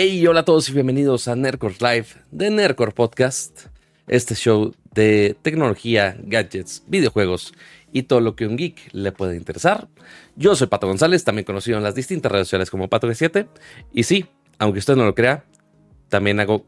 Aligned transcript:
Hey, 0.00 0.24
hola 0.28 0.40
a 0.40 0.44
todos 0.44 0.68
y 0.68 0.72
bienvenidos 0.72 1.26
a 1.26 1.34
Nerdcore 1.34 1.74
Live 1.80 2.06
de 2.30 2.50
Nerdcore 2.50 2.92
Podcast, 2.92 3.62
este 4.06 4.36
show 4.36 4.72
de 4.94 5.36
tecnología, 5.42 6.16
gadgets, 6.22 6.84
videojuegos 6.86 7.52
y 7.92 8.04
todo 8.04 8.20
lo 8.20 8.36
que 8.36 8.46
un 8.46 8.56
geek 8.56 8.78
le 8.92 9.10
puede 9.10 9.36
interesar. 9.36 9.88
Yo 10.36 10.54
soy 10.54 10.68
Pato 10.68 10.86
González, 10.86 11.24
también 11.24 11.44
conocido 11.44 11.78
en 11.78 11.82
las 11.82 11.96
distintas 11.96 12.30
redes 12.30 12.46
sociales 12.46 12.70
como 12.70 12.86
Pato 12.86 13.08
G7, 13.08 13.48
y 13.92 14.04
sí, 14.04 14.26
aunque 14.60 14.78
usted 14.78 14.94
no 14.94 15.04
lo 15.04 15.16
crea, 15.16 15.44
también 16.08 16.38
hago 16.38 16.64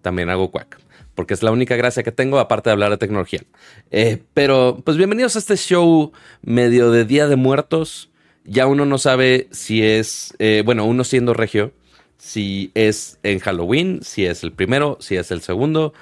también 0.00 0.30
hago 0.30 0.52
quack, 0.52 0.78
porque 1.16 1.34
es 1.34 1.42
la 1.42 1.50
única 1.50 1.74
gracia 1.74 2.04
que 2.04 2.12
tengo 2.12 2.38
aparte 2.38 2.70
de 2.70 2.74
hablar 2.74 2.92
de 2.92 2.98
tecnología. 2.98 3.42
Eh, 3.90 4.22
pero 4.32 4.80
pues 4.84 4.96
bienvenidos 4.96 5.34
a 5.34 5.40
este 5.40 5.56
show 5.56 6.12
medio 6.42 6.92
de 6.92 7.04
Día 7.04 7.26
de 7.26 7.34
Muertos. 7.34 8.12
Ya 8.44 8.68
uno 8.68 8.86
no 8.86 8.98
sabe 8.98 9.48
si 9.50 9.82
es, 9.82 10.36
eh, 10.38 10.62
bueno, 10.64 10.84
uno 10.84 11.02
siendo 11.02 11.34
regio, 11.34 11.72
si 12.18 12.70
es 12.74 13.18
en 13.22 13.38
Halloween, 13.38 14.00
si 14.02 14.26
es 14.26 14.42
el 14.42 14.52
primero, 14.52 14.96
si 15.00 15.16
es 15.16 15.30
el 15.30 15.40
segundo. 15.40 15.92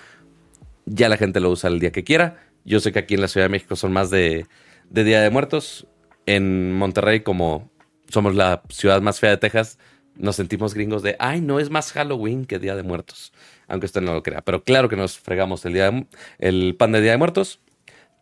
Ya 0.85 1.09
la 1.09 1.17
gente 1.17 1.41
lo 1.41 1.51
usa 1.51 1.71
el 1.71 1.81
día 1.81 1.93
que 1.93 2.05
quiera. 2.05 2.39
Yo 2.65 2.81
sé 2.81 2.93
que 2.93 3.01
aquí 3.01 3.15
en 3.15 3.21
la 3.21 3.29
Ciudad 3.29 3.47
de 3.47 3.51
México 3.51 3.77
son 3.77 3.93
más 3.93 4.11
de, 4.11 4.47
Día 4.91 5.21
de 5.21 5.31
Muertos. 5.31 5.87
En 6.27 6.73
Monterrey, 6.73 7.21
como 7.21 7.71
somos 8.09 8.35
la 8.35 8.63
ciudad 8.69 9.01
más 9.03 9.19
fea 9.19 9.31
de 9.31 9.37
Texas, 9.39 9.79
nos 10.15 10.37
sentimos 10.37 10.75
gringos 10.75 11.03
de, 11.03 11.17
ay, 11.19 11.41
no 11.41 11.59
es 11.59 11.71
más 11.71 11.93
Halloween 11.93 12.45
que 12.45 12.59
Día 12.59 12.77
de 12.77 12.83
Muertos. 12.83 13.33
Aunque 13.67 13.87
usted 13.87 14.03
no 14.03 14.13
lo 14.13 14.23
crea. 14.23 14.43
Pero 14.43 14.63
claro 14.63 14.89
que 14.89 14.97
nos 14.97 15.19
fregamos 15.19 15.65
el, 15.65 15.73
día 15.73 16.07
el 16.39 16.77
pan 16.77 16.93
de 16.93 17.01
Día 17.01 17.13
de 17.13 17.19
Muertos. 17.19 17.61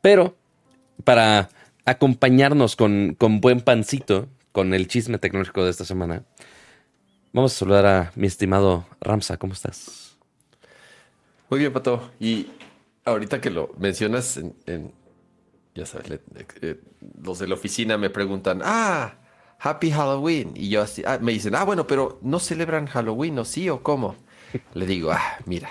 Pero 0.00 0.36
para 1.04 1.50
acompañarnos 1.84 2.76
con, 2.76 3.14
con 3.18 3.40
buen 3.40 3.60
pancito, 3.60 4.28
con 4.52 4.74
el 4.74 4.88
chisme 4.88 5.18
tecnológico 5.18 5.64
de 5.64 5.70
esta 5.70 5.84
semana, 5.84 6.24
Vamos 7.32 7.54
a 7.54 7.58
saludar 7.58 7.86
a 7.86 8.12
mi 8.16 8.26
estimado 8.26 8.86
Ramsa. 9.00 9.36
¿Cómo 9.36 9.52
estás? 9.52 10.16
Muy 11.48 11.60
bien, 11.60 11.72
Pato. 11.72 12.10
Y 12.18 12.48
ahorita 13.04 13.40
que 13.40 13.50
lo 13.50 13.72
mencionas, 13.78 14.36
en, 14.36 14.92
ya 15.74 15.86
sabes, 15.86 16.20
eh, 16.60 16.80
los 17.22 17.38
de 17.38 17.46
la 17.46 17.54
oficina 17.54 17.96
me 17.96 18.10
preguntan, 18.10 18.62
ah, 18.64 19.14
Happy 19.60 19.92
Halloween. 19.92 20.54
Y 20.56 20.70
yo 20.70 20.82
así, 20.82 21.04
ah, 21.06 21.18
me 21.20 21.30
dicen, 21.30 21.54
ah, 21.54 21.64
bueno, 21.64 21.86
pero 21.86 22.18
¿no 22.22 22.40
celebran 22.40 22.86
Halloween 22.86 23.38
o 23.38 23.44
sí 23.44 23.68
o 23.68 23.82
cómo? 23.82 24.16
Le 24.74 24.86
digo, 24.86 25.12
ah, 25.12 25.38
mira. 25.46 25.70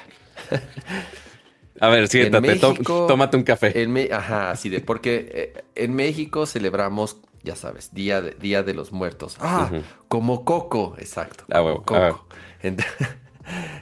A 1.81 1.89
ver, 1.89 2.07
siéntate, 2.07 2.57
tómate 2.57 3.35
un 3.35 3.43
café. 3.43 3.81
En 3.81 4.13
Ajá, 4.13 4.51
así 4.51 4.69
de, 4.69 4.79
porque 4.79 5.29
eh, 5.33 5.63
en 5.75 5.93
México 5.93 6.45
celebramos 6.45 7.17
ya 7.43 7.55
sabes, 7.55 7.93
Día 7.93 8.21
de, 8.21 8.31
Día 8.31 8.63
de 8.63 8.73
los 8.73 8.91
Muertos. 8.91 9.37
Ah, 9.39 9.71
como 10.07 10.45
Coco, 10.45 10.95
exacto. 10.97 11.45
Ah, 11.51 11.61
Coco. 11.61 11.95
Ah. 11.95 12.21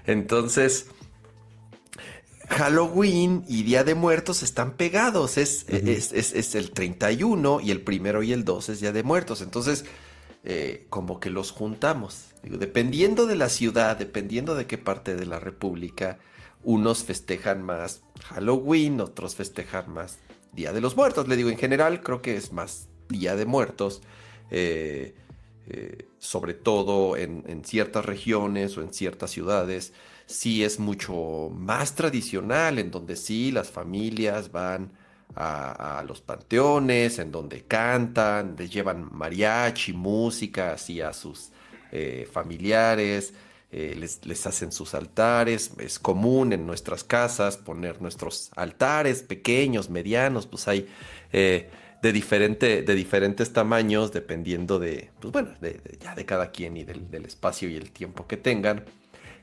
Entonces, 0.06 0.88
Halloween 2.50 3.44
y 3.48 3.64
Día 3.64 3.84
de 3.84 3.96
Muertos 3.96 4.44
están 4.44 4.74
pegados. 4.74 5.38
Es, 5.38 5.66
es, 5.68 6.56
el 6.56 6.72
31 6.72 7.60
y 7.62 7.72
el 7.72 7.82
primero 7.82 8.24
y 8.24 8.32
el 8.32 8.46
2 8.46 8.70
es 8.70 8.80
Día 8.80 8.92
de 8.92 9.04
Muertos. 9.04 9.42
Entonces, 9.42 9.86
eh, 10.44 10.86
como 10.90 11.20
que 11.20 11.30
los 11.30 11.52
juntamos. 11.52 12.26
dependiendo 12.44 13.26
de 13.26 13.36
la 13.36 13.50
ciudad, 13.50 13.98
dependiendo 13.98 14.56
de 14.56 14.66
qué 14.66 14.78
parte 14.78 15.16
de 15.16 15.26
la 15.26 15.40
República, 15.40 16.20
unos 16.64 17.04
festejan 17.04 17.64
más 17.64 18.02
Halloween, 18.24 19.02
otros 19.02 19.36
festejan 19.36 19.92
más 19.92 20.20
Día 20.54 20.72
de 20.72 20.82
los 20.82 20.96
Muertos. 20.96 21.28
Le 21.28 21.36
digo, 21.36 21.50
en 21.50 21.58
general 21.58 22.02
creo 22.02 22.22
que 22.22 22.38
es 22.38 22.54
más 22.54 22.88
Día 23.10 23.36
de 23.36 23.46
Muertos, 23.46 24.02
eh, 24.52 25.16
eh, 25.70 26.08
sobre 26.20 26.54
todo 26.54 27.18
en, 27.18 27.64
ciertas 27.66 28.06
regiones 28.06 28.78
o 28.78 28.82
en 28.82 28.94
ciertas 28.94 29.32
ciudades, 29.32 29.94
sí 30.26 30.64
es 30.64 30.80
mucho 30.80 31.50
más 31.54 31.96
tradicional, 31.96 32.80
en 32.80 32.92
donde 32.92 33.16
sí 33.16 33.52
las 33.52 33.70
familias 33.70 34.52
van 34.52 34.92
a, 35.36 36.04
los 36.08 36.22
panteones, 36.22 37.20
en 37.20 37.32
donde 37.32 37.64
cantan, 37.64 38.56
les 38.58 38.72
llevan 38.72 39.10
mariachi, 39.12 39.94
música 39.94 40.74
así 40.74 41.02
a 41.02 41.14
sus 41.14 41.50
eh, 41.92 42.28
familiares. 42.32 43.34
les, 43.70 44.26
les, 44.26 44.48
hacen 44.48 44.72
sus 44.72 44.94
altares. 44.96 45.72
Es 45.78 46.00
común 46.00 46.54
en 46.54 46.66
nuestras 46.66 47.04
casas 47.04 47.58
poner 47.58 48.02
nuestros 48.02 48.50
altares 48.56 49.22
pequeños, 49.22 49.90
medianos, 49.90 50.48
pues 50.48 50.68
hay 50.68 50.88
de, 52.02 52.12
diferente, 52.14 52.84
de 52.84 52.96
diferentes 52.96 53.54
tamaños, 53.54 54.12
dependiendo 54.12 54.80
de, 54.80 55.12
pues 55.20 55.32
bueno, 55.32 55.50
de, 55.62 55.82
ya 56.00 56.16
de 56.16 56.26
cada 56.26 56.52
quien 56.52 56.78
y 56.78 56.84
del, 56.84 57.26
espacio 57.26 57.70
y 57.70 57.76
el 57.76 57.92
tiempo 57.92 58.28
que 58.28 58.38
tengan. 58.38 58.86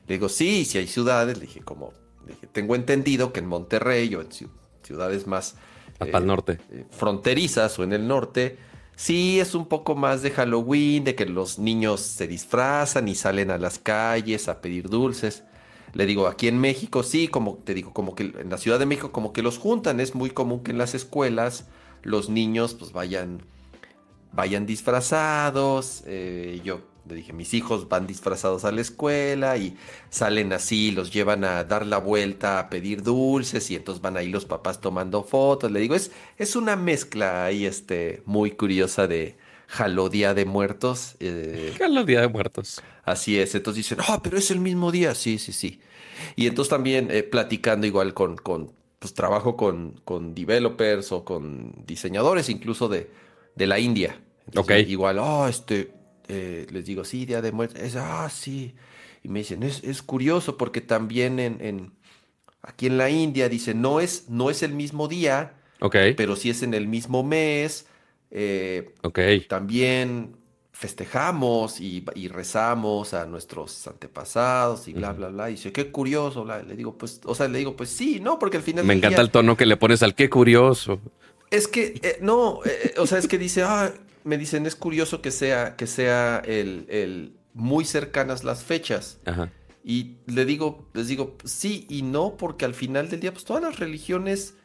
Le 0.07 0.15
digo, 0.15 0.29
sí, 0.29 0.65
si 0.65 0.77
hay 0.77 0.87
ciudades, 0.87 1.37
le 1.37 1.45
dije, 1.45 1.61
como, 1.61 1.93
tengo 2.51 2.75
entendido 2.75 3.33
que 3.33 3.39
en 3.39 3.47
Monterrey 3.47 4.13
o 4.15 4.21
en 4.21 4.29
ciudades 4.83 5.27
más... 5.27 5.55
al 5.99 6.23
eh, 6.23 6.25
norte. 6.25 6.59
Eh, 6.71 6.85
fronterizas 6.91 7.77
o 7.79 7.83
en 7.83 7.93
el 7.93 8.07
norte, 8.07 8.57
sí 8.95 9.39
es 9.39 9.55
un 9.55 9.67
poco 9.67 9.95
más 9.95 10.21
de 10.21 10.31
Halloween, 10.31 11.03
de 11.03 11.15
que 11.15 11.25
los 11.25 11.59
niños 11.59 12.01
se 12.01 12.27
disfrazan 12.27 13.07
y 13.07 13.15
salen 13.15 13.51
a 13.51 13.57
las 13.57 13.79
calles 13.79 14.47
a 14.47 14.61
pedir 14.61 14.89
dulces. 14.89 15.43
Le 15.93 16.05
digo, 16.05 16.27
aquí 16.27 16.47
en 16.47 16.59
México 16.59 17.03
sí, 17.03 17.27
como 17.27 17.55
te 17.55 17.73
digo, 17.73 17.93
como 17.93 18.15
que 18.15 18.23
en 18.23 18.49
la 18.49 18.57
Ciudad 18.57 18.79
de 18.79 18.85
México 18.85 19.11
como 19.11 19.33
que 19.33 19.41
los 19.41 19.57
juntan, 19.57 19.99
es 19.99 20.13
muy 20.13 20.29
común 20.29 20.61
que 20.61 20.71
en 20.71 20.77
las 20.77 20.93
escuelas 20.93 21.65
los 22.05 22.29
niños 22.29 22.75
pues 22.75 22.93
vayan, 22.93 23.41
vayan 24.31 24.65
disfrazados. 24.65 26.03
Eh, 26.05 26.61
yo 26.63 26.81
le 27.09 27.15
dije, 27.15 27.33
mis 27.33 27.53
hijos 27.53 27.89
van 27.89 28.07
disfrazados 28.07 28.63
a 28.63 28.71
la 28.71 28.81
escuela 28.81 29.57
y 29.57 29.75
salen 30.09 30.53
así, 30.53 30.91
los 30.91 31.11
llevan 31.11 31.43
a 31.43 31.63
dar 31.63 31.85
la 31.85 31.97
vuelta 31.97 32.59
a 32.59 32.69
pedir 32.69 33.03
dulces 33.03 33.69
y 33.69 33.75
entonces 33.75 34.01
van 34.01 34.17
ahí 34.17 34.29
los 34.29 34.45
papás 34.45 34.79
tomando 34.79 35.23
fotos. 35.23 35.71
Le 35.71 35.79
digo, 35.79 35.95
es, 35.95 36.11
es 36.37 36.55
una 36.55 36.75
mezcla 36.75 37.45
ahí 37.45 37.65
este, 37.65 38.21
muy 38.25 38.51
curiosa 38.51 39.07
de 39.07 39.35
Jalodía 39.67 40.33
de 40.33 40.45
Muertos. 40.45 41.15
Eh, 41.19 41.73
Jalodía 41.77 42.21
de 42.21 42.27
Muertos. 42.27 42.81
Así 43.03 43.39
es, 43.39 43.53
entonces 43.55 43.83
dicen, 43.83 43.97
ah, 44.07 44.21
pero 44.23 44.37
es 44.37 44.49
el 44.51 44.59
mismo 44.59 44.91
día, 44.91 45.13
sí, 45.15 45.37
sí, 45.37 45.53
sí. 45.53 45.79
Y 46.35 46.47
entonces 46.47 46.69
también 46.69 47.09
eh, 47.11 47.23
platicando 47.23 47.85
igual 47.85 48.13
con, 48.13 48.37
con 48.37 48.71
pues 49.05 49.13
trabajo 49.13 49.55
con, 49.55 50.01
con 50.03 50.33
developers 50.33 51.11
o 51.11 51.23
con 51.23 51.75
diseñadores 51.85 52.49
incluso 52.49 52.89
de, 52.89 53.11
de 53.55 53.67
la 53.67 53.77
India. 53.77 54.19
ok. 54.55 54.71
Igual, 54.87 55.19
oh, 55.19 55.47
este, 55.47 55.91
eh, 56.27 56.65
les 56.71 56.85
digo, 56.85 57.03
sí, 57.03 57.27
Día 57.27 57.39
de 57.43 57.51
Muertos, 57.51 57.79
es, 57.79 57.95
ah, 57.97 58.27
sí. 58.31 58.73
Y 59.21 59.27
me 59.27 59.39
dicen, 59.39 59.61
es, 59.61 59.83
es 59.83 60.01
curioso 60.01 60.57
porque 60.57 60.81
también 60.81 61.37
en, 61.39 61.57
en, 61.61 61.91
aquí 62.63 62.87
en 62.87 62.97
la 62.97 63.11
India, 63.11 63.47
dice, 63.47 63.75
no 63.75 63.99
es, 63.99 64.27
no 64.27 64.49
es 64.49 64.63
el 64.63 64.73
mismo 64.73 65.07
día, 65.07 65.53
okay. 65.81 66.15
pero 66.15 66.35
sí 66.35 66.49
es 66.49 66.63
en 66.63 66.73
el 66.73 66.87
mismo 66.87 67.21
mes. 67.21 67.85
Eh, 68.31 68.91
También 69.47 70.35
festejamos 70.75 71.79
y, 71.79 72.03
rezamos 72.27 73.13
a 73.13 73.25
nuestros 73.25 73.87
antepasados 73.87 74.89
y 74.89 74.93
bla, 74.93 75.13
bla, 75.13 75.29
bla. 75.29 75.49
Y 75.49 75.53
dice, 75.53 75.71
qué 75.71 75.89
curioso. 75.89 76.45
Le 76.45 76.75
digo, 76.75 76.97
pues, 76.97 77.21
o 77.23 77.33
sea, 77.33 77.47
le 77.47 77.59
digo, 77.59 77.75
pues 77.77 77.89
sí, 77.89 78.19
¿no? 78.19 78.37
Porque 78.37 78.57
al 78.57 78.63
final. 78.63 78.85
Me 78.85 78.93
encanta 78.93 79.21
el 79.21 79.31
tono 79.31 79.55
que 79.55 79.65
le 79.65 79.77
pones 79.77 80.03
al 80.03 80.15
qué 80.15 80.29
curioso. 80.29 80.99
Es 81.49 81.67
que, 81.69 81.99
eh, 82.03 82.17
no, 82.21 82.59
eh, 82.65 82.93
o 82.97 83.07
sea, 83.07 83.17
es 83.17 83.27
que 83.27 83.37
dice, 83.37 83.63
ah, 83.63 83.93
me 84.25 84.37
dicen, 84.37 84.65
es 84.65 84.75
curioso 84.75 85.21
que 85.21 85.31
sea, 85.31 85.77
que 85.77 85.87
sea 85.87 86.41
el, 86.45 86.85
el 86.89 87.33
muy 87.53 87.85
cercanas 87.85 88.43
las 88.43 88.63
fechas. 88.63 89.19
Ajá. 89.25 89.51
Y 89.81 90.17
le 90.25 90.43
digo, 90.45 90.89
les 90.93 91.07
digo, 91.07 91.37
sí 91.45 91.85
y 91.89 92.01
no, 92.01 92.35
porque 92.37 92.65
al 92.65 92.73
final 92.73 93.09
del 93.09 93.21
día, 93.21 93.31
pues 93.31 93.45
todas 93.45 93.63
las 93.63 93.79
religiones 93.79 94.55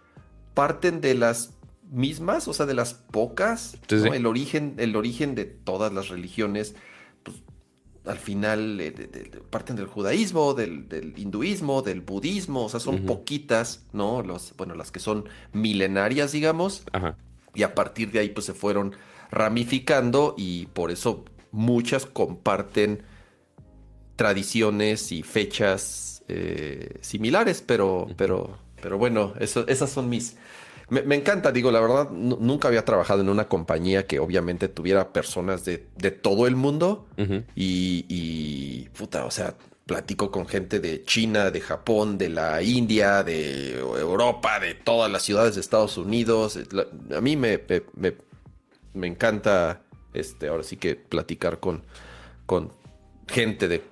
parten 0.55 1.01
de 1.01 1.15
las 1.15 1.53
mismas, 1.91 2.49
o 2.49 2.55
sea, 2.55 2.67
de 2.67 2.75
las 2.75 2.95
pocas, 2.95 3.77
el, 3.89 4.27
origen, 4.27 4.75
el 4.79 4.97
origen 4.97 5.35
de 5.35 5.45
todas 5.45 5.93
las 5.93 6.09
religiones, 6.09 6.75
pues, 7.23 7.43
al 8.07 8.19
final 8.19 8.81
eh, 8.81 8.93
parten 9.51 9.77
del 9.77 9.87
judaísmo, 9.87 10.55
del, 10.55 11.15
hinduismo, 11.17 11.83
del 11.83 12.01
budismo, 12.01 12.65
o 12.65 12.69
sea, 12.69 12.81
son 12.81 13.05
poquitas, 13.05 13.85
¿no? 13.93 14.23
Los, 14.23 14.55
bueno, 14.57 14.75
las 14.75 14.91
que 14.91 15.01
son 15.01 15.29
milenarias, 15.53 16.33
digamos, 16.33 16.85
y 17.55 17.63
a 17.63 17.75
partir 17.75 18.11
de 18.13 18.21
ahí 18.21 18.29
pues 18.31 18.47
se 18.47 18.55
fueron 18.55 18.95
ramificando 19.31 20.35
y 20.37 20.67
por 20.67 20.91
eso 20.91 21.25
muchas 21.53 22.07
comparten 22.07 23.03
tradiciones 24.17 25.13
y 25.13 25.23
fechas 25.23 26.23
eh, 26.29 26.99
similares, 27.01 27.63
pero, 27.67 28.07
pero, 28.17 28.59
pero 28.81 28.99
bueno, 28.99 29.35
eso, 29.41 29.67
esas 29.67 29.91
son 29.91 30.09
mis, 30.09 30.37
me, 30.91 31.15
encanta, 31.15 31.53
digo, 31.53 31.71
la 31.71 31.81
verdad, 31.81 32.11
nunca 32.11 32.69
había 32.69 32.85
trabajado 32.85 33.21
en 33.21 33.29
una 33.29 33.49
compañía 33.49 34.07
que 34.07 34.19
obviamente 34.19 34.69
tuviera 34.69 35.13
personas 35.13 35.65
de, 35.65 35.79
todo 36.11 36.47
el 36.47 36.57
mundo 36.57 37.07
y, 37.55 38.05
y, 38.09 38.89
puta, 38.91 39.25
o 39.25 39.31
sea, 39.31 39.55
platico 39.87 40.31
con 40.31 40.47
gente 40.47 40.81
de 40.81 41.05
China, 41.05 41.51
de 41.51 41.61
Japón, 41.61 42.19
de 42.19 42.29
la 42.29 42.63
India, 42.63 43.23
de 43.23 43.79
Europa, 43.79 44.61
de 44.61 44.75
todas 44.75 45.11
las 45.11 45.23
ciudades 45.23 45.55
de 45.55 45.61
Estados 45.61 45.97
Unidos. 45.97 46.59
A 47.17 47.21
mí 47.21 47.37
me, 47.37 47.61
me, 48.93 49.07
encanta, 49.07 49.83
este, 50.13 50.49
ahora 50.49 50.63
sí 50.63 50.77
que 50.77 50.97
platicar 50.97 51.61
con, 51.61 51.83
con 52.47 52.73
gente 53.27 53.69
de 53.69 53.83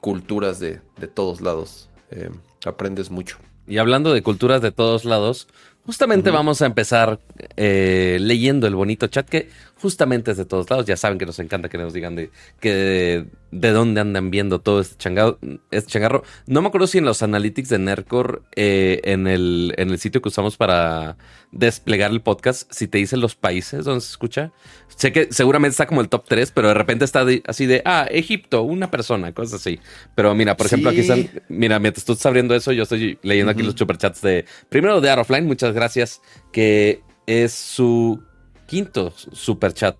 culturas 0.00 0.60
de, 0.60 0.80
todos 1.14 1.40
lados. 1.40 1.88
Eh, 2.10 2.30
aprendes 2.64 3.10
mucho. 3.10 3.38
Y 3.66 3.78
hablando 3.78 4.12
de 4.12 4.22
culturas 4.22 4.62
de 4.62 4.70
todos 4.70 5.04
lados, 5.04 5.48
justamente 5.86 6.30
vamos 6.30 6.60
a 6.62 6.66
empezar 6.66 7.20
eh, 7.56 8.18
leyendo 8.20 8.66
el 8.66 8.74
bonito 8.74 9.06
chat 9.06 9.28
que 9.28 9.48
justamente 9.80 10.30
es 10.30 10.36
de 10.36 10.44
todos 10.44 10.68
lados. 10.70 10.86
Ya 10.86 10.96
saben 10.96 11.18
que 11.18 11.26
nos 11.26 11.38
encanta 11.38 11.68
que 11.68 11.78
nos 11.78 11.92
digan 11.92 12.16
de, 12.16 12.30
que 12.60 13.26
de, 13.50 13.70
dónde 13.70 14.00
andan 14.00 14.30
viendo 14.30 14.60
todo 14.60 14.80
este, 14.80 14.96
changado, 14.96 15.38
este 15.70 15.90
changarro. 15.90 16.22
No 16.46 16.62
me 16.62 16.68
acuerdo 16.68 16.86
si 16.86 16.98
en 16.98 17.04
los 17.04 17.22
analytics 17.22 17.68
de 17.68 17.78
Nercor, 17.78 18.42
eh, 18.54 19.00
en, 19.04 19.26
el, 19.26 19.74
en 19.76 19.90
el 19.90 19.98
sitio 19.98 20.22
que 20.22 20.28
usamos 20.28 20.56
para 20.56 21.16
desplegar 21.52 22.10
el 22.10 22.20
podcast, 22.20 22.70
si 22.72 22.88
te 22.88 22.98
dicen 22.98 23.20
los 23.20 23.34
países 23.34 23.84
donde 23.84 24.00
se 24.00 24.10
escucha. 24.10 24.52
Sé 24.88 25.12
que 25.12 25.28
seguramente 25.30 25.72
está 25.72 25.86
como 25.86 26.00
el 26.00 26.08
top 26.08 26.24
3, 26.26 26.52
pero 26.52 26.68
de 26.68 26.74
repente 26.74 27.04
está 27.04 27.24
así 27.46 27.66
de, 27.66 27.82
ah, 27.84 28.06
Egipto, 28.10 28.62
una 28.62 28.90
persona, 28.90 29.32
cosas 29.32 29.60
así. 29.60 29.78
Pero 30.14 30.34
mira, 30.34 30.56
por 30.56 30.66
ejemplo, 30.66 30.90
aquí 30.90 31.00
están, 31.00 31.28
mira, 31.48 31.78
mientras 31.78 32.04
tú 32.04 32.12
estás 32.12 32.26
abriendo 32.26 32.54
eso, 32.54 32.72
yo 32.72 32.84
estoy 32.84 33.18
leyendo 33.22 33.52
aquí 33.52 33.62
los 33.62 33.74
superchats 33.74 34.22
de, 34.22 34.46
primero 34.68 35.00
de 35.00 35.10
Aerofline, 35.10 35.46
muchas 35.46 35.74
gracias, 35.74 36.22
que 36.52 37.02
es 37.26 37.52
su 37.52 38.22
quinto 38.66 39.12
super 39.32 39.72
chat 39.72 39.96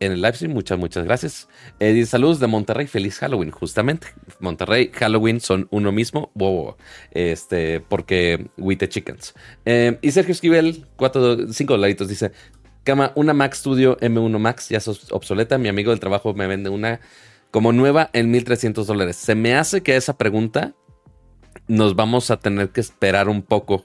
en 0.00 0.12
el 0.12 0.22
live 0.22 0.34
stream. 0.34 0.52
Muchas, 0.52 0.78
muchas 0.78 1.04
gracias. 1.04 1.48
Edith 1.78 2.06
Saludos 2.06 2.40
de 2.40 2.46
Monterrey. 2.46 2.86
Feliz 2.86 3.18
Halloween, 3.18 3.50
justamente. 3.50 4.08
Monterrey, 4.40 4.90
Halloween 4.92 5.40
son 5.40 5.68
uno 5.70 5.92
mismo. 5.92 6.30
Wow, 6.34 6.76
Este, 7.12 7.80
porque 7.80 8.50
we 8.56 8.76
the 8.76 8.88
chickens. 8.88 9.34
Eh, 9.64 9.98
y 10.02 10.10
Sergio 10.10 10.32
Esquivel, 10.32 10.86
cuatro, 10.96 11.52
cinco 11.52 11.74
dolaritos, 11.74 12.08
dice: 12.08 12.32
Cama, 12.84 13.12
una 13.14 13.32
Mac 13.32 13.54
Studio 13.54 13.96
M1 13.98 14.38
Max 14.38 14.68
ya 14.68 14.78
es 14.78 14.88
obsoleta. 15.12 15.58
Mi 15.58 15.68
amigo 15.68 15.90
del 15.90 16.00
trabajo 16.00 16.34
me 16.34 16.46
vende 16.46 16.68
una 16.68 17.00
como 17.50 17.72
nueva 17.72 18.10
en 18.12 18.30
1300 18.30 18.86
dólares. 18.86 19.16
Se 19.16 19.34
me 19.34 19.54
hace 19.54 19.82
que 19.82 19.94
esa 19.94 20.16
pregunta 20.16 20.74
nos 21.68 21.94
vamos 21.94 22.30
a 22.30 22.38
tener 22.38 22.70
que 22.70 22.80
esperar 22.80 23.28
un 23.28 23.42
poco 23.42 23.84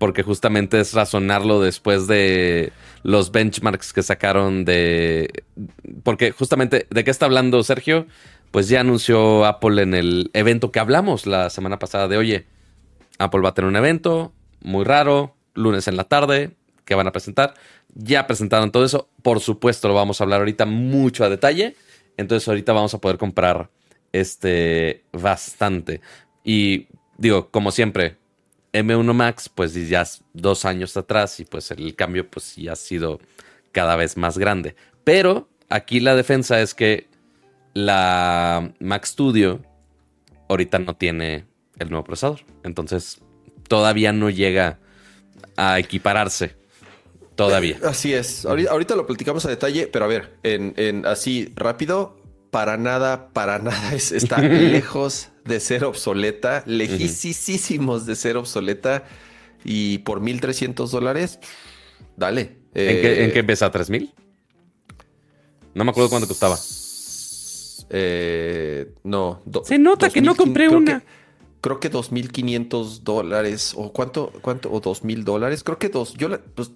porque 0.00 0.22
justamente 0.22 0.80
es 0.80 0.94
razonarlo 0.94 1.60
después 1.60 2.06
de 2.06 2.72
los 3.02 3.32
benchmarks 3.32 3.92
que 3.92 4.02
sacaron 4.02 4.64
de... 4.64 5.44
Porque 6.02 6.30
justamente, 6.30 6.86
¿de 6.88 7.04
qué 7.04 7.10
está 7.10 7.26
hablando 7.26 7.62
Sergio? 7.62 8.06
Pues 8.50 8.70
ya 8.70 8.80
anunció 8.80 9.44
Apple 9.44 9.82
en 9.82 9.92
el 9.92 10.30
evento 10.32 10.72
que 10.72 10.80
hablamos 10.80 11.26
la 11.26 11.50
semana 11.50 11.78
pasada 11.78 12.08
de, 12.08 12.16
oye, 12.16 12.46
Apple 13.18 13.42
va 13.42 13.50
a 13.50 13.54
tener 13.54 13.68
un 13.68 13.76
evento 13.76 14.32
muy 14.62 14.86
raro, 14.86 15.36
lunes 15.52 15.86
en 15.86 15.98
la 15.98 16.04
tarde, 16.04 16.56
que 16.86 16.94
van 16.94 17.06
a 17.06 17.12
presentar. 17.12 17.52
Ya 17.94 18.26
presentaron 18.26 18.72
todo 18.72 18.86
eso, 18.86 19.10
por 19.22 19.40
supuesto 19.40 19.86
lo 19.86 19.92
vamos 19.92 20.18
a 20.18 20.24
hablar 20.24 20.40
ahorita 20.40 20.64
mucho 20.64 21.24
a 21.24 21.28
detalle. 21.28 21.76
Entonces 22.16 22.48
ahorita 22.48 22.72
vamos 22.72 22.94
a 22.94 23.02
poder 23.02 23.18
comprar 23.18 23.68
este 24.12 25.04
bastante. 25.12 26.00
Y 26.42 26.86
digo, 27.18 27.50
como 27.50 27.70
siempre, 27.70 28.16
M1 28.72 29.12
Max, 29.12 29.48
pues 29.48 29.74
ya 29.88 30.06
dos 30.32 30.64
años 30.64 30.96
atrás 30.96 31.40
y 31.40 31.44
pues 31.44 31.70
el 31.70 31.94
cambio 31.96 32.28
pues 32.28 32.56
ya 32.56 32.72
ha 32.72 32.76
sido 32.76 33.20
cada 33.72 33.96
vez 33.96 34.16
más 34.16 34.38
grande. 34.38 34.76
Pero 35.04 35.48
aquí 35.68 36.00
la 36.00 36.14
defensa 36.14 36.60
es 36.60 36.74
que 36.74 37.08
la 37.74 38.72
Mac 38.78 39.04
Studio 39.04 39.60
ahorita 40.48 40.78
no 40.78 40.96
tiene 40.96 41.46
el 41.78 41.90
nuevo 41.90 42.04
procesador. 42.04 42.40
Entonces 42.62 43.20
todavía 43.68 44.12
no 44.12 44.30
llega 44.30 44.78
a 45.56 45.78
equipararse. 45.78 46.58
Todavía. 47.36 47.78
Así 47.84 48.12
es. 48.12 48.44
Ahorita, 48.44 48.94
lo 48.94 49.06
platicamos 49.06 49.46
a 49.46 49.48
detalle, 49.48 49.86
pero 49.86 50.04
a 50.04 50.08
ver, 50.08 50.36
en, 50.42 51.06
así 51.06 51.50
rápido, 51.56 52.19
para 52.50 52.76
nada, 52.76 53.28
para 53.32 53.58
nada 53.58 53.94
está 53.94 54.40
lejos 54.40 55.28
de 55.44 55.60
ser 55.60 55.84
obsoleta, 55.84 56.62
lejísimos 56.66 58.06
de 58.06 58.16
ser 58.16 58.36
obsoleta. 58.36 59.04
Y 59.64 59.98
por 59.98 60.20
1.300 60.22 60.88
dólares, 60.88 61.38
dale. 62.16 62.56
¿En, 62.72 63.02
qué, 63.02 63.24
¿En, 63.24 63.32
qué, 63.32 63.40
empieza? 63.40 63.70
¿3.000? 63.70 64.10
No 65.74 65.84
me 65.84 65.90
acuerdo 65.90 66.08
cuánto 66.08 66.26
costaba. 66.28 66.58
Eh, 67.90 68.92
no. 69.02 69.42
Se 69.64 69.78
nota 69.78 70.08
que 70.08 70.22
no 70.22 70.34
compré 70.34 70.68
una. 70.68 71.02
creo 71.60 71.78
que 71.78 71.90
2.500 71.90 73.00
dólares. 73.00 73.74
¿O 73.76 73.92
cuánto? 73.92 74.32
cuánto 74.40 74.70
¿O 74.72 74.80
2.000 74.80 75.24
dólares? 75.24 75.62
Creo 75.62 75.78
que 75.78 75.88
dos. 75.88 76.14
Yo 76.14 76.28
la, 76.28 76.38
pues, 76.38 76.72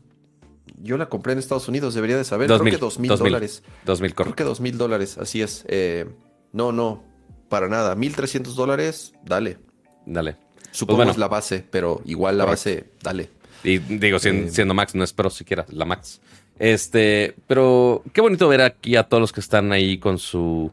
yo 0.83 0.97
la 0.97 1.09
compré 1.09 1.33
en 1.33 1.39
Estados 1.39 1.69
Unidos, 1.69 1.95
debería 1.95 2.17
de 2.17 2.25
saber. 2.25 2.49
creo 2.49 2.63
que 2.63 2.79
2.000 2.79 3.17
dólares. 3.17 3.63
2.000, 3.87 4.15
Creo 4.15 4.35
que 4.35 4.45
2.000 4.45 4.73
dólares, 4.73 5.19
así 5.19 5.43
es. 5.43 5.65
Eh, 5.69 6.07
no, 6.53 6.73
no 6.73 7.03
para 7.49 7.69
nada. 7.69 7.95
1300 7.95 8.57
dólares, 8.57 9.13
dale. 9.25 9.59
Dale. 10.07 10.37
Supongo 10.73 11.05
pues 11.05 11.11
es 11.11 11.19
la 11.19 11.29
base, 11.29 11.65
pero 11.71 12.03
igual 12.05 12.37
la 12.37 12.45
base, 12.45 12.91
dale. 13.03 13.31
Y 13.63 13.79
digo, 13.79 14.19
eh, 14.23 14.49
siendo, 14.51 14.75
Max, 14.75 14.95
no 14.95 15.05
es 15.05 15.13
Pro 15.13 15.31
siquiera, 15.31 15.65
la 15.71 15.85
Max. 15.85 16.21
Este, 16.59 17.35
pero 17.47 18.03
qué 18.13 18.21
bonito 18.21 18.49
ver 18.49 18.61
aquí 18.61 18.97
a 18.97 19.05
todos 19.05 19.21
los 19.21 19.33
que 19.33 19.41
están 19.41 19.73
ahí 19.73 19.99
con 19.99 20.19
su 20.19 20.71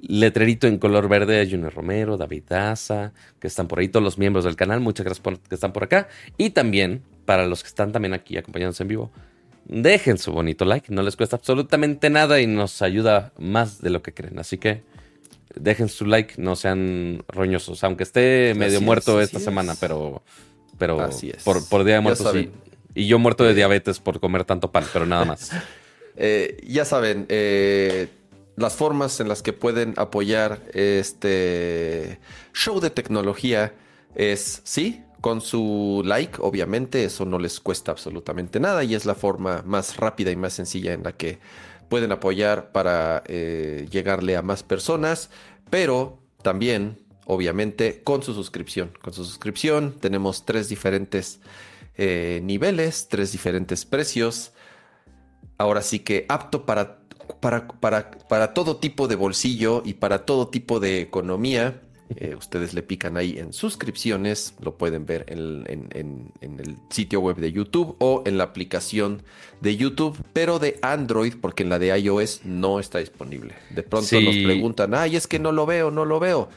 letrerito 0.00 0.66
en 0.66 0.78
color 0.78 1.08
verde. 1.08 1.48
Junior 1.50 1.74
Romero, 1.74 2.16
David 2.16 2.44
Daza, 2.48 3.12
que 3.40 3.46
están 3.46 3.66
por 3.66 3.78
ahí, 3.78 3.88
todos 3.88 4.04
los 4.04 4.18
miembros 4.18 4.44
del 4.44 4.56
canal. 4.56 4.80
Muchas 4.80 5.04
gracias 5.04 5.22
por 5.22 5.38
que 5.38 5.54
están 5.54 5.72
por 5.72 5.84
acá. 5.84 6.08
Y 6.36 6.50
también 6.50 7.02
para 7.24 7.46
los 7.46 7.62
que 7.62 7.68
están 7.68 7.90
también 7.90 8.14
aquí 8.14 8.36
acompañándonos 8.36 8.80
en 8.80 8.88
vivo. 8.88 9.10
Dejen 9.68 10.16
su 10.16 10.32
bonito 10.32 10.64
like, 10.64 10.92
no 10.92 11.02
les 11.02 11.14
cuesta 11.14 11.36
absolutamente 11.36 12.08
nada 12.08 12.40
y 12.40 12.46
nos 12.46 12.80
ayuda 12.80 13.32
más 13.38 13.82
de 13.82 13.90
lo 13.90 14.02
que 14.02 14.14
creen. 14.14 14.38
Así 14.38 14.56
que 14.56 14.82
dejen 15.54 15.88
su 15.88 16.06
like, 16.06 16.34
no 16.40 16.56
sean 16.56 17.22
roñosos, 17.28 17.84
aunque 17.84 18.04
esté 18.04 18.54
medio 18.56 18.80
muerto 18.80 19.20
esta 19.20 19.38
semana, 19.38 19.74
pero, 19.78 20.22
pero 20.78 20.96
Por, 21.44 21.84
Día 21.84 21.96
de 21.96 22.00
Muertos 22.00 22.32
sí. 22.32 22.50
Y 22.94 23.06
yo 23.06 23.18
muerto 23.18 23.44
de 23.44 23.54
diabetes 23.54 24.00
por 24.00 24.18
comer 24.20 24.44
tanto 24.44 24.72
pan, 24.72 24.84
pero 24.92 25.06
nada 25.06 25.24
más. 25.24 25.50
Eh, 26.20 26.56
ya 26.66 26.84
saben, 26.84 27.26
eh, 27.28 28.08
las 28.56 28.74
formas 28.74 29.20
en 29.20 29.28
las 29.28 29.40
que 29.40 29.52
pueden 29.52 29.94
apoyar 29.98 30.60
este 30.74 32.18
show 32.52 32.80
de 32.80 32.90
tecnología 32.90 33.72
es, 34.16 34.60
sí, 34.64 35.04
con 35.20 35.40
su 35.40 36.02
like, 36.04 36.38
obviamente, 36.40 37.04
eso 37.04 37.24
no 37.24 37.38
les 37.38 37.60
cuesta 37.60 37.92
absolutamente 37.92 38.60
nada 38.60 38.84
y 38.84 38.94
es 38.94 39.04
la 39.04 39.14
forma 39.14 39.62
más 39.66 39.96
rápida 39.96 40.30
y 40.30 40.36
más 40.36 40.52
sencilla 40.52 40.92
en 40.92 41.02
la 41.02 41.12
que 41.12 41.38
pueden 41.88 42.12
apoyar 42.12 42.70
para 42.70 43.22
eh, 43.26 43.88
llegarle 43.90 44.36
a 44.36 44.42
más 44.42 44.62
personas, 44.62 45.30
pero 45.70 46.18
también, 46.42 46.98
obviamente, 47.26 48.02
con 48.04 48.22
su 48.22 48.34
suscripción. 48.34 48.92
Con 49.02 49.12
su 49.12 49.24
suscripción 49.24 49.96
tenemos 49.98 50.44
tres 50.44 50.68
diferentes 50.68 51.40
eh, 51.96 52.40
niveles, 52.44 53.08
tres 53.08 53.32
diferentes 53.32 53.84
precios. 53.84 54.52
Ahora 55.56 55.82
sí 55.82 55.98
que 55.98 56.26
apto 56.28 56.64
para, 56.64 57.00
para, 57.40 57.66
para, 57.66 58.10
para 58.10 58.54
todo 58.54 58.76
tipo 58.76 59.08
de 59.08 59.16
bolsillo 59.16 59.82
y 59.84 59.94
para 59.94 60.24
todo 60.24 60.48
tipo 60.48 60.78
de 60.78 61.00
economía. 61.00 61.82
Eh, 62.16 62.34
ustedes 62.34 62.72
le 62.72 62.82
pican 62.82 63.16
ahí 63.18 63.38
en 63.38 63.52
suscripciones, 63.52 64.54
lo 64.62 64.78
pueden 64.78 65.04
ver 65.04 65.26
en, 65.28 65.66
el 66.40 66.76
sitio 66.88 67.20
web 67.20 67.36
de 67.36 67.52
YouTube 67.52 67.96
o 67.98 68.22
en 68.24 68.38
la 68.38 68.44
aplicación 68.44 69.22
de 69.60 69.76
YouTube, 69.76 70.16
pero 70.32 70.58
de 70.58 70.78
Android, 70.80 71.34
porque 71.38 71.64
en 71.64 71.68
la 71.68 71.78
de 71.78 71.98
iOS 71.98 72.44
no 72.44 72.80
está 72.80 72.98
disponible. 72.98 73.54
De 73.70 73.82
pronto 73.82 74.20
nos 74.20 74.36
preguntan, 74.36 74.94
ay, 74.94 75.16
es 75.16 75.26
que 75.26 75.38
no 75.38 75.52
lo 75.52 75.66
veo, 75.66 75.90
no 75.90 76.06
lo 76.06 76.18
veo. 76.18 76.48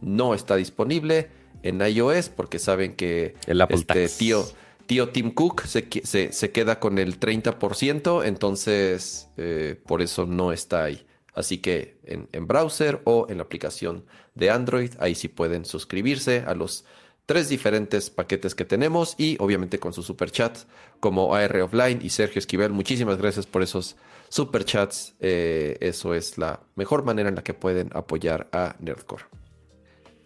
No 0.00 0.34
está 0.34 0.56
disponible 0.56 1.28
en 1.62 1.80
iOS 1.80 2.28
porque 2.28 2.58
saben 2.58 2.94
que 2.94 3.34
el 3.46 3.60
este 3.60 4.08
tío, 4.08 4.44
tío 4.86 5.08
Tim 5.10 5.30
Cook 5.30 5.62
se, 5.66 5.86
se, 6.32 6.50
queda 6.50 6.80
con 6.80 6.98
el 6.98 7.20
30%, 7.20 8.26
entonces 8.26 9.28
eh, 9.36 9.80
por 9.86 10.02
eso 10.02 10.26
no 10.26 10.52
está 10.52 10.84
ahí. 10.84 11.06
Así 11.36 11.58
que 11.58 11.98
en, 12.04 12.46
browser 12.46 13.02
o 13.04 13.26
en 13.28 13.36
la 13.36 13.42
aplicación 13.44 14.06
de 14.34 14.50
Android, 14.50 14.92
ahí 14.98 15.14
sí 15.14 15.28
pueden 15.28 15.66
suscribirse 15.66 16.42
a 16.46 16.54
los 16.54 16.86
tres 17.26 17.50
diferentes 17.50 18.08
paquetes 18.08 18.54
que 18.54 18.64
tenemos 18.64 19.14
y 19.18 19.36
obviamente 19.38 19.78
con 19.78 19.92
sus 19.92 20.06
superchats 20.06 20.66
como 20.98 21.34
AR 21.34 21.60
Offline 21.60 22.00
y 22.02 22.08
Sergio 22.08 22.38
Esquivel. 22.38 22.72
Muchísimas 22.72 23.18
gracias 23.18 23.44
por 23.44 23.62
esos 23.62 23.96
superchats. 24.30 25.14
Eh, 25.20 25.76
eso 25.80 26.14
es 26.14 26.38
la 26.38 26.60
mejor 26.74 27.04
manera 27.04 27.28
en 27.28 27.34
la 27.34 27.44
que 27.44 27.52
pueden 27.52 27.90
apoyar 27.92 28.48
a 28.52 28.74
Nerdcore. 28.80 29.24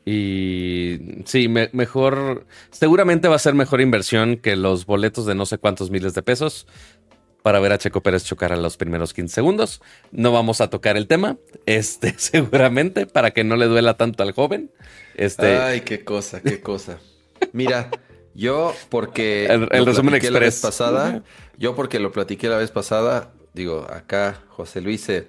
Y 0.04 1.22
sí, 1.24 1.48
mejor, 1.48 2.46
seguramente 2.70 3.28
va 3.28 3.36
a 3.36 3.40
ser 3.40 3.54
mejor 3.54 3.80
inversión 3.80 4.36
que 4.36 4.54
los 4.54 4.86
boletos 4.86 5.26
de 5.26 5.34
no 5.34 5.44
sé 5.44 5.58
cuántos 5.58 5.90
miles 5.90 6.14
de 6.14 6.22
pesos 6.22 6.66
para 7.42 7.60
ver 7.60 7.72
a 7.72 7.78
Checo 7.78 8.02
Pérez 8.02 8.24
chocar 8.24 8.52
a 8.52 8.56
los 8.56 8.76
primeros 8.76 9.14
15 9.14 9.34
segundos. 9.34 9.80
No 10.12 10.32
vamos 10.32 10.60
a 10.60 10.70
tocar 10.70 10.96
el 10.96 11.06
tema, 11.06 11.38
este, 11.66 12.14
seguramente, 12.18 13.06
para 13.06 13.30
que 13.32 13.44
no 13.44 13.56
le 13.56 13.66
duela 13.66 13.94
tanto 13.94 14.22
al 14.22 14.32
joven. 14.32 14.70
Este... 15.14 15.58
Ay, 15.58 15.80
qué 15.82 16.04
cosa, 16.04 16.40
qué 16.40 16.60
cosa. 16.60 16.98
Mira, 17.52 17.90
yo 18.34 18.74
porque 18.88 19.46
el, 19.70 19.86
resumen 19.86 20.14
express. 20.14 20.32
la 20.32 20.40
vez 20.40 20.60
pasada, 20.60 21.22
yo 21.58 21.74
porque 21.74 21.98
lo 21.98 22.12
platiqué 22.12 22.48
la 22.48 22.56
vez 22.56 22.70
pasada, 22.70 23.32
digo, 23.54 23.86
acá 23.90 24.42
José 24.48 24.80
Luis 24.80 25.02
se, 25.02 25.28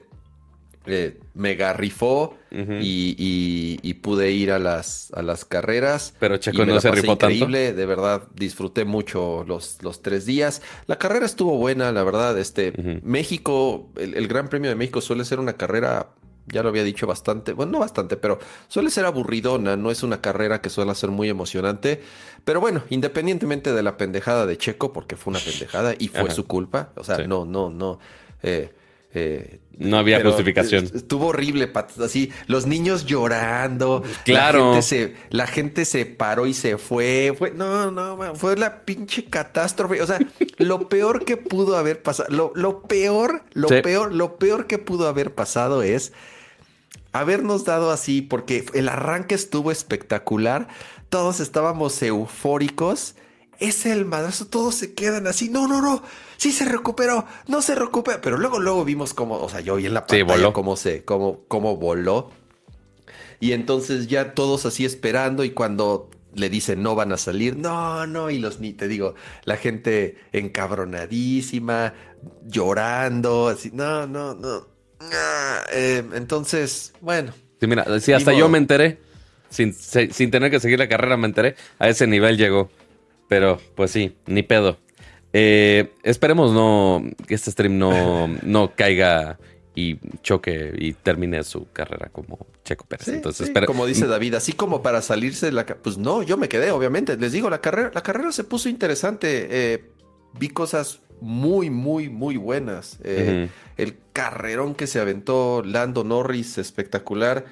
eh, 0.88 1.20
me 1.36 1.56
garrifó 1.56 2.38
y, 2.52 3.94
pude 4.02 4.32
ir 4.32 4.52
a 4.52 4.60
las, 4.60 5.12
a 5.14 5.22
las 5.22 5.46
carreras. 5.46 6.16
Pero 6.20 6.38
Checo 6.38 6.66
no 6.66 6.82
se 6.82 6.92
rifó 6.92 7.14
increíble, 7.14 7.74
de 7.74 7.86
verdad, 7.86 8.28
disfruté 8.34 8.84
mucho 8.84 9.46
los, 9.48 9.82
los 9.84 10.02
tres 10.02 10.26
días. 10.26 10.62
La 10.88 10.98
carrera 10.98 11.26
estuvo 11.26 11.56
buena, 11.58 11.92
la 11.92 12.04
verdad. 12.04 12.38
Este, 12.38 12.74
México, 13.04 13.92
el, 13.96 14.28
Gran 14.28 14.48
Premio 14.50 14.70
de 14.70 14.76
México 14.76 15.02
suele 15.02 15.24
ser 15.24 15.40
una 15.40 15.54
carrera 15.54 16.10
ya 16.48 16.64
lo 16.64 16.70
había 16.70 16.84
dicho 16.84 17.06
bastante, 17.06 17.54
bueno, 17.54 17.74
no 17.74 17.80
bastante, 17.80 18.18
pero 18.18 18.40
suele 18.68 18.90
ser 18.90 19.06
aburridona, 19.06 19.78
no 19.78 19.92
es 19.92 20.02
una 20.02 20.22
carrera 20.22 20.60
que 20.60 20.70
suele 20.70 20.94
ser 20.96 21.12
muy 21.12 21.30
emocionante. 21.30 22.02
Pero 22.44 22.60
bueno, 22.60 22.84
independientemente 22.90 23.72
de 23.72 23.84
la 23.84 23.96
pendejada 23.96 24.48
de 24.48 24.58
Checo, 24.58 24.92
porque 24.92 25.16
fue 25.16 25.32
una 25.32 25.40
pendejada 25.40 25.94
y 25.98 26.08
fue 26.08 26.32
su 26.32 26.48
culpa, 26.48 26.90
o 26.96 27.04
sea, 27.04 27.20
no, 27.20 27.46
no, 27.46 27.70
no. 27.70 28.00
Eh, 28.42 28.74
eh, 29.13 29.60
no 29.77 29.98
había 29.98 30.22
justificación. 30.24 30.89
Estuvo 30.94 31.27
horrible, 31.27 31.72
así, 32.03 32.32
los 32.48 32.65
niños 32.65 33.06
llorando. 33.06 34.03
Claro. 34.25 34.60
La 34.60 34.65
gente, 34.65 34.82
se, 34.82 35.15
la 35.30 35.48
gente 35.48 35.86
se 35.86 36.06
paró 36.06 36.46
y 36.46 36.53
se 36.53 36.77
fue. 36.77 37.34
fue 37.38 37.51
no, 37.51 37.91
no, 37.91 38.36
fue 38.36 38.56
la 38.58 38.86
pinche 38.86 39.25
catástrofe. 39.25 40.01
O 40.01 40.08
sea, 40.08 40.20
lo 40.58 40.88
peor 40.88 41.25
que 41.25 41.36
pudo 41.36 41.77
haber 41.77 42.01
pasado, 42.03 42.30
lo, 42.56 42.84
peor, 42.84 43.44
lo 43.53 43.68
peor, 43.68 44.13
lo 44.13 44.38
peor 44.38 44.68
que 44.68 44.77
pudo 44.77 45.08
haber 45.08 45.34
pasado 45.34 45.82
es 45.82 46.13
habernos 47.12 47.65
dado 47.65 47.91
así, 47.91 48.22
porque 48.22 48.65
el 48.74 48.88
arranque 48.88 49.36
estuvo 49.36 49.72
espectacular. 49.72 50.68
Todos 51.10 51.39
estábamos 51.39 52.01
eufóricos. 52.01 53.15
Es 53.60 53.86
el 53.86 54.06
madrazo, 54.06 54.48
todos 54.48 54.75
se 54.75 54.94
quedan 54.94 55.27
así. 55.27 55.50
No, 55.50 55.68
no, 55.68 55.82
no 55.82 56.01
sí 56.42 56.52
se 56.52 56.66
recuperó, 56.66 57.28
no 57.48 57.62
se 57.62 57.76
recupera. 57.76 58.20
Pero 58.20 58.38
luego, 58.38 58.60
luego 58.60 58.84
vimos 58.84 59.14
cómo, 59.14 59.40
o 59.40 59.48
sea, 59.48 59.60
yo 59.60 59.76
vi 59.76 59.86
en 59.86 59.94
la 59.94 60.08
pantalla 60.08 60.52
cómo 60.52 60.76
se, 60.76 61.06
cómo, 61.06 61.42
cómo 61.48 61.78
voló. 61.78 62.32
Y 63.40 63.52
entonces 63.52 64.08
ya 64.08 64.34
todos 64.34 64.66
así 64.66 64.84
esperando 64.84 65.44
y 65.44 65.52
cuando 65.52 66.10
le 66.34 66.50
dicen 66.50 66.82
no 66.82 66.96
van 66.96 67.12
a 67.12 67.18
salir, 67.18 67.58
no, 67.58 68.08
no, 68.08 68.32
y 68.32 68.40
los 68.40 68.60
ni 68.60 68.74
te 68.74 68.88
digo, 68.88 69.14
la 69.44 69.58
gente 69.58 70.18
encabronadísima, 70.32 71.94
llorando, 72.48 73.50
así, 73.50 73.70
no, 73.72 74.08
no, 74.08 74.34
no. 74.34 74.68
Ah, 75.00 75.62
eh, 75.72 76.04
entonces, 76.16 76.94
bueno. 77.02 77.34
Sí, 77.60 77.68
mira, 77.68 78.00
si 78.00 78.14
hasta 78.14 78.34
yo 78.34 78.50
me 78.50 78.58
enteré, 78.58 78.98
sin, 79.52 79.74
sin 79.76 80.32
tener 80.32 80.50
que 80.50 80.60
seguir 80.60 80.80
la 80.80 80.90
carrera 80.90 81.18
me 81.18 81.28
enteré, 81.28 81.56
a 81.78 81.88
ese 81.88 82.08
nivel 82.08 82.36
llegó. 82.38 82.72
Pero, 83.28 83.62
pues 83.76 83.92
sí, 83.92 84.18
ni 84.26 84.42
pedo. 84.42 84.78
Eh, 85.34 85.94
esperemos 86.04 86.52
no 86.52 87.04
que 87.28 87.36
este 87.36 87.52
stream 87.52 87.78
no, 87.78 88.28
no 88.44 88.74
caiga 88.76 89.40
y 89.74 89.98
choque 90.22 90.74
y 90.78 90.94
termine 90.94 91.44
su 91.44 91.68
carrera 91.72 92.10
como 92.12 92.46
Checo 92.64 92.86
Pérez. 92.86 93.08
Entonces, 93.08 93.52
como 93.66 93.86
dice 93.86 94.08
David, 94.08 94.36
así 94.36 94.54
como 94.54 94.82
para 94.82 95.02
salirse 95.02 95.48
de 95.48 95.52
la... 95.54 95.66
Pues 95.66 95.98
no, 95.98 96.24
yo 96.24 96.38
me 96.38 96.50
quedé, 96.50 96.72
obviamente. 96.72 97.18
Les 97.18 97.32
digo, 97.32 97.50
la 97.50 97.62
carrera, 97.62 97.92
la 97.94 98.02
carrera 98.02 98.32
se 98.32 98.44
puso 98.44 98.68
interesante. 98.68 99.48
Eh, 99.50 99.86
vi 100.38 100.50
cosas 100.50 101.00
muy, 101.22 101.70
muy, 101.70 102.10
muy 102.10 102.36
buenas. 102.36 103.00
Eh, 103.04 103.50
el 103.78 103.98
carrerón 104.12 104.76
que 104.76 104.88
se 104.88 105.00
aventó 105.00 105.64
Lando 105.64 106.04
Norris, 106.04 106.58
espectacular. 106.58 107.46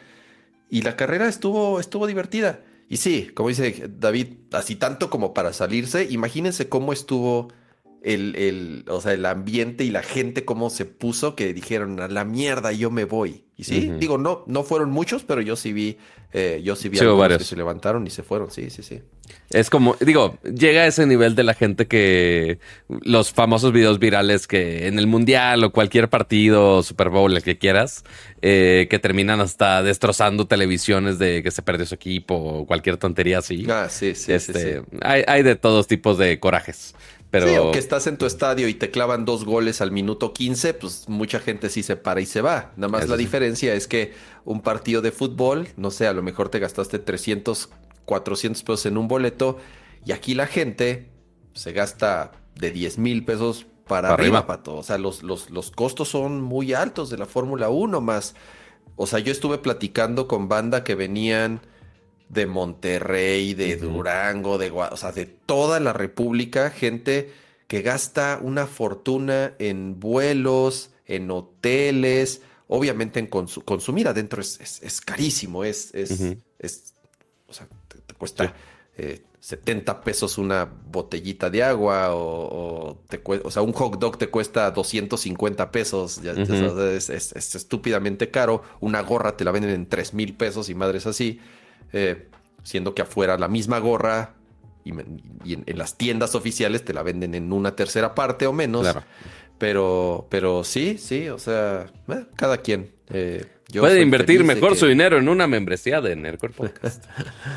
Y 0.69 0.81
la 0.81 0.95
carrera 0.95 1.27
estuvo, 1.27 1.79
estuvo 1.79 2.05
divertida. 2.05 2.62
Y 2.89 2.98
sí, 2.98 3.31
como 3.33 3.50
dice 3.50 3.88
David, 3.88 4.33
así 4.51 4.75
tanto 4.75 5.09
como 5.09 5.33
para 5.33 5.53
salirse, 5.53 6.07
imagínense 6.09 6.69
cómo 6.69 6.91
estuvo 6.91 7.50
el, 8.03 8.35
el, 8.35 8.85
o 8.87 9.01
sea, 9.01 9.13
el 9.13 9.25
ambiente 9.25 9.83
y 9.83 9.91
la 9.91 10.03
gente 10.03 10.45
cómo 10.45 10.69
se 10.69 10.85
puso 10.85 11.35
que 11.35 11.53
dijeron 11.53 11.99
a 11.99 12.07
la 12.07 12.25
mierda 12.25 12.71
yo 12.71 12.91
me 12.91 13.05
voy. 13.05 13.43
Y 13.59 13.65
sí, 13.65 13.91
digo, 13.99 14.17
no, 14.17 14.45
no 14.47 14.63
fueron 14.63 14.89
muchos, 14.89 15.25
pero 15.25 15.41
yo 15.41 15.57
sí 15.57 15.73
vi, 15.73 15.97
eh, 16.31 16.61
yo 16.63 16.77
sí 16.77 16.87
vi 16.87 16.97
a 16.97 17.03
varios 17.09 17.39
que 17.39 17.43
se 17.43 17.57
levantaron 17.57 18.07
y 18.07 18.09
se 18.09 18.23
fueron, 18.23 18.49
sí, 18.51 18.69
sí, 18.69 18.83
sí. 18.83 19.01
Es 19.49 19.69
como, 19.69 19.97
digo, 19.99 20.37
llega 20.43 20.83
a 20.83 20.87
ese 20.87 21.05
nivel 21.05 21.35
de 21.35 21.43
la 21.43 21.53
gente 21.53 21.85
que 21.85 22.59
los 22.87 23.33
famosos 23.33 23.73
videos 23.73 23.99
virales 23.99 24.47
que 24.47 24.87
en 24.87 24.97
el 24.97 25.07
mundial 25.07 25.61
o 25.65 25.73
cualquier 25.73 26.09
partido, 26.09 26.83
Super 26.83 27.09
Bowl, 27.09 27.35
el 27.35 27.43
que 27.43 27.57
quieras, 27.57 28.05
eh, 28.41 28.87
que 28.89 28.97
terminan 28.97 29.41
hasta 29.41 29.83
destrozando 29.83 30.47
televisiones 30.47 31.19
de 31.19 31.43
que 31.43 31.51
se 31.51 31.61
perdió 31.61 31.85
su 31.85 31.95
equipo 31.95 32.35
o 32.35 32.65
cualquier 32.65 32.95
tontería 32.95 33.39
así. 33.39 33.67
Ah, 33.69 33.87
sí, 33.89 34.15
sí, 34.15 34.31
este, 34.31 34.83
Hay, 35.01 35.23
hay 35.27 35.43
de 35.43 35.57
todos 35.57 35.85
tipos 35.85 36.17
de 36.17 36.39
corajes. 36.39 36.95
Pero... 37.31 37.48
Sí, 37.48 37.55
o 37.57 37.71
que 37.71 37.79
estás 37.79 38.07
en 38.07 38.17
tu 38.17 38.25
estadio 38.25 38.67
y 38.67 38.74
te 38.74 38.89
clavan 38.89 39.25
dos 39.25 39.45
goles 39.45 39.81
al 39.81 39.91
minuto 39.91 40.33
15, 40.33 40.74
pues 40.74 41.07
mucha 41.07 41.39
gente 41.39 41.69
sí 41.69 41.83
se 41.83 41.95
para 41.95 42.21
y 42.21 42.25
se 42.25 42.41
va. 42.41 42.71
Nada 42.75 42.89
más 42.89 43.07
la 43.07 43.17
diferencia 43.17 43.74
es 43.74 43.88
que 43.88 44.13
un 44.45 44.62
partido 44.62 45.01
de 45.01 45.12
fútbol, 45.12 45.67
no 45.77 45.91
sé, 45.91 46.07
a 46.07 46.13
lo 46.13 46.24
mejor 46.24 46.50
te 46.50 46.59
gastaste 46.59 46.98
300, 46.98 47.69
400 48.05 48.63
pesos 48.63 48.86
en 48.88 48.98
un 48.98 49.07
boleto 49.07 49.57
y 50.05 50.12
aquí 50.12 50.33
la 50.33 50.48
gente 50.48 51.09
se 51.53 51.71
gasta 51.71 52.31
de 52.55 52.71
10 52.71 52.98
mil 52.98 53.25
pesos 53.25 53.67
para, 53.88 54.13
arriba, 54.13 54.48
pato. 54.48 54.75
O 54.75 54.83
sea, 54.83 54.98
los, 54.98 55.24
los, 55.24 55.50
los 55.50 55.71
costos 55.71 56.09
son 56.09 56.41
muy 56.41 56.74
altos 56.74 57.09
de 57.09 57.17
la 57.17 57.25
Fórmula 57.25 57.69
1 57.69 58.01
más. 58.01 58.36
O 58.95 59.07
sea, 59.07 59.19
yo 59.19 59.31
estuve 59.31 59.57
platicando 59.57 60.27
con 60.27 60.48
banda 60.48 60.83
que 60.83 60.95
venían 60.95 61.62
de 62.29 62.45
Monterrey, 62.45 63.55
de 63.55 63.75
Durango, 63.75 64.57
de 64.57 64.71
o 64.71 64.98
sea, 64.98 65.12
de 65.12 65.25
toda 65.25 65.79
la 65.79 65.93
República, 65.93 66.69
gente 66.69 67.31
que 67.67 67.81
gasta 67.81 68.39
una 68.41 68.67
fortuna 68.67 69.53
en 69.59 70.00
vuelos, 70.00 70.91
en 71.05 71.29
hoteles, 71.31 72.41
obviamente 72.67 73.19
en 73.19 73.27
consumir 73.27 74.07
adentro 74.07 74.41
es, 74.41 75.01
carísimo, 75.03 75.63
es, 75.63 75.93
es, 75.93 76.93
o 77.48 77.53
sea, 77.53 77.67
te, 77.88 78.13
cuesta 78.13 78.53
70 79.39 79.91
eh, 79.91 79.95
pesos 80.03 80.38
una 80.38 80.65
botellita 80.65 81.50
de 81.50 81.63
agua 81.63 82.13
o, 82.13 83.03
te, 83.07 83.21
o 83.25 83.50
sea, 83.50 83.63
un 83.63 83.74
hot 83.74 84.00
dog 84.00 84.17
te 84.19 84.29
cuesta 84.29 84.69
250 84.69 85.71
pesos, 85.71 86.21
ya, 86.21 86.33
es, 86.33 87.09
estúpidamente 87.09 88.29
caro, 88.29 88.63
una 88.79 89.01
gorra 89.01 89.36
te 89.36 89.43
la 89.43 89.51
venden 89.51 89.71
en 89.71 89.88
3 89.88 90.13
mil 90.13 90.36
pesos 90.36 90.69
y 90.69 90.75
madres 90.75 91.07
así. 91.07 91.39
Eh, 91.93 92.27
siendo 92.63 92.93
que 92.93 93.01
afuera 93.01 93.38
la 93.38 93.48
misma 93.48 93.79
gorra 93.79 94.36
y, 94.84 94.91
en, 95.53 95.77
las 95.77 95.98
tiendas 95.98 96.36
oficiales 96.36 96.84
te 96.84 96.93
la 96.93 97.03
venden 97.03 97.36
en 97.36 97.51
una 97.51 97.75
tercera 97.75 98.15
parte 98.15 98.48
o 98.48 98.53
menos. 98.53 98.88
Pero, 99.58 100.27
pero 100.29 100.63
sí, 100.63 100.98
sí, 100.98 101.27
o 101.29 101.38
sea, 101.38 101.88
eh, 102.08 102.25
cada 102.36 102.60
quien. 102.60 102.91
Eh, 103.10 103.46
Puede 103.74 104.01
invertir 104.01 104.43
mejor 104.43 104.75
su 104.75 104.88
dinero 104.88 105.17
en 105.17 105.27
una 105.27 105.48
membresía 105.48 106.00
de 106.01 106.15
Nerdcore 106.15 106.53
Podcast. 106.53 107.05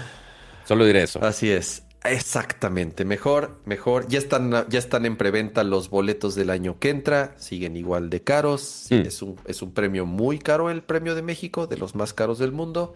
Solo 0.67 0.85
diré 0.85 1.05
eso. 1.05 1.25
Así 1.25 1.51
es. 1.51 1.85
Exactamente, 2.05 3.05
mejor, 3.05 3.61
mejor. 3.65 4.09
Ya 4.09 4.19
están, 4.19 4.67
ya 4.69 4.79
están 4.79 5.07
en 5.07 5.17
preventa 5.17 5.63
los 5.63 5.89
boletos 5.89 6.35
del 6.35 6.51
año 6.51 6.79
que 6.81 6.91
entra, 6.91 7.35
siguen 7.39 7.77
igual 7.77 8.11
de 8.11 8.23
caros. 8.23 8.89
Mm. 8.91 8.95
es, 8.95 9.23
un, 9.23 9.37
es 9.47 9.63
un 9.63 9.73
premio 9.73 10.05
muy 10.05 10.41
caro 10.41 10.71
el 10.71 10.83
premio 10.83 11.15
de 11.15 11.23
México, 11.23 11.69
de 11.69 11.77
los 11.77 11.95
más 11.95 12.13
caros 12.13 12.41
del 12.41 12.51
mundo. 12.51 12.95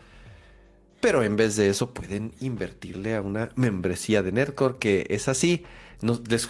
Pero 1.07 1.23
en 1.23 1.37
vez 1.37 1.55
de 1.55 1.69
eso 1.69 1.95
pueden 1.95 2.33
invertirle 2.41 3.15
a 3.15 3.23
una 3.23 3.51
membresía 3.55 4.25
de 4.25 4.33
Nerdcore 4.33 4.75
que 4.81 5.07
es 5.09 5.29
así. 5.29 5.65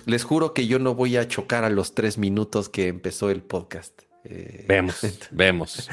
les, 0.07 0.25
juro 0.25 0.55
que 0.55 0.67
yo 0.67 0.79
no 0.79 0.95
voy 0.95 1.19
a 1.19 1.29
chocar 1.29 1.65
a 1.65 1.69
los 1.69 1.95
tres 1.95 2.17
minutos 2.17 2.71
que 2.71 2.89
empezó 2.89 3.29
el 3.29 3.43
podcast. 3.43 4.01
Eh, 4.25 4.65
vemos, 4.67 5.03
vemos. 5.31 5.91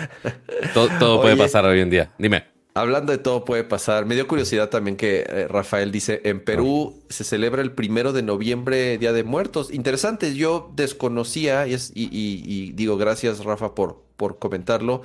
todo, 0.73 1.21
puede 1.21 1.35
pasar 1.35 1.65
hoy 1.65 1.81
en 1.81 1.89
día. 1.89 2.13
Dime. 2.17 2.45
Hablando 2.73 3.11
de 3.11 3.17
todo 3.17 3.43
puede 3.43 3.65
pasar, 3.65 4.05
me 4.05 4.15
dio 4.15 4.29
curiosidad 4.29 4.69
también 4.69 4.95
que 4.95 5.25
eh, 5.27 5.49
Rafael 5.49 5.91
dice, 5.91 6.21
en 6.23 6.39
Perú 6.39 7.03
se 7.09 7.25
celebra 7.25 7.61
el 7.61 7.73
primero 7.73 8.13
de 8.13 8.23
noviembre, 8.23 8.97
Día 8.97 9.11
de 9.11 9.25
Muertos. 9.25 9.73
Interesante, 9.73 10.35
yo 10.35 10.71
desconocía 10.73 11.67
y, 11.67 11.75
y 11.93 12.71
digo 12.71 12.95
gracias 12.95 13.43
Rafa 13.43 13.75
por, 13.75 14.05
por 14.15 14.39
comentarlo 14.39 15.01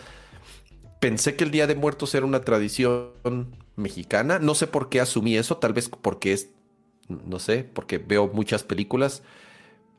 pensé 1.00 1.36
que 1.36 1.44
el 1.44 1.50
Día 1.50 1.66
de 1.66 1.74
Muertos 1.74 2.14
era 2.14 2.26
una 2.26 2.42
tradición 2.42 3.56
mexicana. 3.76 4.38
No 4.38 4.54
sé 4.54 4.66
por 4.66 4.88
qué 4.88 5.00
asumí 5.00 5.36
eso, 5.36 5.56
tal 5.56 5.72
vez 5.72 5.88
porque 5.88 6.32
es, 6.32 6.50
no 7.08 7.38
sé, 7.38 7.64
porque 7.64 7.98
veo 7.98 8.28
muchas 8.28 8.62
películas. 8.64 9.22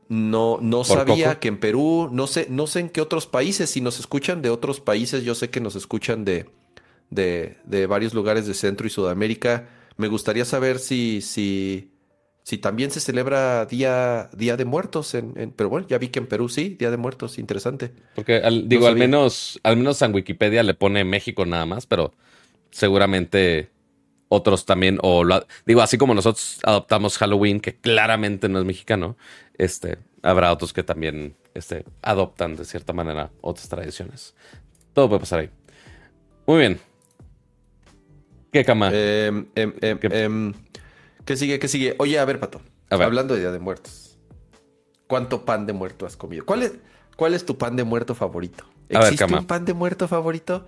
No, 0.09 0.57
no 0.61 0.83
sabía 0.83 1.39
que 1.39 1.49
en 1.49 1.59
Perú, 1.59 2.09
no 2.11 2.25
sé, 2.25 2.47
no 2.49 2.65
sé 2.65 2.79
en 2.79 2.89
qué 2.89 2.99
otros 2.99 3.27
países, 3.27 3.69
si 3.69 3.79
nos 3.79 3.99
escuchan 3.99 4.41
de 4.41 4.49
otros 4.49 4.79
países, 4.79 5.23
yo 5.23 5.35
sé 5.35 5.51
que 5.51 5.61
nos 5.61 5.75
escuchan 5.75 6.25
de, 6.25 6.49
de, 7.11 7.57
de 7.65 7.85
varios 7.85 8.15
lugares 8.15 8.47
de 8.47 8.55
Centro 8.55 8.87
y 8.87 8.89
Sudamérica. 8.89 9.69
Me 9.97 10.07
gustaría 10.07 10.45
saber 10.45 10.79
si, 10.79 11.21
si, 11.21 11.91
si 12.49 12.57
también 12.57 12.89
se 12.89 12.99
celebra 12.99 13.67
Día, 13.67 14.27
día 14.35 14.57
de 14.57 14.65
Muertos, 14.65 15.13
en, 15.13 15.53
pero 15.55 15.69
bueno, 15.69 15.85
ya 15.87 15.99
vi 15.99 16.07
que 16.07 16.17
en 16.17 16.25
Perú 16.25 16.49
sí, 16.49 16.69
Día 16.79 16.89
de 16.89 16.97
Muertos, 16.97 17.37
interesante. 17.37 17.91
Porque 18.15 18.41
digo, 18.65 18.87
al 18.87 18.95
menos, 18.95 19.59
al 19.61 19.77
menos 19.77 20.01
en 20.01 20.15
Wikipedia 20.15 20.63
le 20.63 20.73
pone 20.73 21.03
México 21.03 21.45
nada 21.45 21.67
más, 21.67 21.85
pero 21.85 22.15
seguramente 22.71 23.69
otros 24.29 24.65
también, 24.65 24.97
o 25.03 25.23
digo, 25.67 25.83
así 25.83 25.99
como 25.99 26.15
nosotros 26.15 26.57
adoptamos 26.63 27.19
Halloween, 27.19 27.59
que 27.59 27.75
claramente 27.75 28.49
no 28.49 28.57
es 28.57 28.65
mexicano, 28.65 29.15
este, 29.59 29.99
habrá 30.23 30.51
otros 30.51 30.73
que 30.73 30.81
también 30.81 31.35
este, 31.53 31.85
adoptan 32.01 32.55
de 32.55 32.65
cierta 32.65 32.93
manera 32.93 33.29
otras 33.41 33.69
tradiciones. 33.69 34.33
Todo 34.93 35.07
puede 35.07 35.19
pasar 35.19 35.41
ahí. 35.41 35.51
Muy 36.47 36.57
bien. 36.57 36.79
¿Qué 38.51 38.65
cama? 38.65 38.89
Em, 38.91 39.45
em, 39.53 40.53
¿Qué 41.29 41.38
sigue? 41.38 41.59
¿Qué 41.59 41.67
sigue? 41.67 41.93
Oye, 42.00 42.17
a 42.17 42.25
ver, 42.25 42.39
Pato. 42.39 42.59
A 42.89 42.98
ver. 42.98 43.05
Hablando 43.05 43.36
de 43.36 43.41
Día 43.41 43.51
de 43.51 43.59
Muertos. 43.59 44.17
¿Cuánto 45.05 45.45
pan 45.45 45.67
de 45.67 45.74
muerto 45.74 46.07
has 46.07 46.17
comido? 46.17 46.43
¿Cuál 46.43 46.63
es, 46.63 46.74
cuál 47.17 47.36
es 47.36 47.45
tu 47.45 47.55
pan 47.55 47.75
de 47.75 47.83
muerto 47.83 48.15
favorito? 48.15 48.63
Ver, 48.89 49.03
¿Existe 49.03 49.25
un 49.25 49.45
pan 49.45 49.63
de 49.63 49.75
muerto 49.75 50.07
favorito? 50.07 50.65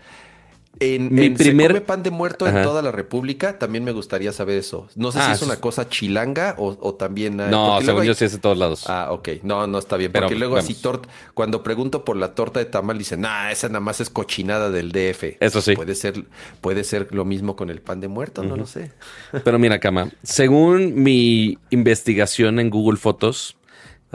En, 0.80 1.14
Mi 1.14 1.26
en- 1.26 1.34
primer- 1.36 1.68
¿Se 1.68 1.74
come 1.74 1.82
pan 1.86 2.02
de 2.02 2.10
muerto 2.10 2.46
Ajá. 2.48 2.58
en 2.60 2.64
toda 2.64 2.82
la 2.82 2.92
República? 2.92 3.60
También 3.60 3.84
me 3.84 3.92
gustaría 3.92 4.32
saber 4.32 4.58
eso. 4.58 4.88
No 4.96 5.12
sé 5.12 5.20
Ah, 5.22 5.28
si 5.28 5.32
es 5.34 5.42
una 5.44 5.58
cosa 5.58 5.88
chilanga 5.90 6.56
o, 6.58 6.76
o 6.80 6.96
también... 6.96 7.40
hay- 7.40 7.52
no, 7.52 7.74
porque 7.74 7.86
según 7.86 8.02
hay- 8.02 8.08
yo 8.08 8.14
sí 8.16 8.26
es 8.26 8.32
de 8.32 8.40
todos 8.40 8.58
lados. 8.58 8.90
Ah, 8.90 9.10
ok. 9.12 9.30
No, 9.44 9.68
no 9.68 9.78
está 9.78 9.98
bien. 9.98 10.12
Pero 10.12 10.26
Porque 10.26 10.40
luego 10.40 10.58
así 10.58 10.74
torta... 10.74 11.08
Cuando 11.36 11.62
pregunto 11.62 12.04
por 12.04 12.18
la 12.18 12.34
torta 12.34 12.60
de 12.60 12.66
tamal, 12.66 12.98
dicen, 12.98 13.22
nah, 13.22 13.52
esa 13.52 13.68
nada 13.68 13.80
más 13.82 14.02
es 14.02 14.10
cochinada 14.10 14.72
del 14.72 14.92
DF. 14.92 15.38
Eso 15.40 15.62
sí. 15.62 15.76
Puede 15.76 15.94
ser, 15.94 16.26
puede 16.62 16.84
ser 16.84 17.14
lo 17.14 17.26
mismo 17.26 17.56
con 17.56 17.70
el 17.70 17.82
pan 17.82 18.00
de 18.00 18.08
muerto, 18.08 18.42
no 18.44 18.56
lo 18.56 18.66
sé. 18.66 18.92
Pero 19.44 19.60
mira, 19.60 19.80
Cama, 19.80 20.10
según 20.24 20.96
mi 21.04 21.60
investigación 21.70 22.60
en 22.60 22.70
Google 22.72 22.98
Fotos, 22.98 23.56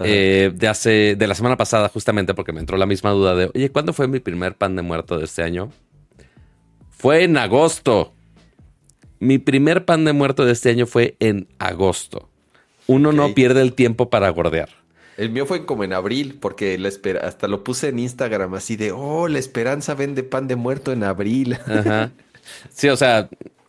eh, 0.03 0.51
de 0.55 0.69
hace, 0.69 1.17
de 1.17 1.27
la 1.27 1.35
semana 1.35 1.57
pasada, 1.57 1.89
justamente 1.91 2.35
porque 2.35 2.53
me 2.53 2.61
entró 2.61 2.77
la 2.77 2.87
misma 2.87 3.11
duda 3.11 3.35
de, 3.35 3.51
oye, 3.55 3.71
¿cuándo 3.71 3.93
fue 3.93 4.09
mi 4.09 4.21
primer 4.21 4.55
pan 4.57 4.75
de 4.77 4.83
muerto 4.83 5.17
de 5.19 5.25
este 5.25 5.43
año? 5.43 5.71
Fue 6.97 7.25
en 7.25 7.37
agosto. 7.37 8.12
Mi 9.19 9.38
primer 9.38 9.85
pan 9.85 10.05
de 10.05 10.12
muerto 10.12 10.45
de 10.45 10.53
este 10.53 10.71
año 10.71 10.87
fue 10.87 11.17
en 11.21 11.47
agosto. 11.59 12.29
Uno 12.87 13.12
no 13.12 13.35
pierde 13.35 13.62
el 13.62 13.75
tiempo 13.75 14.11
para 14.11 14.29
gordear. 14.31 14.71
El 15.17 15.31
mío 15.31 15.47
fue 15.47 15.65
como 15.65 15.85
en 15.85 15.93
abril, 15.93 16.37
porque 16.41 16.76
la 16.79 16.88
espera, 16.88 17.26
hasta 17.26 17.49
lo 17.49 17.65
puse 17.65 17.88
en 17.88 17.99
Instagram 17.99 18.55
así 18.55 18.76
de, 18.76 18.93
oh, 18.93 19.29
la 19.29 19.38
esperanza 19.38 19.95
vende 19.95 20.23
pan 20.23 20.47
de 20.47 20.57
muerto 20.57 20.93
en 20.93 21.05
abril. 21.05 21.55
Ajá. 21.67 22.12
Sí, 22.71 22.88
o 22.88 22.97
sea, 22.97 23.29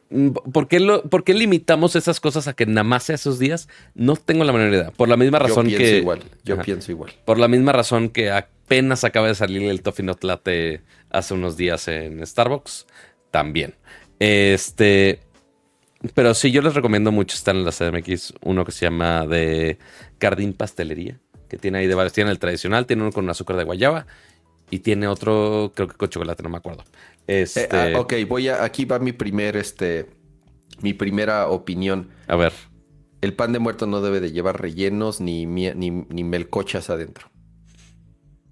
mm, 0.09 0.29
¿por 0.51 0.67
qué, 0.67 0.79
lo, 0.79 1.03
por 1.03 1.23
qué 1.23 1.33
limitamos 1.33 1.95
esas 1.95 2.19
cosas 2.19 2.47
a 2.47 2.53
que 2.53 2.65
nada 2.65 2.83
más 2.83 3.03
sea 3.03 3.15
esos 3.15 3.39
días? 3.39 3.69
No 3.95 4.15
tengo 4.17 4.43
la 4.43 4.51
menor 4.53 4.73
idea. 4.73 4.91
Por 4.91 5.07
la 5.07 5.17
misma 5.17 5.39
yo 5.39 5.47
razón 5.47 5.67
pienso 5.67 5.83
que. 5.83 5.97
igual, 5.97 6.23
yo 6.43 6.55
Ajá. 6.55 6.63
pienso 6.63 6.91
igual. 6.91 7.13
Por 7.23 7.39
la 7.39 7.47
misma 7.47 7.71
razón 7.71 8.09
que 8.09 8.29
apenas 8.29 9.05
acaba 9.05 9.27
de 9.27 9.35
salir 9.35 9.63
el 9.63 9.81
Toffee 9.81 10.05
Not 10.05 10.23
Latte 10.23 10.81
hace 11.09 11.33
unos 11.33 11.55
días 11.55 11.87
en 11.87 12.25
Starbucks, 12.25 12.85
también. 13.31 13.75
Este. 14.19 15.19
Pero 16.13 16.33
sí, 16.33 16.51
yo 16.51 16.61
les 16.61 16.73
recomiendo 16.75 17.11
mucho. 17.11 17.35
Están 17.35 17.57
en 17.57 17.65
la 17.65 17.71
CDMX 17.71 18.33
uno 18.43 18.65
que 18.65 18.71
se 18.71 18.85
llama 18.85 19.25
de 19.25 19.77
Cardín 20.19 20.53
Pastelería, 20.53 21.19
que 21.49 21.57
tiene 21.57 21.79
ahí 21.79 21.87
de 21.87 21.95
varios. 21.95 22.13
Tiene 22.13 22.31
el 22.31 22.39
tradicional, 22.39 22.85
tiene 22.85 23.01
uno 23.03 23.11
con 23.11 23.29
azúcar 23.29 23.57
de 23.57 23.63
guayaba 23.63 24.05
y 24.69 24.79
tiene 24.79 25.07
otro, 25.07 25.71
creo 25.75 25.87
que 25.87 25.95
con 25.95 26.09
chocolate, 26.09 26.43
no 26.43 26.49
me 26.49 26.57
acuerdo. 26.57 26.83
Este, 27.25 27.63
Eh, 27.65 27.93
ah, 27.95 27.99
ok, 27.99 28.13
voy 28.27 28.49
a, 28.49 28.63
aquí 28.63 28.85
va 28.85 28.99
mi 28.99 29.13
primer, 29.13 29.57
este, 29.57 30.09
mi 30.81 30.93
primera 30.93 31.47
opinión. 31.49 32.09
A 32.27 32.35
ver, 32.35 32.53
El 33.21 33.33
pan 33.33 33.51
de 33.53 33.59
muerto 33.59 33.87
no 33.87 34.01
debe 34.01 34.19
de 34.19 34.31
llevar 34.31 34.61
rellenos 34.61 35.19
ni, 35.21 35.45
ni, 35.45 35.71
ni 35.73 36.23
melcochas 36.23 36.89
adentro. 36.89 37.31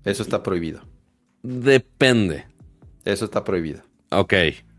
Eso 0.03 0.23
está 0.23 0.43
prohibido. 0.43 0.81
depende. 1.43 2.45
Eso 3.03 3.25
está 3.25 3.43
prohibido. 3.43 3.83
Ok. 4.19 4.33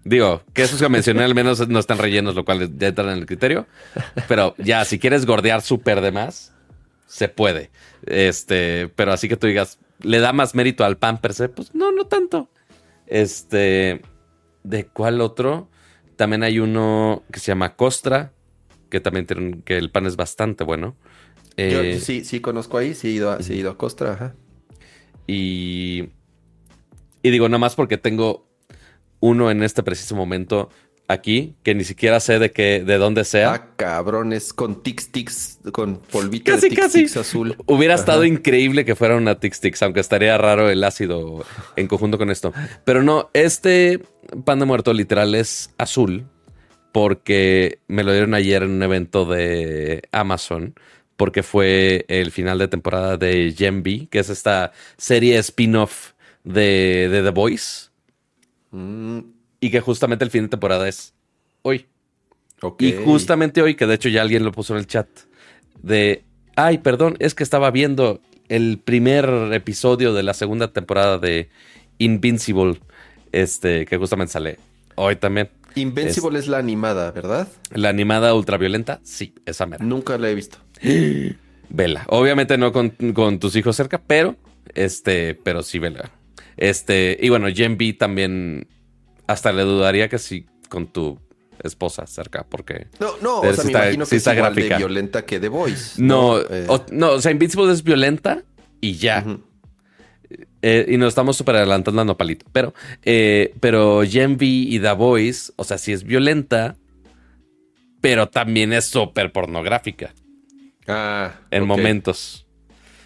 Digo, 0.04 0.42
que 0.52 0.62
esos 0.62 0.80
que 0.80 0.88
mencioné 0.88 1.24
al 1.24 1.34
menos 1.34 1.66
no 1.68 1.78
están 1.80 1.98
rellenos, 1.98 2.34
lo 2.36 2.44
cual 2.44 2.78
ya 2.78 2.88
entran 2.88 3.08
en 3.10 3.18
el 3.18 3.26
criterio. 3.26 3.66
Pero 4.28 4.54
ya, 4.58 4.84
si 4.84 4.98
quieres 5.00 5.26
gordear 5.26 5.62
súper 5.62 6.00
de 6.00 6.12
más, 6.12 6.54
se 7.06 7.28
puede. 7.28 7.70
Este, 8.06 8.88
pero 8.94 9.12
así 9.12 9.28
que 9.28 9.36
tú 9.36 9.48
digas, 9.48 9.80
¿le 10.02 10.20
da 10.20 10.32
más 10.32 10.54
mérito 10.54 10.84
al 10.84 10.96
pan 10.96 11.20
per 11.20 11.34
se? 11.34 11.48
Pues 11.48 11.74
no, 11.74 11.90
no 11.90 12.06
tanto. 12.06 12.48
Este, 13.08 14.00
¿de 14.62 14.86
cuál 14.86 15.20
otro? 15.20 15.68
También 16.14 16.44
hay 16.44 16.60
uno 16.60 17.24
que 17.32 17.40
se 17.40 17.46
llama 17.48 17.74
Costra, 17.74 18.32
que 18.90 19.00
también 19.00 19.26
tiene, 19.26 19.42
un- 19.42 19.62
que 19.62 19.76
el 19.76 19.90
pan 19.90 20.06
es 20.06 20.14
bastante 20.16 20.62
bueno. 20.62 20.96
Yo 21.56 21.80
Eh, 21.82 22.00
sí, 22.00 22.24
sí 22.24 22.40
conozco 22.40 22.78
ahí, 22.78 22.94
sí 22.94 23.08
he 23.08 23.10
ido 23.10 23.32
a, 23.32 23.42
sí 23.42 23.54
he 23.54 23.56
ido 23.56 23.70
a 23.72 23.76
Costra, 23.76 24.12
ajá. 24.12 24.34
Y, 25.26 26.10
y 27.22 27.30
digo, 27.30 27.48
nada 27.48 27.58
más 27.58 27.74
porque 27.74 27.98
tengo 27.98 28.45
uno 29.20 29.50
en 29.50 29.62
este 29.62 29.82
preciso 29.82 30.14
momento 30.16 30.68
aquí, 31.08 31.54
que 31.62 31.74
ni 31.74 31.84
siquiera 31.84 32.18
sé 32.18 32.38
de 32.40 32.50
qué, 32.50 32.82
de 32.84 32.98
dónde 32.98 33.24
sea. 33.24 33.52
Ah, 33.52 33.66
cabrones, 33.76 34.52
con 34.52 34.82
tic 34.82 35.10
tics, 35.12 35.60
con 35.72 35.98
polvito 35.98 36.50
Casi, 36.52 36.68
de 36.68 36.74
casi. 36.76 36.98
tics 37.02 37.16
azul. 37.16 37.56
Hubiera 37.66 37.94
Ajá. 37.94 38.00
estado 38.02 38.24
increíble 38.24 38.84
que 38.84 38.96
fuera 38.96 39.16
una 39.16 39.38
Tix 39.38 39.60
Tix, 39.60 39.82
aunque 39.82 40.00
estaría 40.00 40.36
raro 40.36 40.68
el 40.68 40.82
ácido 40.82 41.44
en 41.76 41.86
conjunto 41.86 42.18
con 42.18 42.30
esto. 42.30 42.52
Pero 42.84 43.02
no, 43.04 43.30
este 43.34 44.00
pan 44.44 44.58
de 44.58 44.64
muerto 44.64 44.92
literal 44.92 45.34
es 45.36 45.70
azul, 45.78 46.26
porque 46.92 47.78
me 47.88 48.02
lo 48.02 48.10
dieron 48.12 48.34
ayer 48.34 48.62
en 48.64 48.70
un 48.70 48.82
evento 48.82 49.26
de 49.26 50.02
Amazon, 50.12 50.74
porque 51.16 51.42
fue 51.42 52.04
el 52.08 52.30
final 52.32 52.58
de 52.58 52.68
temporada 52.68 53.16
de 53.16 53.54
Gen 53.56 53.78
V, 53.80 54.08
que 54.10 54.18
es 54.18 54.28
esta 54.30 54.72
serie 54.96 55.38
spin-off 55.38 56.12
de, 56.44 57.08
de 57.10 57.22
The 57.22 57.30
Voice, 57.30 57.85
Mm, 58.70 59.20
y 59.60 59.70
que 59.70 59.80
justamente 59.80 60.24
el 60.24 60.30
fin 60.30 60.42
de 60.42 60.48
temporada 60.48 60.88
es 60.88 61.14
hoy. 61.62 61.86
Y 62.78 62.92
justamente 63.04 63.60
hoy, 63.60 63.74
que 63.74 63.86
de 63.86 63.94
hecho 63.94 64.08
ya 64.08 64.22
alguien 64.22 64.44
lo 64.44 64.52
puso 64.52 64.74
en 64.74 64.80
el 64.80 64.86
chat, 64.86 65.08
de, 65.82 66.24
ay, 66.56 66.78
perdón, 66.78 67.16
es 67.18 67.34
que 67.34 67.42
estaba 67.42 67.70
viendo 67.70 68.20
el 68.48 68.78
primer 68.78 69.28
episodio 69.52 70.14
de 70.14 70.22
la 70.22 70.32
segunda 70.34 70.72
temporada 70.72 71.18
de 71.18 71.50
Invincible, 71.98 72.80
este, 73.32 73.86
que 73.86 73.96
justamente 73.98 74.32
sale 74.32 74.58
hoy 74.94 75.16
también. 75.16 75.50
Invincible 75.74 76.38
es 76.38 76.48
la 76.48 76.58
animada, 76.58 77.10
¿verdad? 77.10 77.48
La 77.72 77.90
animada 77.90 78.32
ultraviolenta, 78.34 79.00
sí, 79.02 79.34
esa 79.44 79.66
mera. 79.66 79.84
Nunca 79.84 80.16
la 80.16 80.30
he 80.30 80.34
visto. 80.34 80.58
Vela. 81.68 82.04
Obviamente 82.08 82.56
no 82.56 82.72
con, 82.72 82.90
con 82.90 83.38
tus 83.38 83.56
hijos 83.56 83.76
cerca, 83.76 84.00
pero, 84.06 84.36
este, 84.74 85.34
pero 85.34 85.62
sí, 85.62 85.78
vela. 85.78 86.10
Este, 86.56 87.18
y 87.20 87.28
bueno, 87.28 87.48
Gen 87.54 87.76
B 87.76 87.92
también, 87.92 88.66
hasta 89.26 89.52
le 89.52 89.62
dudaría 89.62 90.08
que 90.08 90.18
sí 90.18 90.46
con 90.68 90.86
tu 90.86 91.18
esposa 91.62 92.06
cerca, 92.06 92.46
porque... 92.48 92.86
No, 93.00 93.12
no, 93.22 93.38
o 93.40 93.42
sea, 93.42 93.52
sí 93.54 93.60
me 93.60 93.66
está- 93.72 93.82
imagino 93.84 94.04
sí 94.06 94.10
que 94.10 94.16
es 94.16 94.26
igual 94.26 94.54
de 94.54 94.68
violenta 94.76 95.24
que 95.24 95.40
The 95.40 95.48
Voice. 95.48 96.02
No, 96.02 96.38
Eh, 96.40 96.66
o, 96.68 96.84
no, 96.92 97.12
o 97.12 97.20
sea, 97.20 97.32
Invincible 97.32 97.72
es 97.72 97.82
violenta 97.82 98.42
y 98.80 98.94
ya. 98.94 99.24
Eh, 100.62 100.86
y 100.88 100.96
nos 100.96 101.08
estamos 101.08 101.36
súper 101.36 101.56
adelantando 101.56 102.02
a 102.02 102.04
Nopalito. 102.04 102.46
Pero, 102.52 102.74
eh, 103.04 103.54
pero 103.60 104.02
Gen 104.06 104.32
V 104.32 104.44
y 104.44 104.78
The 104.80 104.92
Voice, 104.92 105.52
o 105.56 105.64
sea, 105.64 105.78
sí 105.78 105.92
es 105.92 106.02
violenta, 106.04 106.76
pero 108.00 108.28
también 108.28 108.72
es 108.72 108.84
súper 108.86 109.32
pornográfica 109.32 110.14
Ah, 110.88 111.32
en 111.50 111.66
momentos. 111.66 112.46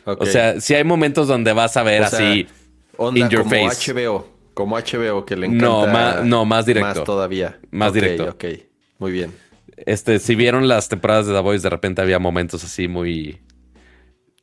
O 0.04 0.26
sea, 0.26 0.60
si 0.60 0.74
hay 0.74 0.84
momentos 0.84 1.28
donde 1.28 1.52
vas 1.52 1.76
a 1.76 1.82
ver 1.82 2.02
O 2.02 2.08
sea, 2.08 2.30
así. 2.30 2.46
Onda 3.00 3.20
in 3.20 3.28
your 3.30 3.42
como 3.42 3.50
face. 3.68 3.92
HBO, 3.92 4.28
como 4.54 4.76
HBO 4.76 5.24
que 5.24 5.36
le 5.36 5.46
encanta. 5.46 5.64
No, 5.66 5.86
ma- 5.86 6.20
no, 6.24 6.44
más 6.44 6.66
directo. 6.66 6.86
Más 6.88 7.04
todavía. 7.04 7.58
Más 7.70 7.92
directo. 7.92 8.28
Ok, 8.30 8.44
muy 8.98 9.12
bien. 9.12 9.32
Este, 9.86 10.18
si 10.18 10.34
vieron 10.34 10.68
las 10.68 10.88
temporadas 10.88 11.26
de 11.26 11.32
The 11.32 11.40
Voice, 11.40 11.62
de 11.62 11.70
repente 11.70 12.02
había 12.02 12.18
momentos 12.18 12.62
así 12.64 12.86
muy 12.88 13.40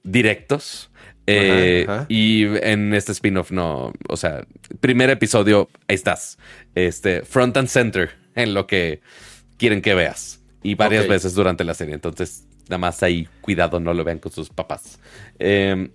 directos. 0.03 0.91
Eh, 1.27 1.83
Ajá, 1.87 1.93
ajá. 1.99 2.05
Y 2.09 2.45
en 2.61 2.93
este 2.93 3.11
spin-off 3.11 3.51
no, 3.51 3.93
o 4.07 4.17
sea, 4.17 4.45
primer 4.79 5.09
episodio, 5.09 5.69
ahí 5.87 5.95
estás. 5.95 6.37
Este, 6.73 7.23
front 7.23 7.57
and 7.57 7.67
center 7.67 8.11
en 8.35 8.53
lo 8.53 8.65
que 8.65 9.01
quieren 9.57 9.81
que 9.81 9.93
veas. 9.93 10.41
Y 10.63 10.75
varias 10.75 11.07
veces 11.07 11.33
durante 11.33 11.63
la 11.63 11.73
serie. 11.73 11.93
Entonces, 11.93 12.47
nada 12.69 12.77
más 12.79 13.03
ahí, 13.03 13.27
cuidado, 13.41 13.79
no 13.79 13.93
lo 13.93 14.03
vean 14.03 14.19
con 14.19 14.31
sus 14.31 14.49
papás. 14.49 14.99
Eh, 15.39 15.89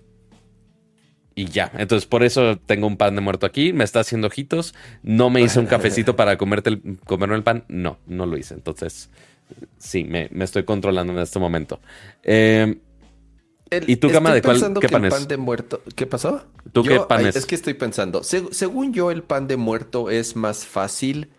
y 1.35 1.47
ya, 1.47 1.71
entonces 1.79 2.07
por 2.07 2.23
eso 2.23 2.59
tengo 2.59 2.87
un 2.87 2.97
pan 2.97 3.15
de 3.15 3.21
muerto 3.21 3.47
aquí, 3.47 3.73
me 3.73 3.85
está 3.85 4.01
haciendo 4.01 4.27
ojitos, 4.29 4.75
no 5.03 5.31
me 5.31 5.41
hice 5.43 5.59
un 5.61 5.67
cafecito 5.75 6.17
para 6.17 6.37
comerte 6.39 6.71
el, 6.71 6.99
comerme 7.07 7.37
el 7.37 7.43
pan, 7.43 7.65
no, 7.69 7.99
no 8.07 8.27
lo 8.27 8.37
hice, 8.37 8.55
entonces 8.55 9.11
sí, 9.79 10.05
me, 10.05 10.29
me 10.33 10.45
estoy 10.45 10.65
controlando 10.65 11.13
en 11.13 11.19
este 11.19 11.39
momento. 11.39 11.81
Eh, 12.23 12.79
El- 13.71 13.89
¿Y 13.89 13.97
tú, 13.97 14.09
Gama, 14.11 14.33
de 14.35 14.43
cuál- 14.43 14.75
qué 14.81 14.89
pan 14.89 15.05
es? 15.07 15.15
pan 15.15 15.27
de 15.29 15.37
muerto. 15.39 15.83
¿Qué 15.97 16.07
pasó? 16.07 16.45
¿Tú 16.73 16.83
qué 16.83 17.01
pan 17.01 17.21
ay, 17.21 17.27
es? 17.27 17.37
Es 17.37 17.47
que 17.47 17.55
estoy 17.55 17.75
pensando. 17.75 18.21
seg- 18.21 18.53
según 18.53 18.93
yo, 18.93 19.11
el 19.11 19.23
pan 19.23 19.49
de 19.49 19.57
muerto 19.57 20.11
es 20.11 20.37
más 20.37 20.67
fácil 20.67 21.31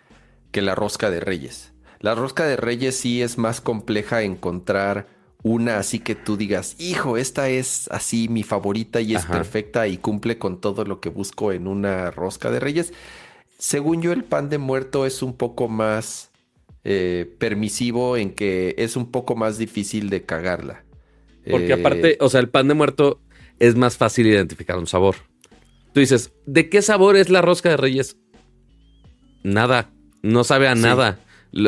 que 0.51 0.61
la 0.61 0.73
rosca 0.75 1.09
de 1.11 1.19
reyes. 1.19 1.73
La 1.99 2.15
rosca 2.15 2.45
de 2.45 2.55
reyes 2.57 2.97
sí 2.97 3.21
es 3.21 3.37
más 3.37 3.61
compleja 3.61 4.23
encontrar 4.23 5.07
una 5.43 5.77
así 5.77 5.99
que 5.99 6.15
tú 6.15 6.37
digas, 6.37 6.75
hijo, 6.79 7.17
esta 7.17 7.49
es 7.49 7.89
así 7.91 8.29
mi 8.29 8.43
favorita 8.43 9.01
y 9.01 9.13
es 9.13 9.25
Ajá. 9.25 9.33
perfecta 9.33 9.87
y 9.87 9.97
cumple 9.97 10.37
con 10.37 10.59
todo 10.61 10.85
lo 10.85 11.01
que 11.01 11.09
busco 11.09 11.51
en 11.51 11.67
una 11.67 12.11
rosca 12.11 12.49
de 12.49 12.61
reyes. 12.61 12.93
Según 13.59 14.01
yo, 14.01 14.13
el 14.13 14.23
pan 14.23 14.49
de 14.49 14.57
muerto 14.57 15.05
es 15.05 15.21
un 15.21 15.35
poco 15.35 15.67
más 15.67 16.31
eh, 16.85 17.33
permisivo 17.39 18.17
en 18.17 18.33
que 18.33 18.75
es 18.77 18.95
un 18.95 19.11
poco 19.11 19.35
más 19.35 19.57
difícil 19.57 20.09
de 20.09 20.23
cagarla. 20.23 20.85
porque 21.49 21.73
Eh, 21.73 21.73
aparte, 21.73 22.17
o 22.21 22.29
sea, 22.29 22.39
el 22.39 22.49
pan 22.49 22.69
de 22.69 22.73
muerto 22.73 23.21
es 23.59 23.75
más 23.75 23.97
fácil 23.97 24.27
identificar 24.27 24.77
un 24.77 24.87
sabor. 24.87 25.15
Tú 25.93 25.99
dices, 25.99 26.33
¿de 26.45 26.69
qué 26.69 26.81
sabor 26.81 27.17
es 27.17 27.29
la 27.29 27.41
rosca 27.41 27.69
de 27.69 27.77
reyes? 27.77 28.17
Nada, 29.43 29.91
no 30.21 30.43
sabe 30.43 30.67
a 30.67 30.75
nada. 30.75 31.19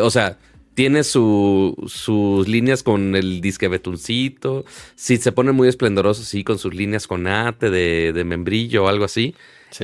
O 0.02 0.10
sea, 0.10 0.40
tiene 0.76 1.06
su, 1.06 1.74
sus 1.88 2.48
líneas 2.48 2.84
con 2.84 3.16
el 3.16 3.40
disque 3.40 3.70
betuncito. 3.70 4.66
Si 4.96 5.18
se 5.18 5.32
pone 5.32 5.54
muy 5.54 5.70
esplendoroso, 5.70 6.24
sí, 6.24 6.44
con 6.44 6.60
sus 6.60 6.76
líneas 6.76 7.08
con 7.08 7.28
ate 7.28 7.70
de, 7.70 8.24
membrillo 8.26 8.84
o 8.84 8.88
algo 8.88 9.06
así. 9.06 9.36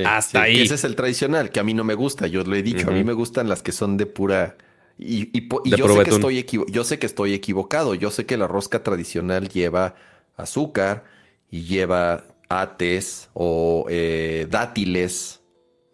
Hasta 0.04 0.42
ahí. 0.42 0.60
ese 0.60 0.74
es 0.74 0.84
el 0.84 0.94
tradicional, 0.94 1.50
que 1.50 1.60
a 1.60 1.64
mí 1.64 1.74
no 1.74 1.82
me 1.82 1.94
gusta. 1.94 2.26
Yo 2.26 2.44
lo 2.44 2.54
he 2.54 2.62
dicho, 2.62 2.88
a 2.88 2.92
mí 2.92 3.04
me 3.04 3.14
gustan 3.14 3.48
las 3.48 3.62
que 3.62 3.72
son 3.72 3.96
de 3.96 4.06
pura. 4.06 4.56
Y, 4.98 5.48
yo, 5.64 5.88
sé 5.88 6.04
que 6.04 6.10
estoy 6.10 6.46
yo 6.68 6.84
sé 6.84 6.98
que 6.98 7.06
estoy 7.06 7.32
equivocado. 7.32 7.94
Yo 7.94 8.10
sé 8.10 8.26
que 8.26 8.36
la 8.36 8.46
rosca 8.46 8.82
tradicional 8.82 9.48
lleva 9.48 9.96
azúcar 10.36 11.04
y 11.50 11.62
lleva 11.62 12.24
ates 12.50 13.30
o 13.32 13.86
eh, 13.88 14.46
dátiles. 14.50 15.40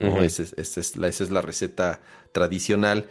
esa, 0.01 0.43
es, 0.43 0.97
la, 0.97 1.07
esa 1.07 1.25
es 1.25 1.31
la 1.31 1.41
receta 1.41 2.01
tradicional 2.33 3.07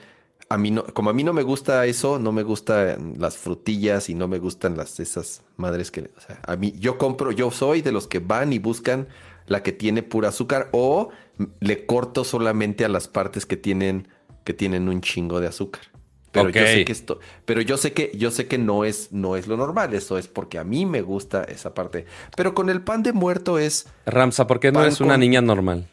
a 0.50 0.58
mí 0.58 0.72
no, 0.72 0.84
como 0.86 1.10
a 1.10 1.14
mí 1.14 1.24
no 1.24 1.34
me 1.34 1.44
gusta 1.44 1.86
eso, 1.86 2.20
no 2.20 2.32
me 2.32 2.44
gustan 2.44 3.16
las 3.18 3.38
frutillas 3.38 4.10
y 4.10 4.16
no 4.16 4.28
me 4.28 4.40
gustan 4.40 4.78
las 4.78 5.00
esas 5.00 5.44
madres 5.58 5.92
que, 5.92 6.12
o 6.16 6.22
sea, 6.22 6.40
a 6.46 6.56
mí 6.56 6.74
yo 6.80 6.98
compro, 6.98 7.32
yo 7.32 7.52
soy 7.52 7.82
de 7.82 7.92
los 7.92 8.08
que 8.08 8.20
van 8.20 8.54
y 8.54 8.60
buscan 8.60 9.08
la 9.48 9.64
que 9.64 9.72
tiene 9.72 10.04
pura 10.04 10.30
azúcar 10.30 10.70
o 10.72 11.10
le 11.60 11.86
corto 11.86 12.24
solamente 12.24 12.86
a 12.86 12.90
las 12.90 13.08
partes 13.08 13.46
que 13.46 13.58
tienen 13.58 14.08
que 14.44 14.54
tienen 14.54 14.88
un 14.88 15.02
chingo 15.02 15.42
de 15.42 15.48
azúcar. 15.48 15.82
Pero 16.32 16.50
yo 16.50 16.62
sé 16.62 16.86
que 16.86 16.92
esto, 16.92 17.20
pero 17.46 17.62
yo 17.62 17.78
sé 17.78 17.94
que 17.94 18.12
yo 18.16 18.32
sé 18.32 18.48
que 18.48 18.58
no 18.58 18.86
es 18.86 19.12
no 19.12 19.36
es 19.36 19.48
lo 19.48 19.58
normal, 19.58 19.94
eso 19.94 20.18
es 20.18 20.28
porque 20.28 20.60
a 20.60 20.64
mí 20.64 20.86
me 20.86 21.02
gusta 21.02 21.44
esa 21.44 21.74
parte. 21.74 22.06
Pero 22.36 22.54
con 22.54 22.70
el 22.70 22.82
pan 22.82 23.04
de 23.04 23.12
muerto 23.12 23.58
es 23.58 23.88
Ramsa, 24.06 24.46
¿por 24.46 24.60
qué 24.60 24.72
no 24.72 24.82
eres 24.82 25.02
una 25.02 25.18
niña 25.18 25.42
normal? 25.42 25.90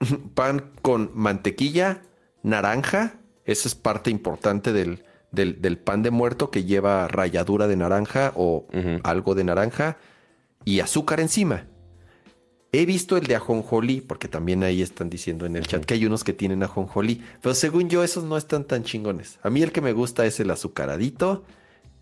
Pan 0.34 0.72
con 0.82 1.10
mantequilla, 1.14 2.02
naranja, 2.42 3.20
esa 3.44 3.68
es 3.68 3.74
parte 3.74 4.10
importante 4.10 4.72
del, 4.72 5.04
del, 5.32 5.78
pan 5.78 6.02
de 6.02 6.10
muerto 6.10 6.50
que 6.50 6.64
lleva 6.64 7.08
ralladura 7.08 7.66
de 7.66 7.76
naranja 7.76 8.32
o 8.36 8.66
algo 9.02 9.34
de 9.34 9.44
naranja 9.44 9.98
y 10.64 10.80
azúcar 10.80 11.20
encima. 11.20 11.66
He 12.72 12.86
visto 12.86 13.16
el 13.16 13.26
de 13.26 13.36
ajonjolí, 13.36 14.00
porque 14.00 14.26
también 14.26 14.64
ahí 14.64 14.82
están 14.82 15.08
diciendo 15.08 15.46
en 15.46 15.54
el 15.54 15.66
chat 15.66 15.84
que 15.84 15.94
hay 15.94 16.06
unos 16.06 16.24
que 16.24 16.32
tienen 16.32 16.64
ajonjolí, 16.64 17.22
pero 17.40 17.54
según 17.54 17.88
yo 17.88 18.02
esos 18.02 18.24
no 18.24 18.36
están 18.36 18.64
tan 18.64 18.82
chingones. 18.82 19.38
A 19.42 19.50
mí 19.50 19.62
el 19.62 19.70
que 19.70 19.80
me 19.80 19.92
gusta 19.92 20.26
es 20.26 20.40
el 20.40 20.50
azucaradito 20.50 21.44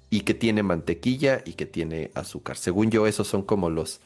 y 0.08 0.20
que 0.20 0.32
tiene 0.32 0.62
mantequilla 0.62 1.42
y 1.44 1.54
que 1.54 1.66
tiene 1.66 2.10
azúcar. 2.14 2.56
Según 2.56 2.90
yo 2.90 3.06
esos 3.06 3.28
son 3.28 3.42
como 3.42 3.68
los, 3.68 4.00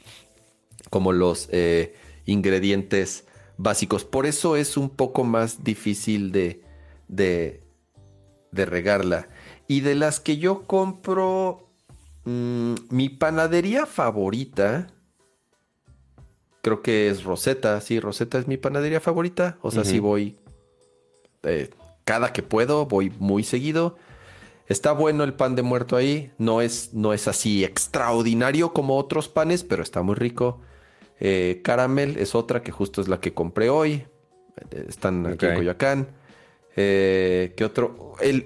como 0.90 1.12
los 1.12 1.48
eh, 1.52 1.94
ingredientes 2.24 3.26
básicos. 3.58 4.04
Por 4.04 4.26
eso 4.26 4.56
es 4.56 4.76
un 4.76 4.90
poco 4.90 5.22
más 5.22 5.62
difícil 5.62 6.32
de, 6.32 6.65
de, 7.08 7.62
de 8.52 8.66
regarla. 8.66 9.28
Y 9.68 9.80
de 9.80 9.94
las 9.94 10.20
que 10.20 10.38
yo 10.38 10.66
compro, 10.66 11.68
mm, 12.24 12.74
mi 12.90 13.08
panadería 13.08 13.86
favorita, 13.86 14.88
creo 16.62 16.82
que 16.82 17.08
es 17.08 17.24
Rosetta. 17.24 17.80
Sí, 17.80 18.00
Rosetta 18.00 18.38
es 18.38 18.48
mi 18.48 18.56
panadería 18.56 19.00
favorita. 19.00 19.58
O 19.62 19.70
sea, 19.70 19.84
si 19.84 19.98
voy 19.98 20.36
eh, 21.42 21.70
cada 22.04 22.32
que 22.32 22.42
puedo, 22.42 22.86
voy 22.86 23.12
muy 23.18 23.44
seguido. 23.44 23.96
Está 24.68 24.92
bueno 24.92 25.22
el 25.22 25.34
pan 25.34 25.54
de 25.54 25.62
muerto 25.62 25.96
ahí. 25.96 26.32
No 26.38 26.60
es, 26.60 26.92
no 26.92 27.12
es 27.12 27.28
así 27.28 27.64
extraordinario 27.64 28.72
como 28.72 28.96
otros 28.96 29.28
panes, 29.28 29.62
pero 29.62 29.82
está 29.82 30.02
muy 30.02 30.16
rico. 30.16 30.60
Eh, 31.20 31.60
Caramel 31.64 32.16
es 32.18 32.34
otra 32.34 32.62
que 32.62 32.72
justo 32.72 33.00
es 33.00 33.08
la 33.08 33.20
que 33.20 33.32
compré 33.32 33.70
hoy. 33.70 34.04
Están 34.70 35.26
aquí 35.26 35.46
en 35.46 35.54
Coyoacán. 35.54 36.08
Eh, 36.78 37.54
¿Qué 37.56 37.64
otro? 37.64 38.14
El, 38.20 38.44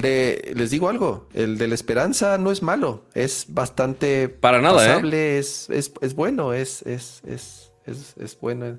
de, 0.00 0.52
les 0.54 0.70
digo 0.70 0.88
algo, 0.88 1.26
el 1.34 1.58
de 1.58 1.66
la 1.66 1.74
esperanza 1.74 2.38
no 2.38 2.52
es 2.52 2.62
malo, 2.62 3.04
es 3.14 3.46
bastante 3.48 4.28
Para 4.28 4.60
nada, 4.60 5.00
¿eh? 5.00 5.38
es, 5.38 5.68
es, 5.68 6.14
bueno, 6.14 6.52
es, 6.52 6.82
es, 6.82 7.22
es, 7.26 7.72
es, 8.16 8.38
bueno. 8.40 8.78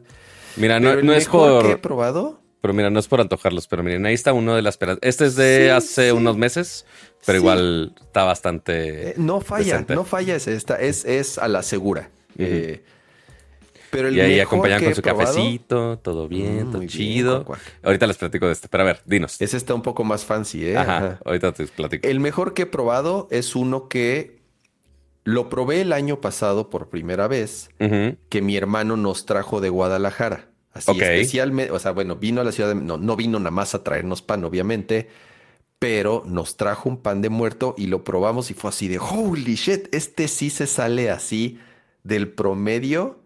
Mira, 0.56 0.80
no, 0.80 1.14
es 1.14 1.28
por... 1.28 1.66
Que 1.66 1.72
he 1.74 1.78
probado? 1.78 2.40
Pero 2.62 2.74
mira, 2.74 2.90
no 2.90 3.00
es 3.00 3.10
por 3.10 3.20
antojarlos, 3.20 3.68
pero 3.68 3.84
miren, 3.84 4.06
ahí 4.06 4.14
está 4.14 4.32
uno 4.32 4.56
de 4.56 4.62
la 4.62 4.70
esperanza. 4.70 5.00
Este 5.02 5.26
es 5.26 5.36
de 5.36 5.72
hace 5.72 6.14
unos 6.14 6.38
meses, 6.38 6.86
pero 7.26 7.38
igual 7.38 7.94
está 8.00 8.24
bastante... 8.24 9.10
Eh, 9.10 9.14
no 9.18 9.42
falla, 9.42 9.86
no 9.90 10.06
falla, 10.06 10.38
es 10.38 10.48
esta, 10.48 10.80
es, 10.80 11.04
es 11.04 11.38
a 11.38 11.50
la 11.50 11.62
segura. 11.62 12.10
Eh, 13.94 14.12
y 14.12 14.20
ahí 14.20 14.40
acompañan 14.40 14.84
con 14.84 14.96
su 14.96 15.02
cafecito, 15.02 16.00
todo 16.00 16.28
bien, 16.28 16.72
todo 16.72 16.86
chido. 16.86 17.46
ahorita 17.84 18.08
les 18.08 18.18
platico 18.18 18.48
de 18.48 18.54
este, 18.54 18.68
pero 18.68 18.84
a 18.84 18.86
ver, 18.88 19.02
dinos. 19.06 19.42
Ese 19.42 19.58
está 19.58 19.74
un 19.74 19.82
poco 19.82 20.04
más 20.04 20.26
fancy, 20.26 20.66
¿eh? 20.66 20.78
Ajá, 20.78 21.20
ahorita 21.26 21.52
te 21.54 21.66
platico. 21.68 22.08
El 22.08 22.20
mejor 22.20 22.54
que 22.54 22.64
he 22.64 22.66
probado 22.66 23.28
es 23.32 23.56
uno 23.56 23.88
que 23.88 24.44
lo 25.24 25.50
probé 25.50 25.82
el 25.82 25.94
año 25.94 26.22
pasado 26.22 26.70
por 26.70 26.90
primera 26.90 27.28
vez, 27.28 27.70
que 27.78 28.42
mi 28.42 28.58
hermano 28.58 28.98
nos 28.98 29.26
trajo 29.26 29.62
de 29.62 29.70
Guadalajara. 29.70 30.50
Así 30.74 30.92
especialmente, 30.92 31.72
o 31.72 31.78
sea, 31.78 31.92
bueno, 31.92 32.16
vino 32.16 32.42
a 32.42 32.44
la 32.44 32.52
ciudad 32.52 32.70
de... 32.70 32.76
No, 32.76 32.98
no 32.98 33.16
vino 33.16 33.38
nada 33.38 33.52
más 33.52 33.76
a 33.76 33.84
traernos 33.84 34.24
pan, 34.24 34.44
obviamente, 34.44 35.08
pero 35.78 36.24
nos 36.26 36.58
trajo 36.58 36.90
un 36.90 36.98
pan 36.98 37.22
de 37.22 37.30
muerto 37.30 37.76
y 37.78 37.88
lo 37.88 38.04
probamos 38.04 38.50
y 38.50 38.54
fue 38.54 38.70
así 38.70 38.88
de, 38.88 38.98
holy 38.98 39.56
shit, 39.56 39.94
este 39.94 40.28
sí 40.28 40.50
se 40.50 40.66
sale 40.66 41.12
así 41.12 41.60
del 42.04 42.30
promedio 42.30 43.20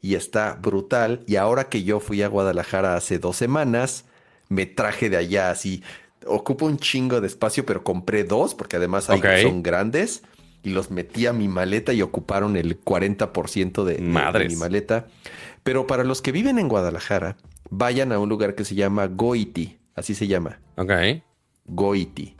y 0.00 0.14
está 0.14 0.54
brutal. 0.54 1.22
Y 1.26 1.36
ahora 1.36 1.68
que 1.68 1.82
yo 1.82 2.00
fui 2.00 2.22
a 2.22 2.28
Guadalajara 2.28 2.94
hace 2.94 3.18
dos 3.18 3.36
semanas, 3.36 4.04
me 4.48 4.66
traje 4.66 5.10
de 5.10 5.16
allá 5.16 5.50
así. 5.50 5.82
Ocupa 6.26 6.66
un 6.66 6.78
chingo 6.78 7.20
de 7.20 7.26
espacio, 7.26 7.64
pero 7.66 7.84
compré 7.84 8.24
dos 8.24 8.54
porque 8.54 8.76
además 8.76 9.04
son 9.42 9.62
grandes 9.62 10.22
y 10.62 10.70
los 10.70 10.90
metí 10.90 11.26
a 11.26 11.32
mi 11.32 11.48
maleta 11.48 11.92
y 11.92 12.02
ocuparon 12.02 12.56
el 12.56 12.80
40% 12.82 13.84
de, 13.84 13.94
de, 13.94 14.48
mi 14.48 14.56
maleta. 14.56 15.06
Pero 15.62 15.86
para 15.86 16.04
los 16.04 16.22
que 16.22 16.32
viven 16.32 16.58
en 16.58 16.68
Guadalajara, 16.68 17.36
vayan 17.70 18.12
a 18.12 18.18
un 18.18 18.28
lugar 18.28 18.54
que 18.54 18.64
se 18.64 18.74
llama 18.74 19.06
Goiti, 19.06 19.78
así 19.94 20.14
se 20.14 20.26
llama. 20.26 20.60
Ok. 20.76 20.92
Goiti. 21.66 22.36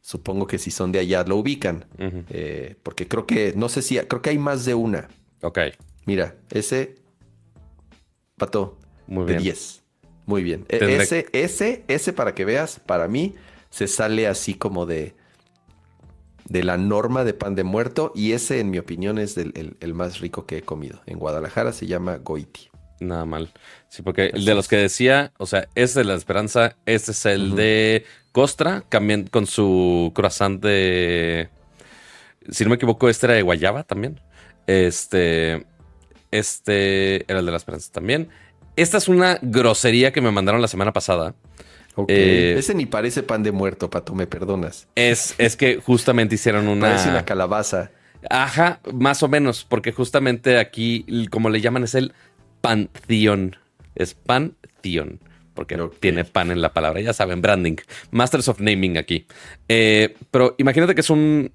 Supongo 0.00 0.46
que 0.46 0.58
si 0.58 0.70
son 0.70 0.92
de 0.92 0.98
allá 0.98 1.24
lo 1.24 1.36
ubican, 1.36 1.86
eh, 1.98 2.76
porque 2.82 3.08
creo 3.08 3.26
que, 3.26 3.54
no 3.56 3.70
sé 3.70 3.80
si, 3.80 3.98
creo 4.00 4.20
que 4.20 4.30
hay 4.30 4.38
más 4.38 4.64
de 4.66 4.74
una. 4.74 5.08
Ok. 5.40 5.58
Mira, 6.06 6.36
ese 6.50 6.96
pato 8.36 8.78
de 9.06 9.36
10. 9.36 9.82
Muy 10.26 10.42
bien. 10.42 10.64
E, 10.68 10.96
ese, 10.96 11.26
ese, 11.32 11.84
ese, 11.88 12.12
para 12.12 12.34
que 12.34 12.44
veas, 12.44 12.80
para 12.80 13.08
mí, 13.08 13.34
se 13.70 13.88
sale 13.88 14.26
así 14.26 14.54
como 14.54 14.86
de, 14.86 15.14
de 16.46 16.64
la 16.64 16.76
norma 16.76 17.24
de 17.24 17.34
pan 17.34 17.54
de 17.54 17.64
muerto. 17.64 18.12
Y 18.14 18.32
ese, 18.32 18.60
en 18.60 18.70
mi 18.70 18.78
opinión, 18.78 19.18
es 19.18 19.36
el, 19.36 19.94
más 19.94 20.20
rico 20.20 20.46
que 20.46 20.58
he 20.58 20.62
comido. 20.62 21.00
En 21.06 21.18
Guadalajara 21.18 21.72
se 21.72 21.86
llama 21.86 22.16
Goiti. 22.16 22.68
Nada 23.00 23.24
mal. 23.24 23.52
Sí, 23.88 24.02
porque 24.02 24.26
el 24.26 24.44
de 24.44 24.54
los 24.54 24.68
que 24.68 24.76
decía, 24.76 25.32
o 25.36 25.46
sea, 25.46 25.68
este 25.74 26.00
de 26.00 26.04
la 26.04 26.14
esperanza, 26.14 26.76
este 26.86 27.10
es 27.10 27.26
el 27.26 27.54
de 27.54 28.04
Costra, 28.32 28.84
también 28.88 29.26
con 29.26 29.46
su 29.46 30.12
croissant 30.14 30.62
de. 30.62 31.50
Si 32.50 32.64
no 32.64 32.70
me 32.70 32.76
equivoco, 32.76 33.08
este 33.08 33.26
era 33.26 33.34
de 33.34 33.42
Guayaba 33.42 33.82
también. 33.82 34.20
Este. 34.66 35.66
Este 36.38 37.30
era 37.30 37.38
el 37.40 37.46
de 37.46 37.52
la 37.52 37.56
esperanza 37.56 37.92
también. 37.92 38.28
Esta 38.76 38.98
es 38.98 39.08
una 39.08 39.38
grosería 39.40 40.12
que 40.12 40.20
me 40.20 40.30
mandaron 40.30 40.60
la 40.60 40.68
semana 40.68 40.92
pasada. 40.92 41.34
Eh, 42.08 42.56
Ese 42.58 42.74
ni 42.74 42.86
parece 42.86 43.22
pan 43.22 43.44
de 43.44 43.52
muerto, 43.52 43.88
Pato, 43.88 44.14
me 44.14 44.26
perdonas. 44.26 44.88
Es, 44.96 45.34
es 45.38 45.56
que 45.56 45.76
justamente 45.76 46.34
hicieron 46.34 46.66
una. 46.66 46.88
Parece 46.88 47.08
una 47.08 47.24
calabaza. 47.24 47.92
Ajá, 48.28 48.80
más 48.92 49.22
o 49.22 49.28
menos, 49.28 49.64
porque 49.64 49.92
justamente 49.92 50.58
aquí, 50.58 51.06
como 51.30 51.50
le 51.50 51.60
llaman, 51.60 51.84
es 51.84 51.94
el 51.94 52.12
pantheon. 52.62 53.56
Es 53.94 54.14
pantheon, 54.14 55.20
porque 55.54 55.78
tiene 56.00 56.24
pan 56.24 56.50
en 56.50 56.60
la 56.60 56.72
palabra. 56.72 57.00
Ya 57.00 57.12
saben, 57.12 57.42
branding. 57.42 57.76
Masters 58.10 58.48
of 58.48 58.58
Naming 58.58 58.98
aquí. 58.98 59.26
Eh, 59.68 60.16
pero 60.32 60.56
imagínate 60.58 60.96
que 60.96 61.02
es 61.02 61.10
un, 61.10 61.52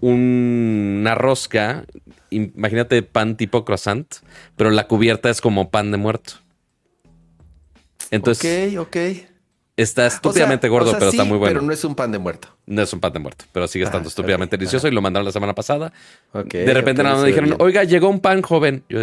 una 0.00 1.14
rosca, 1.16 1.86
imagínate 2.36 3.02
pan 3.02 3.36
tipo 3.36 3.64
croissant, 3.64 4.06
pero 4.56 4.70
la 4.70 4.86
cubierta 4.86 5.30
es 5.30 5.40
como 5.40 5.70
pan 5.70 5.90
de 5.90 5.96
muerto. 5.96 6.34
Entonces, 8.10 8.76
ok, 8.76 8.86
ok. 8.86 8.96
Está 9.76 10.06
estúpidamente 10.06 10.68
gordo, 10.68 10.92
pero 10.92 11.10
está 11.10 11.24
muy 11.24 11.36
bueno. 11.36 11.54
Pero 11.54 11.66
no 11.66 11.72
es 11.72 11.84
un 11.84 11.94
pan 11.94 12.10
de 12.10 12.18
muerto. 12.18 12.48
No 12.64 12.80
es 12.80 12.92
un 12.94 13.00
pan 13.00 13.12
de 13.12 13.18
muerto, 13.18 13.44
pero 13.52 13.68
sigue 13.68 13.84
estando 13.84 14.06
ah, 14.06 14.08
estúpidamente 14.08 14.56
delicioso 14.56 14.88
y 14.88 14.90
lo 14.90 15.02
mandaron 15.02 15.26
la 15.26 15.32
semana 15.32 15.54
pasada. 15.54 15.92
de 16.32 16.74
repente 16.74 17.02
nada 17.02 17.20
me 17.20 17.28
dijeron, 17.28 17.56
oiga, 17.58 17.84
llegó 17.84 18.08
un 18.08 18.20
pan 18.20 18.40
joven. 18.40 18.84
Yo, 18.88 19.00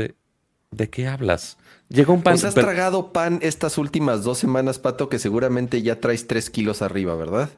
¿de 0.71 0.89
qué 0.89 1.07
hablas? 1.07 1.57
Llegó 1.89 2.13
un 2.13 2.23
pan. 2.23 2.33
Pues 2.33 2.45
has 2.45 2.55
tragado 2.55 3.13
pan 3.13 3.37
estas 3.43 3.77
últimas 3.77 4.23
dos 4.23 4.39
semanas, 4.39 4.79
Pato, 4.79 5.09
que 5.09 5.19
seguramente 5.19 5.83
ya 5.83 5.99
traes 5.99 6.25
tres 6.25 6.49
kilos 6.49 6.81
arriba, 6.81 7.13
¿verdad? 7.15 7.49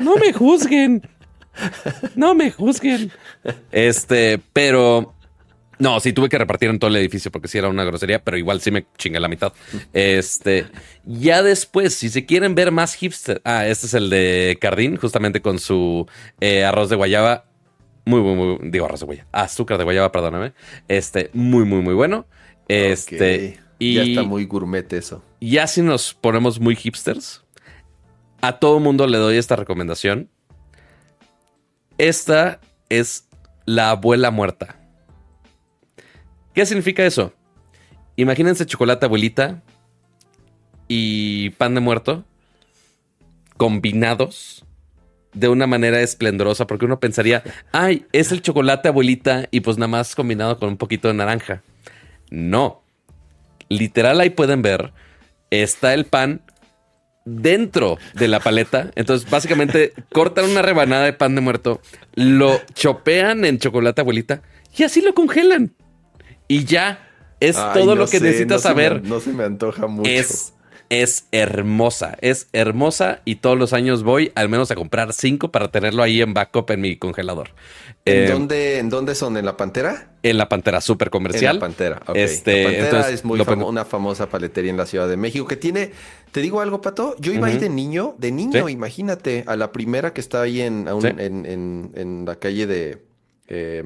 No 0.00 0.16
me 0.16 0.32
juzguen. 0.32 1.08
No 2.14 2.34
me 2.34 2.50
juzguen. 2.50 3.10
Este, 3.72 4.40
pero 4.52 5.14
No, 5.78 6.00
sí 6.00 6.12
tuve 6.12 6.28
que 6.28 6.38
repartir 6.38 6.70
en 6.70 6.78
todo 6.78 6.90
el 6.90 6.96
edificio 6.96 7.30
porque 7.30 7.46
sí 7.48 7.56
era 7.58 7.68
una 7.68 7.84
grosería, 7.84 8.22
pero 8.22 8.36
igual 8.36 8.60
sí 8.60 8.70
me 8.70 8.86
chingué 8.96 9.20
la 9.20 9.28
mitad. 9.28 9.52
Este, 9.92 10.66
ya 11.04 11.42
después, 11.42 11.94
si 11.94 12.08
se 12.08 12.26
quieren 12.26 12.54
ver 12.54 12.72
más 12.72 12.94
hipster, 12.94 13.40
ah, 13.44 13.66
este 13.66 13.86
es 13.86 13.94
el 13.94 14.10
de 14.10 14.58
Cardín, 14.60 14.96
justamente 14.96 15.40
con 15.40 15.58
su 15.58 16.06
eh, 16.40 16.64
arroz 16.64 16.90
de 16.90 16.96
guayaba. 16.96 17.44
Muy, 18.04 18.22
muy, 18.22 18.34
muy, 18.34 18.70
digo 18.70 18.86
arroz 18.86 19.00
de 19.00 19.06
guayaba, 19.06 19.28
azúcar 19.32 19.78
de 19.78 19.84
guayaba, 19.84 20.10
perdóname. 20.10 20.52
Este, 20.88 21.30
muy, 21.32 21.64
muy, 21.64 21.80
muy 21.80 21.94
bueno. 21.94 22.26
Este, 22.66 23.60
y 23.78 23.94
ya 23.94 24.02
está 24.02 24.22
muy 24.24 24.46
gourmet 24.46 24.92
eso. 24.92 25.22
Ya 25.40 25.66
si 25.68 25.82
nos 25.82 26.12
ponemos 26.12 26.58
muy 26.58 26.74
hipsters, 26.74 27.44
a 28.40 28.58
todo 28.58 28.80
mundo 28.80 29.06
le 29.06 29.18
doy 29.18 29.36
esta 29.36 29.54
recomendación. 29.54 30.28
Esta 31.98 32.60
es 32.88 33.28
la 33.66 33.90
abuela 33.90 34.30
muerta. 34.30 34.76
¿Qué 36.54 36.64
significa 36.64 37.04
eso? 37.04 37.32
Imagínense 38.16 38.66
chocolate 38.66 39.06
abuelita 39.06 39.62
y 40.88 41.50
pan 41.50 41.74
de 41.74 41.80
muerto 41.80 42.24
combinados 43.56 44.64
de 45.34 45.48
una 45.48 45.66
manera 45.66 46.00
esplendorosa, 46.00 46.66
porque 46.66 46.86
uno 46.86 47.00
pensaría, 47.00 47.42
ay, 47.72 48.06
es 48.12 48.32
el 48.32 48.40
chocolate 48.40 48.88
abuelita 48.88 49.46
y 49.50 49.60
pues 49.60 49.76
nada 49.76 49.88
más 49.88 50.14
combinado 50.14 50.58
con 50.58 50.70
un 50.70 50.76
poquito 50.76 51.08
de 51.08 51.14
naranja. 51.14 51.62
No. 52.30 52.82
Literal 53.68 54.20
ahí 54.20 54.30
pueden 54.30 54.62
ver, 54.62 54.92
está 55.50 55.92
el 55.94 56.06
pan 56.06 56.42
dentro 57.36 57.98
de 58.14 58.28
la 58.28 58.40
paleta. 58.40 58.90
Entonces, 58.94 59.28
básicamente, 59.28 59.92
cortan 60.12 60.46
una 60.46 60.62
rebanada 60.62 61.04
de 61.04 61.12
pan 61.12 61.34
de 61.34 61.40
muerto, 61.40 61.80
lo 62.14 62.60
chopean 62.74 63.44
en 63.44 63.58
chocolate 63.58 64.00
abuelita 64.00 64.42
y 64.76 64.84
así 64.84 65.00
lo 65.00 65.14
congelan. 65.14 65.74
Y 66.46 66.64
ya 66.64 67.08
es 67.40 67.56
todo 67.74 67.94
lo 67.94 68.06
que 68.06 68.20
necesitas 68.20 68.62
saber. 68.62 69.02
no 69.04 69.20
se 69.20 69.32
me 69.32 69.44
antoja 69.44 69.86
mucho. 69.86 70.10
Es, 70.10 70.54
es 70.90 71.26
hermosa, 71.32 72.16
es 72.20 72.48
hermosa 72.52 73.20
y 73.24 73.36
todos 73.36 73.58
los 73.58 73.72
años 73.72 74.02
voy 74.02 74.32
al 74.34 74.48
menos 74.48 74.70
a 74.70 74.74
comprar 74.74 75.12
cinco 75.12 75.50
para 75.50 75.70
tenerlo 75.70 76.02
ahí 76.02 76.22
en 76.22 76.34
backup 76.34 76.70
en 76.70 76.80
mi 76.80 76.96
congelador. 76.96 77.50
¿En, 78.04 78.24
eh, 78.24 78.30
dónde, 78.30 78.78
¿en 78.78 78.88
dónde 78.88 79.14
son? 79.14 79.36
¿En 79.36 79.44
la 79.44 79.56
Pantera? 79.56 80.12
En 80.22 80.38
la 80.38 80.48
Pantera, 80.48 80.80
súper 80.80 81.10
comercial. 81.10 81.56
En 81.56 81.60
la 81.60 81.66
Pantera, 81.66 82.02
Este, 82.14 82.64
la 82.64 82.70
Pantera 82.70 83.10
es 83.10 83.24
muy 83.24 83.40
una 83.40 83.84
famosa 83.84 84.28
paletería 84.28 84.70
en 84.70 84.76
la 84.76 84.86
Ciudad 84.86 85.08
de 85.08 85.16
México 85.16 85.46
que 85.46 85.56
tiene, 85.56 85.92
te 86.32 86.40
digo 86.40 86.60
algo, 86.60 86.80
Pato, 86.80 87.16
yo 87.18 87.32
iba 87.32 87.48
ahí 87.48 87.58
de 87.58 87.68
niño, 87.68 88.14
de 88.18 88.32
niño, 88.32 88.68
imagínate, 88.68 89.44
a 89.46 89.56
la 89.56 89.72
primera 89.72 90.12
que 90.12 90.20
está 90.20 90.42
ahí 90.42 90.60
en, 90.60 90.88
en, 90.88 91.92
en, 91.94 92.24
la 92.24 92.36
calle 92.36 92.66
de, 92.66 93.02
eh, 93.48 93.84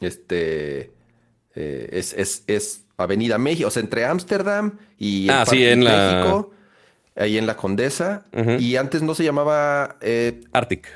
este... 0.00 0.92
Eh, 1.60 1.88
es, 1.90 2.44
es, 2.46 2.84
Avenida 2.98 3.38
México, 3.38 3.68
o 3.68 3.70
sea, 3.70 3.82
entre 3.82 4.04
Ámsterdam 4.04 4.78
y 4.98 5.28
ah, 5.30 5.44
en 5.52 5.80
México, 5.80 6.50
ahí 7.16 7.38
en 7.38 7.46
la 7.46 7.56
Condesa. 7.56 8.24
Y 8.58 8.76
antes 8.76 9.02
no 9.02 9.14
se 9.14 9.24
llamaba... 9.24 9.96
Eh, 10.00 10.40
Arctic. 10.52 10.88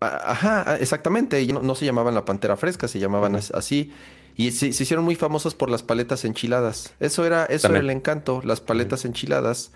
Ajá, 0.00 0.76
exactamente. 0.80 1.46
No, 1.46 1.62
no, 1.62 1.74
se 1.76 1.84
llamaban 1.84 2.14
la 2.14 2.24
Pantera 2.24 2.56
Fresca, 2.56 2.88
se 2.88 2.98
llamaban 2.98 3.36
así. 3.36 3.92
Y 4.36 4.50
se, 4.50 4.68
hicieron 4.68 5.04
muy 5.04 5.14
famosos 5.14 5.54
por 5.54 5.70
las 5.70 5.82
paletas 5.82 6.24
enchiladas. 6.24 6.94
Eso 7.00 7.24
era, 7.24 7.44
eso 7.44 7.68
era 7.68 7.78
el 7.78 7.90
encanto, 7.90 8.40
las 8.44 8.60
paletas 8.60 9.04
enchiladas. 9.04 9.72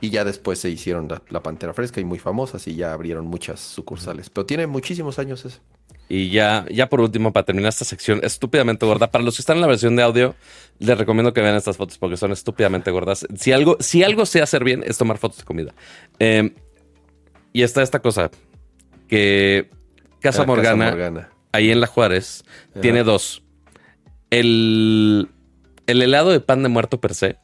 Y 0.00 0.10
ya 0.10 0.24
después 0.24 0.58
se 0.58 0.70
hicieron 0.70 1.08
la, 1.28 1.42
Pantera 1.42 1.74
Fresca 1.74 2.00
y 2.00 2.04
muy 2.04 2.18
famosas 2.18 2.66
y 2.68 2.74
ya 2.74 2.92
abrieron 2.92 3.26
muchas 3.26 3.60
sucursales. 3.60 4.30
Pero 4.30 4.46
tiene 4.46 4.66
muchísimos 4.66 5.18
años 5.18 5.44
eso. 5.44 5.58
Y 6.08 6.30
ya, 6.30 6.64
ya 6.70 6.88
por 6.88 7.00
último, 7.00 7.32
para 7.32 7.44
terminar 7.44 7.70
esta 7.70 7.84
sección 7.84 8.20
estúpidamente 8.22 8.86
gorda, 8.86 9.10
para 9.10 9.24
los 9.24 9.36
que 9.36 9.42
están 9.42 9.56
en 9.56 9.62
la 9.62 9.66
versión 9.66 9.96
de 9.96 10.02
audio, 10.02 10.34
les 10.78 10.96
recomiendo 10.96 11.32
que 11.32 11.40
vean 11.40 11.56
estas 11.56 11.76
fotos 11.76 11.98
porque 11.98 12.16
son 12.16 12.32
estúpidamente 12.32 12.90
gordas. 12.90 13.26
Si 13.36 13.52
algo, 13.52 13.76
si 13.80 14.04
algo 14.04 14.24
sé 14.24 14.40
hacer 14.40 14.62
bien, 14.62 14.84
es 14.86 14.98
tomar 14.98 15.18
fotos 15.18 15.38
de 15.38 15.44
comida. 15.44 15.74
Em, 16.18 16.54
y 17.52 17.62
está 17.62 17.82
esta 17.82 18.00
cosa 18.00 18.30
que 19.08 19.68
Casa, 20.20 20.42
ah, 20.42 20.46
Morgana, 20.46 21.30
ahí 21.52 21.70
en 21.70 21.80
La 21.80 21.86
Juárez, 21.86 22.44
tiene 22.80 23.02
dos. 23.02 23.42
El, 24.30 25.28
el 25.86 26.02
helado 26.02 26.30
de 26.30 26.40
pan 26.40 26.62
de 26.62 26.68
muerto 26.68 27.00
per 27.00 27.14
se, 27.14 27.38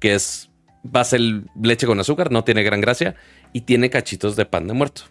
que 0.00 0.14
es 0.14 0.50
base 0.82 1.18
leche 1.60 1.86
con 1.86 1.98
azúcar, 2.00 2.30
no 2.30 2.44
tiene 2.44 2.62
gran 2.62 2.80
gracia, 2.80 3.16
y 3.52 3.62
tiene 3.62 3.90
cachitos 3.90 4.36
de 4.36 4.46
pan 4.46 4.66
de 4.66 4.74
muerto. 4.74 5.02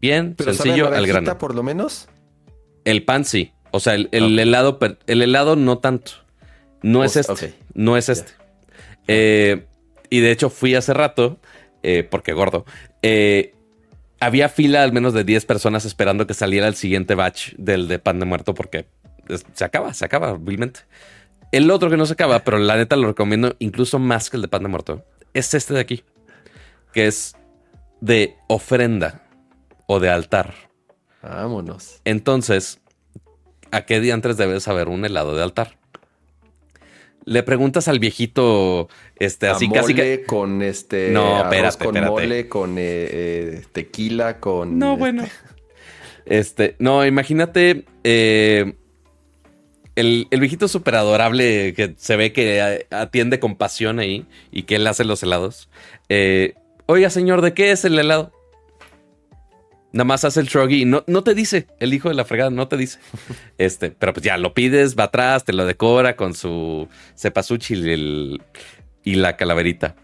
Bien, 0.00 0.36
sencillo, 0.38 0.92
al 0.92 1.06
grano. 1.06 1.38
por 1.38 1.54
lo 1.54 1.62
menos? 1.62 2.08
El 2.84 3.04
pan 3.04 3.24
sí. 3.24 3.52
O 3.70 3.80
sea, 3.80 3.94
el, 3.94 4.38
helado, 4.38 4.78
el 5.06 5.22
helado 5.22 5.56
no 5.56 5.78
tanto. 5.78 6.12
No 6.82 7.02
es 7.02 7.16
este. 7.16 7.54
No 7.72 7.96
es 7.96 8.08
este. 8.08 8.32
Eh, 9.08 9.66
y 10.10 10.20
de 10.20 10.30
hecho 10.30 10.50
fui 10.50 10.74
hace 10.74 10.94
rato, 10.94 11.38
eh, 11.82 12.06
porque 12.08 12.32
gordo. 12.32 12.64
Eh, 13.02 13.54
había 14.20 14.48
fila 14.48 14.82
al 14.82 14.92
menos 14.92 15.12
de 15.12 15.24
10 15.24 15.44
personas 15.46 15.84
esperando 15.84 16.26
que 16.26 16.34
saliera 16.34 16.68
el 16.68 16.76
siguiente 16.76 17.14
batch 17.14 17.54
del 17.56 17.88
de 17.88 17.98
pan 17.98 18.20
de 18.20 18.26
muerto 18.26 18.54
porque 18.54 18.86
se 19.54 19.64
acaba, 19.64 19.92
se 19.92 20.04
acaba, 20.04 20.32
obviamente. 20.32 20.80
El 21.52 21.70
otro 21.70 21.90
que 21.90 21.96
no 21.96 22.06
se 22.06 22.14
acaba, 22.14 22.40
pero 22.40 22.58
la 22.58 22.76
neta 22.76 22.96
lo 22.96 23.08
recomiendo 23.08 23.56
incluso 23.58 23.98
más 23.98 24.30
que 24.30 24.36
el 24.36 24.42
de 24.42 24.48
pan 24.48 24.62
de 24.62 24.68
muerto, 24.68 25.04
es 25.34 25.52
este 25.54 25.74
de 25.74 25.80
aquí, 25.80 26.04
que 26.92 27.06
es 27.06 27.34
de 28.00 28.36
ofrenda 28.48 29.23
o 29.86 30.00
de 30.00 30.10
altar. 30.10 30.54
Vámonos. 31.22 32.00
Entonces, 32.04 32.80
¿a 33.70 33.82
qué 33.86 34.00
día 34.00 34.14
antes 34.14 34.36
debes 34.36 34.62
saber 34.62 34.88
un 34.88 35.04
helado 35.04 35.34
de 35.34 35.42
altar? 35.42 35.78
Le 37.26 37.42
preguntas 37.42 37.88
al 37.88 37.98
viejito, 37.98 38.88
este, 39.16 39.48
así 39.48 39.70
casi 39.70 39.94
que... 39.94 40.24
con 40.26 40.60
este... 40.60 41.10
No, 41.10 41.42
espérate, 41.42 41.84
con 41.84 42.04
mole, 42.04 42.48
con 42.48 42.76
eh, 42.76 42.82
eh, 42.82 43.62
tequila, 43.72 44.40
con... 44.40 44.78
No, 44.78 44.98
bueno. 44.98 45.22
Este, 45.22 45.44
este 46.26 46.76
no, 46.78 47.06
imagínate 47.06 47.86
eh, 48.04 48.74
el, 49.94 50.28
el, 50.30 50.40
viejito 50.40 50.68
súper 50.68 50.96
adorable 50.96 51.72
que 51.72 51.94
se 51.96 52.16
ve 52.16 52.34
que 52.34 52.86
atiende 52.90 53.40
con 53.40 53.56
pasión 53.56 54.00
ahí 54.00 54.26
y 54.52 54.64
que 54.64 54.76
él 54.76 54.86
hace 54.86 55.04
los 55.04 55.22
helados. 55.22 55.70
Oiga, 56.86 57.08
señor, 57.08 57.40
¿de 57.40 57.54
qué 57.54 57.70
es 57.70 57.86
el 57.86 57.98
helado? 57.98 58.33
Nada 59.94 60.06
más 60.06 60.24
hace 60.24 60.40
el 60.40 60.48
shruggy 60.48 60.82
y 60.82 60.84
no, 60.86 61.04
no 61.06 61.22
te 61.22 61.34
dice, 61.34 61.68
el 61.78 61.94
hijo 61.94 62.08
de 62.08 62.16
la 62.16 62.24
fregada 62.24 62.50
no 62.50 62.66
te 62.66 62.76
dice. 62.76 62.98
Este, 63.58 63.92
pero 63.92 64.12
pues 64.12 64.24
ya 64.24 64.36
lo 64.36 64.52
pides, 64.52 64.98
va 64.98 65.04
atrás, 65.04 65.44
te 65.44 65.52
lo 65.52 65.64
decora 65.64 66.16
con 66.16 66.34
su 66.34 66.88
cepasuchi 67.16 68.40
y, 69.04 69.14
la 69.14 69.36
calaverita. 69.36 69.94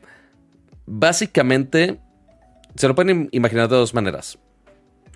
Básicamente, 0.86 1.98
se 2.76 2.86
lo 2.86 2.94
pueden 2.94 3.28
imaginar 3.32 3.68
de 3.68 3.74
dos 3.74 3.92
maneras. 3.92 4.38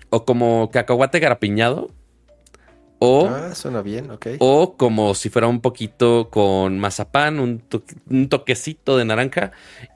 O 0.09 0.25
como 0.25 0.69
cacahuate 0.71 1.19
garapiñado. 1.19 1.89
O, 2.99 3.27
ah, 3.29 3.55
suena 3.55 3.81
bien, 3.81 4.11
ok. 4.11 4.27
O 4.39 4.75
como 4.75 5.15
si 5.15 5.29
fuera 5.29 5.47
un 5.47 5.61
poquito 5.61 6.29
con 6.29 6.79
mazapán, 6.79 7.39
un, 7.39 8.27
toquecito 8.27 8.97
de 8.97 9.05
naranja. 9.05 9.51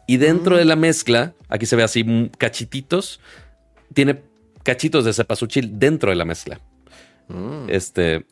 Y 0.07 0.15
dentro 0.15 0.55
mm. 0.55 0.59
de 0.59 0.65
la 0.65 0.77
mezcla, 0.77 1.33
aquí 1.49 1.65
se 1.65 1.75
ve 1.75 1.83
así 1.83 2.31
cachititos, 2.37 3.19
tiene 3.93 4.28
cachitos 4.63 5.05
de 5.05 5.13
cepasuchil 5.13 5.79
dentro 5.79 6.09
de 6.09 6.15
la 6.15 6.25
mezcla. 6.25 6.59
Mm. 7.27 7.69
Este 7.69 8.25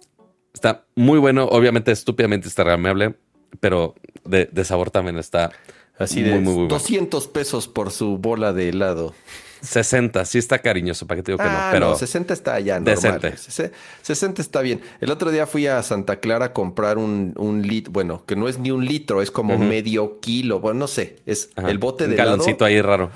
está 0.54 0.86
muy 0.96 1.20
bueno, 1.20 1.46
obviamente 1.46 1.92
estúpidamente 1.92 2.48
instagramable, 2.48 3.16
pero 3.60 3.96
de, 4.26 4.50
sabor 4.66 4.92
también 4.92 5.18
está 5.18 5.52
así 5.98 6.22
de 6.22 6.40
muy, 6.40 6.68
200 6.68 7.28
pesos 7.28 7.68
por 7.68 7.92
su 7.92 8.18
bola 8.18 8.54
de 8.54 8.70
helado. 8.70 9.14
60, 9.62 10.24
sí 10.26 10.38
está 10.38 10.60
cariñoso, 10.60 11.08
para 11.08 11.18
que 11.18 11.24
te 11.24 11.32
digo 11.32 11.44
que 11.44 11.50
no, 11.50 11.58
ah, 11.58 11.70
pero 11.72 11.98
60 11.98 12.34
está 12.34 12.54
allá 12.56 12.80
normal. 12.80 13.20
Decente. 13.22 13.72
60 14.04 14.42
está 14.42 14.62
bien. 14.62 14.82
El 15.02 15.10
otro 15.10 15.32
día 15.32 15.48
fui 15.48 15.66
a 15.66 15.82
Santa 15.82 16.20
Clara 16.20 16.46
a 16.46 16.54
comprar 16.54 16.98
un, 16.98 17.34
un 17.38 17.64
litro, 17.64 17.92
bueno, 17.92 18.24
que 18.26 18.36
no 18.36 18.48
es 18.48 18.60
ni 18.60 18.70
un 18.70 18.86
litro, 18.86 19.22
es 19.22 19.32
como 19.32 19.58
medio 19.58 20.20
kilo, 20.20 20.60
bueno, 20.60 20.82
no 20.82 20.88
sé, 20.88 21.18
es 21.26 21.50
el 21.56 21.80
bote 21.80 22.06
de 22.06 22.12
un 22.12 22.18
galoncito 22.18 22.66
ahí 22.66 22.82
raro. 22.82 23.12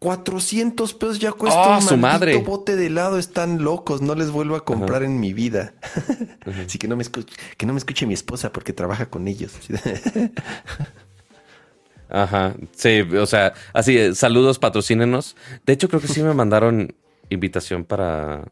400 0.00 0.94
pesos 0.94 1.18
ya 1.18 1.30
cuesta 1.30 1.60
oh, 1.60 1.76
un 1.76 1.82
su 1.82 1.96
madre. 1.98 2.36
bote 2.38 2.74
de 2.74 2.86
helado. 2.86 3.18
Están 3.18 3.62
locos. 3.62 4.00
No 4.00 4.14
les 4.14 4.30
vuelvo 4.30 4.56
a 4.56 4.64
comprar 4.64 5.02
en 5.02 5.20
mi 5.20 5.34
vida. 5.34 5.74
Así 6.66 6.78
que 6.78 6.88
no, 6.88 6.96
me 6.96 7.02
escuche, 7.02 7.36
que 7.56 7.66
no 7.66 7.74
me 7.74 7.78
escuche 7.78 8.06
mi 8.06 8.14
esposa 8.14 8.50
porque 8.50 8.72
trabaja 8.72 9.10
con 9.10 9.28
ellos. 9.28 9.52
Ajá. 12.08 12.54
Sí, 12.74 13.02
o 13.02 13.26
sea, 13.26 13.52
así, 13.72 13.96
eh, 13.96 14.14
saludos, 14.14 14.58
patrocínenos. 14.58 15.36
De 15.64 15.74
hecho, 15.74 15.88
creo 15.88 16.00
que 16.00 16.08
sí 16.08 16.22
me 16.22 16.34
mandaron 16.34 16.94
invitación 17.28 17.84
para 17.84 18.50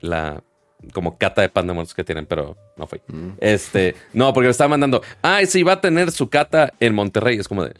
la 0.00 0.44
como 0.92 1.16
cata 1.16 1.42
de 1.42 1.48
pan 1.48 1.66
de 1.66 1.72
muertos 1.72 1.94
que 1.94 2.04
tienen, 2.04 2.26
pero 2.26 2.56
no 2.76 2.86
fue. 2.86 3.02
Mm. 3.08 3.30
Este, 3.40 3.94
no, 4.12 4.32
porque 4.32 4.46
me 4.46 4.50
estaba 4.50 4.68
mandando, 4.68 5.02
ay, 5.22 5.46
sí, 5.46 5.62
va 5.62 5.74
a 5.74 5.80
tener 5.80 6.12
su 6.12 6.28
cata 6.28 6.74
en 6.80 6.94
Monterrey. 6.94 7.38
Es 7.38 7.48
como 7.48 7.64
de, 7.64 7.74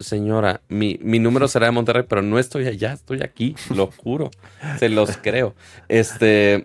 señora, 0.00 0.60
mi, 0.68 0.98
mi, 1.02 1.18
número 1.18 1.48
será 1.48 1.66
de 1.66 1.72
Monterrey, 1.72 2.04
pero 2.08 2.22
no 2.22 2.38
estoy 2.38 2.66
allá, 2.66 2.92
estoy 2.92 3.22
aquí, 3.22 3.54
lo 3.74 3.86
juro, 3.96 4.30
se 4.78 4.88
los 4.88 5.16
creo. 5.16 5.54
Este, 5.88 6.64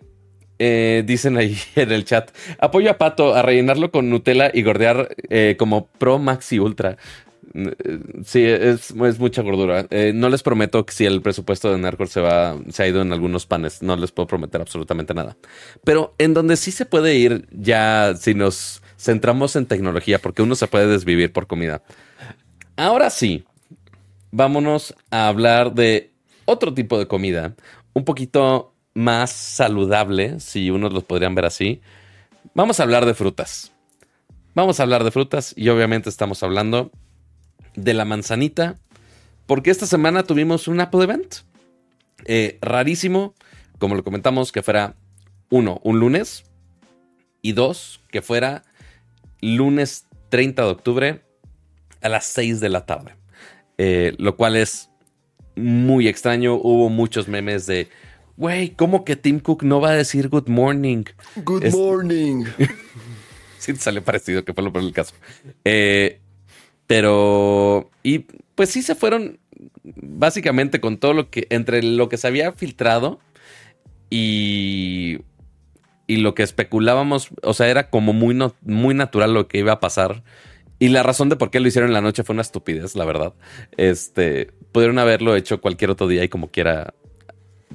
Eh, 0.60 1.04
dicen 1.06 1.36
ahí 1.38 1.58
en 1.76 1.92
el 1.92 2.06
chat, 2.06 2.32
apoyo 2.60 2.92
a 2.92 2.98
Pato 2.98 3.36
a 3.36 3.42
rellenarlo 3.42 3.92
con 3.92 4.10
Nutella 4.10 4.52
y 4.54 4.62
gordear 4.64 5.14
eh, 5.30 5.56
como 5.58 5.88
Pro 5.88 6.20
Maxi 6.20 6.60
Ultra. 6.60 6.98
Eh, 7.54 8.00
sí, 8.24 8.44
es, 8.46 8.94
mucha 9.20 9.42
gordura. 9.42 9.88
no 10.14 10.30
les 10.30 10.42
prometo 10.42 10.86
que 10.86 10.94
si 10.94 11.06
el 11.06 11.22
presupuesto 11.22 11.72
de 11.72 11.80
Narcor 11.80 12.08
se 12.08 12.22
va, 12.22 12.58
se 12.70 12.84
ha 12.84 12.88
ido 12.88 13.02
en 13.02 13.12
algunos 13.12 13.46
panes, 13.46 13.82
no 13.82 13.96
les 13.98 14.12
puedo 14.12 14.28
prometer 14.28 14.62
absolutamente 14.62 15.14
nada. 15.14 15.36
Pero 15.84 16.16
en 16.18 16.34
donde 16.34 16.56
sí 16.56 16.72
se 16.72 16.86
puede 16.86 17.16
ir 17.16 17.48
ya 17.52 18.14
si 18.16 18.34
nos 18.34 18.82
centramos 18.98 19.56
en 19.56 19.66
tecnología, 19.66 20.20
porque 20.20 20.44
uno 20.44 20.56
se 20.56 20.68
puede 20.68 20.88
desvivir 20.88 21.34
por 21.34 21.48
comida. 21.48 21.82
Ahora 22.76 23.10
sí, 23.12 23.46
vámonos 24.32 24.96
a 25.12 25.28
hablar 25.28 25.74
de 25.74 26.12
otro 26.46 26.74
tipo 26.74 26.98
de 26.98 27.08
comida, 27.08 27.56
un 27.94 28.04
poquito 28.04 28.74
más 28.96 29.32
saludable, 29.32 30.40
si 30.40 30.72
unos 30.72 30.92
los 30.92 31.04
podrían 31.04 31.36
ver 31.36 31.46
así. 31.46 31.82
Vamos 32.56 32.80
a 32.80 32.84
hablar 32.84 33.06
de 33.06 33.14
frutas. 33.14 33.72
Vamos 34.56 34.80
a 34.80 34.84
hablar 34.84 35.04
de 35.04 35.12
frutas 35.12 35.54
y 35.56 35.70
obviamente 35.70 36.10
estamos 36.10 36.42
hablando 36.42 36.92
de 37.76 37.94
la 37.94 38.06
manzanita, 38.06 38.80
porque 39.46 39.72
esta 39.72 39.86
semana 39.86 40.24
tuvimos 40.24 40.68
un 40.68 40.80
Apple 40.80 41.04
Event. 41.04 41.36
Eh, 42.26 42.58
rarísimo, 42.62 43.36
como 43.78 43.96
lo 43.96 44.04
comentamos, 44.04 44.52
que 44.52 44.64
fuera 44.64 44.96
uno, 45.50 45.80
un 45.84 46.00
lunes, 46.00 46.46
y 47.44 47.52
dos, 47.52 48.02
que 48.10 48.24
fuera 48.24 48.64
lunes 49.42 50.08
30 50.30 50.64
de 50.64 50.70
octubre 50.70 51.22
a 52.04 52.10
las 52.10 52.26
6 52.26 52.60
de 52.60 52.70
la 52.70 52.86
tarde. 52.86 53.16
Eh, 53.78 54.14
lo 54.20 54.36
cual 54.36 54.56
es 54.56 54.90
muy 55.56 56.08
extraño. 56.08 56.56
Hubo 56.56 56.90
muchos 56.90 57.28
memes 57.28 57.66
de, 57.66 57.90
güey, 58.38 58.70
¿cómo 58.72 59.04
que 59.04 59.16
Tim 59.16 59.40
Cook 59.40 59.64
no 59.64 59.82
va 59.82 59.92
a 59.92 59.96
decir 59.96 60.30
good 60.30 60.48
morning? 60.48 61.06
Good 61.44 61.72
morning. 61.72 62.46
sí, 63.58 63.76
sale 63.76 64.02
parecido, 64.02 64.46
que 64.46 64.54
fue 64.54 64.64
lo 64.64 64.72
por 64.72 64.84
el 64.84 64.94
caso. 64.94 65.16
Eh, 65.66 66.20
pero, 66.86 67.90
y 68.04 68.20
pues 68.56 68.70
sí 68.70 68.82
se 68.84 68.96
fueron 68.96 69.40
básicamente 69.84 70.80
con 70.80 70.98
todo 70.98 71.14
lo 71.14 71.30
que, 71.30 71.48
entre 71.50 71.82
lo 71.82 72.10
que 72.10 72.18
se 72.18 72.28
había 72.28 72.52
filtrado 72.52 73.20
y, 74.10 75.20
y 76.08 76.18
lo 76.18 76.36
que 76.36 76.44
especulábamos, 76.44 77.30
o 77.42 77.54
sea, 77.54 77.70
era 77.70 77.90
como 77.90 78.14
muy, 78.14 78.38
muy 78.62 78.94
natural 78.94 79.34
lo 79.34 79.48
que 79.48 79.60
iba 79.60 79.74
a 79.74 79.80
pasar. 79.80 80.24
Y 80.84 80.90
la 80.90 81.02
razón 81.02 81.30
de 81.30 81.38
por 81.38 81.50
qué 81.50 81.62
lo 81.62 81.70
hicieron 81.70 81.92
en 81.92 81.94
la 81.94 82.02
noche 82.02 82.26
fue 82.26 82.34
una 82.34 82.42
estupidez, 82.42 82.98
la 82.98 83.06
verdad. 83.06 83.34
Este, 83.78 84.52
pudieron 84.74 85.00
haberlo 85.00 85.34
hecho 85.38 85.62
cualquier 85.62 85.92
otro 85.92 86.10
día 86.10 86.26
y 86.26 86.28
como 86.28 86.52
quiera 86.52 86.94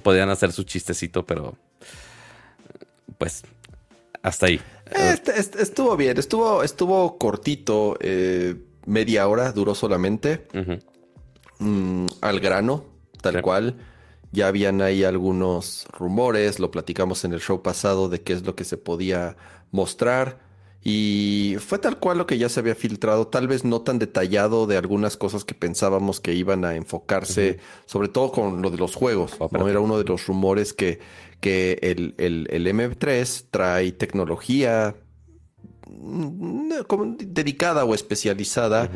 podían 0.03 0.29
hacer 0.29 0.53
su 0.53 0.65
chistecito, 0.65 1.25
pero 1.25 1.57
pues 3.17 3.45
hasta 4.23 4.45
ahí. 4.45 4.61
Este, 4.91 5.41
este, 5.41 5.63
estuvo 5.63 5.97
bien, 5.97 6.19
estuvo, 6.19 6.63
estuvo 6.63 7.17
cortito, 7.17 7.97
eh, 8.01 8.57
media 8.85 9.27
hora 9.27 9.53
duró 9.53 9.75
solamente. 9.75 10.47
Mm, 11.61 12.09
al 12.21 12.41
grano, 12.41 12.85
tal 13.23 13.41
cual. 13.41 13.77
Ya 14.33 14.49
habían 14.49 14.83
ahí 14.83 15.05
algunos 15.05 15.87
rumores, 15.99 16.61
lo 16.61 16.71
platicamos 16.71 17.25
en 17.25 17.33
el 17.33 17.41
show 17.41 17.63
pasado 17.63 18.11
de 18.11 18.21
qué 18.21 18.35
es 18.35 18.45
lo 18.45 18.55
que 18.55 18.65
se 18.65 18.77
podía 18.77 19.39
mostrar. 19.71 20.47
Y 20.83 21.57
fue 21.59 21.79
tal 21.79 21.99
cual 21.99 22.19
lo 22.19 22.27
que 22.27 22.39
ya 22.39 22.49
se 22.49 22.61
había 22.61 22.75
filtrado, 22.75 23.27
tal 23.27 23.49
vez 23.49 23.65
no 23.65 23.83
tan 23.83 23.99
detallado 23.99 24.67
de 24.67 24.77
algunas 24.77 25.17
cosas 25.17 25.45
que 25.45 25.55
pensábamos 25.55 26.21
que 26.21 26.35
iban 26.35 26.65
a 26.65 26.77
enfocarse, 26.77 27.59
sobre 27.87 28.09
todo 28.09 28.31
con 28.31 28.63
lo 28.63 28.71
de 28.71 28.79
los 28.79 28.95
juegos. 28.95 29.37
¿no? 29.51 29.69
Era 29.69 29.81
uno 29.81 29.99
de 29.99 30.05
los 30.05 30.27
rumores 30.27 30.73
que, 30.73 31.01
que 31.41 31.79
el, 31.83 32.15
el, 32.19 32.67
M3 32.67 33.47
trae 33.51 33.93
tecnología 33.93 34.95
mm, 35.89 36.73
dedicada 37.19 37.85
o 37.85 37.95
especializada 37.95 38.89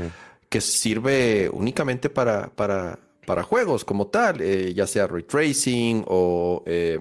que 0.49 0.61
sirve 0.61 1.51
únicamente 1.53 2.11
para, 2.11 2.55
para, 2.55 3.01
para 3.27 3.42
juegos 3.42 3.85
como 3.85 4.07
tal, 4.07 4.40
eh, 4.40 4.73
ya 4.73 4.87
sea 4.87 5.09
ray 5.09 5.25
tracing 5.25 6.05
o 6.07 6.62
eh, 6.64 7.01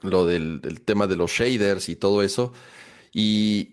lo 0.00 0.24
del, 0.24 0.62
del 0.62 0.80
tema 0.80 1.06
de 1.06 1.16
los 1.16 1.30
shaders 1.30 1.90
y 1.90 1.96
todo 1.96 2.22
eso. 2.22 2.52
Y, 3.12 3.71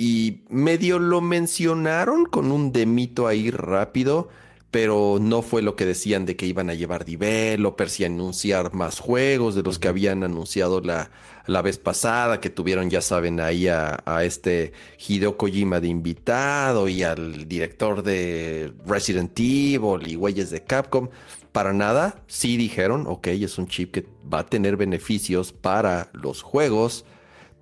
y 0.00 0.40
medio 0.48 0.98
lo 0.98 1.20
mencionaron 1.20 2.24
con 2.24 2.52
un 2.52 2.72
demito 2.72 3.26
ahí 3.26 3.50
rápido, 3.50 4.30
pero 4.70 5.18
no 5.20 5.42
fue 5.42 5.60
lo 5.60 5.76
que 5.76 5.84
decían 5.84 6.24
de 6.24 6.36
que 6.36 6.46
iban 6.46 6.70
a 6.70 6.74
llevar 6.74 7.04
developers 7.04 8.00
y 8.00 8.06
anunciar 8.06 8.72
más 8.72 8.98
juegos 8.98 9.54
de 9.54 9.62
los 9.62 9.78
que 9.78 9.88
habían 9.88 10.22
anunciado 10.24 10.80
la, 10.80 11.10
la 11.44 11.60
vez 11.60 11.76
pasada, 11.76 12.40
que 12.40 12.48
tuvieron, 12.48 12.88
ya 12.88 13.02
saben, 13.02 13.40
ahí 13.40 13.68
a, 13.68 14.02
a, 14.06 14.24
este 14.24 14.72
Hideo 15.06 15.36
Kojima 15.36 15.80
de 15.80 15.88
invitado 15.88 16.88
y 16.88 17.02
al 17.02 17.46
director 17.46 18.02
de 18.02 18.72
Resident 18.86 19.38
Evil 19.38 20.06
y 20.06 20.14
güeyes 20.14 20.48
de 20.48 20.64
Capcom. 20.64 21.10
Para 21.52 21.74
nada, 21.74 22.22
sí 22.26 22.56
dijeron, 22.56 23.04
ok, 23.06 23.26
es 23.26 23.58
un 23.58 23.68
chip 23.68 23.92
que 23.92 24.06
va 24.32 24.38
a 24.38 24.46
tener 24.46 24.78
beneficios 24.78 25.52
para 25.52 26.08
los 26.14 26.40
juegos 26.40 27.04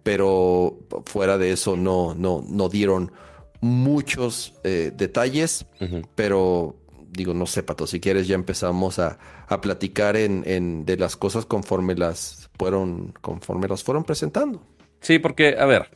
pero 0.03 0.79
fuera 1.07 1.39
de 1.39 1.53
eso 1.53 1.77
no, 1.77 2.15
no, 2.15 2.45
no 2.49 2.69
dieron 2.69 3.13
muchos 3.61 4.55
eh, 4.65 4.93
detalles, 4.95 5.67
pero 6.15 6.77
digo, 7.11 7.35
no 7.35 7.47
sé, 7.47 7.63
Pato, 7.63 7.87
si 7.87 8.01
quieres 8.01 8.27
ya 8.29 8.35
empezamos 8.35 8.99
a, 8.99 9.19
platicar 9.63 10.17
en, 10.17 10.85
de 10.85 10.97
las 10.97 11.17
cosas 11.17 11.47
conforme 11.47 11.95
las 11.95 12.51
fueron, 12.59 13.15
conforme 13.21 13.67
las 13.67 13.83
fueron 13.83 14.05
presentando. 14.05 14.63
Sí, 15.01 15.19
porque, 15.19 15.57
a 15.59 15.65
ver, 15.65 15.91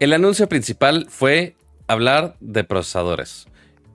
el 0.00 0.12
anuncio 0.12 0.48
principal 0.48 1.06
fue 1.08 1.56
hablar 1.86 2.36
de 2.40 2.64
procesadores. 2.64 3.46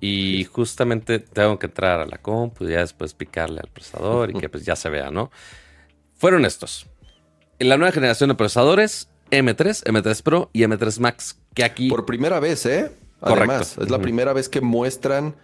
Y 0.02 0.44
justamente 0.46 1.20
tengo 1.20 1.58
que 1.58 1.66
entrar 1.68 2.00
a 2.00 2.06
la 2.06 2.18
compu 2.20 2.66
y 2.66 2.72
ya 2.72 2.80
después 2.80 3.14
picarle 3.14 3.62
al 3.62 3.72
procesador 3.72 4.30
y 4.30 4.34
que 4.34 4.50
pues 4.52 4.66
ya 4.66 4.76
se 4.76 4.90
vea, 4.90 5.10
¿no? 5.10 5.32
Fueron 6.16 6.46
estos. 6.46 6.88
En 7.60 7.70
la 7.70 7.78
nueva 7.78 7.92
generación 7.92 8.30
de 8.30 8.36
procesadores 8.36 9.10
M3, 9.32 9.84
M3 9.84 10.24
Pro 10.24 10.50
y 10.54 10.62
M3 10.62 11.00
Max. 11.00 11.40
Que 11.54 11.64
aquí. 11.64 11.90
Por 11.90 12.06
primera 12.06 12.40
vez, 12.40 12.66
¿eh? 12.66 12.92
Además, 13.22 13.78
es 13.80 13.90
la 13.90 14.00
primera 14.00 14.34
vez 14.34 14.50
que 14.50 14.62
muestran 14.62 15.36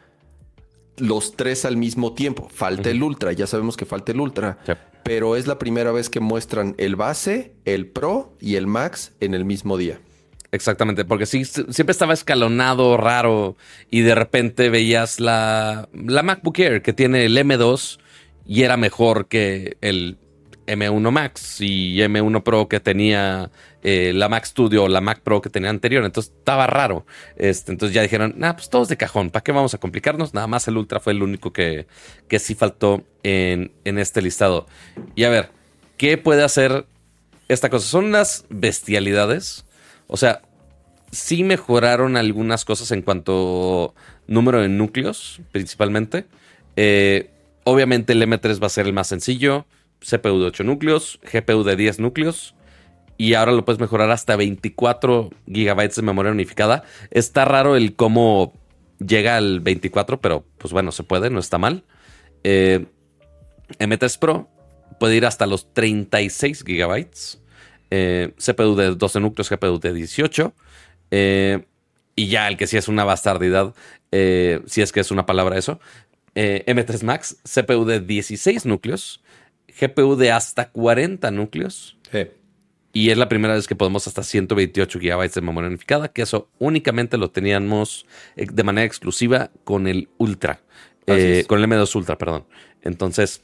los 0.98 1.36
tres 1.36 1.66
al 1.66 1.78
mismo 1.78 2.14
tiempo. 2.14 2.50
Falta 2.54 2.90
el 2.90 3.02
Ultra, 3.02 3.32
ya 3.32 3.48
sabemos 3.48 3.78
que 3.78 3.86
falta 3.86 4.12
el 4.12 4.20
Ultra. 4.20 4.60
Pero 5.04 5.36
es 5.36 5.48
la 5.48 5.58
primera 5.58 5.92
vez 5.92 6.10
que 6.10 6.20
muestran 6.20 6.76
el 6.78 6.96
base, 6.96 7.56
el 7.66 7.88
Pro 7.88 8.36
y 8.40 8.56
el 8.56 8.68
Max 8.68 9.14
en 9.20 9.34
el 9.34 9.46
mismo 9.46 9.78
día. 9.78 10.00
Exactamente, 10.52 11.06
porque 11.06 11.26
sí, 11.26 11.46
siempre 11.46 11.92
estaba 11.92 12.14
escalonado, 12.14 12.98
raro, 12.98 13.56
y 13.90 14.02
de 14.02 14.14
repente 14.16 14.70
veías 14.70 15.20
la, 15.20 15.88
la 15.94 16.24
MacBook 16.24 16.60
Air 16.60 16.82
que 16.82 16.92
tiene 16.92 17.26
el 17.26 17.38
M2 17.38 18.00
y 18.46 18.64
era 18.64 18.76
mejor 18.76 19.28
que 19.28 19.78
el 19.80 20.18
M1 20.72 21.12
Max 21.12 21.62
y 21.62 21.98
M1 21.98 22.44
Pro 22.44 22.68
que 22.68 22.80
tenía 22.80 23.52
eh, 23.84 24.12
la 24.14 24.30
Mac 24.30 24.46
Studio 24.46 24.84
o 24.84 24.88
la 24.88 25.02
Mac 25.02 25.22
Pro 25.22 25.42
que 25.42 25.50
tenía 25.50 25.70
anterior. 25.70 26.04
Entonces 26.06 26.34
estaba 26.38 26.68
raro. 26.68 27.06
Este, 27.36 27.72
entonces 27.72 27.94
ya 27.94 28.02
dijeron, 28.02 28.36
nah, 28.38 28.54
pues 28.54 28.70
todos 28.70 28.88
de 28.88 28.98
cajón. 28.98 29.30
¿Para 29.30 29.44
qué 29.44 29.52
vamos 29.52 29.74
a 29.74 29.78
complicarnos? 29.78 30.34
Nada 30.34 30.48
más 30.48 30.68
el 30.68 30.78
Ultra 30.78 31.00
fue 31.00 31.14
el 31.14 31.24
único 31.24 31.54
que, 31.54 31.88
que 32.28 32.40
sí 32.40 32.56
faltó 32.56 33.04
en, 33.24 33.72
en 33.84 33.98
este 34.00 34.22
listado. 34.22 34.68
Y 35.16 35.24
a 35.24 35.30
ver, 35.30 35.50
¿qué 35.98 36.18
puede 36.18 36.44
hacer 36.44 36.86
esta 37.48 37.70
cosa? 37.70 37.88
Son 37.88 38.06
unas 38.06 38.46
bestialidades. 38.50 39.66
O 40.08 40.18
sea, 40.18 40.42
sí 41.12 41.44
mejoraron 41.44 42.18
algunas 42.18 42.66
cosas 42.66 42.92
en 42.92 43.02
cuanto 43.02 43.94
número 44.28 44.62
de 44.62 44.70
núcleos, 44.70 45.42
principalmente. 45.52 46.26
Eh, 46.76 47.30
obviamente 47.64 48.14
el 48.14 48.24
M3 48.24 48.62
va 48.62 48.68
a 48.68 48.70
ser 48.70 48.88
el 48.88 48.94
más 48.94 49.08
sencillo. 49.08 49.66
CPU 50.02 50.40
de 50.40 50.48
8 50.48 50.64
núcleos, 50.64 51.20
GPU 51.32 51.64
de 51.64 51.76
10 51.76 52.00
núcleos 52.00 52.56
y 53.22 53.36
ahora 53.36 53.52
lo 53.52 53.64
puedes 53.64 53.80
mejorar 53.80 54.10
hasta 54.10 54.36
24 54.36 55.30
GB 55.46 55.96
de 55.96 56.02
memoria 56.02 56.32
unificada. 56.32 56.84
Está 57.12 57.46
raro 57.46 57.76
el 57.76 57.96
cómo 57.96 58.54
llega 58.98 59.38
al 59.38 59.60
24, 59.60 60.20
pero 60.20 60.44
pues 60.58 60.74
bueno, 60.74 60.92
se 60.92 61.04
puede, 61.04 61.30
no 61.30 61.40
está 61.40 61.60
mal. 61.60 61.84
Eh, 62.44 62.88
M3 63.78 64.18
Pro 64.18 64.50
puede 65.00 65.18
ir 65.18 65.28
hasta 65.28 65.46
los 65.46 65.72
36 65.72 66.64
GB. 66.64 67.08
Eh, 67.92 68.34
CPU 68.38 68.76
de 68.76 68.96
12 68.96 69.20
núcleos, 69.20 69.52
GPU 69.52 69.80
de 69.80 69.94
18. 69.94 70.54
Eh, 71.12 71.66
y 72.16 72.28
ya 72.28 72.48
el 72.48 72.58
que 72.58 72.66
sí 72.66 72.78
es 72.78 72.88
una 72.88 73.04
bastardidad, 73.04 73.76
si 74.12 74.82
es 74.82 74.92
que 74.92 75.00
es 75.00 75.12
una 75.12 75.28
palabra 75.28 75.60
eso. 75.60 75.80
M3 76.34 77.04
Max, 77.04 77.38
CPU 77.44 77.86
de 77.86 78.00
16 78.00 78.66
núcleos, 78.66 79.22
GPU 79.80 80.16
de 80.16 80.32
hasta 80.32 80.70
40 80.70 81.32
núcleos. 81.32 81.98
Y 82.94 83.10
es 83.10 83.18
la 83.18 83.30
primera 83.30 83.54
vez 83.54 83.68
que 83.68 83.76
podemos 83.76 84.06
hasta 84.08 84.22
128 84.22 85.00
GB 85.00 85.32
de 85.32 85.42
memoria 85.42 85.70
unificada, 85.70 86.10
que 86.10 86.24
eso 86.24 86.50
únicamente 86.60 87.18
lo 87.18 87.32
teníamos 87.32 88.06
eh, 88.36 88.48
de 88.52 88.64
manera 88.64 88.86
exclusiva 88.86 89.50
con 89.64 89.88
el 89.88 90.10
Ultra, 90.18 90.60
eh, 91.08 91.46
con 91.48 91.60
el 91.60 91.70
M2 91.70 91.96
Ultra, 91.96 92.18
perdón. 92.18 92.46
Entonces, 92.82 93.44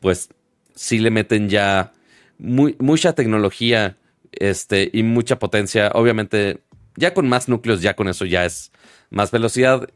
pues 0.00 0.30
sí 0.74 0.98
le 0.98 1.10
meten 1.10 1.48
ya 1.48 1.92
mucha 2.38 3.14
tecnología 3.14 3.96
Este, 4.32 4.90
y 4.92 5.02
mucha 5.02 5.38
potencia. 5.38 5.90
Obviamente, 5.94 6.60
ya 6.96 7.14
con 7.14 7.28
más 7.28 7.48
núcleos, 7.48 7.80
ya 7.80 7.94
con 7.94 8.08
eso 8.08 8.24
ya 8.24 8.44
es 8.44 8.72
más 9.10 9.30
velocidad. 9.30 9.88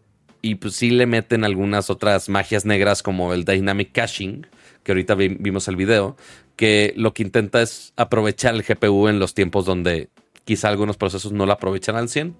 Y 0.42 0.56
pues 0.56 0.74
sí 0.74 0.90
le 0.90 1.06
meten 1.06 1.44
algunas 1.44 1.88
otras 1.88 2.28
magias 2.28 2.64
negras 2.64 3.02
como 3.02 3.32
el 3.32 3.44
Dynamic 3.44 3.92
Caching, 3.92 4.44
que 4.82 4.92
ahorita 4.92 5.14
vimos 5.14 5.68
el 5.68 5.76
video, 5.76 6.16
que 6.56 6.92
lo 6.96 7.14
que 7.14 7.22
intenta 7.22 7.62
es 7.62 7.92
aprovechar 7.96 8.54
el 8.54 8.62
GPU 8.62 9.08
en 9.08 9.20
los 9.20 9.34
tiempos 9.34 9.64
donde 9.64 10.08
quizá 10.44 10.68
algunos 10.68 10.96
procesos 10.96 11.32
no 11.32 11.46
lo 11.46 11.52
aprovechan 11.52 11.94
al 11.94 12.08
100. 12.08 12.36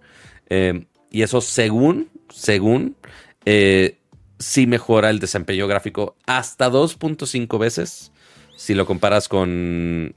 Eh, 0.51 0.85
y 1.11 1.23
eso 1.23 1.41
según, 1.41 2.11
según, 2.29 2.97
eh, 3.45 3.99
sí 4.39 4.67
mejora 4.67 5.11
el 5.11 5.21
desempeño 5.21 5.69
gráfico 5.69 6.17
hasta 6.27 6.71
2.5 6.71 7.59
veces 7.59 8.13
si 8.57 8.75
lo 8.75 8.87
comparas 8.87 9.29
con, 9.29 10.15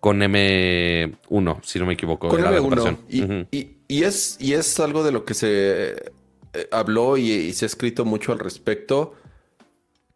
con 0.00 0.20
M1, 0.20 1.60
si 1.62 1.78
no 1.78 1.86
me 1.86 1.94
equivoco. 1.94 2.28
Con 2.28 2.40
M1. 2.40 3.48
Y, 3.88 4.02
es, 4.02 4.36
y 4.40 4.54
es 4.54 4.80
algo 4.80 5.04
de 5.04 5.12
lo 5.12 5.24
que 5.24 5.34
se 5.34 6.12
eh, 6.52 6.68
habló 6.70 7.16
y, 7.16 7.52
se 7.52 7.64
ha 7.64 7.66
escrito 7.66 8.04
mucho 8.04 8.32
al 8.32 8.38
respecto, 8.38 9.14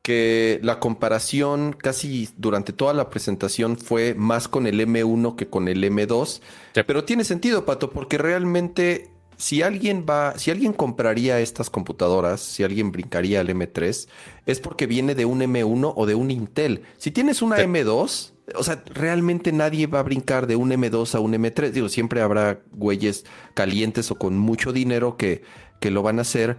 que 0.03 0.59
la 0.62 0.81
comparación 0.81 1.74
casi 1.74 2.28
durante 2.37 2.72
toda 2.72 2.95
la 2.95 3.11
presentación 3.11 3.76
fue 3.76 4.14
más 4.14 4.49
con 4.49 4.66
el 4.66 4.81
M1 4.81 5.37
que 5.37 5.49
con 5.49 5.68
el 5.68 5.85
M2. 5.85 6.41
Pero 6.87 7.05
tiene 7.05 7.24
sentido, 7.24 7.66
Pato, 7.66 7.91
porque 7.91 8.16
realmente 8.16 9.11
si 9.41 9.62
alguien 9.62 10.05
va, 10.09 10.39
si 10.39 10.51
alguien 10.51 10.74
compraría 10.74 11.41
estas 11.41 11.70
computadoras, 11.70 12.41
si 12.41 12.62
alguien 12.62 12.93
brincaría 12.93 13.41
al 13.41 13.49
M3, 13.49 14.07
es 14.47 14.61
porque 14.61 14.87
viene 14.87 15.14
de 15.14 15.24
un 15.24 15.41
M1 15.41 15.93
o 15.97 16.07
de 16.07 16.14
un 16.14 16.31
Intel. 16.31 16.83
Si 16.99 17.11
tienes 17.11 17.41
una 17.41 17.59
M2, 17.59 18.33
o 18.55 18.62
sea, 18.62 18.83
realmente 18.87 19.53
nadie 19.53 19.87
va 19.87 20.01
a 20.01 20.03
brincar 20.03 20.47
de 20.47 20.57
un 20.57 20.70
M2 20.70 21.14
a 21.14 21.20
un 21.20 21.33
M3. 21.33 21.70
Digo, 21.70 21.89
siempre 21.89 22.20
habrá 22.20 22.61
güeyes 22.72 23.24
calientes 23.55 24.11
o 24.11 24.16
con 24.16 24.37
mucho 24.39 24.72
dinero 24.72 25.16
que, 25.16 25.43
que 25.81 25.91
lo 25.91 26.03
van 26.03 26.18
a 26.18 26.22
hacer, 26.22 26.57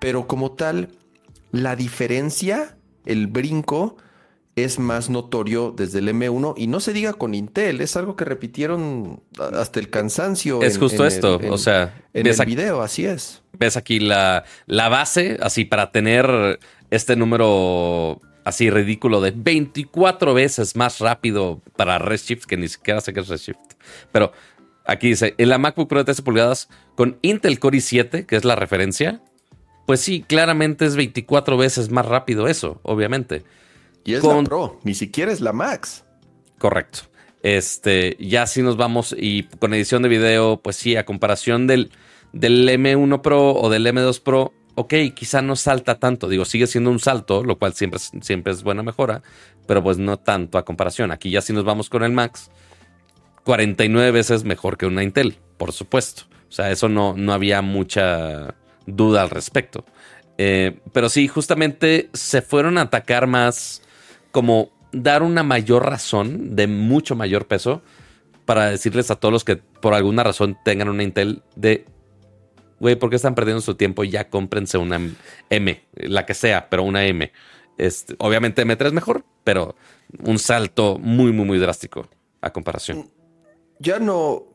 pero 0.00 0.26
como 0.26 0.52
tal, 0.52 0.88
la 1.52 1.76
diferencia, 1.76 2.76
el 3.04 3.26
brinco, 3.26 3.96
es 4.56 4.78
más 4.78 5.10
notorio 5.10 5.72
desde 5.76 6.00
el 6.00 6.08
M1 6.08 6.54
y 6.56 6.66
no 6.66 6.80
se 6.80 6.92
diga 6.92 7.12
con 7.12 7.34
Intel, 7.34 7.80
es 7.80 7.96
algo 7.96 8.16
que 8.16 8.24
repitieron 8.24 9.22
hasta 9.38 9.80
el 9.80 9.90
cansancio. 9.90 10.62
Es 10.62 10.78
justo 10.78 11.06
esto, 11.06 11.40
o 11.48 11.58
sea, 11.58 12.02
en 12.12 12.26
el 12.26 12.46
video, 12.46 12.82
así 12.82 13.06
es. 13.06 13.42
Ves 13.58 13.76
aquí 13.76 14.00
la, 14.00 14.44
la 14.66 14.88
base, 14.88 15.38
así 15.40 15.64
para 15.64 15.92
tener 15.92 16.58
este 16.90 17.16
número 17.16 18.20
así 18.44 18.70
ridículo 18.70 19.20
de 19.20 19.32
24 19.32 20.34
veces 20.34 20.76
más 20.76 20.98
rápido 20.98 21.60
para 21.76 21.98
Redshift, 21.98 22.46
que 22.46 22.56
ni 22.56 22.68
siquiera 22.68 23.00
sé 23.00 23.12
qué 23.12 23.20
es 23.20 23.28
Redshift. 23.28 23.58
Pero 24.12 24.32
aquí 24.90 25.08
dice, 25.08 25.34
en 25.38 25.48
la 25.48 25.58
MacBook 25.58 25.88
Pro 25.88 25.98
de 25.98 26.04
13 26.04 26.22
pulgadas 26.22 26.68
con 26.96 27.18
Intel 27.22 27.58
Core 27.58 27.78
i7, 27.78 28.26
que 28.26 28.36
es 28.36 28.44
la 28.44 28.56
referencia, 28.56 29.22
pues 29.86 30.00
sí, 30.00 30.24
claramente 30.26 30.84
es 30.84 30.96
24 30.96 31.56
veces 31.56 31.90
más 31.90 32.06
rápido 32.06 32.48
eso, 32.48 32.80
obviamente. 32.82 33.44
Y 34.04 34.14
es 34.14 34.24
la 34.24 34.42
Pro, 34.42 34.80
ni 34.82 34.94
siquiera 34.94 35.32
es 35.32 35.40
la 35.40 35.52
Max. 35.52 36.04
Correcto. 36.58 37.00
Este, 37.42 38.16
ya 38.20 38.46
si 38.46 38.62
nos 38.62 38.76
vamos 38.76 39.14
y 39.16 39.44
con 39.44 39.72
edición 39.72 40.02
de 40.02 40.08
video, 40.08 40.60
pues 40.60 40.76
sí, 40.76 40.96
a 40.96 41.06
comparación 41.06 41.66
del, 41.66 41.90
del 42.32 42.68
M1 42.68 43.22
Pro 43.22 43.54
o 43.54 43.70
del 43.70 43.86
M2 43.86 44.20
Pro, 44.22 44.52
ok, 44.74 44.94
quizá 45.14 45.40
no 45.40 45.56
salta 45.56 45.98
tanto. 45.98 46.28
Digo, 46.28 46.44
sigue 46.44 46.66
siendo 46.66 46.90
un 46.90 46.98
salto, 46.98 47.44
lo 47.44 47.58
cual 47.58 47.74
siempre, 47.74 48.00
siempre 48.20 48.52
es 48.52 48.62
buena 48.62 48.82
mejora, 48.82 49.22
pero 49.66 49.82
pues 49.82 49.98
no 49.98 50.18
tanto 50.18 50.58
a 50.58 50.64
comparación. 50.64 51.12
Aquí 51.12 51.30
ya 51.30 51.40
si 51.40 51.52
nos 51.52 51.64
vamos 51.64 51.88
con 51.88 52.02
el 52.02 52.12
Max, 52.12 52.50
49 53.44 54.10
veces 54.10 54.44
mejor 54.44 54.76
que 54.76 54.86
una 54.86 55.02
Intel, 55.02 55.38
por 55.56 55.72
supuesto. 55.72 56.24
O 56.48 56.52
sea, 56.52 56.70
eso 56.70 56.88
no, 56.88 57.14
no 57.16 57.32
había 57.32 57.62
mucha 57.62 58.54
duda 58.86 59.22
al 59.22 59.30
respecto. 59.30 59.84
Eh, 60.38 60.80
pero 60.92 61.08
sí, 61.08 61.28
justamente 61.28 62.10
se 62.12 62.42
fueron 62.42 62.78
a 62.78 62.82
atacar 62.82 63.26
más 63.26 63.82
como 64.30 64.70
dar 64.92 65.22
una 65.22 65.42
mayor 65.42 65.86
razón 65.86 66.56
de 66.56 66.66
mucho 66.66 67.14
mayor 67.14 67.46
peso 67.46 67.82
para 68.44 68.70
decirles 68.70 69.10
a 69.10 69.16
todos 69.16 69.32
los 69.32 69.44
que 69.44 69.56
por 69.56 69.94
alguna 69.94 70.24
razón 70.24 70.58
tengan 70.64 70.88
una 70.88 71.02
Intel 71.02 71.42
de, 71.54 71.86
güey, 72.80 72.96
¿por 72.96 73.10
qué 73.10 73.16
están 73.16 73.34
perdiendo 73.34 73.60
su 73.60 73.74
tiempo? 73.74 74.02
Ya 74.02 74.28
cómprense 74.28 74.78
una 74.78 74.98
M, 75.50 75.84
la 75.94 76.26
que 76.26 76.34
sea, 76.34 76.68
pero 76.68 76.82
una 76.82 77.04
M. 77.04 77.30
Este, 77.78 78.14
obviamente 78.18 78.66
M3 78.66 78.86
es 78.86 78.92
mejor, 78.92 79.24
pero 79.44 79.76
un 80.24 80.38
salto 80.38 80.98
muy, 80.98 81.32
muy, 81.32 81.44
muy 81.44 81.58
drástico 81.58 82.08
a 82.40 82.50
comparación. 82.50 83.08
Ya 83.80 83.98
no, 83.98 84.46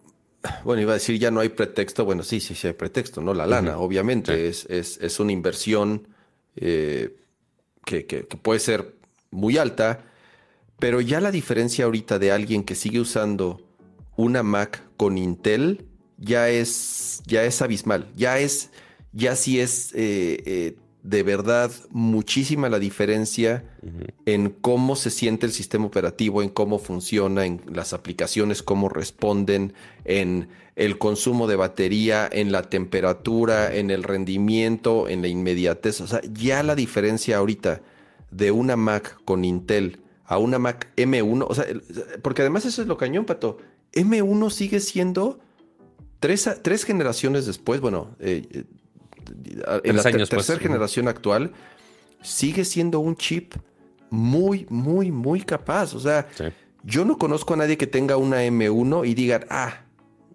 bueno, 0.64 0.82
iba 0.82 0.92
a 0.92 0.96
decir 0.96 1.20
ya 1.20 1.32
no 1.32 1.40
hay 1.40 1.50
pretexto. 1.50 2.06
Bueno, 2.06 2.24
sí, 2.24 2.40
sí, 2.40 2.56
sí 2.56 2.68
hay 2.68 2.74
pretexto, 2.74 3.22
¿no? 3.22 3.34
La 3.34 3.46
lana, 3.46 3.78
obviamente, 3.78 4.48
es, 4.48 4.66
es, 4.70 5.20
una 5.20 5.32
inversión 5.32 6.08
eh, 6.56 7.16
que, 7.84 8.06
que, 8.06 8.24
puede 8.24 8.60
ser 8.60 8.96
muy 9.32 9.58
alta, 9.58 10.06
pero 10.80 11.02
ya 11.02 11.20
la 11.20 11.32
diferencia 11.32 11.86
ahorita 11.86 12.20
de 12.20 12.32
alguien 12.32 12.64
que 12.64 12.76
sigue 12.76 13.00
usando 13.00 13.62
una 14.16 14.44
Mac 14.44 14.82
con 14.98 15.18
Intel 15.18 15.86
ya 16.18 16.50
es, 16.50 17.22
ya 17.26 17.44
es 17.44 17.62
abismal, 17.62 18.08
ya 18.16 18.40
es, 18.40 18.70
ya 19.12 19.36
sí 19.36 19.60
es 19.60 19.92
eh, 19.94 20.42
eh, 20.46 20.76
de 21.06 21.22
verdad 21.22 21.72
muchísima 21.92 22.68
la 22.68 22.80
diferencia 22.80 23.64
en 24.26 24.50
cómo 24.50 24.96
se 24.96 25.12
siente 25.12 25.46
el 25.46 25.52
sistema 25.52 25.86
operativo, 25.86 26.42
en 26.42 26.50
cómo 26.50 26.80
funciona, 26.80 27.46
en 27.46 27.62
las 27.72 27.94
aplicaciones, 27.94 28.64
cómo 28.64 28.90
responden, 28.90 29.74
en 30.04 30.50
el 30.76 30.98
consumo 30.98 31.46
de 31.46 31.58
batería, 31.58 32.28
en 32.32 32.52
la 32.52 32.64
temperatura, 32.64 33.76
en 33.76 33.92
el 33.92 34.02
rendimiento, 34.02 35.08
en 35.08 35.22
la 35.22 35.28
inmediatez. 35.28 36.02
O 36.02 36.08
sea, 36.08 36.22
ya 36.34 36.64
la 36.64 36.74
diferencia 36.74 37.38
ahorita 37.38 37.84
de 38.32 38.50
una 38.50 38.76
Mac 38.76 39.20
con 39.26 39.46
Intel 39.46 40.00
a 40.26 40.40
una 40.40 40.58
Mac 40.58 40.92
M1, 40.98 41.46
o 41.48 41.54
sea, 41.54 41.66
porque 42.24 42.42
además 42.42 42.66
eso 42.66 42.82
es 42.82 42.88
lo 42.88 42.98
cañón, 42.98 43.26
Pato. 43.26 43.60
M1 43.94 44.50
sigue 44.50 44.80
siendo 44.80 45.40
tres, 46.20 46.50
tres 46.64 46.84
generaciones 46.84 47.46
después, 47.46 47.80
bueno, 47.80 48.16
eh, 48.20 48.48
eh, 48.50 48.64
en 49.84 49.96
la 49.96 50.04
tercera 50.04 50.60
generación 50.60 51.08
actual, 51.08 51.52
sigue 52.22 52.66
siendo 52.66 53.00
un 53.00 53.16
chip 53.16 53.54
muy, 54.10 54.66
muy, 54.70 55.12
muy 55.12 55.42
capaz. 55.42 55.94
O 55.94 56.00
sea, 56.00 56.28
yo 56.84 57.06
no 57.06 57.18
conozco 57.18 57.54
a 57.54 57.58
nadie 57.58 57.78
que 57.78 57.88
tenga 57.88 58.18
una 58.18 58.44
M1 58.44 59.08
y 59.08 59.14
diga, 59.14 59.42
ah, 59.50 59.82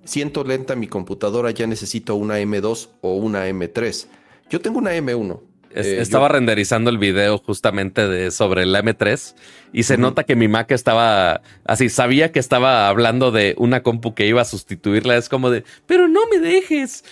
siento 0.04 0.44
lenta 0.44 0.76
mi 0.76 0.88
computadora, 0.88 1.50
ya 1.50 1.66
necesito 1.66 2.14
una 2.14 2.38
M2 2.40 2.88
o 3.00 3.14
una 3.16 3.48
M3. 3.48 4.06
Yo 4.48 4.60
tengo 4.60 4.78
una 4.78 4.94
M1 4.94 5.40
eh, 5.72 5.98
estaba 6.00 6.28
renderizando 6.28 6.90
el 6.90 6.98
video 6.98 7.38
justamente 7.38 8.08
de 8.08 8.32
sobre 8.32 8.64
el 8.64 8.74
M3 8.74 9.34
y 9.72 9.84
se 9.84 9.98
nota 9.98 10.24
que 10.24 10.34
mi 10.34 10.48
Mac 10.48 10.72
estaba 10.72 11.42
así, 11.64 11.88
sabía 11.88 12.32
que 12.32 12.40
estaba 12.40 12.88
hablando 12.88 13.30
de 13.30 13.54
una 13.56 13.84
compu 13.84 14.14
que 14.14 14.26
iba 14.26 14.42
a 14.42 14.44
sustituirla, 14.44 15.16
es 15.16 15.28
como 15.28 15.48
de, 15.50 15.64
pero 15.86 16.08
no 16.08 16.26
me 16.26 16.40
dejes. 16.40 17.04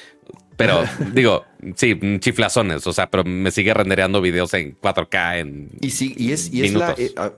Pero 0.58 0.84
digo, 1.14 1.46
sí, 1.76 1.98
chiflazones, 2.18 2.86
o 2.86 2.92
sea, 2.92 3.08
pero 3.08 3.24
me 3.24 3.50
sigue 3.50 3.72
rendereando 3.72 4.20
videos 4.20 4.52
en 4.52 4.76
4K 4.78 5.38
en 5.38 5.70
Y 5.80 5.90
sí, 5.90 6.14
y 6.18 6.32
es, 6.32 6.52
y 6.52 6.64
es 6.64 6.74
la 6.74 6.94
eh, 6.98 7.12
ah, 7.16 7.32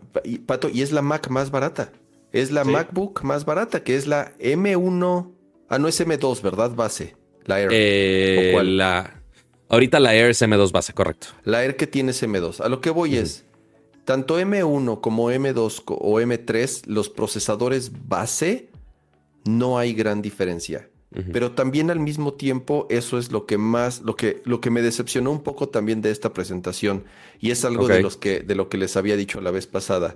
Pato, 0.47 0.69
y 0.69 0.83
es 0.83 0.91
la 0.91 1.03
Mac 1.03 1.29
más 1.29 1.53
barata. 1.53 1.93
Es 2.33 2.51
la 2.51 2.65
MacBook 2.65 3.23
más 3.25 3.45
barata, 3.45 3.83
que 3.83 3.97
es 3.97 4.07
la 4.07 4.33
M1, 4.39 5.33
ah 5.69 5.79
no 5.79 5.89
es 5.89 6.01
M2, 6.01 6.41
¿verdad? 6.43 6.71
Base, 6.75 7.17
la 7.45 7.61
Air. 7.61 7.71
Eh, 7.73 8.57
la 8.63 9.21
Ahorita 9.69 10.01
la 10.01 10.15
Air 10.15 10.31
es 10.31 10.43
M2 10.43 10.73
base, 10.73 10.93
correcto. 10.93 11.29
La 11.45 11.63
Air 11.63 11.77
que 11.77 11.87
tiene 11.87 12.11
es 12.11 12.23
M2. 12.23 12.61
A 12.61 12.69
lo 12.69 12.81
que 12.81 12.91
voy 12.91 13.17
es, 13.17 13.45
tanto 14.05 14.41
M1 14.41 15.01
como 15.01 15.31
M2 15.31 15.83
o 15.87 16.21
M3, 16.21 16.87
los 16.87 17.09
procesadores 17.09 17.93
base, 18.09 18.69
no 19.45 19.79
hay 19.79 19.93
gran 19.93 20.23
diferencia. 20.23 20.90
Pero 21.33 21.53
también 21.53 21.91
al 21.91 21.99
mismo 21.99 22.35
tiempo, 22.35 22.87
eso 22.89 23.19
es 23.19 23.33
lo 23.33 23.45
que 23.45 23.59
más, 23.59 24.03
lo 24.03 24.15
que, 24.15 24.43
lo 24.45 24.61
que 24.61 24.71
me 24.71 24.81
decepcionó 24.81 25.33
un 25.33 25.43
poco 25.43 25.69
también 25.69 26.03
de 26.03 26.13
esta 26.13 26.33
presentación. 26.33 27.05
Y 27.41 27.51
es 27.51 27.65
algo 27.65 27.89
de, 27.89 28.01
los 28.01 28.17
que, 28.17 28.41
de 28.41 28.55
lo 28.55 28.69
que 28.69 28.79
les 28.79 28.97
había 28.97 29.17
dicho 29.17 29.41
la 29.41 29.51
vez 29.51 29.67
pasada. 29.67 30.15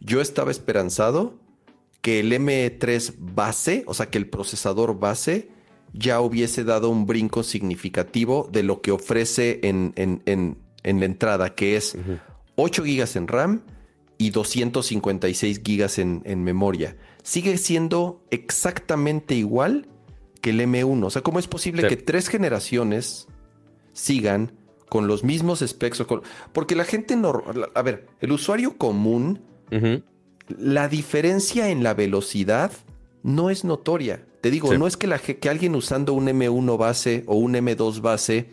Yo 0.00 0.20
estaba 0.20 0.50
esperanzado 0.50 1.38
que 2.02 2.20
el 2.20 2.32
M3 2.32 3.14
base, 3.18 3.84
o 3.86 3.94
sea, 3.94 4.10
que 4.10 4.18
el 4.18 4.28
procesador 4.28 4.98
base, 4.98 5.48
ya 5.94 6.20
hubiese 6.20 6.64
dado 6.64 6.90
un 6.90 7.06
brinco 7.06 7.42
significativo 7.42 8.46
de 8.52 8.62
lo 8.62 8.82
que 8.82 8.90
ofrece 8.90 9.60
en, 9.62 9.94
en, 9.96 10.58
la 10.82 11.04
entrada, 11.06 11.54
que 11.54 11.76
es 11.76 11.96
8 12.56 12.82
GB 12.82 13.16
en 13.16 13.28
RAM 13.28 13.62
y 14.18 14.30
256 14.30 15.62
GB 15.62 16.22
en, 16.24 16.44
memoria. 16.44 16.96
Sigue 17.22 17.56
siendo 17.56 18.22
exactamente 18.30 19.34
igual 19.34 19.86
que 20.44 20.50
el 20.50 20.60
M1. 20.60 21.06
O 21.06 21.08
sea, 21.08 21.22
¿cómo 21.22 21.38
es 21.38 21.48
posible 21.48 21.88
que 21.88 21.96
tres 21.96 22.28
generaciones 22.28 23.28
sigan 23.94 24.52
con 24.90 25.06
los 25.06 25.24
mismos 25.24 25.64
specs? 25.66 26.04
Porque 26.52 26.76
la 26.76 26.84
gente 26.84 27.16
no... 27.16 27.42
A 27.74 27.80
ver, 27.80 28.08
el 28.20 28.30
usuario 28.30 28.76
común, 28.76 29.40
la 30.58 30.88
diferencia 30.88 31.70
en 31.70 31.82
la 31.82 31.94
velocidad 31.94 32.72
no 33.22 33.48
es 33.48 33.64
notoria. 33.64 34.26
Te 34.42 34.50
digo, 34.50 34.70
Sí. 34.70 34.76
no 34.76 34.86
es 34.86 34.98
que, 34.98 35.06
la, 35.06 35.18
que 35.18 35.48
alguien 35.48 35.74
usando 35.74 36.12
un 36.12 36.26
M1 36.26 36.76
base 36.76 37.24
o 37.26 37.36
un 37.36 37.54
M2 37.54 38.02
base 38.02 38.50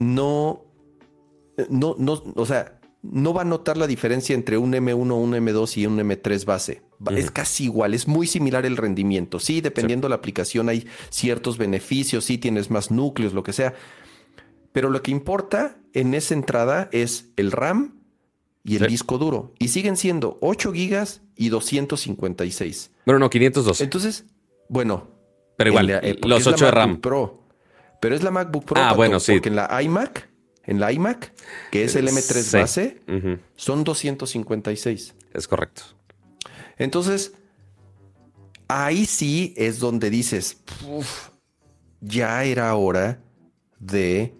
no, 0.00 0.64
no, 1.68 1.94
no, 1.98 2.20
o 2.34 2.46
sea, 2.46 2.80
no 3.02 3.32
va 3.32 3.42
a 3.42 3.44
notar 3.44 3.76
la 3.76 3.86
diferencia 3.86 4.34
entre 4.34 4.58
un 4.58 4.72
M1, 4.72 5.14
un 5.14 5.32
M2 5.34 5.76
y 5.76 5.86
un 5.86 5.98
M3 6.00 6.44
base. 6.44 6.82
Es 7.16 7.30
casi 7.30 7.64
igual, 7.64 7.94
es 7.94 8.06
muy 8.06 8.26
similar 8.26 8.66
el 8.66 8.76
rendimiento. 8.76 9.38
Sí, 9.40 9.60
dependiendo 9.60 10.06
de 10.06 10.10
la 10.10 10.16
aplicación 10.16 10.68
hay 10.68 10.86
ciertos 11.08 11.56
beneficios, 11.56 12.24
sí 12.26 12.36
tienes 12.36 12.70
más 12.70 12.90
núcleos, 12.90 13.32
lo 13.32 13.42
que 13.42 13.52
sea. 13.54 13.74
Pero 14.72 14.90
lo 14.90 15.02
que 15.02 15.10
importa 15.10 15.76
en 15.94 16.14
esa 16.14 16.34
entrada 16.34 16.88
es 16.92 17.30
el 17.36 17.52
RAM 17.52 18.00
y 18.64 18.76
el 18.76 18.82
Sí. 18.84 18.88
disco 18.88 19.16
duro. 19.18 19.54
Y 19.58 19.68
siguen 19.68 19.96
siendo 19.96 20.36
8 20.42 20.72
gigas 20.72 21.22
y 21.36 21.48
256. 21.48 22.90
Bueno, 23.06 23.18
no, 23.18 23.30
512. 23.30 23.82
Entonces, 23.84 24.24
bueno. 24.68 25.08
Pero 25.56 25.70
igual, 25.70 25.90
eh, 25.90 26.18
los 26.22 26.40
es 26.40 26.46
la 26.46 26.52
8 26.52 26.64
de 26.66 26.70
RAM. 26.70 27.00
Pro. 27.00 27.42
Pero 28.00 28.14
es 28.14 28.22
la 28.22 28.30
MacBook 28.30 28.64
Pro. 28.64 28.76
Ah, 28.80 28.84
Pato, 28.88 28.96
bueno, 28.96 29.20
sí. 29.20 29.32
Porque 29.32 29.48
en 29.48 29.56
la 29.56 29.82
iMac, 29.82 30.28
en 30.64 30.80
la 30.80 30.92
iMac, 30.92 31.32
que 31.70 31.84
es 31.84 31.96
el 31.96 32.08
M3 32.08 32.42
Sí. 32.50 32.56
base, 32.56 33.00
Ujú, 33.08 33.38
son 33.56 33.84
256. 33.84 35.14
Es 35.34 35.48
correcto. 35.48 35.82
Entonces, 36.80 37.34
ahí 38.68 39.04
sí 39.06 39.54
es 39.56 39.78
donde 39.78 40.10
dices, 40.10 40.62
"Uf, 40.88 41.28
ya 42.00 42.42
era 42.44 42.74
hora 42.74 43.20
de 43.78 44.34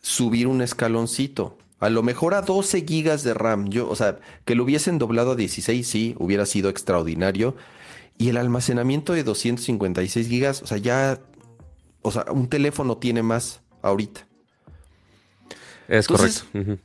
subir 0.00 0.46
un 0.46 0.60
escaloncito. 0.62 1.56
A 1.78 1.88
lo 1.88 2.02
mejor 2.02 2.34
a 2.34 2.42
12 2.42 2.84
gigas 2.86 3.22
de 3.22 3.32
RAM. 3.32 3.68
Yo, 3.70 3.88
o 3.88 3.96
sea, 3.96 4.18
que 4.44 4.54
lo 4.54 4.64
hubiesen 4.64 4.98
doblado 4.98 5.32
a 5.32 5.36
16, 5.36 5.86
sí, 5.88 6.14
hubiera 6.18 6.44
sido 6.44 6.68
extraordinario. 6.68 7.56
Y 8.18 8.28
el 8.28 8.36
almacenamiento 8.36 9.14
de 9.14 9.24
256 9.24 10.28
gigas, 10.28 10.62
o 10.62 10.66
sea, 10.66 10.76
ya, 10.76 11.20
o 12.02 12.10
sea, 12.10 12.26
un 12.30 12.48
teléfono 12.48 12.98
tiene 12.98 13.22
más 13.22 13.62
ahorita. 13.80 14.26
Es 15.88 16.08
Entonces- 16.10 16.44
correcto. 16.52 16.82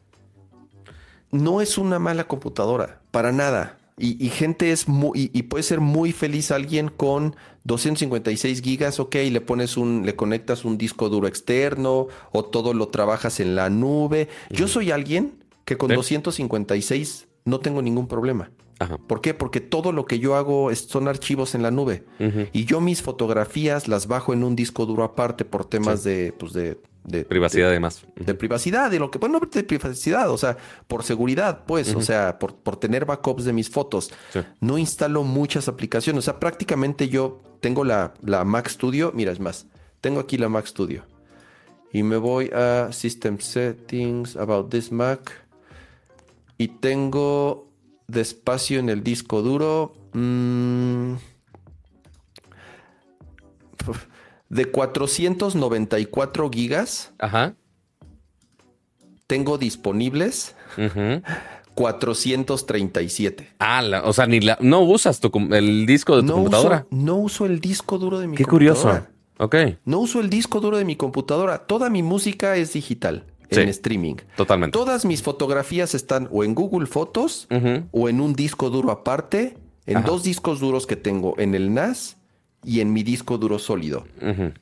No 1.32 1.60
es 1.60 1.78
una 1.78 2.00
mala 2.00 2.26
computadora, 2.26 3.02
para 3.12 3.34
nada. 3.34 3.78
Y, 3.98 4.24
y 4.24 4.30
gente 4.30 4.72
es 4.72 4.88
muy, 4.90 5.32
y, 5.34 5.40
y 5.40 5.44
puede 5.44 5.64
ser 5.64 5.80
muy 5.80 6.12
feliz 6.12 6.52
alguien 6.52 6.90
con 6.90 7.36
256 7.64 8.62
gigas, 8.62 9.00
ok, 9.00 9.16
le 9.32 9.42
pones 9.42 9.78
un, 9.78 10.06
le 10.06 10.16
conectas 10.16 10.66
un 10.66 10.78
disco 10.78 11.10
duro 11.10 11.28
externo 11.28 12.08
o 12.32 12.46
todo 12.46 12.74
lo 12.74 12.90
trabajas 12.90 13.40
en 13.40 13.56
la 13.56 13.70
nube. 13.70 14.28
Yo 14.50 14.68
soy 14.68 14.92
alguien 14.92 15.44
que 15.64 15.78
con 15.78 15.90
Sí. 15.90 15.96
256 15.96 17.28
no 17.46 17.60
tengo 17.60 17.82
ningún 17.82 18.08
problema. 18.08 18.52
Ajá. 18.80 18.98
¿Por 18.98 19.22
qué? 19.22 19.34
Porque 19.34 19.62
todo 19.62 19.92
lo 19.92 20.06
que 20.06 20.20
yo 20.20 20.36
hago 20.36 20.74
son 20.76 21.08
archivos 21.08 21.56
en 21.56 21.64
la 21.64 21.72
nube. 21.72 22.04
Y 22.54 22.66
yo 22.66 22.82
mis 22.82 23.02
fotografías 23.02 23.88
las 23.88 24.08
bajo 24.08 24.34
en 24.34 24.44
un 24.44 24.56
disco 24.56 24.86
duro 24.86 25.04
aparte 25.04 25.46
por 25.46 25.66
temas 25.66 26.04
de, 26.04 26.34
pues 26.38 26.52
de, 26.54 26.78
de- 27.06 27.24
Privacidad 27.24 27.70
y 27.70 27.74
demás. 27.74 28.06
de 28.18 28.34
privacidad 28.34 28.92
y 28.92 29.00
lo 29.00 29.12
que, 29.12 29.18
bueno, 29.20 29.40
no 29.40 29.48
de 29.50 29.64
privacidad, 29.64 30.30
o 30.30 30.38
sea, 30.38 30.58
por 30.88 31.04
seguridad, 31.04 31.64
pues, 31.66 31.96
o 31.96 32.02
sea, 32.02 32.38
por, 32.40 32.56
por 32.56 32.76
tener 32.78 33.06
backups 33.06 33.46
de 33.46 33.54
mis 33.54 33.70
fotos. 33.70 34.12
Sí. 34.34 34.42
No 34.60 34.78
instalo 34.78 35.24
muchas 35.24 35.68
aplicaciones, 35.70 36.20
o 36.20 36.22
sea, 36.24 36.40
prácticamente 36.40 37.08
yo 37.08 37.42
tengo 37.62 37.84
la, 37.86 38.14
la 38.24 38.44
Mac 38.44 38.68
Studio, 38.68 39.12
mira, 39.16 39.32
es 39.32 39.40
más, 39.40 39.68
tengo 40.02 40.20
aquí 40.20 40.38
la 40.38 40.50
Mac 40.50 40.66
Studio 40.66 41.04
y 41.94 42.04
me 42.04 42.18
voy 42.18 42.50
a 42.54 42.92
System 42.92 43.40
Settings, 43.40 44.36
About 44.36 44.70
this 44.70 44.92
Mac 44.92 45.32
y 46.58 46.68
tengo 46.68 47.65
de 48.08 48.22
espacio 48.22 48.80
en 48.80 48.90
el 48.90 49.04
disco 49.04 49.42
duro. 49.42 49.94
mm, 50.14 51.14
de 54.50 54.66
494 54.72 56.50
gigas 56.52 57.12
Ajá. 57.20 57.56
tengo 59.28 59.58
disponibles 59.58 60.56
Ujú. 60.78 61.22
437. 61.74 63.50
Ah, 63.60 63.82
la- 63.82 64.04
o 64.04 64.14
sea, 64.14 64.28
ni 64.28 64.40
la, 64.40 64.58
no 64.62 64.82
usas 64.82 65.20
tu 65.20 65.32
el 65.52 65.86
disco 65.86 66.16
de 66.16 66.22
tu 66.22 66.28
No 66.28 66.34
computadora. 66.36 66.86
uso, 66.90 67.04
no 67.04 67.16
uso 67.18 67.46
el 67.46 67.60
disco 67.60 67.98
duro 67.98 68.20
de 68.20 68.28
mi 68.28 68.38
Qué 68.38 68.46
computadora. 68.46 69.00
curioso. 69.02 69.16
Ok, 69.38 69.56
No 69.84 70.00
uso 70.00 70.22
el 70.22 70.30
disco 70.30 70.62
duro 70.62 70.78
de 70.78 70.86
mi 70.86 70.96
computadora. 70.96 71.58
Toda 71.68 71.90
mi 71.90 72.02
música 72.04 72.56
es 72.56 72.72
digital 72.72 73.26
Sí. 73.50 73.62
en 73.62 73.70
streaming. 73.70 74.16
totalmente. 74.36 74.72
Todas 74.78 75.06
mis 75.06 75.22
fotografías 75.24 75.94
están 75.96 76.28
o 76.32 76.44
en 76.44 76.56
Google 76.56 76.88
Fotos 76.88 77.48
o 77.92 78.10
en 78.10 78.22
un 78.22 78.34
disco 78.34 78.70
duro 78.70 78.92
aparte, 78.92 79.58
en 79.86 79.98
Ajá. 79.98 80.08
dos 80.08 80.24
discos 80.24 80.60
duros 80.60 80.88
que 80.88 80.96
tengo 80.96 81.36
en 81.38 81.54
el 81.56 81.74
NAS 81.74 82.18
y 82.64 82.80
en 82.82 82.92
mi 82.94 83.04
disco 83.04 83.38
duro 83.38 83.60
sólido. 83.60 84.06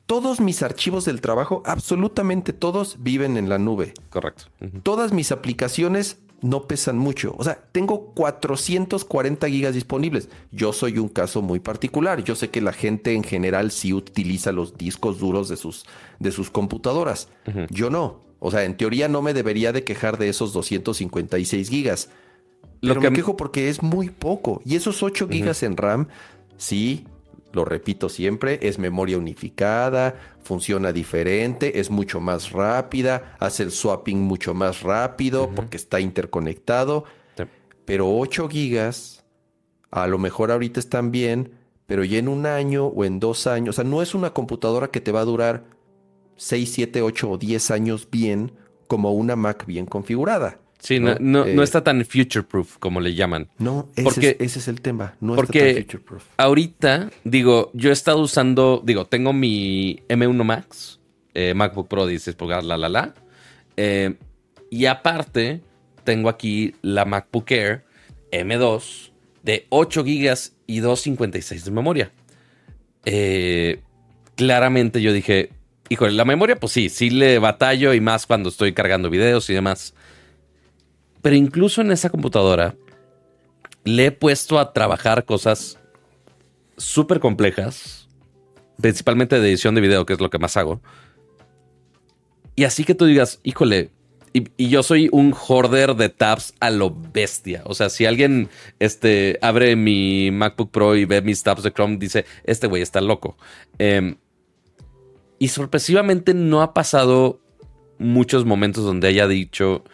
Todos 0.06 0.40
mis 0.40 0.62
archivos 0.62 1.04
del 1.06 1.20
trabajo, 1.22 1.62
absolutamente 1.64 2.52
todos, 2.52 2.96
viven 3.00 3.36
en 3.38 3.48
la 3.48 3.58
nube. 3.58 3.94
Correcto. 4.10 4.44
Todas 4.82 5.12
mis 5.12 5.32
aplicaciones 5.32 6.18
no 6.42 6.66
pesan 6.68 6.98
mucho. 6.98 7.34
O 7.38 7.44
sea, 7.44 7.54
tengo 7.72 8.12
440 8.12 9.48
gigas 9.48 9.72
disponibles. 9.74 10.28
Yo 10.52 10.74
soy 10.74 10.98
un 10.98 11.08
caso 11.08 11.40
muy 11.40 11.58
particular. 11.60 12.22
Yo 12.22 12.34
sé 12.34 12.50
que 12.50 12.60
la 12.60 12.74
gente 12.74 13.14
en 13.14 13.22
general 13.24 13.70
sí 13.70 13.94
utiliza 13.94 14.52
los 14.52 14.76
discos 14.76 15.18
duros 15.18 15.48
de 15.48 15.56
sus, 15.56 15.86
de 16.18 16.30
sus 16.32 16.50
computadoras. 16.50 17.28
Yo 17.70 17.88
no. 17.88 18.20
O 18.46 18.50
sea, 18.50 18.64
en 18.64 18.76
teoría 18.76 19.08
no 19.08 19.22
me 19.22 19.32
debería 19.32 19.72
de 19.72 19.84
quejar 19.84 20.18
de 20.18 20.28
esos 20.28 20.52
256 20.52 21.70
gigas. 21.70 22.10
Lo 22.82 22.90
Pero 22.90 23.00
que- 23.00 23.10
me 23.10 23.16
quejo 23.16 23.36
porque 23.38 23.70
es 23.70 23.82
muy 23.82 24.10
poco. 24.10 24.60
Y 24.66 24.76
esos 24.76 25.02
8 25.02 25.28
gigas 25.28 25.62
en 25.62 25.78
RAM, 25.78 26.08
sí, 26.58 27.06
lo 27.52 27.64
repito 27.64 28.10
siempre, 28.10 28.58
es 28.62 28.78
memoria 28.78 29.16
unificada, 29.16 30.16
funciona 30.42 30.92
diferente, 30.92 31.80
es 31.80 31.88
mucho 31.90 32.20
más 32.20 32.50
rápida, 32.52 33.34
hace 33.40 33.62
el 33.62 33.70
swapping 33.70 34.20
mucho 34.20 34.52
más 34.52 34.82
rápido 34.82 35.50
porque 35.54 35.78
está 35.78 36.00
interconectado. 36.00 37.04
Sí. 37.38 37.44
Pero 37.86 38.14
8 38.14 38.48
gigas, 38.48 39.24
a 39.90 40.06
lo 40.06 40.18
mejor 40.18 40.50
ahorita 40.50 40.80
están 40.80 41.10
bien, 41.12 41.52
pero 41.86 42.04
ya 42.04 42.18
en 42.18 42.28
un 42.28 42.44
año 42.44 42.86
o 42.88 43.04
en 43.06 43.20
dos 43.20 43.46
años, 43.46 43.76
o 43.78 43.82
sea, 43.82 43.88
no 43.88 44.02
es 44.02 44.14
una 44.14 44.34
computadora 44.34 44.88
que 44.88 45.00
te 45.00 45.12
va 45.12 45.20
a 45.20 45.24
durar 45.24 45.64
6, 46.36 46.70
7, 46.72 47.02
8 47.02 47.30
o 47.30 47.38
10 47.38 47.70
años 47.70 48.08
bien 48.10 48.52
como 48.86 49.12
una 49.12 49.36
Mac 49.36 49.66
bien 49.66 49.86
configurada. 49.86 50.58
Sí, 50.80 51.00
no, 51.00 51.14
¿no? 51.14 51.16
no, 51.20 51.44
no 51.46 51.60
Eh, 51.62 51.64
está 51.64 51.82
tan 51.82 52.04
future 52.04 52.42
proof 52.42 52.76
como 52.78 53.00
le 53.00 53.14
llaman. 53.14 53.48
No, 53.58 53.88
ese, 53.96 54.02
Porque- 54.04 54.28
es, 54.38 54.50
ese 54.50 54.58
es 54.58 54.68
el 54.68 54.82
tema. 54.82 55.14
No 55.20 55.34
porque- 55.34 55.58
está 55.60 55.74
tan 55.74 55.82
future 55.84 56.02
proof. 56.04 56.24
Ahorita, 56.36 57.10
digo, 57.24 57.70
yo 57.72 57.88
he 57.90 57.92
estado 57.94 58.20
usando, 58.20 58.82
digo, 58.84 59.06
tengo 59.06 59.32
mi 59.32 60.02
M1 60.08 60.44
Max, 60.44 61.00
eh, 61.32 61.54
MacBook 61.54 61.88
Pro 61.88 62.06
16 62.06 62.36
pulgadas, 62.36 62.64
la, 62.64 62.76
la, 62.76 62.88
la. 62.90 63.14
eh, 63.76 64.14
y 64.70 64.86
aparte, 64.86 65.62
tengo 66.04 66.28
aquí 66.28 66.74
la 66.82 67.04
MacBook 67.06 67.50
Air 67.50 67.84
M2 68.30 69.10
de 69.42 69.66
8 69.70 70.02
GB 70.04 70.52
y 70.66 70.80
256 70.80 71.64
de 71.64 71.70
memoria. 71.70 72.12
Eh, 73.04 73.80
claramente 74.36 75.00
yo 75.00 75.12
dije, 75.12 75.50
híjole, 75.88 76.12
la 76.12 76.24
memoria, 76.24 76.56
pues 76.56 76.72
sí, 76.72 76.88
sí 76.88 77.10
le 77.10 77.38
batallo 77.38 77.94
y 77.94 78.00
más 78.00 78.26
cuando 78.26 78.48
estoy 78.48 78.72
cargando 78.72 79.10
videos 79.10 79.48
y 79.50 79.54
demás. 79.54 79.94
Pero 81.22 81.36
incluso 81.36 81.80
en 81.80 81.90
esa 81.90 82.10
computadora 82.10 82.74
le 83.84 84.06
he 84.06 84.12
puesto 84.12 84.58
a 84.58 84.72
trabajar 84.72 85.24
cosas 85.24 85.78
súper 86.76 87.20
complejas, 87.20 88.08
principalmente 88.80 89.38
de 89.38 89.48
edición 89.48 89.74
de 89.74 89.80
video, 89.80 90.06
que 90.06 90.14
es 90.14 90.20
lo 90.20 90.30
que 90.30 90.38
más 90.38 90.56
hago. 90.56 90.80
Y 92.56 92.64
así 92.64 92.84
que 92.84 92.94
tú 92.94 93.06
digas, 93.06 93.40
híjole, 93.42 93.90
y, 94.32 94.68
yo 94.68 94.82
soy 94.82 95.08
un 95.12 95.32
hoarder 95.32 95.94
de 95.94 96.08
tabs 96.08 96.54
a 96.60 96.70
lo 96.70 96.90
bestia. 96.90 97.62
O 97.66 97.74
sea, 97.74 97.88
si 97.88 98.04
alguien 98.04 98.48
este, 98.80 99.38
abre 99.42 99.76
mi 99.76 100.30
MacBook 100.32 100.70
Pro 100.70 100.96
y 100.96 101.04
ve 101.04 101.22
mis 101.22 101.42
tabs 101.42 101.62
de 101.62 101.72
Chrome, 101.72 101.98
dice, 101.98 102.24
este 102.42 102.66
güey 102.66 102.82
está 102.82 103.00
loco. 103.00 103.36
Em, 103.78 104.16
y 105.38 105.48
sorpresivamente 105.48 106.34
no 106.34 106.62
ha 106.62 106.74
pasado 106.74 107.40
muchos 107.98 108.44
momentos 108.44 108.84
donde 108.84 109.08
haya 109.08 109.26
dicho, 109.28 109.84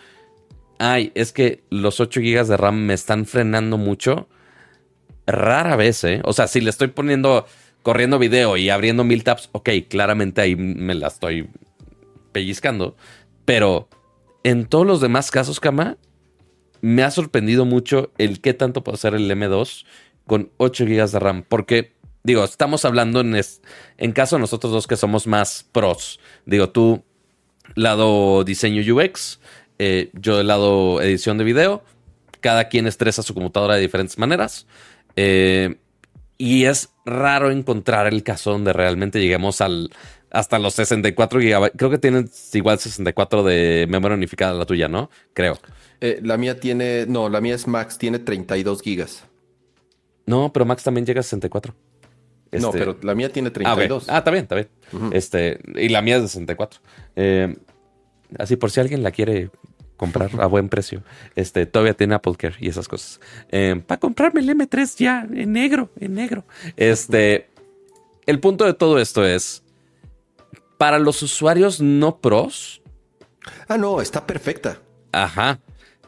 ay, 0.78 1.12
es 1.14 1.32
que 1.32 1.62
los 1.70 2.00
8 2.00 2.20
GB 2.20 2.46
de 2.46 2.56
RAM 2.56 2.86
me 2.86 2.94
están 2.94 3.26
frenando 3.26 3.76
mucho. 3.78 4.28
Rara 5.26 5.76
vez, 5.76 6.02
¿eh? 6.04 6.20
O 6.24 6.32
sea, 6.32 6.46
si 6.46 6.60
le 6.60 6.70
estoy 6.70 6.88
poniendo, 6.88 7.46
corriendo 7.82 8.18
video 8.18 8.56
y 8.56 8.70
abriendo 8.70 9.04
mil 9.04 9.22
tabs, 9.22 9.48
ok, 9.52 9.68
claramente 9.88 10.40
ahí 10.40 10.56
me 10.56 10.94
la 10.94 11.08
estoy 11.08 11.48
pellizcando. 12.32 12.96
Pero 13.44 13.88
en 14.42 14.66
todos 14.66 14.86
los 14.86 15.00
demás 15.00 15.30
casos, 15.30 15.60
Kama, 15.60 15.98
me 16.80 17.02
ha 17.02 17.10
sorprendido 17.10 17.64
mucho 17.64 18.10
el 18.18 18.40
qué 18.40 18.54
tanto 18.54 18.82
puede 18.82 18.94
hacer 18.94 19.14
el 19.14 19.30
M2 19.30 19.84
con 20.26 20.50
8 20.56 20.84
GB 20.86 21.10
de 21.10 21.18
RAM. 21.18 21.44
Porque, 21.48 21.92
digo, 22.24 22.44
estamos 22.44 22.84
hablando 22.84 23.20
en, 23.20 23.34
es- 23.36 23.62
en 23.98 24.12
caso 24.12 24.36
de 24.36 24.40
nosotros 24.40 24.72
dos 24.72 24.86
que 24.86 24.96
somos 24.96 25.26
más 25.26 25.66
pros. 25.72 26.20
Digo, 26.46 26.70
tú, 26.70 27.02
lado 27.74 28.44
diseño 28.44 28.82
UX, 28.94 29.40
eh, 29.78 30.10
yo 30.14 30.36
del 30.36 30.46
lado 30.48 31.00
edición 31.02 31.38
de 31.38 31.44
video. 31.44 31.82
Cada 32.40 32.68
quien 32.68 32.86
estresa 32.86 33.22
su 33.22 33.34
computadora 33.34 33.74
de 33.74 33.80
diferentes 33.82 34.16
maneras. 34.18 34.66
Eh, 35.16 35.76
Y 36.38 36.64
es 36.64 36.88
raro 37.04 37.50
encontrar 37.50 38.06
el 38.06 38.22
caso 38.22 38.52
donde 38.52 38.72
realmente 38.72 39.20
lleguemos 39.20 39.60
al, 39.60 39.90
hasta 40.30 40.58
los 40.58 40.72
64 40.74 41.38
GB. 41.38 41.72
Creo 41.76 41.90
que 41.90 41.98
tienes 41.98 42.54
igual 42.54 42.78
64 42.78 43.42
de 43.42 43.86
memoria 43.90 44.16
unificada 44.16 44.54
la 44.54 44.64
tuya, 44.64 44.88
¿no? 44.88 45.10
Creo. 45.34 45.58
Eh, 46.00 46.18
la 46.22 46.38
mía 46.38 46.58
tiene, 46.58 47.04
no, 47.06 47.28
la 47.28 47.42
mía 47.42 47.54
es 47.54 47.66
Max, 47.66 47.98
tiene 47.98 48.18
32 48.20 48.80
gigas. 48.80 49.24
No, 50.24 50.50
pero 50.50 50.64
Max 50.64 50.82
también 50.82 51.04
llega 51.04 51.20
a 51.20 51.24
64. 51.24 51.74
No, 52.52 52.68
Este- 52.68 52.78
pero 52.78 52.96
la 53.02 53.14
mía 53.14 53.30
tiene 53.32 53.50
32. 53.50 54.08
Ah, 54.08 54.14
ah, 54.14 54.18
está 54.18 54.30
bien, 54.30 54.42
está 54.44 54.54
bien. 54.56 54.68
Este, 55.12 55.60
y 55.76 55.88
la 55.88 56.02
mía 56.02 56.16
es 56.16 56.22
de 56.22 56.28
64. 56.28 56.80
Eh, 57.16 57.56
así 58.38 58.56
por 58.56 58.70
si 58.70 58.80
alguien 58.80 59.02
la 59.02 59.10
quiere 59.10 59.50
comprar 59.96 60.30
a 60.40 60.46
buen 60.46 60.68
precio. 60.68 61.02
Este, 61.36 61.66
todavía 61.66 61.94
tiene 61.94 62.14
Apple 62.14 62.34
Care 62.36 62.56
y 62.58 62.68
esas 62.68 62.88
cosas. 62.88 63.20
para 63.86 64.00
comprarme 64.00 64.40
el 64.40 64.48
M3 64.48 64.96
ya 64.96 65.26
en 65.32 65.52
negro, 65.52 65.90
en 66.00 66.14
negro. 66.14 66.44
Este, 66.76 67.48
el 68.26 68.40
punto 68.40 68.64
de 68.64 68.74
todo 68.74 68.98
esto 68.98 69.26
es 69.26 69.62
para 70.78 70.98
los 70.98 71.22
usuarios 71.22 71.80
no 71.80 72.18
pros. 72.18 72.80
Ah, 73.68 73.76
no, 73.76 74.00
está 74.00 74.26
perfecta. 74.26 74.78
Ajá. 75.12 75.60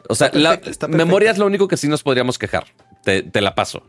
O 0.09 0.15
sea, 0.15 0.31
la 0.33 0.59
memoria 0.89 1.31
es 1.31 1.37
lo 1.37 1.45
único 1.45 1.67
que 1.67 1.77
sí 1.77 1.87
nos 1.87 2.03
podríamos 2.03 2.37
quejar. 2.39 2.65
Te, 3.03 3.21
te 3.21 3.41
la 3.41 3.53
paso. 3.55 3.83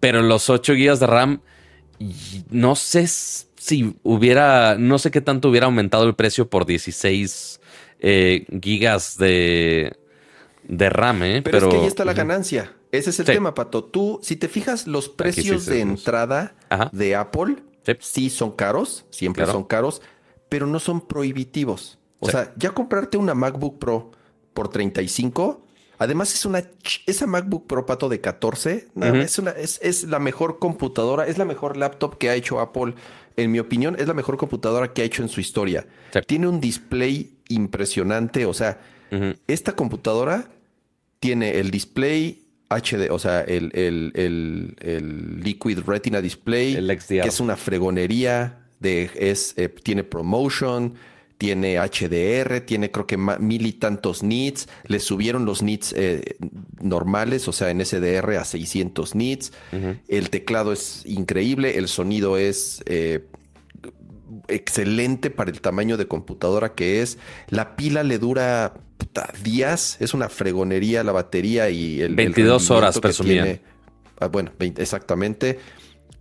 Pero 0.00 0.22
los 0.22 0.48
8 0.50 0.72
GB 0.74 0.98
de 0.98 1.06
RAM, 1.06 1.40
no 2.50 2.74
sé 2.74 3.06
si 3.06 3.96
hubiera, 4.02 4.76
no 4.78 4.98
sé 4.98 5.10
qué 5.10 5.20
tanto 5.20 5.48
hubiera 5.50 5.66
aumentado 5.66 6.04
el 6.04 6.14
precio 6.14 6.48
por 6.48 6.66
16 6.66 7.60
eh, 8.00 8.46
gigas 8.62 9.16
de, 9.18 9.96
de 10.68 10.90
RAM, 10.90 11.22
¿eh? 11.22 11.42
Pero, 11.42 11.58
Pero, 11.58 11.68
es 11.68 11.74
que 11.74 11.80
ahí 11.80 11.86
está 11.86 12.04
la 12.04 12.12
ganancia. 12.14 12.72
Ese 12.92 13.10
es 13.10 13.18
el 13.20 13.26
Sí. 13.26 13.32
tema, 13.32 13.54
Pato. 13.54 13.84
Tú, 13.84 14.20
si 14.22 14.36
te 14.36 14.48
fijas, 14.48 14.86
los 14.86 15.08
precios 15.08 15.64
sí 15.64 15.70
de 15.70 15.80
entrada 15.80 16.54
Ajá. 16.68 16.90
de 16.92 17.16
Apple 17.16 17.56
Sí. 17.86 17.92
sí 18.00 18.30
son 18.30 18.52
caros, 18.52 19.04
siempre 19.10 19.42
Claro. 19.44 19.58
son 19.58 19.64
caros, 19.64 20.00
pero 20.48 20.66
no 20.66 20.78
son 20.78 21.00
prohibitivos. 21.06 21.98
O 22.20 22.30
sea, 22.30 22.54
ya 22.56 22.70
comprarte 22.70 23.16
una 23.18 23.34
MacBook 23.34 23.78
Pro 23.78 24.12
por 24.54 24.68
35, 24.70 25.63
además 26.04 26.32
es 26.34 26.44
una 26.46 26.62
esa 27.06 27.26
MacBook 27.26 27.66
Pro 27.66 27.84
Pato 27.86 28.08
de 28.08 28.20
14, 28.20 28.88
no, 28.94 29.06
Ujú. 29.08 29.16
es 29.16 29.38
una 29.38 29.50
es, 29.50 29.80
es 29.82 30.04
la 30.04 30.18
mejor 30.18 30.58
computadora, 30.58 31.26
es 31.26 31.36
la 31.38 31.44
mejor 31.44 31.76
laptop 31.76 32.16
que 32.18 32.30
ha 32.30 32.34
hecho 32.34 32.60
Apple. 32.60 32.94
En 33.36 33.50
mi 33.50 33.58
opinión, 33.58 33.96
es 33.98 34.06
la 34.06 34.14
mejor 34.14 34.36
computadora 34.36 34.92
que 34.92 35.02
ha 35.02 35.04
hecho 35.04 35.22
en 35.22 35.28
su 35.28 35.40
historia. 35.40 35.86
Sí. 36.12 36.20
Tiene 36.26 36.46
un 36.46 36.60
display 36.60 37.32
impresionante, 37.48 38.46
o 38.46 38.54
sea, 38.54 38.80
esta 39.46 39.72
computadora 39.76 40.48
tiene 41.20 41.58
el 41.58 41.70
display 41.70 42.42
HD, 42.68 43.10
o 43.10 43.18
sea, 43.18 43.40
el, 43.42 43.70
el- 43.74 44.12
el- 44.14 44.76
el 44.80 45.40
Liquid 45.40 45.80
Retina 45.86 46.20
Display, 46.20 46.74
que 47.08 47.18
es 47.20 47.40
una 47.40 47.56
fregonería, 47.56 48.60
de, 48.80 49.10
es, 49.16 49.54
eh, 49.56 49.68
tiene 49.68 50.02
promotion, 50.04 50.94
tiene 51.44 51.76
HDR, 51.78 52.62
tiene 52.62 52.90
creo 52.90 53.06
que 53.06 53.18
mil 53.18 53.66
y 53.66 53.72
tantos 53.72 54.22
nits, 54.22 54.66
le 54.86 54.98
subieron 54.98 55.44
los 55.44 55.62
nits 55.62 55.92
eh, 55.94 56.36
normales, 56.80 57.48
o 57.48 57.52
sea, 57.52 57.68
en 57.68 57.84
SDR 57.84 58.38
a 58.38 58.44
600 58.46 59.14
nits, 59.14 59.52
el 60.08 60.30
teclado 60.30 60.72
es 60.72 61.04
increíble, 61.04 61.76
el 61.76 61.88
sonido 61.88 62.38
es... 62.38 62.82
eh, 62.86 63.26
excelente 64.48 65.30
para 65.30 65.50
el 65.50 65.60
tamaño 65.60 65.96
de 65.96 66.06
computadora 66.06 66.74
que 66.74 67.00
es. 67.02 67.18
La 67.48 67.76
pila 67.76 68.02
le 68.02 68.18
dura 68.18 68.74
puta, 68.98 69.32
días, 69.42 69.96
es 70.00 70.12
una 70.12 70.28
fregonería 70.28 71.04
la 71.04 71.12
batería 71.12 71.70
y 71.70 72.00
el... 72.00 72.10
el 72.10 72.16
22 72.16 72.70
horas, 72.70 72.94
rendimiento 72.96 73.00
que 73.00 73.02
presumían. 73.02 73.44
tiene. 73.44 73.60
Ah, 74.18 74.26
bueno, 74.26 74.52
20 74.58 74.82
exactamente. 74.82 75.58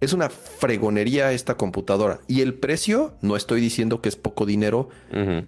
Es 0.04 0.12
una 0.12 0.30
fregonería 0.30 1.32
esta 1.32 1.56
computadora. 1.56 2.20
Y 2.28 2.42
el 2.42 2.54
precio, 2.56 3.16
no 3.22 3.38
estoy 3.38 3.62
diciendo 3.62 4.02
que 4.02 4.10
es 4.10 4.18
poco 4.18 4.46
dinero, 4.46 4.90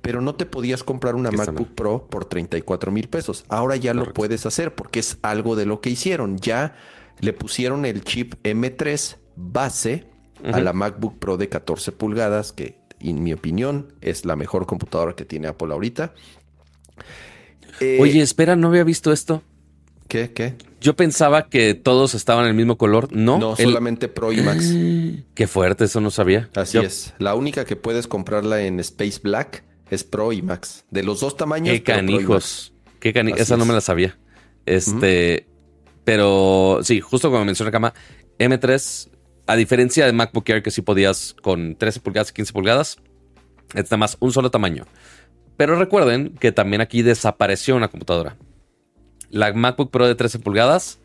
pero 0.01 0.22
no 0.22 0.36
te 0.36 0.45
podías 0.45 0.84
comprar 0.84 1.16
una 1.16 1.30
MacBook 1.30 1.76
Pro 1.76 2.08
por 2.08 2.24
34 2.24 2.89
mil 2.91 3.10
pesos. 3.10 3.43
Ahora 3.49 3.76
ya 3.76 3.93
lo 3.93 4.14
puedes 4.14 4.45
hacer 4.45 4.74
porque 4.74 4.99
es 4.99 5.18
algo 5.24 5.58
de 5.58 5.66
lo 5.66 5.82
que 5.82 5.89
hicieron. 5.89 6.38
Ya 6.38 6.76
le 7.20 7.34
pusieron 7.34 7.86
el 7.86 8.03
chip 8.06 8.36
M3 8.43 9.18
base 9.36 10.06
a 10.45 10.62
la 10.62 10.72
MacBook 10.72 11.20
Pro 11.20 11.36
de 11.36 11.49
14 11.49 11.91
pulgadas, 11.91 12.53
que 12.53 12.78
en 13.01 13.24
mi 13.24 13.34
opinión 13.34 13.93
es 13.99 14.24
la 14.24 14.38
mejor 14.38 14.68
computadora 14.68 15.16
que 15.16 15.26
tiene 15.26 15.47
Apple 15.47 15.74
ahorita. 15.74 16.14
Eh, 17.82 17.97
Oye, 17.99 18.22
espera, 18.22 18.56
no 18.56 18.70
había 18.70 18.86
visto 18.86 19.12
esto. 19.12 19.43
¿qué? 20.08 20.32
¿Qué? 20.32 20.56
Yo 20.86 20.95
pensaba 20.95 21.49
que 21.49 21.73
todos 21.73 22.13
estaban 22.13 22.43
en 22.43 22.49
el 22.51 22.55
mismo 22.55 22.77
color. 22.77 23.11
No, 23.11 23.39
No, 23.39 23.55
el- 23.57 23.65
solamente 23.65 24.07
Pro 24.07 24.31
y 24.31 24.41
Max. 24.41 24.71
Qué 25.33 25.47
fuerte, 25.47 25.86
eso 25.86 25.99
no 25.99 26.11
sabía. 26.11 26.47
Así 26.53 26.75
Yo- 26.75 26.83
es. 26.83 27.15
La 27.17 27.33
única 27.33 27.65
que 27.65 27.75
puedes 27.75 28.05
comprarla 28.05 28.61
en 28.61 28.79
Space 28.79 29.19
Black 29.23 29.63
es 29.89 30.03
Pro 30.03 30.31
y 30.31 30.43
Max. 30.43 30.86
De 30.91 31.01
los 31.01 31.21
dos 31.21 31.36
tamaños. 31.38 31.73
Qué 31.73 31.81
canijos. 31.81 32.71
Qué 32.99 33.13
cani- 33.13 33.33
Esa 33.36 33.57
no 33.57 33.65
me 33.65 33.73
la 33.73 33.81
sabía. 33.81 34.15
Este. 34.67 35.47
Pero 36.03 36.81
sí, 36.83 37.01
justo 37.01 37.31
como 37.31 37.43
mencioné 37.45 37.71
Cama, 37.71 37.95
M3, 38.38 39.09
a 39.47 39.55
diferencia 39.55 40.05
de 40.05 40.13
MacBook 40.13 40.47
Air, 40.47 40.61
que 40.61 40.69
sí 40.69 40.83
podías 40.83 41.36
con 41.41 41.75
13 41.75 41.99
pulgadas 41.99 42.29
y 42.29 42.33
15 42.33 42.53
pulgadas, 42.53 42.97
es 43.73 43.86
nada 43.86 43.97
más 43.97 44.17
un 44.19 44.31
solo 44.31 44.51
tamaño. 44.51 44.86
Pero 45.57 45.79
recuerden 45.79 46.36
que 46.39 46.51
también 46.51 46.81
aquí 46.81 47.01
desapareció 47.01 47.75
una 47.75 47.88
computadora. 47.88 48.38
La 49.30 49.51
MacBook 49.53 49.91
Pro 49.91 50.07
de 50.07 50.15
13 50.15 50.39
pulgadas. 50.39 50.99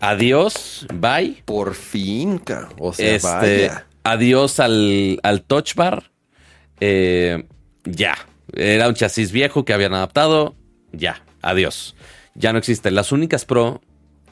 Adiós, 0.00 0.86
bye. 0.94 1.42
Por 1.44 1.74
fin, 1.74 2.40
o 2.78 2.92
sea, 2.92 3.14
Este, 3.14 3.28
vaya. 3.68 3.86
adiós 4.04 4.60
al, 4.60 5.20
al 5.22 5.42
Touch 5.42 5.74
Bar. 5.74 6.10
Eh, 6.80 7.44
ya. 7.84 8.16
Era 8.52 8.88
un 8.88 8.94
chasis 8.94 9.32
viejo 9.32 9.64
que 9.64 9.72
habían 9.72 9.94
adaptado. 9.94 10.54
Ya. 10.92 11.22
Adiós. 11.42 11.94
Ya 12.34 12.52
no 12.52 12.58
existe. 12.58 12.90
Las 12.90 13.12
únicas 13.12 13.44
Pro 13.44 13.80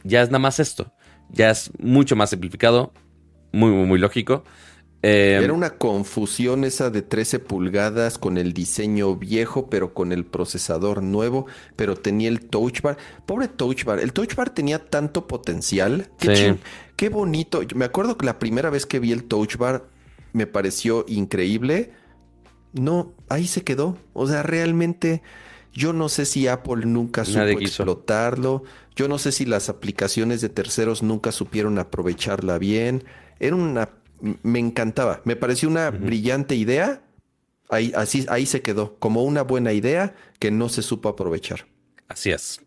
ya 0.03 0.23
es 0.23 0.29
nada 0.29 0.39
más 0.41 0.61
esto. 0.61 0.93
Ya 1.31 1.51
es 1.51 1.71
mucho 1.79 2.17
más 2.17 2.31
simplificado. 2.31 2.93
Muy, 3.53 3.71
muy, 3.71 3.87
muy 3.87 3.99
lógico. 3.99 4.45
Eh, 5.07 5.39
Era 5.43 5.53
una 5.53 5.77
confusión 5.77 6.65
esa 6.65 6.89
de 6.89 7.03
13 7.03 7.39
pulgadas 7.39 8.17
con 8.17 8.39
el 8.39 8.55
diseño 8.55 9.17
viejo, 9.17 9.69
pero 9.69 9.93
con 9.93 10.13
el 10.13 10.25
procesador 10.25 11.03
nuevo, 11.03 11.45
pero 11.77 11.95
tenía 11.95 12.29
el 12.29 12.41
Touch 12.41 12.81
Bar. 12.81 12.97
Pobre 13.27 13.49
Touch 13.49 13.85
Bar. 13.85 14.01
El 14.01 14.15
Touch 14.15 14.35
Bar 14.35 14.49
tenía 14.51 14.79
tanto 14.79 15.27
potencial. 15.27 16.09
Qué, 16.19 16.35
Sí. 16.37 16.61
qué 16.97 17.11
bonito. 17.11 17.63
Yo 17.63 17.77
me 17.77 17.85
acuerdo 17.85 18.17
que 18.17 18.25
la 18.25 18.39
primera 18.39 18.71
vez 18.71 18.87
que 18.87 18.99
vi 18.99 19.13
el 19.13 19.25
Touch 19.25 19.57
Bar 19.57 19.85
me 20.33 20.47
pareció 20.47 21.05
increíble. 21.07 21.93
No, 22.73 23.13
ahí 23.29 23.47
se 23.47 23.63
quedó. 23.63 23.99
O 24.15 24.27
sea, 24.27 24.43
realmente 24.43 25.23
yo 25.75 25.93
no 25.93 26.09
sé 26.09 26.25
si 26.25 26.49
Apple 26.49 26.87
nunca 26.87 27.27
supo 27.27 27.61
explotarlo. 27.61 28.63
Yo 28.97 29.09
no 29.09 29.19
sé 29.19 29.33
si 29.33 29.45
las 29.45 29.69
aplicaciones 29.69 30.41
de 30.41 30.49
terceros 30.49 31.03
nunca 31.03 31.31
supieron 31.31 31.79
aprovecharla 31.79 32.57
bien. 32.59 33.05
Era 33.39 33.57
una... 33.57 33.91
Me 34.43 34.59
encantaba. 34.59 35.21
Me 35.25 35.37
pareció 35.37 35.69
una 35.69 35.91
brillante 35.91 36.55
idea. 36.55 37.03
Ahí, 37.69 37.93
así, 37.95 38.25
ahí 38.31 38.47
se 38.47 38.63
quedó. 38.63 38.97
Como 38.99 39.23
una 39.23 39.43
buena 39.43 39.73
idea 39.73 40.15
que 40.39 40.51
no 40.51 40.71
se 40.71 40.83
supo 40.83 41.11
aprovechar. 41.11 41.67
Así 42.09 42.31
es. 42.31 42.61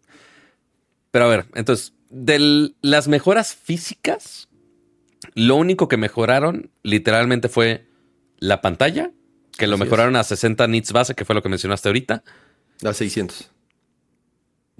Pero 1.09 1.25
a 1.25 1.29
ver, 1.29 1.45
entonces, 1.55 1.93
de 2.09 2.73
las 2.81 3.07
mejoras 3.07 3.55
físicas, 3.55 4.49
lo 5.33 5.55
único 5.55 5.87
que 5.87 5.97
mejoraron 5.97 6.69
literalmente 6.83 7.49
fue 7.49 7.87
la 8.37 8.61
pantalla, 8.61 9.11
que 9.57 9.65
lo 9.65 9.75
Así 9.75 9.83
es. 9.83 9.85
mejoraron 9.87 10.15
a 10.15 10.23
60 10.23 10.67
nits 10.67 10.91
base, 10.91 11.15
que 11.15 11.25
fue 11.25 11.33
lo 11.33 11.41
que 11.41 11.49
mencionaste 11.49 11.89
ahorita. 11.89 12.23
A 12.83 12.93
600. 12.93 13.49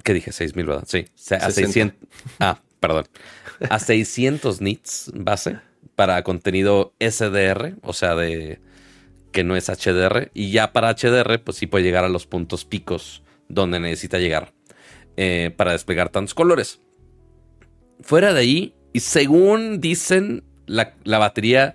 ¿Qué 0.03 0.13
dije? 0.13 0.31
6000, 0.31 0.65
¿verdad? 0.65 0.83
Sí. 0.87 1.07
A 1.31 1.49
60. 1.49 1.51
600. 1.51 2.09
Ah, 2.39 2.61
perdón. 2.79 3.07
A 3.67 3.79
600 3.79 4.61
nits 4.61 5.11
base 5.15 5.59
para 5.97 6.21
contenido 6.21 6.93
SDR, 6.99 7.73
o 7.81 7.91
sea, 7.91 8.13
de 8.13 8.59
que 9.31 9.43
no 9.43 9.55
es 9.55 9.67
HDR. 9.67 10.29
Y 10.35 10.51
ya 10.51 10.71
para 10.71 10.93
HDR, 10.93 11.43
pues 11.43 11.57
sí 11.57 11.65
puede 11.65 11.83
llegar 11.83 12.03
a 12.05 12.09
los 12.09 12.27
puntos 12.27 12.65
picos 12.65 13.23
donde 13.49 13.79
necesita 13.79 14.19
llegar 14.19 14.53
eh, 15.17 15.51
para 15.57 15.71
desplegar 15.71 16.09
tantos 16.09 16.35
colores. 16.35 16.81
Fuera 18.01 18.31
de 18.31 18.41
ahí, 18.41 18.75
y 18.93 18.99
según 18.99 19.81
dicen, 19.81 20.43
la, 20.67 20.93
la 21.03 21.17
batería 21.17 21.73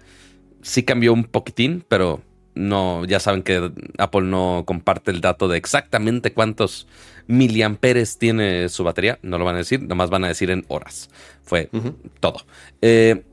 sí 0.62 0.84
cambió 0.84 1.12
un 1.12 1.24
poquitín, 1.24 1.84
pero 1.88 2.22
no, 2.54 3.04
ya 3.04 3.18
saben 3.18 3.42
que 3.42 3.72
Apple 3.98 4.22
no 4.22 4.62
comparte 4.64 5.10
el 5.10 5.20
dato 5.20 5.48
de 5.48 5.58
exactamente 5.58 6.32
cuántos 6.32 6.86
miliamperes 7.26 8.18
tiene 8.18 8.68
su 8.68 8.84
batería. 8.84 9.18
No 9.22 9.36
lo 9.38 9.44
van 9.44 9.56
a 9.56 9.58
decir, 9.58 9.82
nomás 9.82 10.10
van 10.10 10.22
a 10.22 10.28
decir 10.28 10.52
en 10.52 10.64
horas. 10.68 11.10
Fue 11.42 11.68
todo. 12.20 12.46
Eh, 12.82 13.24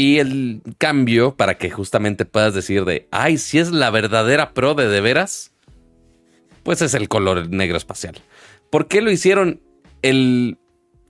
y 0.00 0.18
el 0.18 0.62
cambio 0.78 1.36
para 1.36 1.58
que 1.58 1.68
justamente 1.68 2.24
puedas 2.24 2.54
decir 2.54 2.86
de, 2.86 3.06
ay, 3.10 3.36
si 3.36 3.58
es 3.58 3.70
la 3.70 3.90
verdadera 3.90 4.54
Pro 4.54 4.74
de 4.74 4.88
de 4.88 5.02
veras, 5.02 5.52
pues 6.62 6.80
es 6.80 6.94
el 6.94 7.08
color 7.08 7.50
negro 7.50 7.76
espacial. 7.76 8.16
¿Por 8.70 8.88
qué 8.88 9.02
lo 9.02 9.10
hicieron 9.10 9.60
el 10.00 10.56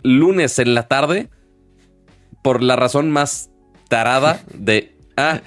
lunes 0.02 0.58
en 0.58 0.74
la 0.74 0.88
tarde? 0.88 1.28
por 2.42 2.62
la 2.62 2.76
razón 2.76 3.10
más 3.10 3.50
tarada 3.88 4.40
de, 4.54 4.96
ah, 5.16 5.40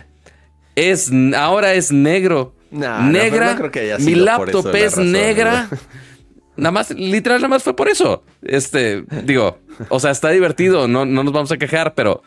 es, 0.76 1.12
ahora 1.36 1.74
es 1.74 1.92
negro. 1.92 2.56
negra, 2.72 3.58
mi 4.00 4.16
laptop 4.16 4.74
es 4.74 4.98
negra. 4.98 5.70
Nada 6.56 6.72
más, 6.72 6.92
literal, 6.92 7.40
nada 7.40 7.50
más 7.50 7.64
fue 7.64 7.76
por 7.76 7.90
eso. 7.90 8.24
Este, 8.44 9.04
digo, 9.24 9.58
o 9.90 10.00
sea, 10.00 10.12
está 10.12 10.30
divertido, 10.30 10.88
no, 10.88 11.04
no 11.06 11.24
nos 11.24 11.34
vamos 11.34 11.52
a 11.52 11.58
quejar, 11.58 11.96
pero 11.96 12.22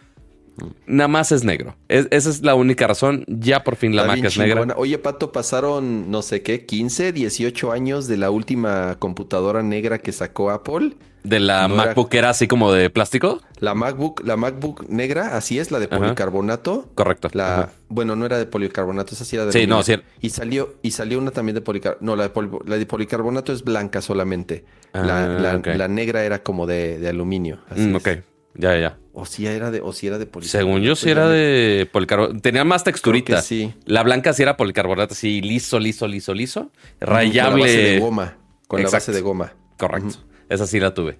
nada 0.86 1.08
más 1.08 1.32
es 1.32 1.44
negro. 1.44 1.76
esa 1.88 2.30
es 2.30 2.42
la 2.42 2.54
única 2.54 2.86
razón. 2.86 3.24
Ya 3.28 3.64
por 3.64 3.76
fin 3.76 3.94
la 3.94 4.04
Mac 4.04 4.22
es 4.24 4.38
negra. 4.38 4.74
Oye, 4.76 4.98
Pato, 4.98 5.32
pasaron, 5.32 6.10
no 6.10 6.22
sé 6.22 6.42
qué, 6.42 6.66
15, 6.66 7.12
18 7.12 7.72
años 7.72 8.06
de 8.06 8.16
la 8.16 8.30
última 8.30 8.96
computadora 8.98 9.62
negra 9.62 9.98
que 9.98 10.12
sacó 10.12 10.50
Apple. 10.50 10.92
¿De 11.26 11.40
la 11.40 11.66
MacBook 11.66 12.14
era... 12.14 12.30
así 12.30 12.46
como 12.46 12.72
de 12.72 12.88
plástico? 12.88 13.40
La 13.58 13.74
MacBook, 13.74 14.22
la 14.24 14.36
MacBook 14.36 14.88
negra, 14.88 15.36
así 15.36 15.58
es, 15.58 15.72
la 15.72 15.80
de 15.80 15.88
policarbonato. 15.88 16.88
Correcto. 16.94 17.28
La, 17.32 17.70
bueno, 17.88 18.14
no 18.14 18.26
era 18.26 18.38
de 18.38 18.46
policarbonato, 18.46 19.14
esa 19.14 19.24
sí 19.24 19.34
era 19.34 19.46
de 19.46 19.52
Sí, 19.52 19.66
no, 19.66 19.82
sí. 19.82 19.94
Y 20.20 20.30
salió, 20.30 20.76
y 20.82 20.92
salió 20.92 21.18
una 21.18 21.32
también 21.32 21.56
de 21.56 21.62
policarbonato. 21.62 22.04
No, 22.04 22.14
la 22.14 22.78
de, 22.78 22.86
policarbonato 22.86 23.52
es 23.52 23.64
blanca 23.64 24.00
solamente. 24.02 24.64
la, 24.92 25.60
ah, 25.64 25.88
negra 25.88 26.22
era 26.22 26.44
como 26.44 26.64
de, 26.64 27.04
aluminio. 27.08 27.58
Mm, 27.74 27.96
ok. 27.96 28.08
Ya, 28.54 28.78
ya. 28.78 28.98
O 29.18 29.24
si 29.24 29.46
era 29.46 29.70
de, 29.70 29.80
o 29.80 29.94
si 29.94 30.08
era 30.08 30.18
de 30.18 30.26
policarbonato. 30.26 30.58
Según 30.58 30.82
yo, 30.82 30.94
sí 30.94 31.08
era 31.08 31.26
de 31.26 31.88
policarbonato. 31.90 32.38
Tenía 32.40 32.64
más 32.64 32.84
texturita. 32.84 33.40
Sí. 33.40 33.72
La 33.86 34.02
blanca 34.02 34.34
sí 34.34 34.42
era 34.42 34.58
policarbonato, 34.58 35.14
así 35.14 35.40
liso, 35.40 35.80
liso, 35.80 36.06
liso, 36.06 36.34
liso. 36.34 36.70
Rayable. 37.00 37.48
Con 37.48 37.62
la 37.62 37.64
base 37.64 37.82
de 37.82 37.98
goma. 37.98 38.36
Con 38.66 38.82
la 38.82 38.90
base 38.90 39.12
de 39.12 39.20
goma. 39.22 39.54
Correcto. 39.78 40.18
Esa 40.50 40.66
sí 40.66 40.80
la 40.80 40.92
tuve. 40.92 41.18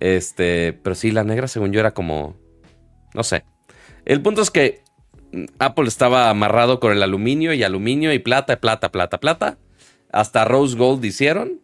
Este, 0.00 0.72
pero 0.72 0.96
sí, 0.96 1.12
la 1.12 1.22
negra, 1.22 1.46
según 1.46 1.70
yo, 1.70 1.78
era 1.78 1.94
como. 1.94 2.36
No 3.14 3.22
sé. 3.22 3.44
El 4.04 4.22
punto 4.22 4.42
es 4.42 4.50
que 4.50 4.82
Apple 5.60 5.86
estaba 5.86 6.30
amarrado 6.30 6.80
con 6.80 6.90
el 6.90 7.00
aluminio 7.00 7.52
y 7.52 7.62
aluminio 7.62 8.12
y 8.12 8.18
plata, 8.18 8.60
plata, 8.60 8.90
plata, 8.90 9.20
plata. 9.20 9.56
Hasta 10.10 10.44
Rose 10.44 10.76
Gold 10.76 11.04
hicieron. 11.04 11.60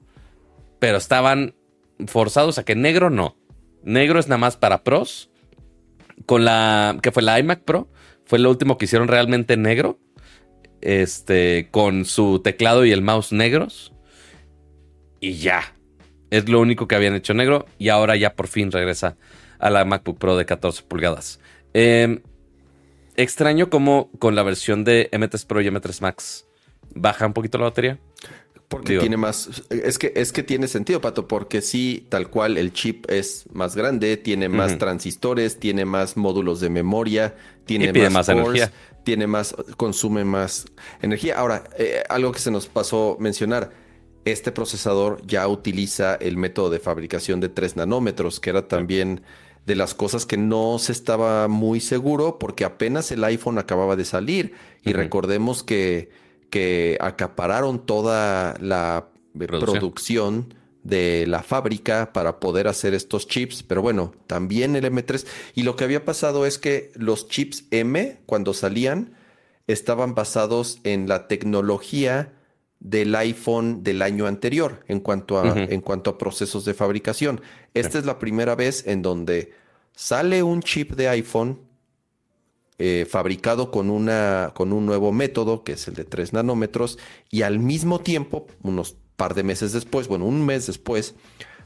Pero 0.79 0.97
estaban 0.97 1.57
forzados 2.07 2.59
a 2.59 2.65
que 2.65 2.77
negro 2.77 3.11
no. 3.11 3.37
Negro 3.83 4.21
es 4.21 4.29
nada 4.29 4.39
más 4.39 4.57
para 4.57 4.85
pros. 4.85 5.29
Con 6.27 6.45
la. 6.45 6.99
que 7.03 7.13
fue 7.13 7.23
la 7.23 7.39
iMac 7.39 7.63
Pro. 7.63 7.91
Fue 8.25 8.39
lo 8.39 8.51
último 8.51 8.79
que 8.79 8.85
hicieron 8.87 9.09
realmente 9.09 9.57
negro. 9.57 9.99
Este. 10.81 11.69
Con 11.71 12.05
su 12.05 12.41
teclado 12.41 12.85
y 12.85 12.93
el 12.93 13.03
mouse 13.03 13.33
negros. 13.33 13.93
Y 15.21 15.35
ya. 15.35 15.75
Es 16.31 16.49
lo 16.49 16.61
único 16.61 16.89
que 16.89 16.95
habían 16.95 17.15
hecho 17.15 17.35
negro. 17.35 17.67
Y 17.79 17.89
ahora 17.89 18.17
ya 18.17 18.35
por 18.35 18.49
fin 18.49 18.73
regresa 18.73 19.17
a 19.59 19.71
la 19.71 19.85
MacBook 19.85 20.19
Pro 20.19 20.37
de 20.37 20.45
14 20.45 20.83
pulgadas. 20.83 21.41
Em, 21.75 22.21
extraño 23.17 23.71
cómo 23.71 24.11
con 24.19 24.35
la 24.35 24.43
versión 24.43 24.85
de 24.85 25.09
M3 25.13 25.47
Pro 25.47 25.61
y 25.61 25.69
M3 25.69 26.01
Max 26.01 26.47
baja 26.95 27.27
un 27.27 27.33
poquito 27.33 27.59
la 27.59 27.65
batería. 27.65 27.99
Porque 28.73 28.99
tiene 28.99 29.17
más. 29.17 29.63
Es 29.69 29.99
que, 29.99 30.13
es 30.17 30.33
que 30.33 30.43
tiene 30.43 30.67
sentido, 30.67 31.01
Pato, 31.01 31.29
porque 31.29 31.61
sí, 31.61 32.07
tal 32.09 32.31
cual 32.31 32.57
el 32.57 32.73
chip 32.73 33.11
es 33.11 33.45
más 33.53 33.77
grande, 33.77 34.17
tiene 34.17 34.49
más 34.49 34.79
transistores, 34.79 35.61
tiene 35.61 35.85
más 35.85 36.17
módulos 36.17 36.61
de 36.61 36.71
memoria, 36.71 37.35
tiene 37.67 37.93
más, 38.11 38.29
energía. 38.29 38.73
Tiene 39.05 39.27
más, 39.27 39.55
consume 39.77 40.25
más 40.25 40.65
energía. 41.03 41.39
Ahora, 41.39 41.65
eh, 41.77 42.03
algo 42.09 42.33
que 42.33 42.39
se 42.39 42.51
nos 42.51 42.67
pasó 42.67 43.17
mencionar. 43.21 43.71
Este 44.25 44.53
procesador 44.53 45.21
ya 45.27 45.49
utiliza 45.49 46.15
el 46.15 46.37
método 46.37 46.71
de 46.71 46.79
fabricación 46.79 47.41
de 47.41 47.49
3 47.49 47.77
nanómetros, 47.77 48.39
que 48.39 48.51
era 48.51 48.69
también 48.69 49.23
de 49.67 49.77
las 49.77 49.95
cosas 49.95 50.27
que 50.27 50.37
no 50.37 50.79
se 50.79 50.93
estaba 50.93 51.49
muy 51.49 51.81
seguro 51.81 52.39
porque 52.39 52.65
apenas 52.65 53.13
el 53.13 53.23
iPhone 53.25 53.59
acababa 53.59 53.97
de 53.97 54.05
salir. 54.05 54.55
Y 54.85 54.93
recordemos 54.93 55.63
que 55.63 56.11
que 56.53 56.99
acapararon 57.01 57.87
toda 57.87 58.55
la 58.61 59.09
producción. 59.35 60.55
de 60.85 61.27
la 61.29 61.45
fábrica 61.45 62.13
para 62.13 62.41
poder 62.41 62.67
hacer 62.67 62.93
estos 62.93 63.29
chips, 63.29 63.63
pero 63.63 63.83
bueno, 63.83 64.15
también 64.27 64.75
el 64.75 64.85
M3. 64.85 65.25
Y 65.55 65.63
lo 65.63 65.77
que 65.77 65.85
había 65.85 66.05
pasado 66.05 66.45
es 66.45 66.59
que 66.59 66.91
los 66.97 67.29
chips 67.29 67.67
M, 67.71 68.19
cuando 68.27 68.53
salían, 68.53 69.15
estaban 69.69 70.17
basados 70.17 70.81
en 70.83 71.07
la 71.07 71.29
tecnología 71.29 72.33
del 72.81 73.15
iPhone 73.15 73.85
del 73.85 74.03
año 74.03 74.27
anterior 74.27 74.85
en 74.89 74.99
cuanto 74.99 75.39
a, 75.39 75.57
en 75.57 75.81
cuanto 75.83 76.11
a 76.11 76.19
procesos 76.19 76.65
de 76.65 76.75
fabricación. 76.75 77.41
Esta 77.75 78.01
es 78.01 78.05
la 78.05 78.19
primera 78.19 78.57
vez 78.57 78.85
en 78.89 79.03
donde 79.03 79.53
sale 79.95 80.43
un 80.43 80.63
chip 80.63 80.97
de 80.97 81.09
iPhone 81.09 81.61
eh, 82.85 83.07
fabricado 83.09 83.71
con, 83.71 83.91
una, 83.91 84.51
con 84.55 84.73
un 84.73 84.87
nuevo 84.87 85.13
método, 85.13 85.63
que 85.63 85.75
es 85.75 85.87
el 85.87 85.95
de 85.95 86.03
3 86.03 86.33
nanómetros, 86.33 86.99
y 87.31 87.43
al 87.43 87.61
mismo 87.61 88.01
tiempo, 88.01 88.49
unos 88.65 88.97
par 89.15 89.35
de 89.35 89.45
meses 89.45 89.73
después, 89.73 90.09
bueno, 90.09 90.25
un 90.25 90.45
mes 90.45 90.67
después, 90.67 91.15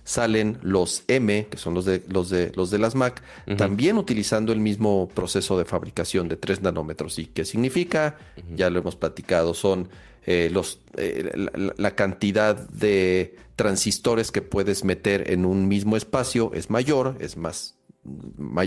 salen 0.04 0.58
los 0.60 1.04
M, 1.08 1.46
que 1.46 1.56
son 1.56 1.72
los 1.72 1.86
de, 1.86 2.02
los 2.08 2.28
de, 2.28 2.52
los 2.54 2.70
de 2.70 2.76
las 2.76 2.94
Mac, 2.94 3.22
también 3.56 3.96
utilizando 3.96 4.52
el 4.52 4.60
mismo 4.60 5.08
proceso 5.08 5.56
de 5.56 5.64
fabricación 5.64 6.28
de 6.28 6.36
3 6.36 6.60
nanómetros. 6.60 7.18
¿Y 7.18 7.24
qué 7.24 7.46
significa? 7.46 8.18
Ya 8.54 8.68
lo 8.68 8.80
hemos 8.80 8.96
platicado, 8.96 9.54
son 9.54 9.88
eh, 10.26 10.50
los, 10.52 10.80
eh, 10.98 11.32
la, 11.78 11.94
cantidad 11.94 12.56
de 12.68 13.36
transistores 13.56 14.30
que 14.30 14.42
puedes 14.42 14.84
meter 14.84 15.30
en 15.30 15.46
un 15.46 15.66
mismo 15.66 15.96
espacio 15.96 16.50
es 16.52 16.68
mayor, 16.68 17.16
es 17.20 17.38
más, 17.38 17.78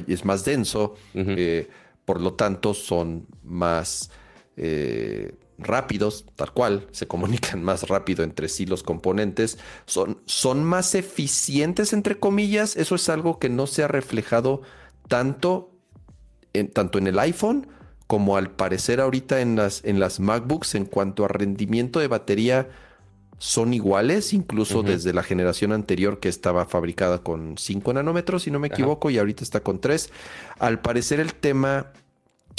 es 0.08 0.26
más 0.26 0.46
denso 0.46 0.96
por 2.10 2.22
lo 2.22 2.34
tanto 2.34 2.74
son 2.74 3.28
más 3.44 4.10
eh, 4.58 5.36
rápidos, 5.60 6.26
tal 6.36 6.52
cual, 6.54 6.88
se 6.90 7.06
comunican 7.08 7.62
más 7.64 7.88
rápido 7.88 8.24
entre 8.24 8.50
sí 8.50 8.66
los 8.66 8.82
componentes, 8.82 9.60
son, 9.86 10.20
son 10.26 10.64
más 10.64 10.96
eficientes, 10.96 11.94
entre 11.94 12.18
comillas, 12.18 12.76
eso 12.78 12.96
es 12.96 13.10
algo 13.10 13.38
que 13.38 13.48
no 13.48 13.68
se 13.68 13.84
ha 13.84 13.88
reflejado 13.88 14.64
tanto 15.08 15.72
en, 16.54 16.72
tanto 16.72 16.98
en 16.98 17.06
el 17.06 17.20
iPhone 17.20 17.68
como 18.08 18.38
al 18.38 18.50
parecer 18.50 19.02
ahorita 19.02 19.42
en 19.42 19.56
las, 19.56 19.86
en 19.86 20.00
las 20.00 20.20
MacBooks 20.20 20.74
en 20.74 20.86
cuanto 20.86 21.26
a 21.26 21.28
rendimiento 21.28 22.00
de 22.00 22.08
batería 22.08 22.70
son 23.40 23.74
iguales, 23.74 24.34
incluso 24.34 24.84
desde 24.84 25.14
la 25.14 25.24
generación 25.24 25.72
anterior 25.72 26.20
que 26.20 26.28
estaba 26.28 26.66
fabricada 26.66 27.24
con 27.24 27.58
5 27.58 27.94
nanómetros, 27.94 28.44
si 28.44 28.52
no 28.52 28.60
me 28.60 28.68
equivoco, 28.68 29.10
y 29.10 29.18
ahorita 29.18 29.44
está 29.44 29.62
con 29.62 29.80
3. 29.80 30.12
Al 30.60 30.82
parecer 30.82 31.22
el 31.22 31.34
tema 31.34 31.94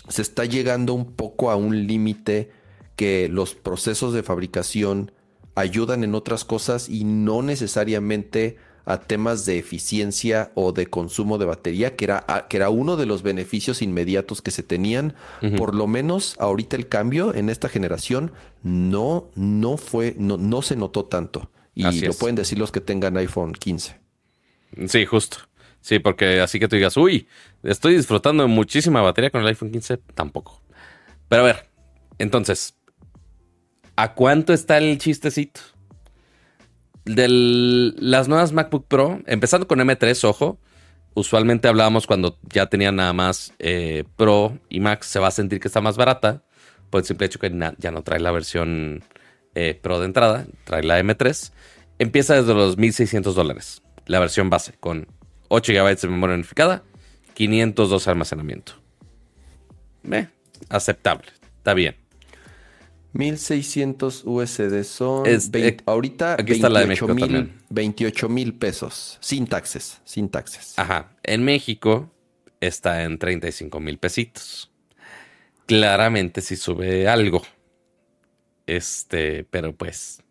se 0.08 0.22
está 0.22 0.46
llegando 0.46 0.94
un 0.94 1.12
poco 1.12 1.50
a 1.50 1.56
un 1.56 1.86
límite 1.86 2.50
que 2.96 3.28
los 3.28 3.54
procesos 3.54 4.14
de 4.14 4.22
fabricación 4.22 5.12
ayudan 5.54 6.02
en 6.02 6.14
otras 6.14 6.46
cosas 6.46 6.88
y 6.88 7.04
no 7.04 7.42
necesariamente 7.42 8.56
a 8.92 9.00
temas 9.00 9.46
de 9.46 9.58
eficiencia 9.58 10.50
o 10.54 10.72
de 10.72 10.86
consumo 10.86 11.38
de 11.38 11.44
batería, 11.44 11.94
que 11.96 12.06
era, 12.06 12.46
que 12.48 12.56
era 12.56 12.70
uno 12.70 12.96
de 12.96 13.06
los 13.06 13.22
beneficios 13.22 13.82
inmediatos 13.82 14.42
que 14.42 14.50
se 14.50 14.62
tenían. 14.62 15.14
Por 15.56 15.74
lo 15.74 15.86
menos 15.86 16.34
ahorita 16.38 16.76
el 16.76 16.88
cambio 16.88 17.34
en 17.34 17.50
esta 17.50 17.68
generación 17.68 18.32
no, 18.62 19.30
no 19.34 19.76
fue, 19.76 20.14
no, 20.18 20.36
no 20.36 20.62
se 20.62 20.76
notó 20.76 21.04
tanto. 21.04 21.50
Y 21.74 22.00
lo 22.00 22.12
pueden 22.14 22.36
decir 22.36 22.58
los 22.58 22.72
que 22.72 22.80
tengan 22.80 23.16
iPhone 23.16 23.52
15. 23.52 24.00
Sí, 24.86 25.06
justo. 25.06 25.38
Sí, 25.80 25.98
porque 25.98 26.40
así 26.40 26.58
que 26.58 26.68
tú 26.68 26.76
digas, 26.76 26.96
uy, 26.96 27.26
estoy 27.62 27.96
disfrutando 27.96 28.42
de 28.42 28.48
muchísima 28.48 29.00
batería 29.00 29.30
con 29.30 29.40
el 29.40 29.46
iPhone 29.46 29.70
15, 29.70 29.98
tampoco. 30.14 30.62
Pero 31.28 31.42
a 31.42 31.46
ver, 31.46 31.70
entonces, 32.18 32.76
¿a 33.96 34.14
cuánto 34.14 34.52
está 34.52 34.78
el 34.78 34.98
chistecito? 34.98 35.60
De 37.04 37.26
las 37.28 38.28
nuevas 38.28 38.52
MacBook 38.52 38.86
Pro, 38.86 39.20
empezando 39.26 39.66
con 39.66 39.78
M3, 39.78 40.24
ojo, 40.28 40.58
usualmente 41.14 41.68
hablábamos 41.68 42.06
cuando 42.06 42.38
ya 42.52 42.66
tenían 42.66 42.96
nada 42.96 43.12
más 43.12 43.54
eh, 43.58 44.04
Pro 44.16 44.58
y 44.68 44.80
Max, 44.80 45.06
se 45.06 45.18
va 45.18 45.28
a 45.28 45.32
sentir 45.32 45.60
que 45.60 45.68
está 45.68 45.80
más 45.80 45.96
barata, 45.96 46.42
por 46.90 47.00
el 47.00 47.06
simple 47.06 47.26
hecho 47.26 47.38
que 47.38 47.50
ya 47.78 47.90
no 47.90 48.02
trae 48.02 48.20
la 48.20 48.32
versión 48.32 49.02
eh, 49.54 49.78
Pro 49.80 50.00
de 50.00 50.06
entrada, 50.06 50.46
trae 50.64 50.82
la 50.82 51.00
M3. 51.00 51.52
Empieza 51.98 52.34
desde 52.34 52.54
los 52.54 52.78
1.600 52.78 53.32
dólares, 53.32 53.82
la 54.06 54.20
versión 54.20 54.50
base, 54.50 54.74
con 54.80 55.06
8 55.48 55.72
GB 55.72 56.00
de 56.00 56.08
memoria 56.08 56.34
unificada, 56.34 56.82
502 57.34 58.04
de 58.04 58.10
almacenamiento. 58.10 58.72
Aceptable, 60.68 61.28
está 61.58 61.74
bien. 61.74 61.99
1600 63.12 64.22
USD 64.24 64.84
son 64.84 65.26
eh, 65.26 65.76
ahorita 65.84 66.34
aquí 66.34 66.52
está 66.52 66.68
la 66.68 66.80
de 66.80 66.86
México 66.86 67.12
mil, 67.12 67.52
28 67.70 68.28
mil 68.28 68.54
pesos 68.54 69.18
sin 69.20 69.46
taxes, 69.46 70.00
sin 70.04 70.28
taxes. 70.28 70.74
Ajá, 70.76 71.12
en 71.22 71.44
México 71.44 72.10
está 72.60 73.02
en 73.02 73.18
35 73.18 73.80
mil 73.80 73.98
pesitos. 73.98 74.70
Claramente 75.66 76.40
si 76.40 76.56
sube 76.56 77.08
algo. 77.08 77.42
Este, 78.66 79.44
pero 79.44 79.74
pues 79.74 80.22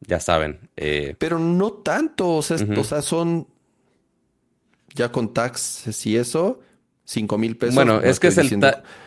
ya 0.00 0.20
saben. 0.20 0.70
Eh, 0.76 1.14
pero 1.18 1.38
no 1.38 1.72
tanto, 1.72 2.36
o 2.36 2.42
sea, 2.42 2.56
o 2.76 2.84
sea 2.84 3.02
son 3.02 3.46
ya 4.94 5.12
con 5.12 5.32
taxes 5.32 6.06
y 6.06 6.16
eso, 6.16 6.60
5 7.08 7.38
mil 7.38 7.56
pesos. 7.56 7.74
Bueno, 7.74 7.94
no 7.94 8.00
es 8.02 8.20
que 8.20 8.26
es 8.28 8.36
el, 8.38 8.60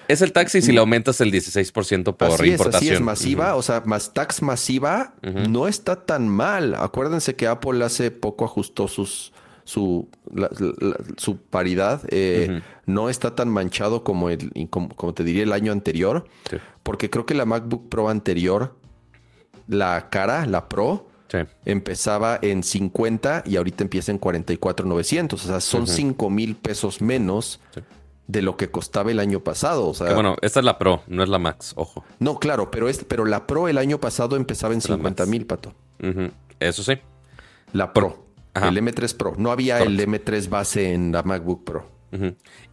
es 0.07 0.21
el 0.21 0.31
taxi 0.31 0.61
si 0.61 0.71
le 0.71 0.79
aumentas 0.79 1.19
el 1.21 1.31
16% 1.31 2.15
por 2.15 2.27
así 2.31 2.43
es, 2.45 2.51
importación. 2.51 2.75
así 2.75 2.93
es, 2.95 3.01
masiva, 3.01 3.55
o 3.55 3.61
sea, 3.61 3.83
más 3.85 4.13
tax 4.13 4.41
masiva 4.41 5.13
no 5.21 5.67
está 5.67 5.97
tan 6.05 6.27
mal. 6.27 6.75
Acuérdense 6.75 7.35
que 7.35 7.45
Apple 7.47 7.83
hace 7.85 8.09
poco 8.09 8.45
ajustó 8.45 8.87
sus 8.87 9.31
su, 9.65 10.07
la- 10.33 10.49
la- 10.79 10.97
su 11.17 11.37
paridad. 11.37 12.01
eh, 12.09 12.61
No 12.87 13.07
está 13.09 13.35
tan 13.35 13.49
manchado 13.49 14.03
como, 14.03 14.31
el, 14.31 14.51
como, 14.71 14.89
como 14.95 15.13
te 15.13 15.23
diría 15.23 15.43
el 15.43 15.53
año 15.53 15.71
anterior. 15.71 16.25
Sí. 16.49 16.57
Porque 16.81 17.11
creo 17.11 17.27
que 17.27 17.35
la 17.35 17.45
MacBook 17.45 17.87
Pro 17.89 18.09
anterior, 18.09 18.75
la 19.67 20.09
cara, 20.09 20.45
la 20.47 20.69
Pro, 20.69 21.08
Sí. 21.29 21.37
empezaba 21.65 22.39
en 22.41 22.63
50 22.63 23.43
y 23.45 23.55
ahorita 23.57 23.83
empieza 23.83 24.11
en 24.11 24.17
44,900. 24.17 25.43
O 25.43 25.47
sea, 25.47 25.59
son 25.61 25.87
5 25.87 26.29
mil 26.29 26.55
pesos 26.55 27.01
menos 27.01 27.59
Sí. 27.73 27.81
de 28.27 28.41
lo 28.41 28.57
que 28.57 28.69
costaba 28.71 29.11
el 29.11 29.19
año 29.19 29.39
pasado. 29.41 29.87
O 29.87 29.93
sea, 29.93 30.07
Que 30.07 30.13
bueno, 30.15 30.35
esta 30.41 30.59
es 30.59 30.65
la 30.65 30.77
Pro, 30.79 31.03
no 31.07 31.21
es 31.23 31.29
la 31.29 31.37
Max, 31.39 31.73
ojo. 31.75 32.03
no, 32.19 32.39
claro, 32.39 32.71
pero, 32.71 32.89
es, 32.89 33.03
pero 33.07 33.25
la 33.25 33.45
Pro 33.47 33.67
el 33.67 33.77
año 33.77 33.99
pasado 33.99 34.35
empezaba 34.35 34.73
en 34.73 34.79
Era 34.79 34.95
50 34.95 35.23
más. 35.23 35.29
mil, 35.29 35.45
pato. 35.45 35.73
Eso 36.59 36.83
sí. 36.83 36.93
La 37.73 37.93
Pro. 37.93 38.25
Ajá. 38.55 38.69
El 38.69 38.77
M3 38.77 39.15
Pro. 39.15 39.35
No 39.37 39.51
había 39.51 39.79
el 39.83 39.99
M3 39.99 40.49
base 40.49 40.91
en 40.93 41.11
la 41.11 41.21
MacBook 41.23 41.63
Pro. 41.63 41.91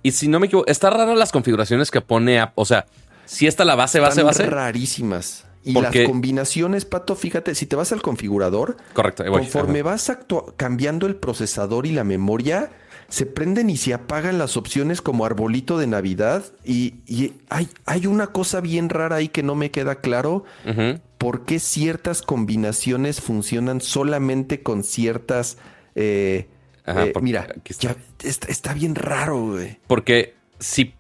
Y 0.03 0.13
si 0.13 0.29
no 0.29 0.41
me 0.41 0.47
equivoco, 0.47 0.67
está 0.67 0.89
raro 0.89 1.15
las 1.15 1.31
configuraciones 1.31 1.91
que 1.91 2.01
pone 2.01 2.41
App- 2.41 2.55
O 2.59 2.65
sea, 2.65 2.87
si 3.27 3.47
está 3.47 3.67
la 3.67 3.75
base, 3.75 4.01
base, 4.01 4.21
Están 4.21 4.27
base. 4.27 4.47
rarísimas. 4.47 5.45
Y 5.67 5.75
Porque- 5.75 6.01
las 6.01 6.09
combinaciones, 6.09 6.85
Pato, 6.85 7.17
fíjate, 7.17 7.55
si 7.57 7.67
te 7.67 7.75
vas 7.77 7.91
al 7.93 8.01
configurador, 8.01 8.77
Correcto, 8.95 9.25
conforme 9.27 9.81
Ajá. 9.81 9.91
vas 9.91 10.13
cambiando 10.57 11.07
el 11.07 11.17
procesador 11.17 11.87
y 11.87 11.93
la 11.93 12.05
memoria, 12.05 12.71
se 13.09 13.27
prenden 13.27 13.69
y 13.71 13.77
se 13.77 13.93
apagan 13.93 14.39
las 14.39 14.57
opciones 14.57 15.01
como 15.03 15.27
arbolito 15.27 15.77
de 15.79 15.87
Navidad. 15.89 16.45
Y, 16.65 16.95
y 17.07 17.35
hay, 17.51 17.69
hay 17.85 18.07
una 18.07 18.29
cosa 18.29 18.61
bien 18.61 18.89
rara 18.89 19.17
ahí 19.17 19.29
que 19.29 19.43
no 19.43 19.55
me 19.57 19.71
queda 19.73 19.97
claro. 19.97 20.45
Ujú. 20.65 21.01
por 21.19 21.45
qué 21.47 21.59
ciertas 21.59 22.21
combinaciones 22.23 23.21
funcionan 23.21 23.81
solamente 23.81 24.63
con 24.63 24.85
ciertas. 24.85 25.57
eh, 25.95 26.47
Ajá, 26.85 27.07
eh, 27.07 27.13
mira, 27.23 27.49
está. 27.65 27.89
ya 27.89 27.97
está, 28.23 28.47
está 28.49 28.73
bien 28.75 28.95
raro, 28.95 29.47
güey. 29.53 29.79
Porque 29.89 30.35
si. 30.61 30.95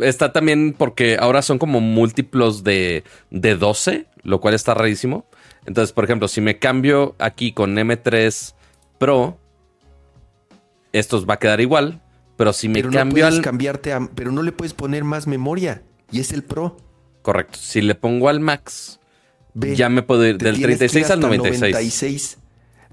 Está 0.00 0.32
también 0.32 0.74
porque 0.76 1.16
ahora 1.18 1.42
son 1.42 1.58
como 1.58 1.80
múltiplos 1.80 2.62
de, 2.64 3.04
de 3.30 3.56
12, 3.56 4.06
lo 4.22 4.40
cual 4.40 4.54
está 4.54 4.74
rarísimo. 4.74 5.26
Entonces, 5.66 5.92
por 5.92 6.04
ejemplo, 6.04 6.28
si 6.28 6.40
me 6.40 6.58
cambio 6.58 7.14
aquí 7.18 7.52
con 7.52 7.76
M3 7.76 8.54
Pro, 8.98 9.38
estos 10.92 11.26
va 11.28 11.34
a 11.34 11.38
quedar 11.38 11.60
igual. 11.60 12.00
Pero 12.36 12.52
si 12.52 12.68
me 12.68 12.74
Pero 12.74 12.90
no 12.90 12.96
cambio 12.98 13.24
puedes 13.24 13.38
al. 13.38 13.42
cambiarte 13.42 13.92
a- 13.92 14.08
pero 14.14 14.30
no 14.30 14.42
le 14.42 14.52
puedes 14.52 14.72
poner 14.72 15.02
más 15.04 15.26
memoria. 15.26 15.82
Y 16.12 16.20
es 16.20 16.32
el 16.32 16.44
Pro. 16.44 16.76
Correcto. 17.22 17.58
Si 17.60 17.80
le 17.82 17.94
pongo 17.96 18.28
al 18.28 18.38
Max, 18.40 19.00
Ve, 19.54 19.74
ya 19.74 19.88
me 19.88 20.02
puedo 20.02 20.24
ir 20.24 20.38
del 20.38 20.54
tienes 20.54 20.78
que 20.78 20.84
ir 20.84 20.88
36 20.90 21.04
al 21.10 21.18
hasta 21.18 21.26
96. 21.36 21.72
96. 21.74 22.38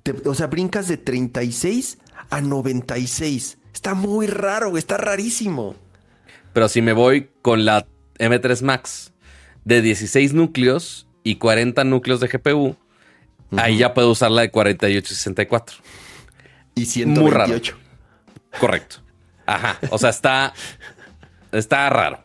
Te- 0.04 0.30
o 0.30 0.34
sea, 0.34 0.48
brincas 0.48 0.88
de 0.88 0.98
36 0.98 2.00
a 2.32 2.42
96. 2.42 3.58
Está 3.74 3.94
muy 3.94 4.26
raro, 4.28 4.78
está 4.78 4.98
rarísimo. 4.98 5.76
Pero 6.56 6.70
si 6.70 6.82
me 6.82 6.94
voy 6.94 7.32
con 7.42 7.66
la 7.66 7.86
M3 8.18 8.62
Max 8.62 9.14
de 9.66 9.82
16 9.82 10.34
núcleos 10.34 11.06
y 11.22 11.36
40 11.36 11.84
núcleos 11.84 12.22
de 12.22 12.30
GPU, 12.30 12.78
ahí 13.58 13.80
ya 13.80 13.94
puedo 13.94 14.12
usar 14.12 14.32
la 14.32 14.44
de 14.44 14.52
48 14.52 15.06
y 15.06 15.16
64. 15.16 15.76
Y 16.76 17.06
Muy 17.08 17.30
raro. 17.30 17.48
128. 17.48 17.78
Correcto. 18.58 18.96
Ajá. 19.46 19.78
O 19.90 19.98
sea, 19.98 20.12
está. 20.12 20.54
Está 21.52 21.90
raro. 21.90 22.24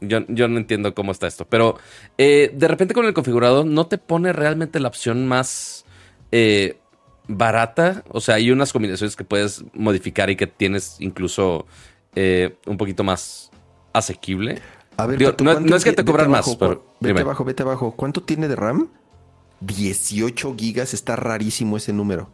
Yo, 0.00 0.20
yo 0.28 0.46
no 0.46 0.58
entiendo 0.58 0.94
cómo 0.94 1.10
está 1.10 1.26
esto. 1.26 1.44
Pero 1.48 1.76
eh, 2.18 2.52
de 2.54 2.68
repente 2.68 2.94
con 2.94 3.04
el 3.04 3.14
configurador 3.14 3.66
no 3.66 3.88
te 3.88 3.98
pone 3.98 4.32
realmente 4.32 4.78
la 4.78 4.86
opción 4.86 5.26
más 5.26 5.84
eh, 6.30 6.78
barata. 7.26 8.04
O 8.10 8.20
sea, 8.20 8.36
hay 8.36 8.52
unas 8.52 8.72
combinaciones 8.72 9.16
que 9.16 9.24
puedes 9.24 9.64
modificar 9.74 10.30
y 10.30 10.36
que 10.36 10.46
tienes 10.46 10.98
incluso 11.00 11.66
eh, 12.14 12.56
un 12.64 12.76
poquito 12.76 13.02
más 13.02 13.50
asequible. 13.96 14.60
A 14.96 15.06
ver, 15.06 15.18
Digo, 15.18 15.30
no- 15.32 15.36
¿cuánto 15.52 15.70
no 15.70 15.76
es 15.76 15.84
que 15.84 15.92
te 15.92 16.04
cobran 16.04 16.30
más, 16.30 16.46
abajo, 16.46 16.58
pero 16.58 16.86
Vete 17.00 17.08
dime. 17.08 17.20
abajo, 17.20 17.44
vete 17.44 17.62
abajo. 17.62 17.92
¿Cuánto 17.96 18.22
tiene 18.22 18.48
de 18.48 18.56
RAM? 18.56 18.88
18 19.60 20.54
gigas. 20.56 20.94
Está 20.94 21.16
rarísimo 21.16 21.76
ese 21.76 21.92
número. 21.92 22.30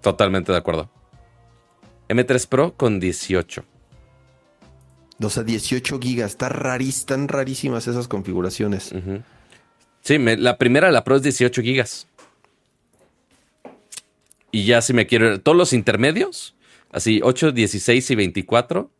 Totalmente 0.00 0.50
de 0.52 0.58
acuerdo. 0.58 0.90
M3 2.08 2.46
Pro 2.48 2.74
con 2.76 2.98
18. 2.98 3.64
O 5.22 5.30
sea, 5.30 5.42
18 5.42 5.98
gigas. 6.00 6.30
Está 6.32 6.48
están 6.78 7.28
rarísimas 7.28 7.86
esas 7.86 8.08
configuraciones. 8.08 8.92
Sí, 10.02 10.18
me- 10.18 10.36
la 10.36 10.56
primera, 10.58 10.90
la 10.90 11.04
Pro 11.04 11.16
es 11.16 11.22
18 11.22 11.62
gigas. 11.62 12.06
Y 14.50 14.64
ya 14.64 14.82
si 14.82 14.92
me 14.92 15.06
quiero 15.06 15.40
todos 15.40 15.56
los 15.56 15.72
intermedios, 15.72 16.56
así 16.90 17.20
8, 17.22 17.52
16 17.52 18.10
y 18.10 18.14
24. 18.16 18.90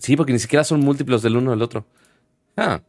Sí, 0.00 0.16
porque 0.16 0.32
ni 0.32 0.38
siquiera 0.38 0.64
son 0.64 0.80
múltiplos 0.80 1.22
del 1.22 1.36
uno 1.36 1.50
del 1.52 1.62
otro. 1.62 1.86
Ah. 2.56 2.80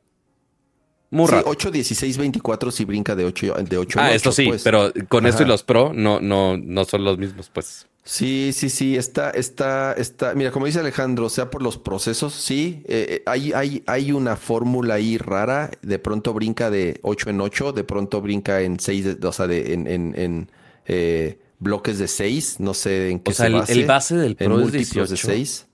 Muy 1.12 1.28
Sí, 1.28 1.34
raro. 1.34 1.44
8, 1.50 1.72
16, 1.72 2.18
24 2.18 2.72
si 2.72 2.86
brinca 2.86 3.16
de 3.16 3.26
8, 3.26 3.56
de 3.68 3.78
8 3.78 4.00
ah, 4.02 4.10
en 4.10 4.16
esto 4.16 4.30
8, 4.30 4.36
sí, 4.36 4.48
pues. 4.48 4.64
pero 4.64 4.92
con 5.10 5.26
esto 5.26 5.42
y 5.42 5.44
Ajá. 5.44 5.52
los 5.52 5.64
Pro 5.64 5.92
no, 5.94 6.22
no, 6.22 6.58
no 6.58 6.86
son 6.86 7.04
los 7.04 7.18
mismos, 7.18 7.50
pues. 7.54 7.86
Sí, 8.04 8.52
sí, 8.54 8.70
sí, 8.70 8.96
está, 8.98 9.30
está, 9.32 9.94
está. 9.94 10.34
Mira, 10.34 10.52
como 10.52 10.66
dice 10.66 10.80
Alejandro, 10.80 11.30
sea 11.30 11.50
por 11.52 11.62
los 11.62 11.78
procesos, 11.78 12.34
sí, 12.34 12.82
eh, 12.88 13.06
eh, 13.10 13.24
hay, 13.28 13.52
hay, 13.54 13.84
hay 13.86 14.12
una 14.14 14.38
fórmula 14.38 14.96
ahí 14.96 15.18
rara. 15.18 15.70
De 15.82 16.00
pronto 16.00 16.34
brinca 16.34 16.72
de 16.72 16.98
8 17.04 17.30
en 17.30 17.42
8, 17.42 17.74
de 17.74 17.84
pronto 17.84 18.22
brinca 18.22 18.62
en 18.62 18.80
6, 18.80 19.18
o 19.22 19.32
sea, 19.34 19.46
de, 19.48 19.74
en, 19.74 19.88
en, 19.88 20.14
en, 20.18 20.52
eh, 20.88 21.40
bloques 21.60 22.00
de 22.00 22.08
6, 22.08 22.60
no 22.60 22.74
sé 22.74 23.12
en 23.12 23.20
qué 23.20 23.32
O 23.32 23.34
sea, 23.36 23.46
se 23.46 23.52
el, 23.52 23.60
base. 23.60 23.74
el 23.74 23.86
base 23.86 24.16
del 24.16 24.32
en 24.40 24.48
Pro 24.48 24.56
es 24.56 24.62
múltiplos 24.62 25.10
18. 25.10 25.28
de 25.28 25.34
6. 25.36 25.68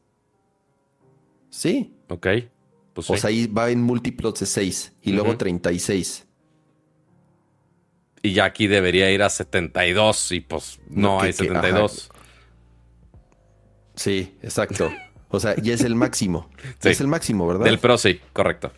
Sí, 1.57 1.91
Ok. 2.09 2.27
Pues 2.93 3.09
o 3.09 3.15
sí. 3.15 3.19
sea, 3.21 3.29
ahí 3.29 3.47
va 3.47 3.69
en 3.71 3.81
múltiplos 3.81 4.39
de 4.39 4.45
6 4.45 4.93
y 5.01 5.11
luego 5.11 5.29
Ujú. 5.29 5.37
36. 5.39 6.25
Y 8.21 8.33
ya 8.33 8.45
aquí 8.45 8.67
debería 8.67 9.09
ir 9.11 9.23
a 9.23 9.29
72 9.29 10.31
y 10.33 10.41
pues 10.41 10.79
no, 10.89 11.15
No, 11.15 11.17
que- 11.19 11.25
hay 11.27 11.31
que- 11.33 11.37
72. 11.45 12.09
Sí, 13.95 14.35
exacto. 14.41 14.91
O 15.29 15.39
sea, 15.39 15.55
ya 15.55 15.73
es 15.73 15.81
el 15.81 15.95
máximo. 15.95 16.49
Sí. 16.79 16.89
Es 16.89 17.01
el 17.01 17.07
máximo, 17.07 17.47
¿verdad? 17.47 17.65
Del 17.65 17.79
Pro 17.79 17.97
sí, 17.97 18.19
correcto. 18.33 18.71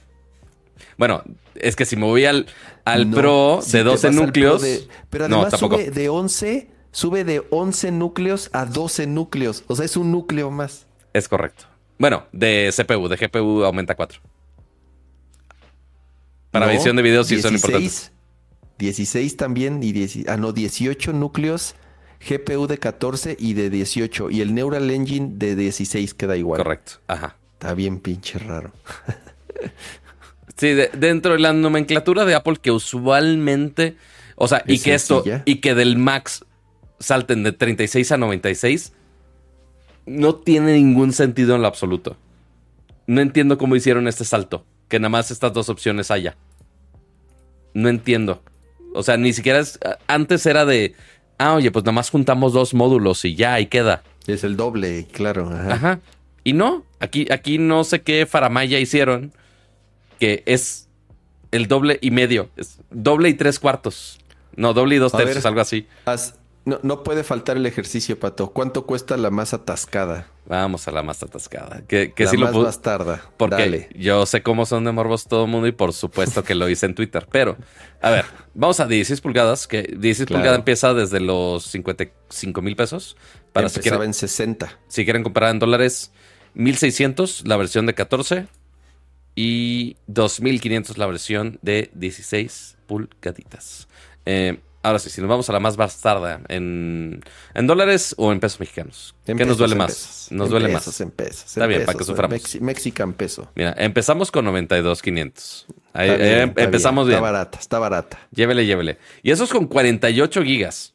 Bueno, 0.98 1.24
es 1.56 1.76
que 1.76 1.86
si 1.86 1.96
me 1.98 2.06
voy 2.06 2.26
al, 2.26 2.46
al 2.86 3.10
No, 3.10 3.18
Pro 3.18 3.60
si 3.62 3.72
de 3.74 3.78
te 3.80 3.84
12 3.84 4.08
vas 4.08 4.18
al 4.18 4.26
núcleos. 4.26 4.62
De- 4.62 4.88
pero 5.10 5.28
no, 5.28 5.36
además 5.42 5.52
tampoco. 5.60 5.76
sube 5.78 5.92
de 5.92 6.10
11, 6.10 6.70
sube 6.92 7.24
de 7.26 7.44
11 7.50 7.92
núcleos 7.92 8.50
a 8.54 8.66
12 8.66 9.06
núcleos. 9.08 9.64
O 9.68 9.76
sea, 9.76 9.84
es 9.86 9.98
un 9.98 10.12
núcleo 10.12 10.50
más. 10.52 10.88
Es 11.14 11.28
correcto. 11.28 11.66
Bueno, 12.00 12.26
de 12.32 12.72
CPU, 12.76 13.08
de 13.08 13.18
GPU 13.18 13.64
aumenta 13.64 13.94
4. 13.96 14.20
Para 16.52 16.66
No, 16.66 16.72
edición 16.72 16.96
de 16.96 17.02
videos 17.04 17.28
sí 17.28 17.40
son 17.42 17.52
16, 17.52 17.64
importantes. 17.64 18.12
16 18.80 19.38
también 19.38 19.84
y 19.84 19.92
10 19.92 20.30
ah, 20.30 20.38
no, 20.38 20.52
18 20.54 21.14
núcleos, 21.14 21.76
GPU 22.28 22.66
de 22.68 22.78
14 22.80 23.36
y 23.40 23.54
de 23.54 23.70
18 23.70 24.30
y 24.32 24.42
el 24.42 24.56
Neural 24.56 24.90
Engine 24.90 25.32
de 25.34 25.56
16 25.56 26.14
queda 26.16 26.38
igual. 26.38 26.58
Correcto. 26.64 26.94
Ajá. 27.08 27.36
Está 27.54 27.74
bien 27.74 28.00
pinche 28.00 28.40
raro. 28.40 28.72
Sí, 30.58 30.74
de- 30.74 30.90
dentro 30.94 31.32
de 31.34 31.40
la 31.40 31.54
nomenclatura 31.54 32.26
de 32.26 32.36
Apple 32.36 32.58
que 32.62 32.70
usualmente, 32.72 33.96
o 34.36 34.46
sea, 34.50 34.62
y 34.68 34.76
Es 34.76 34.84
que 34.84 34.94
esto, 34.94 35.16
sencilla. 35.24 35.42
y 35.46 35.62
que 35.62 35.74
del 35.74 35.96
Max 35.98 36.44
salten 37.00 37.44
de 37.44 37.54
36 37.54 38.12
a 38.12 38.18
96, 38.18 38.92
no 40.06 40.36
tiene 40.36 40.74
ningún 40.74 41.14
sentido 41.14 41.56
en 41.56 41.62
lo 41.62 41.68
absoluto. 41.68 42.18
No 43.08 43.22
entiendo 43.22 43.58
cómo 43.58 43.76
hicieron 43.76 44.08
este 44.08 44.26
salto, 44.26 44.66
que 44.88 45.00
nada 45.00 45.10
más 45.10 45.32
estas 45.32 45.54
dos 45.54 45.70
opciones 45.70 46.12
haya. 46.12 46.36
No 47.74 47.90
entiendo. 47.90 48.42
O 48.94 49.04
sea, 49.04 49.18
ni 49.18 49.34
siquiera 49.34 49.60
es, 49.60 49.80
antes 50.08 50.46
era 50.46 50.66
de, 50.66 50.96
ah, 51.38 51.54
oye, 51.54 51.72
pues 51.72 51.86
nada 51.86 51.94
más 51.94 52.10
juntamos 52.10 52.54
dos 52.54 52.74
módulos 52.74 53.24
y 53.26 53.36
ya, 53.36 53.54
ahí 53.54 53.68
queda. 53.68 54.04
Es 54.28 54.44
el 54.44 54.58
doble, 54.58 55.08
claro. 55.12 55.50
ajá. 55.50 55.74
Ajá. 55.74 56.00
Y 56.44 56.54
no, 56.54 56.84
aquí, 57.00 57.28
aquí 57.32 57.58
no 57.58 57.84
sé 57.84 58.02
qué 58.02 58.26
faramaya 58.26 58.80
hicieron, 58.80 59.34
que 60.20 60.44
es 60.46 60.88
el 61.52 61.68
doble 61.68 62.00
y 62.02 62.12
medio, 62.12 62.50
es 62.58 62.80
doble 62.90 63.30
y 63.30 63.34
tres 63.34 63.60
cuartos. 63.60 64.20
No, 64.56 64.74
doble 64.74 64.96
y 64.96 64.98
dos 65.00 65.12
tercios, 65.12 65.38
ver. 65.44 65.48
algo 65.48 65.62
así. 65.62 65.88
Haz- 66.06 66.36
no, 66.66 66.80
no 66.84 67.04
puede 67.04 67.24
faltar 67.24 67.58
el 67.58 67.66
ejercicio, 67.66 68.20
Pato. 68.20 68.52
¿Cuánto 68.52 68.86
cuesta 68.86 69.18
la 69.18 69.30
más 69.32 69.54
atascada? 69.54 70.28
Vamos 70.46 70.88
a 70.88 70.92
la 70.92 71.04
más 71.04 71.22
atascada. 71.24 71.84
Que, 71.88 72.14
que 72.14 72.26
la 72.26 72.30
sí 72.32 72.38
lo 72.38 72.52
más. 72.52 72.80
Porque 73.38 73.56
Dale. 73.56 73.90
yo 73.96 74.26
sé 74.26 74.42
cómo 74.44 74.66
son 74.66 74.84
de 74.84 74.92
morbos 74.92 75.26
todo 75.28 75.46
el 75.46 75.52
mundo 75.52 75.68
y 75.68 75.72
por 75.72 75.94
supuesto 75.94 76.44
que 76.44 76.56
lo 76.56 76.68
hice 76.70 76.86
en 76.88 76.96
Twitter. 76.96 77.28
Pero, 77.32 77.58
a 78.02 78.10
ver, 78.10 78.26
vamos 78.54 78.80
a 78.80 78.88
16 78.88 79.22
pulgadas, 79.22 79.68
que 79.68 79.84
16 79.84 80.28
Claro. 80.28 80.40
pulgadas 80.42 80.60
empieza 80.60 80.94
desde 80.94 81.20
los 81.20 81.66
55 81.66 82.62
mil 82.62 82.76
pesos. 82.76 83.16
Para 83.54 83.70
si 83.70 83.78
Empezaba 83.80 83.98
quieren, 83.98 84.10
en 84.10 84.14
60. 84.14 84.80
si 84.88 85.04
quieren 85.06 85.24
comprar 85.24 85.52
en 85.52 85.60
dólares, 85.60 86.12
1600 86.56 87.48
la 87.48 87.58
versión 87.58 87.86
de 87.86 87.94
14 87.94 88.48
y 89.36 89.98
2500 90.08 90.98
la 90.98 91.06
versión 91.08 91.60
de 91.62 91.90
16 91.94 92.78
pulgaditas. 92.88 93.88
Eh, 94.26 94.60
ahora 94.84 95.00
sí, 95.00 95.10
si 95.10 95.22
nos 95.22 95.30
vamos 95.30 95.50
a 95.50 95.54
la 95.54 95.60
más 95.60 95.76
bastarda, 95.78 96.42
¿en, 96.48 97.22
en 97.54 97.68
dólares 97.68 98.16
o 98.18 98.32
en 98.32 98.40
pesos 98.40 98.60
mexicanos? 98.60 99.16
En 99.26 99.38
¿Qué 99.38 99.46
nos 99.46 99.58
duele 99.58 99.76
más? 99.76 99.92
pesos. 99.92 100.28
Nos 100.32 100.50
duele 100.50 100.68
pesos, 100.70 100.88
más. 100.88 101.02
En 101.02 101.12
pesos. 101.12 101.46
Está 101.48 101.64
en 101.66 101.70
bien, 101.70 101.86
para 101.86 101.98
que 101.98 102.04
suframos. 102.04 102.38
Mexi- 102.40 102.60
Mexican 102.62 103.14
peso. 103.14 103.50
Mira, 103.56 103.74
empezamos 103.78 104.32
con 104.32 104.46
92,500. 104.46 105.68
Ahí, 105.94 106.10
Está 106.10 106.18
bien, 106.24 106.30
eh, 106.40 106.44
está 106.44 106.64
empezamos 106.64 107.08
bien. 107.08 107.18
Está 107.18 107.32
barata, 107.32 107.60
está 107.60 107.80
barata. 107.80 108.20
Llévele, 108.32 108.66
llévele. 108.66 108.98
Y 109.24 109.32
eso 109.32 109.44
es 109.44 109.50
con 109.50 109.68
48 109.68 110.44
gigas. 110.44 110.94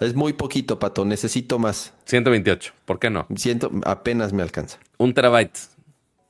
Es 0.00 0.14
muy 0.14 0.34
poquito, 0.34 0.78
Pato. 0.78 1.04
Necesito 1.04 1.58
más. 1.58 1.94
128. 2.04 2.72
¿Por 2.84 2.98
qué 2.98 3.08
no? 3.10 3.26
Siento, 3.34 3.70
apenas 3.84 4.32
me 4.32 4.42
alcanza. 4.42 4.78
Un 4.98 5.14
terabyte. 5.14 5.58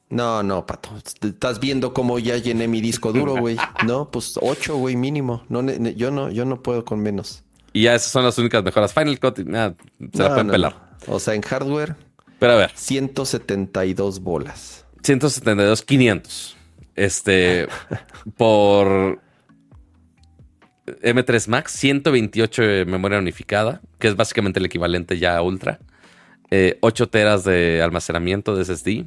No, 0.09 0.43
no, 0.43 0.65
Pato. 0.67 0.91
Estás 1.23 1.59
viendo 1.59 1.93
cómo 1.93 2.19
ya 2.19 2.37
llené 2.37 2.69
mi 2.69 2.81
disco 2.81 3.13
duro, 3.13 3.37
güey. 3.37 3.57
No, 3.85 4.11
pues 4.11 4.39
ocho, 4.41 4.77
güey, 4.77 4.95
mínimo. 4.97 5.45
No, 5.49 5.63
yo 5.69 6.11
no, 6.11 6.31
yo 6.31 6.45
no 6.45 6.63
puedo 6.63 6.85
con 6.85 7.01
menos. 7.01 7.43
Y 7.73 7.83
ya 7.83 7.95
esas 7.95 8.13
son 8.13 8.25
las 8.25 8.39
únicas 8.39 8.63
mejoras. 8.63 8.95
Final 8.95 9.19
Cut, 9.19 9.39
nada, 9.41 9.75
se 10.13 10.23
la 10.23 10.29
No, 10.29 10.35
pueden 10.35 10.47
no, 10.47 10.53
pelar. 10.53 10.77
no. 11.09 11.15
O 11.15 11.19
sea, 11.21 11.35
en 11.35 11.43
hardware, 11.43 11.97
Pero 12.39 12.53
a 12.53 12.57
ver, 12.57 12.71
172 12.75 14.21
bolas. 14.21 14.85
172, 15.03 15.83
500. 15.83 16.57
Este, 16.95 17.67
por 18.37 19.21
M3 20.87 21.49
Max, 21.49 21.73
128 21.73 22.63
de 22.63 22.85
memoria 22.85 23.19
unificada, 23.19 23.81
que 23.99 24.09
es 24.09 24.17
básicamente 24.17 24.61
el 24.61 24.67
equivalente 24.67 25.19
ya 25.19 25.37
a 25.37 25.43
Ultra. 25.43 25.81
Eh, 26.51 26.79
8 26.81 27.09
teras 27.09 27.43
de 27.45 27.83
almacenamiento 27.83 28.55
de 28.55 28.65
SSD. 28.65 29.05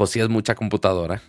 Pues 0.00 0.08
sí 0.12 0.20
es 0.20 0.30
mucha 0.30 0.54
computadora. 0.54 1.20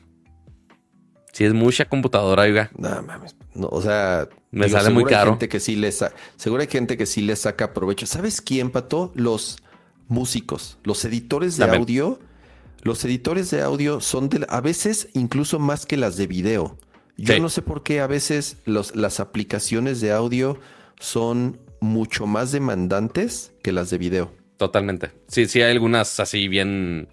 Sí 1.33 1.43
es 1.43 1.53
mucha 1.53 1.83
computadora, 1.89 2.43
oiga. 2.43 2.71
No 2.77 3.01
mames. 3.03 3.35
No, 3.53 3.67
o 3.67 3.81
sea, 3.81 4.29
Me 4.49 4.69
sale 4.69 4.91
muy 4.91 4.99
seguro 5.01 5.07
hay 5.07 5.13
caro. 5.13 5.31
gente 5.31 5.49
que 5.49 5.59
sí 5.59 5.75
le 5.75 5.91
sa- 5.91 6.13
seguro 6.37 6.61
hay 6.61 6.69
gente 6.69 6.95
que 6.95 7.05
sí 7.05 7.19
le 7.19 7.35
saca 7.35 7.73
provecho. 7.73 8.05
¿Sabes 8.05 8.39
quién, 8.39 8.71
Pato? 8.71 9.11
Los 9.13 9.57
músicos, 10.07 10.77
los 10.85 11.03
editores 11.03 11.57
de 11.57 11.65
También. 11.65 11.81
audio. 11.81 12.19
Los 12.81 13.03
editores 13.03 13.51
de 13.51 13.61
audio 13.61 13.99
son 13.99 14.29
de, 14.29 14.45
a 14.47 14.61
veces 14.61 15.09
incluso 15.15 15.59
más 15.59 15.85
que 15.85 15.97
las 15.97 16.15
de 16.15 16.27
video. 16.27 16.77
Yo 17.17 17.33
Sí. 17.33 17.41
no 17.41 17.49
sé 17.49 17.61
por 17.61 17.83
qué 17.83 17.99
a 17.99 18.07
veces 18.07 18.55
los, 18.63 18.95
las 18.95 19.19
aplicaciones 19.19 19.99
de 19.99 20.13
audio 20.13 20.57
son 20.97 21.59
mucho 21.81 22.25
más 22.25 22.53
demandantes 22.53 23.51
que 23.63 23.73
las 23.73 23.89
de 23.89 23.97
video. 23.97 24.31
Totalmente. 24.55 25.11
Sí, 25.27 25.45
sí, 25.47 25.61
hay 25.61 25.71
algunas 25.71 26.21
así 26.21 26.47
bien, 26.47 27.09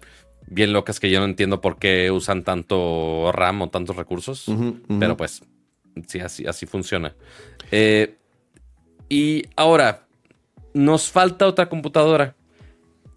bien 0.49 0.73
locas 0.73 0.99
que 0.99 1.09
yo 1.11 1.19
no 1.19 1.25
entiendo 1.25 1.61
por 1.61 1.77
qué 1.77 2.11
usan 2.11 2.43
tanto 2.43 3.31
RAM 3.31 3.61
o 3.61 3.69
tantos 3.69 3.95
recursos. 3.95 4.45
Pero 4.99 5.15
pues, 5.17 5.41
sí, 6.07 6.19
así, 6.19 6.45
así 6.45 6.65
funciona. 6.65 7.15
Eh, 7.71 8.15
y 9.09 9.43
ahora, 9.55 10.07
nos 10.73 11.09
falta 11.09 11.47
otra 11.47 11.67
computadora 11.69 12.35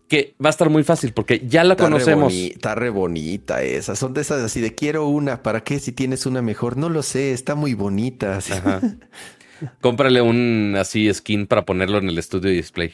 que 0.08 0.34
va 0.44 0.48
a 0.48 0.50
estar 0.50 0.68
muy 0.68 0.82
fácil 0.84 1.12
porque 1.14 1.42
ya 1.46 1.64
la 1.64 1.72
Está 1.74 1.84
re 1.86 1.90
conocemos. 1.92 2.32
boni- 2.32 2.52
Está 2.52 2.74
re 2.74 2.90
bonita 2.90 3.62
esa. 3.62 3.96
Son 3.96 4.12
de 4.12 4.20
esas 4.20 4.42
así 4.42 4.60
de 4.60 4.74
quiero 4.74 5.06
una. 5.06 5.42
¿Para 5.42 5.62
qué 5.64 5.78
si 5.78 5.92
tienes 5.92 6.26
una 6.26 6.42
mejor? 6.42 6.76
No 6.76 6.88
lo 6.90 7.02
sé. 7.02 7.32
Está 7.32 7.54
muy 7.54 7.72
bonita. 7.74 8.36
Ajá. 8.36 8.80
Cómprale 9.80 10.20
un 10.20 10.74
así 10.76 11.12
skin 11.14 11.46
para 11.46 11.64
ponerlo 11.64 11.98
en 11.98 12.08
el 12.08 12.18
estudio 12.18 12.50
display 12.50 12.92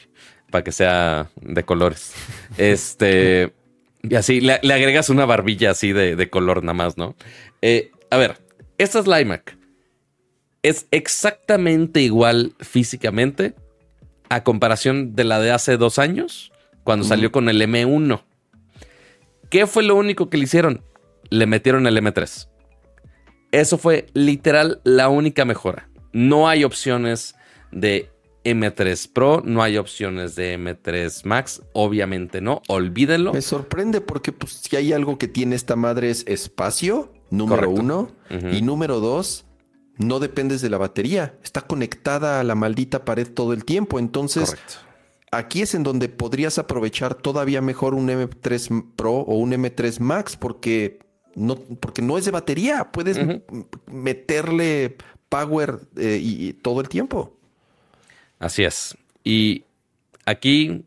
para 0.51 0.63
que 0.63 0.71
sea 0.71 1.29
de 1.41 1.63
colores. 1.63 2.13
Este. 2.57 3.53
Y 4.01 4.15
así 4.15 4.39
le, 4.41 4.59
le 4.61 4.73
agregas 4.73 5.09
una 5.09 5.25
barbilla 5.25 5.71
así 5.71 5.91
de, 5.91 6.15
de 6.15 6.29
color 6.29 6.63
nada 6.63 6.73
más, 6.73 6.97
¿no? 6.97 7.15
Eh, 7.61 7.91
a 8.09 8.17
ver, 8.17 8.37
esta 8.77 8.99
es 8.99 9.07
la 9.07 9.21
iMac. 9.21 9.57
Es 10.63 10.87
exactamente 10.91 12.01
igual 12.01 12.53
físicamente 12.59 13.55
a 14.29 14.43
comparación 14.43 15.15
de 15.15 15.23
la 15.23 15.39
de 15.39 15.51
hace 15.51 15.77
dos 15.77 15.99
años, 15.99 16.51
cuando 16.83 17.05
salió 17.05 17.31
con 17.31 17.49
el 17.49 17.61
M1. 17.61 18.23
¿Qué 19.49 19.67
fue 19.67 19.83
lo 19.83 19.95
único 19.95 20.29
que 20.29 20.37
le 20.37 20.43
hicieron? 20.43 20.83
Le 21.29 21.45
metieron 21.45 21.87
el 21.87 21.97
M3. 21.97 22.47
Eso 23.51 23.77
fue 23.77 24.07
literal 24.13 24.79
la 24.83 25.09
única 25.09 25.45
mejora. 25.45 25.89
No 26.13 26.47
hay 26.47 26.63
opciones 26.63 27.35
de 27.71 28.09
M3 28.49 29.11
Pro, 29.11 29.41
no 29.43 29.61
hay 29.61 29.77
opciones 29.77 30.35
de 30.35 30.57
M3 30.57 31.25
Max, 31.25 31.61
obviamente 31.73 32.41
no, 32.41 32.61
olvídenlo. 32.67 33.33
Me 33.33 33.41
sorprende 33.41 34.01
porque 34.01 34.31
pues, 34.31 34.53
si 34.53 34.75
hay 34.75 34.93
algo 34.93 35.17
que 35.17 35.27
tiene 35.27 35.55
esta 35.55 35.75
madre 35.75 36.09
es 36.09 36.23
espacio, 36.27 37.11
número 37.29 37.71
Correcto. 37.71 37.81
uno. 37.81 38.11
Y 38.51 38.61
número 38.61 38.99
dos, 38.99 39.45
no 39.97 40.19
dependes 40.19 40.61
de 40.61 40.69
la 40.69 40.77
batería. 40.77 41.37
Está 41.43 41.61
conectada 41.61 42.39
a 42.39 42.43
la 42.43 42.55
maldita 42.55 43.05
pared 43.05 43.27
todo 43.27 43.53
el 43.53 43.65
tiempo. 43.65 43.99
Entonces, 43.99 44.51
Correcto. 44.51 44.73
aquí 45.31 45.61
es 45.61 45.75
en 45.75 45.83
donde 45.83 46.09
podrías 46.09 46.57
aprovechar 46.57 47.15
todavía 47.15 47.61
mejor 47.61 47.93
un 47.93 48.07
M3 48.07 48.93
Pro 48.95 49.13
o 49.13 49.35
un 49.35 49.51
M3 49.51 49.99
Max 49.99 50.37
porque 50.37 50.99
no, 51.35 51.55
porque 51.55 52.01
no 52.01 52.17
es 52.17 52.25
de 52.25 52.31
batería. 52.31 52.91
Puedes 52.91 53.19
meterle 53.91 54.95
power 55.29 55.79
eh, 55.97 56.19
y, 56.21 56.49
y 56.49 56.53
todo 56.53 56.81
el 56.81 56.89
tiempo. 56.89 57.38
Así 58.39 58.63
es. 58.63 58.97
Y 59.23 59.65
aquí 60.25 60.85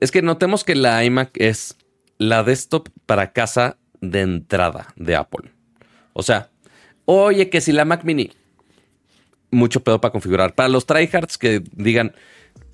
es 0.00 0.10
que 0.10 0.22
notemos 0.22 0.64
que 0.64 0.74
la 0.74 1.04
iMac 1.04 1.30
es 1.34 1.76
la 2.18 2.42
desktop 2.42 2.88
para 3.06 3.32
casa 3.32 3.76
de 4.00 4.22
entrada 4.22 4.88
de 4.96 5.16
Apple. 5.16 5.52
O 6.12 6.22
sea, 6.22 6.50
oye, 7.04 7.50
que 7.50 7.60
si 7.60 7.72
la 7.72 7.84
Mac 7.84 8.04
Mini, 8.04 8.30
mucho 9.50 9.82
pedo 9.82 10.00
para 10.00 10.12
configurar. 10.12 10.54
Para 10.54 10.68
los 10.68 10.86
tryhards 10.86 11.38
que 11.38 11.62
digan, 11.72 12.14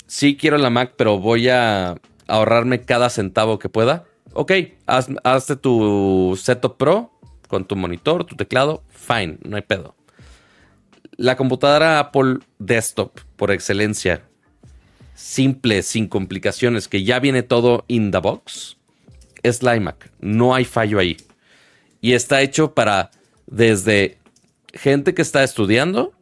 sí 0.07 0.37
quiero 0.37 0.59
la 0.59 0.71
Mac, 0.71 0.95
pero 0.97 1.19
voy 1.19 1.49
a 1.49 1.97
ahorrarme 2.29 2.83
cada 2.83 3.11
centavo 3.11 3.59
que 3.59 3.69
pueda. 3.69 4.05
Ok, 4.33 4.53
haz, 4.87 5.09
hazte 5.25 5.57
tu 5.57 6.39
setup 6.41 6.77
pro 6.77 7.13
con 7.49 7.65
tu 7.65 7.77
monitor, 7.77 8.25
tu 8.25 8.37
teclado, 8.37 8.83
fine, 8.91 9.39
no 9.43 9.57
hay 9.57 9.63
pedo. 9.63 9.96
La 11.17 11.37
computadora 11.37 11.99
Apple 11.99 12.39
Desktop, 12.59 13.21
por 13.37 13.51
excelencia, 13.51 14.23
simple, 15.15 15.83
sin 15.83 16.09
complicaciones, 16.09 16.89
que 16.89 17.05
ya 17.05 17.19
viene 17.21 17.43
todo 17.43 17.85
in 17.89 18.11
the 18.11 18.19
box, 18.19 18.77
es 19.43 19.63
la 19.63 19.77
iMac. 19.77 20.11
No 20.21 20.55
hay 20.55 20.65
fallo 20.65 20.99
ahí. 20.99 21.17
Y 22.01 22.13
está 22.13 22.43
hecho 22.43 22.75
para 22.75 23.11
desde 23.47 24.19
gente 24.75 25.15
que 25.15 25.23
está 25.23 25.43
estudiando 25.43 26.13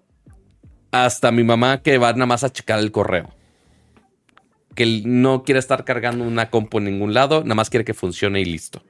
hasta 0.93 1.33
mi 1.33 1.43
mamá 1.43 1.83
que 1.83 1.99
va 1.99 2.13
nada 2.13 2.27
más 2.27 2.45
a 2.45 2.53
checar 2.53 2.79
el 2.79 2.93
correo. 2.93 3.33
Que 4.77 5.03
no 5.05 5.43
quiere 5.43 5.59
estar 5.59 5.85
cargando 5.85 6.25
una 6.25 6.51
compu 6.51 6.79
en 6.79 6.85
ningún 6.85 7.15
lado, 7.15 7.43
nada 7.43 7.57
más 7.57 7.71
quiere 7.71 7.85
que 7.85 7.95
funcione 7.95 8.41
y 8.41 8.45
listo. 8.45 8.83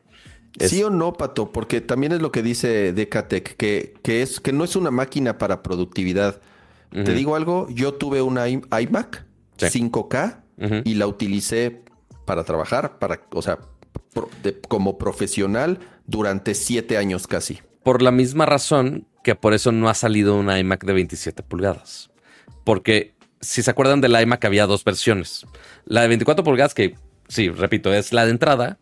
Es- 0.59 0.71
Sí 0.71 0.83
o 0.83 0.91
no, 0.91 1.13
Pato, 1.15 1.51
porque 1.53 1.81
también 1.81 2.13
es 2.13 2.21
lo 2.23 2.31
que 2.33 2.43
dice 2.43 2.93
Decatec, 2.93 3.57
que, 3.57 3.95
que, 4.03 4.23
es, 4.23 4.41
que 4.41 4.53
no 4.53 4.65
es 4.65 4.77
una 4.77 4.91
máquina 4.91 5.39
para 5.39 5.63
productividad. 5.63 6.41
Te 6.91 7.13
digo 7.13 7.35
algo, 7.35 7.67
yo 7.71 7.95
tuve 7.95 8.23
una 8.23 8.49
iMac 8.49 9.25
Sí. 9.57 9.67
5K 9.91 10.45
Ujú. 10.59 10.75
y 10.85 10.95
la 10.95 11.09
utilicé 11.09 11.83
para 12.25 12.45
trabajar, 12.45 13.01
para, 13.01 13.21
o 13.33 13.43
sea, 13.43 13.59
pro- 14.13 14.31
de- 14.45 14.61
como 14.61 14.97
profesional 14.97 15.81
durante 16.07 16.55
siete 16.55 16.97
años 16.97 17.27
casi. 17.27 17.59
Por 17.83 18.01
la 18.01 18.13
misma 18.13 18.47
razón 18.47 19.09
que 19.25 19.35
por 19.35 19.55
eso 19.55 19.73
no 19.73 19.89
ha 19.89 19.95
salido 19.95 20.37
una 20.37 20.59
iMac 20.61 20.85
de 20.85 20.93
27 20.93 21.43
pulgadas. 21.43 22.11
Porque 22.63 23.15
si 23.41 23.63
se 23.63 23.71
acuerdan 23.73 24.01
de 24.01 24.09
la 24.09 24.23
iMac 24.23 24.45
había 24.45 24.67
dos 24.67 24.85
versiones. 24.85 25.47
La 25.85 26.03
de 26.03 26.09
24 26.09 26.45
pulgadas 26.45 26.75
que, 26.75 26.95
sí, 27.29 27.49
repito, 27.49 27.93
es 27.93 28.13
la 28.13 28.25
de 28.25 28.31
entrada. 28.31 28.79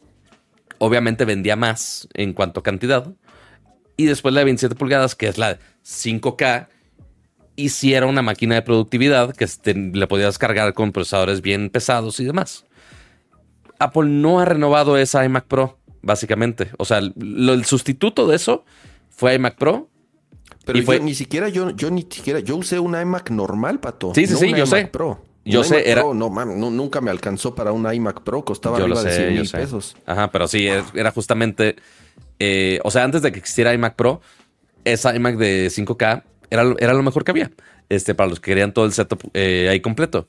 Obviamente 0.85 1.25
vendía 1.25 1.55
más 1.55 2.09
en 2.15 2.33
cuanto 2.33 2.59
a 2.59 2.63
cantidad. 2.65 3.07
Y 3.97 4.07
después 4.07 4.35
la 4.35 4.41
de 4.41 4.47
27 4.47 4.75
pulgadas, 4.75 5.15
que 5.15 5.29
es 5.29 5.39
la 5.39 5.59
5K, 5.85 6.67
y 7.55 7.69
si 7.69 7.95
era 7.95 8.07
una 8.07 8.21
máquina 8.21 8.57
de 8.57 8.63
productividad 8.63 9.33
que 9.33 9.45
este, 9.45 9.75
le 9.75 10.07
podías 10.09 10.39
cargar 10.39 10.75
con 10.75 10.91
procesadores 10.91 11.41
bien 11.41 11.71
pesados 11.71 12.19
y 12.19 12.25
demás. 12.25 12.65
Apple 13.79 14.09
no 14.09 14.41
ha 14.41 14.45
renovado 14.45 14.97
esa 14.97 15.25
iMac 15.25 15.45
Pro, 15.47 15.79
básicamente. 16.03 16.71
O 16.79 16.85
sea, 16.85 17.01
lo- 17.01 17.53
el 17.53 17.65
sustituto 17.65 18.27
de 18.27 18.35
eso 18.35 18.65
fue 19.11 19.35
iMac 19.35 19.55
Pro. 19.57 19.89
Pero 20.65 20.79
Y 20.79 20.83
fue- 20.83 20.99
yo 20.99 21.05
ni 21.05 21.15
siquiera, 21.15 21.49
yo, 21.49 21.71
yo 21.71 21.91
ni 21.93 22.03
siquiera, 22.11 22.41
yo 22.41 22.57
usé 22.57 22.81
una 22.81 23.01
iMac 23.03 23.31
normal, 23.31 23.79
Pato. 23.79 24.13
Sí, 24.17 24.27
sí, 24.27 24.33
no 24.33 24.39
sí, 24.41 24.47
una 24.49 24.59
yo 24.59 24.65
iMac 24.65 24.81
sé. 24.81 24.87
Pro. 24.87 25.23
Yo 25.45 25.65
sé, 25.65 25.91
era- 25.91 26.03
Pro, 26.03 26.15
no, 26.15 26.29
nu- 26.31 26.71
nunca 26.71 27.01
me 27.01 27.11
alcanzó 27.11 27.55
para 27.55 27.73
una 27.73 27.95
iMac 27.95 28.23
Pro, 28.23 28.45
costaba 28.45 28.79
yo 28.79 28.87
lo 28.87 28.97
arriba 28.99 29.11
de 29.11 29.17
100 29.17 29.29
sé, 29.29 29.35
yo 29.35 29.41
mil 29.43 29.51
pesos. 29.51 29.97
Ajá, 30.07 30.31
pero 30.31 30.47
sí, 30.49 30.67
era 30.95 31.11
justamente. 31.11 31.77
eh, 32.39 32.81
o 32.85 32.91
sea, 32.91 33.05
antes 33.05 33.23
de 33.23 33.33
que 33.33 33.39
existiera 33.39 33.73
iMac 33.75 33.95
Pro, 33.97 34.21
esa 34.85 35.15
iMac 35.15 35.37
de 35.37 35.69
5K 35.71 36.25
era, 36.51 36.65
lo- 36.65 36.79
era 36.79 36.93
lo 36.93 37.03
mejor 37.03 37.25
que 37.25 37.31
había. 37.33 37.51
Este, 37.89 38.15
para 38.15 38.29
los 38.31 38.41
que 38.41 38.51
querían 38.53 38.73
todo 38.73 38.85
el 38.87 38.93
setup 38.93 39.21
eh, 39.35 39.69
ahí 39.71 39.81
completo. 39.81 40.29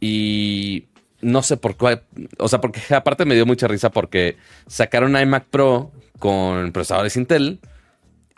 Y 0.00 0.86
no 1.20 1.42
sé 1.42 1.56
por 1.56 1.76
cuál, 1.76 2.02
o 2.38 2.48
sea, 2.48 2.60
porque 2.60 2.80
aparte 2.94 3.24
me 3.24 3.34
dio 3.34 3.46
mucha 3.46 3.66
risa 3.68 3.90
porque 3.90 4.36
sacaron 4.66 5.16
iMac 5.16 5.46
Pro 5.46 5.90
con 6.18 6.72
procesadores 6.72 7.16
Intel 7.16 7.60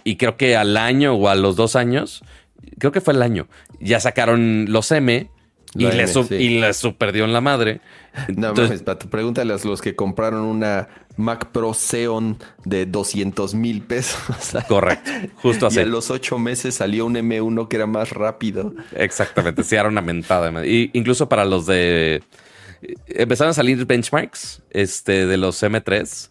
y 0.04 0.16
creo 0.16 0.36
que 0.36 0.56
al 0.56 0.76
año 0.76 1.14
o 1.14 1.28
a 1.28 1.34
los 1.34 1.56
dos 1.56 1.76
años, 1.76 2.22
creo 2.78 2.92
que 2.92 3.00
fue 3.00 3.14
el 3.14 3.22
año, 3.22 3.48
ya 3.80 4.00
sacaron 4.00 4.66
los 4.68 4.90
M 4.92 5.30
y, 5.74 5.86
le 6.60 6.74
super 6.74 7.12
dio 7.12 7.24
en 7.24 7.32
la 7.32 7.40
madre. 7.40 7.80
No 8.36 8.48
Entonces, 8.48 8.82
mames, 8.84 9.06
pregúntale 9.06 9.52
a 9.54 9.58
los 9.64 9.80
que 9.80 9.94
compraron 9.94 10.40
una 10.40 10.88
Mac 11.16 11.52
Pro 11.52 11.72
Xeon 11.72 12.38
de 12.64 12.84
200 12.84 13.54
mil 13.54 13.82
pesos. 13.82 14.20
Correcto, 14.68 15.10
justo 15.36 15.68
así. 15.68 15.78
Y 15.78 15.82
en 15.82 15.92
los 15.92 16.10
ocho 16.10 16.36
meses 16.36 16.74
salió 16.74 17.06
un 17.06 17.14
M1 17.14 17.68
que 17.68 17.76
era 17.76 17.86
más 17.86 18.10
rápido. 18.10 18.74
Exactamente, 18.96 19.62
sí, 19.62 19.76
era 19.76 19.88
una 19.88 20.00
mentada. 20.00 20.66
Y 20.66 20.90
incluso 20.92 21.28
para 21.28 21.44
los 21.44 21.66
de... 21.66 22.24
Empezaron 23.06 23.50
a 23.50 23.54
salir 23.54 23.86
benchmarks 23.86 24.62
este, 24.70 25.26
de 25.26 25.36
los 25.36 25.62
M3 25.62 26.30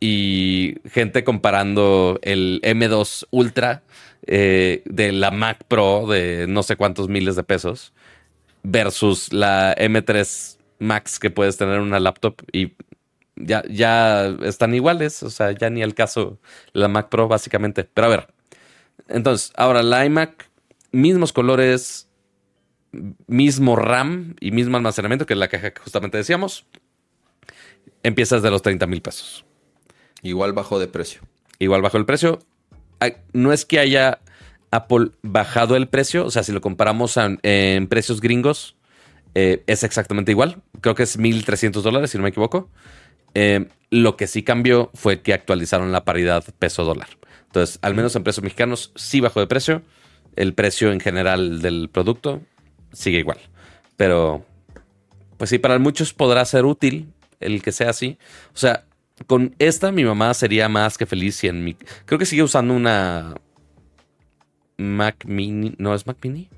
y 0.00 0.78
gente 0.90 1.22
comparando 1.22 2.18
el 2.22 2.60
M2 2.64 3.26
Ultra 3.30 3.82
eh, 4.26 4.82
de 4.86 5.12
la 5.12 5.30
Mac 5.30 5.58
Pro 5.68 6.06
de 6.08 6.46
no 6.48 6.62
sé 6.62 6.76
cuántos 6.76 7.08
miles 7.08 7.36
de 7.36 7.42
pesos 7.42 7.92
versus 8.62 9.32
la 9.32 9.74
M3 9.76 10.58
Max 10.78 11.18
que 11.18 11.30
puedes 11.30 11.56
tener 11.56 11.76
en 11.76 11.82
una 11.82 12.00
laptop 12.00 12.42
y 12.52 12.72
ya, 13.36 13.62
ya 13.68 14.26
están 14.42 14.74
iguales, 14.74 15.22
o 15.22 15.30
sea, 15.30 15.52
ya 15.52 15.70
ni 15.70 15.82
el 15.82 15.94
caso 15.94 16.38
la 16.72 16.88
Mac 16.88 17.08
Pro 17.08 17.28
básicamente. 17.28 17.84
Pero 17.84 18.06
a 18.06 18.10
ver, 18.10 18.28
entonces, 19.08 19.52
ahora 19.56 19.82
la 19.82 20.04
iMac, 20.04 20.48
mismos 20.92 21.32
colores, 21.32 22.08
mismo 23.26 23.76
RAM 23.76 24.36
y 24.40 24.50
mismo 24.50 24.76
almacenamiento, 24.76 25.26
que 25.26 25.34
es 25.34 25.38
la 25.38 25.48
caja 25.48 25.72
que 25.72 25.80
justamente 25.80 26.18
decíamos, 26.18 26.66
empiezas 28.02 28.42
de 28.42 28.50
los 28.50 28.62
30 28.62 28.86
mil 28.86 29.02
pesos. 29.02 29.44
Igual 30.22 30.52
bajo 30.52 30.78
de 30.78 30.86
precio. 30.86 31.22
Igual 31.58 31.82
bajo 31.82 31.96
el 31.96 32.06
precio. 32.06 32.40
No 33.32 33.52
es 33.52 33.64
que 33.64 33.78
haya 33.78 34.20
Apple 34.70 35.10
bajado 35.22 35.76
el 35.76 35.88
precio, 35.88 36.24
o 36.24 36.30
sea, 36.30 36.42
si 36.42 36.52
lo 36.52 36.60
comparamos 36.60 37.16
en, 37.16 37.86
precios 37.88 38.20
gringos, 38.20 38.76
eh, 39.34 39.62
es 39.66 39.82
exactamente 39.84 40.32
igual. 40.32 40.62
Creo 40.80 40.94
que 40.94 41.02
es 41.02 41.18
1.300 41.18 41.82
dólares, 41.82 42.10
si 42.10 42.18
no 42.18 42.22
me 42.22 42.30
equivoco. 42.30 42.70
Eh, 43.34 43.68
lo 43.90 44.16
que 44.16 44.26
sí 44.26 44.42
cambió 44.42 44.90
fue 44.94 45.22
que 45.22 45.34
actualizaron 45.34 45.92
la 45.92 46.04
paridad 46.04 46.44
peso-dólar. 46.58 47.08
Entonces, 47.46 47.78
al 47.82 47.94
menos 47.94 48.14
en 48.14 48.22
precios 48.22 48.44
mexicanos 48.44 48.92
sí 48.94 49.20
bajó 49.20 49.40
de 49.40 49.46
precio. 49.46 49.82
El 50.36 50.54
precio 50.54 50.92
en 50.92 51.00
general 51.00 51.60
del 51.60 51.88
producto 51.90 52.40
sigue 52.92 53.18
igual. 53.18 53.38
Pero, 53.96 54.46
pues 55.36 55.50
sí, 55.50 55.58
para 55.58 55.78
muchos 55.78 56.14
podrá 56.14 56.44
ser 56.44 56.64
útil 56.64 57.12
el 57.40 57.62
que 57.62 57.72
sea 57.72 57.90
así. 57.90 58.18
O 58.54 58.58
sea, 58.58 58.84
con 59.26 59.56
esta 59.58 59.90
mi 59.90 60.04
mamá 60.04 60.32
sería 60.34 60.68
más 60.68 60.96
que 60.96 61.06
feliz 61.06 61.36
si 61.36 61.48
en 61.48 61.64
mi... 61.64 61.74
Creo 62.04 62.18
que 62.18 62.26
sigue 62.26 62.44
usando 62.44 62.74
una 62.74 63.34
Mac 64.80 65.24
Mini. 65.26 65.74
¿No 65.78 65.94
es 65.94 66.06
Mac 66.06 66.16
Mini? 66.22 66.48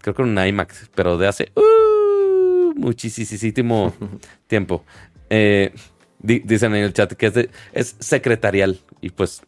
Creo 0.00 0.14
que 0.14 0.22
un 0.22 0.38
iMac, 0.38 0.74
pero 0.94 1.18
de 1.18 1.26
hace 1.26 1.50
uh, 1.54 2.74
muchísimo 2.76 3.94
tiempo. 4.46 4.84
Eh, 5.30 5.72
dicen 6.20 6.74
en 6.74 6.84
el 6.84 6.92
chat 6.92 7.12
que 7.12 7.50
es, 7.72 7.96
secretarial 7.98 8.80
y 9.00 9.10
pues 9.10 9.42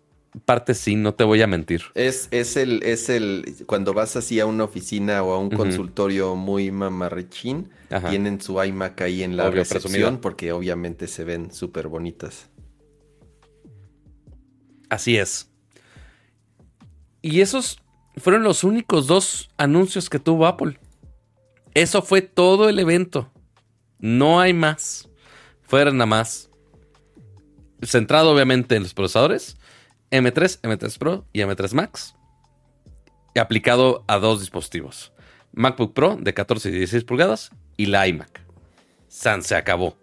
parte 0.45 0.75
sí, 0.75 0.97
no 0.97 1.15
te 1.15 1.25
voy 1.25 1.43
a 1.43 1.47
mentir. 1.47 1.83
Es, 1.95 2.29
es, 2.31 2.57
el, 2.57 2.83
es 2.85 3.09
el, 3.09 3.65
cuando 3.67 3.93
vas 3.93 4.17
así 4.17 4.41
a 4.41 4.47
una 4.47 4.65
oficina 4.65 5.23
o 5.23 5.33
a 5.33 5.39
un 5.39 5.51
consultorio 5.51 6.37
muy 6.37 6.71
mamarrechín, 6.71 7.71
tienen 8.09 8.41
su 8.41 8.63
iMac 8.63 9.01
ahí 9.03 9.23
en 9.23 9.37
la 9.37 9.51
recepción 9.51 10.19
porque 10.19 10.53
obviamente 10.53 11.07
se 11.07 11.25
ven 11.25 11.53
súper 11.53 11.89
bonitas. 11.89 12.49
Así 14.89 15.17
es. 15.17 15.50
Y 17.23 17.41
esos 17.41 17.79
fueron 18.17 18.43
los 18.43 18.65
únicos 18.65 19.07
dos 19.07 19.51
anuncios 19.57 20.09
que 20.09 20.19
tuvo 20.19 20.47
Apple. 20.47 20.79
Eso 21.75 22.03
fue 22.03 22.23
todo 22.23 22.69
el 22.69 22.79
evento. 22.79 23.31
No 23.99 24.41
hay 24.41 24.53
más. 24.53 25.09
Fueron 25.63 25.99
nada 25.99 26.07
más. 26.07 26.51
Centrado 27.83 28.33
obviamente 28.33 28.77
en 28.77 28.83
los 28.83 28.95
procesadores. 28.95 29.57
M3, 30.11 30.61
M3 30.63 30.99
Pro 30.99 31.27
y 31.33 31.41
M3 31.41 31.73
Max. 31.75 32.15
Y 33.35 33.39
aplicado 33.39 34.05
a 34.09 34.19
dos 34.19 34.41
dispositivos. 34.41 35.13
MacBook 35.53 35.95
Pro 35.95 36.17
de 36.21 36.35
14 36.35 36.69
y 36.69 36.73
16 36.73 37.05
pulgadas 37.05 37.51
y 37.77 37.87
la 37.87 38.07
iMac. 38.09 38.41
San 39.09 39.43
se 39.43 39.55
acabó. 39.55 39.97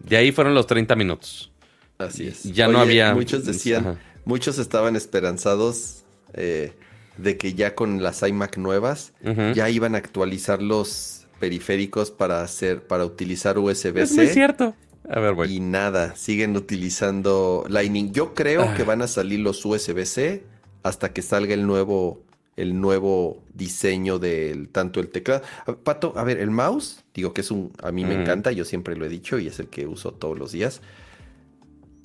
De 0.00 0.16
ahí 0.16 0.32
fueron 0.32 0.54
los 0.54 0.66
30 0.66 0.94
minutos. 0.96 1.52
Así 1.98 2.26
es. 2.26 2.44
Ya 2.44 2.68
no 2.68 2.78
había. 2.78 3.14
Muchos 3.14 3.44
decían, 3.44 3.98
muchos 4.24 4.58
estaban 4.58 4.96
esperanzados 4.96 6.04
eh, 6.36 6.72
de 7.16 7.36
que 7.36 7.54
ya 7.54 7.74
con 7.74 8.02
las 8.02 8.22
iMac 8.22 8.58
nuevas 8.58 9.12
ya 9.54 9.70
iban 9.70 9.94
a 9.94 9.98
actualizar 9.98 10.62
los 10.62 11.26
periféricos 11.40 12.10
para 12.10 12.42
hacer, 12.42 12.86
para 12.86 13.04
utilizar 13.04 13.58
USB-C. 13.58 14.02
Es 14.02 14.12
muy 14.12 14.26
cierto. 14.28 14.74
A 15.08 15.20
ver, 15.20 15.50
Y 15.50 15.60
nada, 15.60 16.16
siguen 16.16 16.56
utilizando 16.56 17.64
Lightning. 17.68 18.12
Yo 18.12 18.34
creo 18.34 18.62
ah. 18.62 18.74
que 18.74 18.82
van 18.82 19.02
a 19.02 19.06
salir 19.06 19.40
los 19.40 19.64
USB-C 19.64 20.44
hasta 20.82 21.12
que 21.12 21.22
salga 21.22 21.54
el 21.54 21.66
nuevo, 21.66 22.22
el 22.56 22.80
nuevo 22.80 23.42
diseño 23.54 24.18
del 24.18 24.68
tanto 24.68 25.00
el 25.00 25.08
teclado. 25.08 25.42
Pato, 25.84 26.12
a 26.16 26.24
ver, 26.24 26.38
el 26.38 26.50
mouse, 26.50 27.04
digo 27.14 27.32
que 27.32 27.42
es 27.42 27.50
un, 27.50 27.72
a 27.82 27.92
mí 27.92 28.04
me 28.04 28.20
encanta, 28.20 28.50
yo 28.52 28.64
siempre 28.64 28.96
lo 28.96 29.06
he 29.06 29.08
dicho 29.08 29.38
y 29.38 29.46
es 29.46 29.60
el 29.60 29.68
que 29.68 29.86
uso 29.86 30.12
todos 30.12 30.38
los 30.38 30.52
días. 30.52 30.80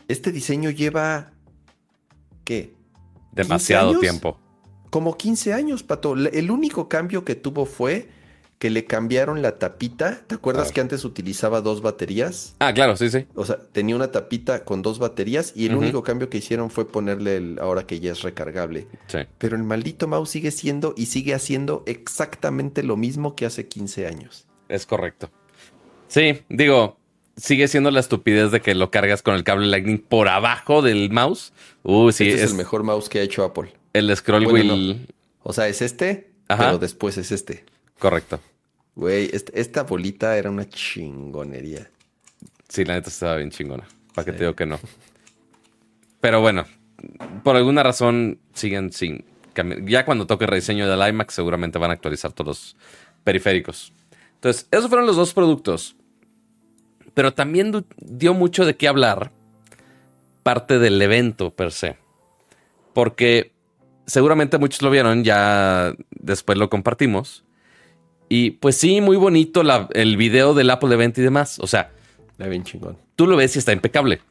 Este 0.07 0.31
diseño 0.31 0.69
lleva, 0.69 1.31
¿qué? 2.43 2.73
Demasiado 3.31 3.99
tiempo. 3.99 4.37
Como 4.89 5.17
15 5.17 5.53
años, 5.53 5.83
Pato. 5.83 6.15
El 6.15 6.51
único 6.51 6.89
cambio 6.89 7.23
que 7.23 7.35
tuvo 7.35 7.65
fue 7.65 8.09
que 8.61 8.69
le 8.69 8.85
cambiaron 8.85 9.41
la 9.41 9.57
tapita. 9.57 10.21
¿Te 10.27 10.35
acuerdas 10.35 10.67
ah. 10.69 10.73
que 10.73 10.81
antes 10.81 11.03
utilizaba 11.03 11.61
dos 11.61 11.81
baterías? 11.81 12.55
Ah, 12.59 12.71
claro, 12.73 12.95
sí, 12.95 13.09
sí. 13.09 13.25
O 13.33 13.43
sea, 13.43 13.57
tenía 13.57 13.95
una 13.95 14.11
tapita 14.11 14.65
con 14.65 14.83
dos 14.83 14.99
baterías 14.99 15.53
y 15.55 15.65
el 15.65 15.75
único 15.75 16.03
cambio 16.03 16.29
que 16.29 16.37
hicieron 16.37 16.69
fue 16.69 16.87
ponerle 16.87 17.37
el 17.37 17.59
ahora 17.59 17.87
que 17.87 17.99
ya 17.99 18.11
es 18.11 18.21
recargable. 18.21 18.85
Sí. 19.07 19.17
Pero 19.39 19.55
el 19.55 19.63
maldito 19.63 20.07
mouse 20.07 20.29
sigue 20.29 20.51
siendo 20.51 20.93
y 20.95 21.07
sigue 21.07 21.33
haciendo 21.33 21.81
exactamente 21.87 22.83
lo 22.83 22.97
mismo 22.97 23.35
que 23.35 23.47
hace 23.47 23.67
15 23.67 24.05
años. 24.05 24.45
Es 24.69 24.85
correcto. 24.85 25.31
Sí, 26.07 26.43
digo, 26.47 26.99
sigue 27.37 27.67
siendo 27.67 27.91
la 27.91 27.99
estupidez 27.99 28.51
de 28.51 28.61
que 28.61 28.75
lo 28.75 28.91
cargas 28.91 29.21
con 29.21 29.35
el 29.35 29.43
cable 29.43 29.67
Lightning 29.67 29.99
por 29.99 30.27
abajo 30.27 30.81
del 30.81 31.09
mouse. 31.09 31.53
Uh, 31.83 32.11
sí, 32.11 32.29
este 32.29 32.43
es, 32.43 32.51
el 32.51 32.57
mejor 32.57 32.83
mouse 32.83 33.09
que 33.09 33.19
ha 33.19 33.23
hecho 33.23 33.43
Apple. 33.43 33.73
El 33.93 34.15
scroll 34.15 34.47
wheel. 34.47 35.07
O 35.43 35.53
sea, 35.53 35.67
es 35.67 35.81
este, 35.81 36.31
pero 36.47 36.77
después 36.77 37.17
es 37.17 37.31
este. 37.31 37.65
Correcto. 37.99 38.39
Güey, 38.95 39.31
esta 39.53 39.83
bolita 39.83 40.37
era 40.37 40.49
una 40.49 40.67
chingonería. 40.67 41.89
Sí, 42.67 42.85
la 42.85 42.95
neta 42.95 43.09
estaba 43.09 43.37
bien 43.37 43.51
chingona. 43.51 43.87
Para 44.13 44.25
que 44.25 44.31
te 44.33 44.39
digo 44.39 44.55
que 44.55 44.65
no. 44.65 44.79
Pero 46.19 46.41
bueno, 46.41 46.65
por 47.43 47.55
alguna 47.55 47.83
razón 47.83 48.39
siguen 48.53 48.91
sin 48.91 49.25
cambiar. 49.53 49.83
Ya 49.85 50.05
cuando 50.05 50.27
toque 50.27 50.45
el 50.45 50.51
rediseño 50.51 50.87
del 50.89 51.07
iMac, 51.09 51.31
seguramente 51.31 51.79
van 51.79 51.91
a 51.91 51.93
actualizar 51.93 52.33
todos 52.33 52.47
los 52.47 52.75
periféricos. 53.23 53.93
Entonces, 54.35 54.67
esos 54.71 54.89
fueron 54.89 55.07
los 55.07 55.15
dos 55.15 55.33
productos 55.33 55.95
pero 57.13 57.33
también 57.33 57.85
dio 57.97 58.33
mucho 58.33 58.65
de 58.65 58.75
qué 58.75 58.87
hablar 58.87 59.31
parte 60.43 60.79
del 60.79 61.01
evento 61.01 61.51
per 61.51 61.71
se. 61.71 61.97
Porque 62.93 63.51
seguramente 64.05 64.57
muchos 64.57 64.81
lo 64.81 64.89
vieron, 64.89 65.23
ya 65.23 65.93
después 66.11 66.57
lo 66.57 66.69
compartimos. 66.69 67.43
Y 68.29 68.51
pues 68.51 68.77
sí, 68.77 69.01
muy 69.01 69.17
bonito 69.17 69.61
el 69.93 70.17
video 70.17 70.53
del 70.53 70.69
Apple 70.69 70.93
Event 70.93 71.17
y 71.17 71.21
demás. 71.21 71.59
O 71.59 71.67
sea, 71.67 71.91
bien 72.47 72.63
chingón. 72.63 72.97
Tú 73.15 73.27
lo 73.27 73.35
ves 73.35 73.55
y 73.55 73.59
está 73.59 73.73
impecable. 73.73 74.21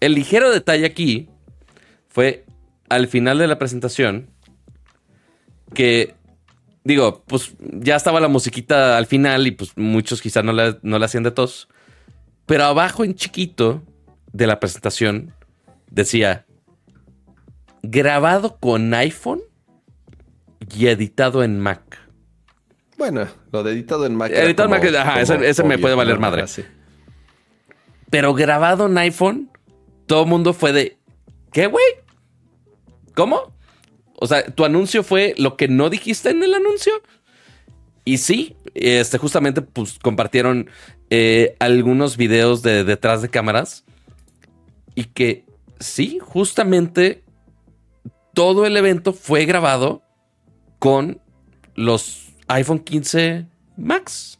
El 0.00 0.14
ligero 0.14 0.50
detalle 0.50 0.86
aquí 0.86 1.28
fue 2.08 2.44
al 2.88 3.08
final 3.08 3.38
de 3.38 3.46
la 3.46 3.58
presentación 3.58 4.30
que 5.74 6.14
digo, 6.84 7.22
pues 7.26 7.54
ya 7.60 7.96
estaba 7.96 8.20
la 8.20 8.28
musiquita 8.28 8.96
al 8.96 9.06
final 9.06 9.46
y 9.46 9.52
pues 9.52 9.72
muchos 9.76 10.20
quizás 10.22 10.44
no 10.44 10.52
la, 10.52 10.78
no 10.82 10.98
la 10.98 11.06
hacían 11.06 11.22
de 11.22 11.30
tos. 11.30 11.68
Pero 12.46 12.64
abajo 12.64 13.04
en 13.04 13.14
chiquito 13.14 13.82
de 14.32 14.46
la 14.46 14.60
presentación 14.60 15.34
decía 15.90 16.46
grabado 17.82 18.58
con 18.58 18.92
iPhone 18.94 19.40
y 20.76 20.86
editado 20.86 21.42
en 21.42 21.60
Mac. 21.60 21.98
Bueno, 22.98 23.26
lo 23.50 23.62
de 23.62 23.72
editado 23.72 24.04
en 24.04 24.14
Mac. 24.14 24.30
Editado 24.30 24.74
en 24.74 24.82
Mac, 24.82 24.94
ajá, 24.94 25.20
ese, 25.20 25.64
me 25.64 25.78
puede 25.78 25.94
valer 25.94 26.18
madre. 26.18 26.44
Pero 28.10 28.34
grabado 28.34 28.86
en 28.86 28.98
iPhone, 28.98 29.50
todo 30.06 30.24
el 30.24 30.28
mundo 30.28 30.52
fue 30.52 30.72
de, 30.72 30.98
¿qué, 31.52 31.66
güey? 31.66 31.84
¿Cómo? 33.14 33.54
O 34.20 34.26
sea, 34.26 34.44
tu 34.44 34.64
anuncio 34.64 35.02
fue 35.02 35.34
lo 35.38 35.56
que 35.56 35.66
no 35.66 35.90
dijiste 35.90 36.30
en 36.30 36.42
el 36.42 36.54
anuncio. 36.54 36.92
Y 38.04 38.18
sí, 38.18 38.56
este, 38.74 39.18
justamente 39.18 39.62
pues, 39.62 39.98
compartieron 39.98 40.70
eh, 41.10 41.56
algunos 41.58 42.16
videos 42.16 42.62
de 42.62 42.84
detrás 42.84 43.22
de 43.22 43.28
cámaras 43.28 43.84
y 44.94 45.04
que 45.04 45.44
sí, 45.78 46.18
justamente 46.20 47.24
todo 48.34 48.66
el 48.66 48.76
evento 48.76 49.12
fue 49.12 49.44
grabado 49.46 50.02
con 50.78 51.20
los 51.74 52.28
iPhone 52.48 52.80
15 52.80 53.46
Max. 53.76 54.38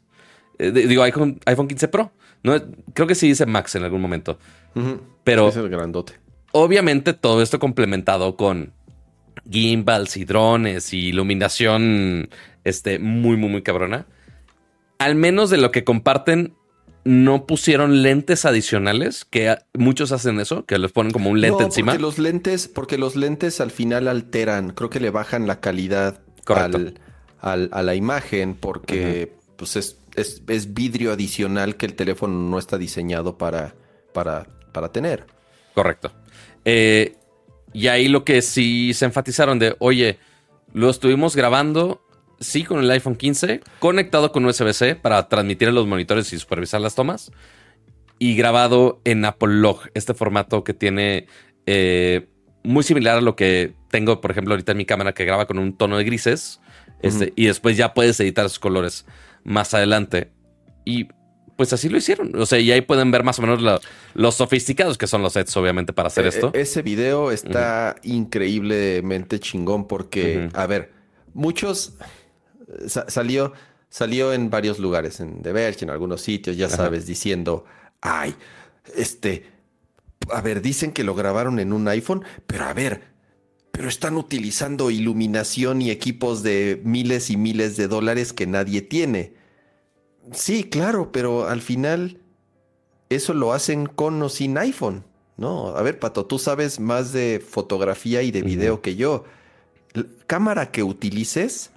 Eh, 0.59 0.71
digo, 0.73 1.03
iPhone, 1.03 1.41
iPhone 1.47 1.69
15 1.69 1.89
Pro. 1.89 2.13
No, 2.43 2.55
creo 2.93 3.07
que 3.07 3.15
sí 3.15 3.29
dice 3.29 3.47
Max 3.47 3.75
en 3.75 3.85
algún 3.85 4.01
momento. 4.01 4.39
Pero. 5.25 5.49
Es 5.49 5.57
el 5.57 5.69
grandote. 5.69 6.15
Obviamente, 6.53 7.13
todo 7.13 7.43
esto 7.43 7.59
complementado 7.59 8.37
con 8.37 8.73
gimbals 9.49 10.17
y 10.17 10.25
drones 10.25 10.93
y 10.93 11.09
iluminación 11.09 12.29
este, 12.65 12.99
muy, 12.99 13.37
muy, 13.37 13.49
muy 13.49 13.63
cabrona. 13.63 14.07
Al 14.99 15.15
menos 15.15 15.51
de 15.51 15.57
lo 15.57 15.71
que 15.71 15.85
comparten, 15.85 16.55
no 17.05 17.47
pusieron 17.47 18.03
lentes 18.03 18.45
adicionales, 18.45 19.25
que 19.25 19.57
muchos 19.75 20.13
hacen 20.13 20.39
eso, 20.41 20.67
que 20.67 20.79
les 20.79 20.93
ponen 20.93 21.13
como 21.13 21.31
un 21.31 21.41
lente 21.41 21.65
encima. 21.65 21.93
Porque 21.93 22.03
los 22.03 22.19
lentes, 22.19 22.69
porque 22.69 22.99
los 22.99 23.17
lentes 23.17 23.61
al 23.61 23.71
final 23.71 24.09
alteran, 24.09 24.71
creo 24.71 24.91
que 24.91 25.01
le 25.01 25.11
bajan 25.11 25.47
la 25.47 25.61
calidad 25.61 26.21
al, 26.47 26.95
a 27.41 27.83
la 27.83 27.95
imagen, 27.95 28.55
porque 28.55 29.33
pues 29.57 29.77
es, 29.77 29.99
es, 30.17 30.75
vidrio 30.75 31.13
adicional 31.13 31.77
que 31.77 31.87
el 31.87 31.95
teléfono 31.95 32.35
no 32.35 32.59
está 32.59 32.77
diseñado 32.77 33.39
para, 33.39 33.75
para, 34.13 34.47
para 34.73 34.93
tener. 34.93 35.27
Correcto. 35.75 36.13
Eh, 36.65 37.17
y 37.73 37.89
ahí 37.89 38.09
lo 38.09 38.25
que 38.25 38.43
sí 38.43 38.93
se 38.95 39.05
enfatizaron 39.05 39.59
de, 39.59 39.77
oye, 39.79 40.19
lo 40.73 40.91
estuvimos 40.91 41.37
grabando, 41.37 42.03
sí, 42.41 42.65
con 42.65 42.81
el 42.81 42.91
iPhone 42.91 43.17
15, 43.17 43.61
conectado 43.79 44.33
con 44.33 44.45
USB-C 44.45 44.97
para 44.97 45.29
transmitir 45.29 45.69
en 45.69 45.75
los 45.75 45.87
monitores 45.87 46.33
y 46.33 46.39
supervisar 46.39 46.81
las 46.81 46.95
tomas, 46.95 47.33
y 48.19 48.37
grabado 48.37 49.01
en 49.05 49.25
Apple 49.25 49.55
Log, 49.55 49.81
este 49.95 50.15
formato 50.15 50.63
que 50.65 50.75
tiene 50.75 51.27
eh, 51.67 52.29
muy 52.63 52.83
similar 52.83 53.19
a 53.19 53.21
lo 53.21 53.37
que 53.37 53.75
tengo, 53.91 54.21
por 54.21 54.31
ejemplo, 54.31 54.55
ahorita 54.55 54.73
en 54.73 54.79
mi 54.79 54.85
cámara 54.85 55.13
que 55.13 55.25
graba 55.25 55.47
con 55.47 55.59
un 55.59 55.77
tono 55.77 55.97
de 55.97 56.05
grises, 56.05 56.61
este, 57.03 57.33
y 57.35 57.47
después 57.47 57.77
ya 57.77 57.95
puedes 57.95 58.21
editar 58.21 58.49
sus 58.49 58.59
colores 58.59 59.07
más 59.43 59.73
adelante. 59.75 60.31
Y 60.85 61.09
pues 61.61 61.75
así 61.75 61.91
lo 61.91 61.99
hicieron. 61.99 62.35
O 62.41 62.47
sea, 62.47 62.59
y 62.59 62.73
ahí 62.73 62.81
pueden 62.81 63.11
ver 63.11 63.23
más 63.23 63.39
o 63.39 63.43
menos 63.43 63.83
los 64.15 64.35
sofisticados 64.35 64.97
que 64.97 65.07
son 65.07 65.21
los 65.21 65.35
sets, 65.35 65.55
obviamente, 65.59 65.93
para 65.93 66.07
hacer 66.07 66.25
e, 66.25 66.29
esto. 66.31 66.51
Ese 66.55 66.81
video 66.81 67.31
está 67.31 67.97
increíblemente 68.03 69.39
chingón 69.41 69.87
porque, 69.87 70.49
a 70.55 70.67
ver, 70.67 70.91
muchos 71.35 71.93
salió, 73.09 73.53
salió 73.91 74.33
en 74.33 74.49
varios 74.49 74.79
lugares, 74.79 75.21
en 75.21 75.43
The 75.43 75.53
Verge, 75.53 75.85
en 75.85 75.91
algunos 75.91 76.23
sitios, 76.23 76.57
ya 76.57 76.71
sabes, 76.71 77.05
diciendo, 77.05 77.67
ay, 78.01 78.35
este, 78.97 79.45
a 80.33 80.41
ver, 80.41 80.63
dicen 80.63 80.93
que 80.93 81.05
lo 81.05 81.15
grabaron 81.15 81.59
en 81.59 81.75
un 81.75 81.87
iPhone, 81.89 82.25
pero 82.47 82.65
a 82.65 82.73
ver, 82.73 83.03
pero 83.71 83.87
están 83.91 84.17
utilizando 84.17 84.91
iluminación 84.91 85.83
y 85.83 85.91
equipos 85.91 86.43
de 86.43 86.81
miles 86.85 87.29
y 87.29 87.37
miles 87.37 87.77
de 87.77 87.87
dólares 87.87 88.33
que 88.33 88.47
nadie 88.47 88.81
tiene. 88.81 89.35
Sí, 90.33 90.65
claro, 90.65 91.13
pero 91.13 91.49
al 91.49 91.61
final 91.61 92.19
eso 93.09 93.35
lo 93.35 93.53
hacen 93.53 93.87
con 93.87 94.23
o 94.23 94.29
sin 94.29 94.57
iPhone, 94.59 95.05
¿no? 95.37 95.69
A 95.69 95.83
ver, 95.83 95.99
Pato, 95.99 96.27
tú 96.27 96.39
sabes 96.39 96.79
más 96.81 97.13
de 97.13 97.45
fotografía 97.47 98.23
y 98.23 98.31
de 98.31 98.43
video 98.43 98.83
que 98.83 98.97
yo. 98.97 99.25
cámara 100.27 100.71
que 100.71 100.83
utilices, 100.83 101.73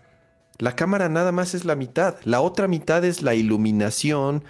la 0.60 0.76
cámara 0.76 1.10
nada 1.10 1.32
más 1.32 1.56
es 1.56 1.66
la 1.66 1.76
mitad. 1.76 2.18
La 2.24 2.42
otra 2.42 2.68
mitad 2.68 3.04
es 3.04 3.24
la 3.24 3.34
iluminación, 3.34 4.44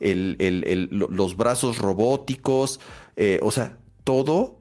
los 0.00 1.36
brazos 1.36 1.78
robóticos, 1.78 2.80
eh, 3.16 3.38
o 3.42 3.50
sea, 3.50 3.76
todo, 4.04 4.58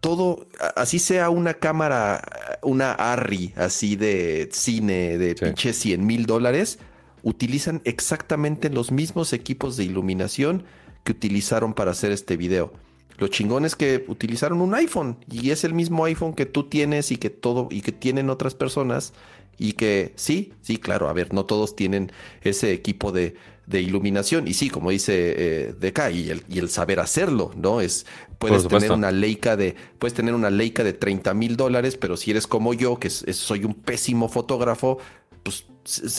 todo, 0.00 0.48
así 0.74 0.98
sea 0.98 1.30
una 1.30 1.54
cámara, 1.54 2.22
una 2.62 2.92
Arri 2.92 3.52
así 3.56 3.94
de 3.94 4.48
cine 4.50 5.18
de 5.18 5.36
pinche 5.36 5.72
100 5.72 6.04
mil 6.04 6.26
dólares 6.26 6.80
utilizan 7.26 7.82
exactamente 7.82 8.70
los 8.70 8.92
mismos 8.92 9.32
equipos 9.32 9.76
de 9.76 9.82
iluminación 9.82 10.62
que 11.02 11.10
utilizaron 11.10 11.74
para 11.74 11.90
hacer 11.90 12.12
este 12.12 12.36
video. 12.36 12.72
Lo 13.18 13.26
chingón 13.26 13.64
es 13.64 13.74
que 13.74 14.04
utilizaron 14.06 14.60
un 14.60 14.72
iPhone 14.76 15.18
y 15.28 15.50
es 15.50 15.64
el 15.64 15.74
mismo 15.74 16.04
iPhone 16.04 16.34
que 16.34 16.46
tú 16.46 16.68
tienes 16.68 17.10
y 17.10 17.16
que 17.16 17.30
todo 17.30 17.66
y 17.68 17.80
que 17.80 17.90
tienen 17.90 18.30
otras 18.30 18.54
personas 18.54 19.12
y 19.58 19.72
que 19.72 20.12
sí, 20.14 20.52
sí, 20.60 20.78
claro, 20.78 21.08
a 21.08 21.12
ver, 21.12 21.34
no 21.34 21.46
todos 21.46 21.74
tienen 21.74 22.12
ese 22.42 22.72
equipo 22.72 23.10
de, 23.10 23.34
iluminación 23.72 24.46
y 24.46 24.54
sí, 24.54 24.70
como 24.70 24.90
dice 24.90 25.14
eh, 25.36 25.74
DK 25.80 26.14
y 26.14 26.30
el, 26.30 26.44
y 26.48 26.60
el, 26.60 26.68
saber 26.68 27.00
hacerlo, 27.00 27.50
¿no? 27.56 27.80
Es 27.80 28.06
puedes 28.38 28.68
tener 28.68 28.92
una 28.92 29.10
Leica 29.10 29.56
de 29.56 29.74
puedes 29.98 30.14
tener 30.14 30.34
una 30.34 30.50
Leica 30.50 30.84
de 30.84 30.92
30 30.92 31.34
mil 31.34 31.56
dólares, 31.56 31.96
pero 31.96 32.16
si 32.16 32.30
eres 32.30 32.46
como 32.46 32.72
yo 32.72 33.00
que 33.00 33.10
soy 33.10 33.64
un 33.64 33.74
pésimo 33.74 34.28
fotógrafo, 34.28 34.98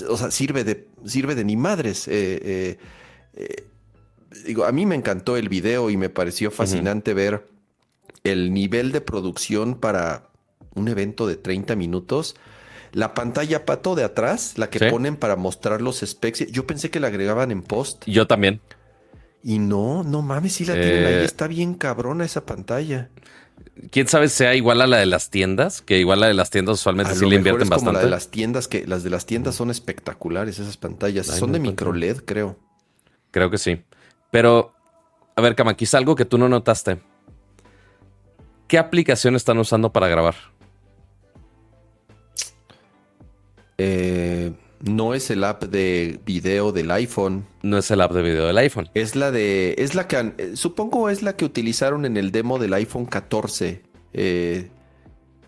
o 0.10 0.18
sea, 0.18 0.31
sirve 0.31 0.64
de, 0.64 0.88
sirve 1.06 1.35
de 1.35 1.44
ni 1.44 1.56
madres. 1.56 2.07
Eh, 2.07 2.39
eh, 2.44 2.77
eh, 3.35 3.68
digo, 4.45 4.65
a 4.65 4.72
mí 4.72 4.85
me 4.85 4.95
encantó 4.95 5.38
el 5.38 5.49
video 5.49 5.89
y 5.89 5.98
me 5.98 6.10
pareció 6.10 6.52
fascinante 6.52 7.14
ver 7.14 7.48
el 8.23 8.53
nivel 8.53 8.91
de 8.91 9.02
producción 9.02 9.76
para 9.76 10.30
un 10.76 10.88
evento 10.88 11.27
de 11.27 11.35
30 11.35 11.76
minutos. 11.76 12.35
La 12.94 13.14
pantalla 13.14 13.65
pato 13.65 13.95
de 13.95 14.03
atrás, 14.03 14.57
la 14.57 14.69
que 14.69 14.89
ponen 14.89 15.18
para 15.18 15.35
mostrar 15.35 15.81
los 15.81 15.99
specs, 15.99 16.48
yo 16.52 16.65
pensé 16.65 16.89
que 16.89 16.99
la 16.99 17.07
agregaban 17.07 17.52
en 17.52 17.61
post. 17.61 18.03
Yo 18.06 18.27
también. 18.27 18.61
Y 19.44 19.60
no, 19.60 20.03
no 20.03 20.22
mames, 20.22 20.53
si 20.53 20.65
la 20.65 20.73
tienen 20.73 21.06
ahí, 21.06 21.26
está 21.26 21.48
bien 21.48 21.76
cabrona 21.76 22.26
esa 22.26 22.45
pantalla 22.45 23.10
quién 23.91 24.07
sabe 24.07 24.29
sea 24.29 24.55
igual 24.55 24.81
a 24.81 24.88
la 24.88 24.97
de 24.97 25.05
las 25.05 25.29
tiendas, 25.29 25.81
que 25.81 25.99
igual 25.99 26.19
la 26.19 26.27
de 26.27 26.34
las 26.34 26.49
tiendas 26.49 26.79
usualmente 26.79 27.15
sí 27.15 27.25
le 27.25 27.35
invierten 27.35 27.63
es 27.63 27.69
bastante. 27.69 27.99
la 27.99 28.05
de 28.05 28.09
las 28.09 28.29
tiendas, 28.29 28.67
que 28.67 28.85
las 28.88 29.03
de 29.03 29.09
las 29.09 29.25
tiendas 29.25 29.55
son 29.55 29.69
espectaculares, 29.69 30.59
esas 30.59 30.77
pantallas. 30.77 31.27
son 31.27 31.51
de 31.51 31.59
micro 31.59 31.93
LED, 31.93 32.17
creo. 32.25 32.57
Creo 33.31 33.49
que 33.49 33.57
sí. 33.57 33.81
Pero, 34.31 34.73
a 35.35 35.41
ver, 35.41 35.55
quizá 35.75 35.97
algo 35.97 36.15
que 36.15 36.25
tú 36.25 36.38
no 36.38 36.49
notaste. 36.49 36.99
¿Qué 38.67 38.77
aplicación 38.77 39.35
están 39.35 39.57
usando 39.59 39.93
para 39.93 40.07
grabar? 40.07 40.35
Eh, 43.77 44.51
no 44.81 45.13
es 45.13 45.29
el 45.29 45.43
app 45.43 45.63
de 45.63 46.19
video 46.25 46.71
del 46.71 46.91
iPhone. 46.91 47.45
No 47.63 47.77
es 47.77 47.89
el 47.91 48.01
app 48.01 48.13
de 48.13 48.21
video 48.21 48.47
del 48.47 48.57
iPhone. 48.57 48.89
Es 48.93 49.15
la 49.15 49.31
de. 49.31 49.75
Es 49.77 49.95
la 49.95 50.07
que. 50.07 50.33
Eh, 50.37 50.51
supongo 50.55 51.09
es 51.09 51.21
la 51.21 51.35
que 51.35 51.45
utilizaron 51.45 52.05
en 52.05 52.17
el 52.17 52.31
demo 52.31 52.59
del 52.59 52.73
iPhone 52.73 53.05
14. 53.05 53.81
Eh, 54.13 54.69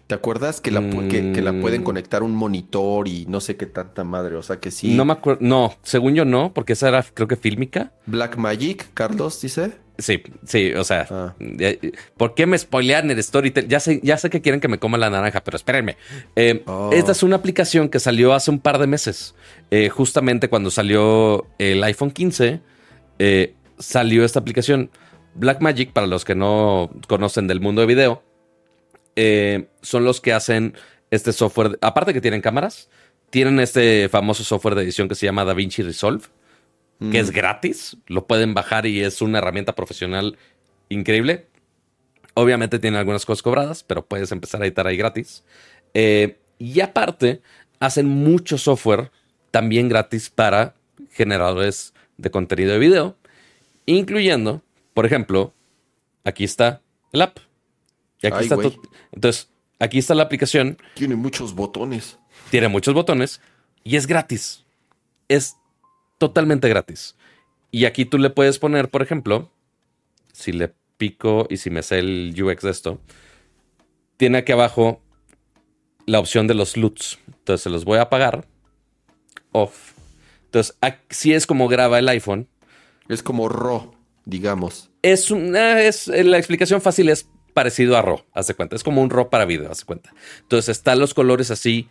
¿Te 0.09 0.15
acuerdas 0.15 0.59
que 0.59 0.71
la, 0.71 0.81
que, 1.07 1.39
la 1.39 1.53
pueden 1.61 1.81
mm. 1.81 1.83
conectar 1.83 2.23
un 2.23 2.31
monitor 2.31 3.07
y 3.07 3.27
no 3.27 3.39
sé 3.39 3.57
qué 3.57 3.67
tanta 3.67 4.03
madre? 4.03 4.37
O 4.37 4.41
sea 4.41 4.59
que 4.59 4.71
sí. 4.71 4.95
No 4.95 5.05
me 5.05 5.13
acuerdo. 5.13 5.37
No, 5.43 5.75
según 5.83 6.15
yo 6.15 6.25
no, 6.25 6.51
porque 6.51 6.73
esa 6.73 6.87
era, 6.87 7.05
creo 7.13 7.27
que 7.27 7.35
fílmica. 7.35 7.91
Black 8.07 8.35
Magic, 8.35 8.87
Carlos 8.95 9.39
dice. 9.39 9.73
Sí, 9.99 10.23
sí, 10.47 10.73
o 10.73 10.83
sea, 10.83 11.05
ah. 11.11 11.35
¿por 12.17 12.33
qué 12.33 12.47
me 12.47 12.57
spoilean 12.57 13.11
el 13.11 13.21
Storytel? 13.21 13.67
Ya 13.67 13.79
sé, 13.79 13.99
ya 14.01 14.17
sé 14.17 14.31
que 14.31 14.41
quieren 14.41 14.59
que 14.59 14.67
me 14.67 14.79
coma 14.79 14.97
la 14.97 15.11
naranja, 15.11 15.43
pero 15.43 15.57
espérenme. 15.57 15.95
Eh, 16.35 16.63
oh. 16.65 16.89
Esta 16.91 17.11
es 17.11 17.21
una 17.21 17.35
aplicación 17.35 17.87
que 17.87 17.99
salió 17.99 18.33
hace 18.33 18.49
un 18.49 18.61
par 18.61 18.79
de 18.79 18.87
meses. 18.87 19.35
Eh, 19.69 19.89
justamente 19.89 20.49
cuando 20.49 20.71
salió 20.71 21.45
el 21.59 21.83
iPhone 21.83 22.09
15, 22.09 22.61
eh, 23.19 23.53
salió 23.77 24.25
esta 24.25 24.39
aplicación. 24.39 24.89
Blackmagic, 25.35 25.93
para 25.93 26.07
los 26.07 26.25
que 26.25 26.33
no 26.33 26.89
conocen 27.07 27.45
del 27.45 27.61
mundo 27.61 27.81
de 27.81 27.87
video, 27.87 28.23
son 29.81 30.03
los 30.05 30.21
que 30.21 30.33
hacen 30.33 30.75
este 31.11 31.33
software. 31.33 31.77
Aparte 31.81 32.13
que 32.13 32.21
tienen 32.21 32.41
cámaras, 32.41 32.89
tienen 33.29 33.59
este 33.59 34.09
famoso 34.09 34.43
software 34.43 34.75
de 34.75 34.83
edición 34.83 35.07
que 35.07 35.15
se 35.15 35.25
llama 35.25 35.45
DaVinci 35.45 35.83
Resolve 35.83 36.23
que 37.11 37.19
es 37.19 37.31
gratis. 37.31 37.97
Lo 38.07 38.27
pueden 38.27 38.53
bajar 38.53 38.85
y 38.85 39.01
es 39.01 39.21
una 39.21 39.37
herramienta 39.37 39.73
profesional 39.73 40.37
increíble. 40.89 41.47
Obviamente 42.33 42.79
tiene 42.79 42.97
algunas 42.97 43.25
cosas 43.25 43.41
cobradas, 43.41 43.83
pero 43.83 44.05
puedes 44.05 44.31
empezar 44.31 44.61
a 44.61 44.65
editar 44.65 44.85
ahí 44.85 44.97
gratis. 44.97 45.43
Eh, 45.93 46.37
y 46.57 46.81
aparte, 46.81 47.41
hacen 47.79 48.07
mucho 48.07 48.57
software 48.57 49.11
también 49.51 49.87
gratis 49.87 50.29
para 50.29 50.75
generadores 51.11 51.93
de 52.17 52.31
contenido 52.31 52.73
de 52.73 52.79
video, 52.79 53.17
incluyendo, 53.85 54.61
por 54.93 55.05
ejemplo, 55.05 55.53
aquí 56.25 56.43
está 56.43 56.81
el 57.13 57.21
app. 57.21 57.39
Y 58.21 58.27
aquí 58.27 58.43
está 58.43 58.55
Entonces, 59.11 59.49
aquí 59.79 59.97
está 59.97 60.15
la 60.15 60.23
aplicación. 60.23 60.77
Tiene 60.95 61.15
muchos 61.15 61.53
botones. 61.53 62.19
Tiene 62.51 62.67
muchos 62.67 62.93
botones 62.93 63.41
y 63.83 63.95
es 63.95 64.07
gratis. 64.07 64.65
Es 65.27 65.55
totalmente 66.17 66.67
gratis. 66.69 67.15
Y 67.71 67.85
aquí 67.85 68.05
tú 68.05 68.17
le 68.17 68.29
puedes 68.29 68.59
poner, 68.59 68.89
por 68.89 69.01
ejemplo, 69.01 69.51
si 70.33 70.51
le 70.51 70.73
pico 70.97 71.47
y 71.49 71.57
si 71.57 71.69
me 71.69 71.83
sé 71.83 71.99
el 71.99 72.35
UX 72.41 72.63
de 72.63 72.71
esto, 72.71 73.01
tiene 74.17 74.39
aquí 74.39 74.51
abajo 74.51 75.01
la 76.05 76.19
opción 76.19 76.47
de 76.47 76.55
los 76.55 76.75
LUTs. 76.75 77.19
Entonces 77.27 77.63
se 77.63 77.69
los 77.69 77.85
voy 77.85 77.99
a 77.99 78.03
apagar. 78.03 78.45
Off. 79.51 79.93
Entonces, 80.45 80.75
si 81.09 81.33
es 81.33 81.45
como 81.45 81.67
graba 81.67 81.99
el 81.99 82.09
iPhone. 82.09 82.47
Es 83.07 83.23
como 83.23 83.49
RAW, 83.49 83.93
digamos. 84.25 84.89
Es 85.01 85.31
una, 85.31 85.81
es, 85.81 86.07
la 86.07 86.37
explicación 86.37 86.81
fácil 86.81 87.09
es 87.09 87.29
parecido 87.59 87.97
a 87.97 88.01
RAW, 88.01 88.23
hace 88.33 88.53
cuenta. 88.53 88.77
Es 88.77 88.83
como 88.83 89.01
un 89.01 89.09
RAW 89.09 89.29
para 89.29 89.43
video, 89.43 89.69
hace 89.69 89.83
cuenta. 89.83 90.13
Entonces, 90.39 90.77
están 90.77 90.97
los 90.97 91.13
colores 91.13 91.51
así 91.51 91.89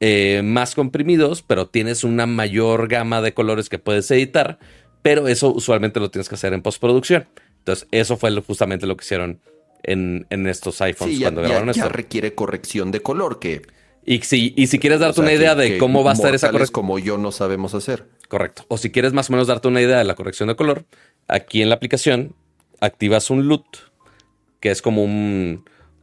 eh, 0.00 0.42
más 0.42 0.74
comprimidos, 0.74 1.42
pero 1.42 1.68
tienes 1.68 2.02
una 2.02 2.26
mayor 2.26 2.88
gama 2.88 3.22
de 3.22 3.32
colores 3.34 3.68
que 3.68 3.78
puedes 3.78 4.10
editar. 4.10 4.58
Pero 5.00 5.28
eso 5.28 5.54
usualmente 5.54 6.00
lo 6.00 6.10
tienes 6.10 6.28
que 6.28 6.34
hacer 6.34 6.54
en 6.54 6.62
postproducción. 6.62 7.28
Entonces, 7.58 7.86
eso 7.92 8.16
fue 8.16 8.32
justamente 8.40 8.88
lo 8.88 8.96
que 8.96 9.04
hicieron 9.04 9.40
en, 9.84 10.26
estos 10.48 10.80
iPhones 10.80 11.20
cuando 11.20 11.42
grabaron 11.42 11.72
ya 11.72 11.88
requiere 11.88 12.34
corrección 12.34 12.90
de 12.90 13.00
color, 13.00 13.38
que 13.38 13.62
y 14.04 14.22
si, 14.22 14.54
y 14.56 14.66
si 14.66 14.80
quieres 14.80 14.98
darte 14.98 15.20
una 15.20 15.32
idea 15.32 15.54
de 15.54 15.78
cómo 15.78 16.02
va 16.02 16.10
a 16.10 16.14
estar 16.14 16.34
esa 16.34 16.50
corrección. 16.50 16.72
como 16.72 16.98
yo 16.98 17.16
no 17.16 17.30
sabemos 17.30 17.74
hacer. 17.74 18.06
Correcto. 18.26 18.64
O 18.66 18.76
si 18.76 18.90
quieres 18.90 19.12
más 19.12 19.30
o 19.30 19.34
menos 19.34 19.46
darte 19.46 19.68
una 19.68 19.80
idea 19.80 19.98
de 19.98 20.04
la 20.04 20.16
corrección 20.16 20.48
de 20.48 20.56
color, 20.56 20.84
aquí 21.28 21.62
en 21.62 21.68
la 21.68 21.76
aplicación 21.76 22.34
activas 22.80 23.30
un 23.30 23.46
LUT, 23.46 23.64
que 24.60 24.70
es 24.70 24.82
como 24.82 25.04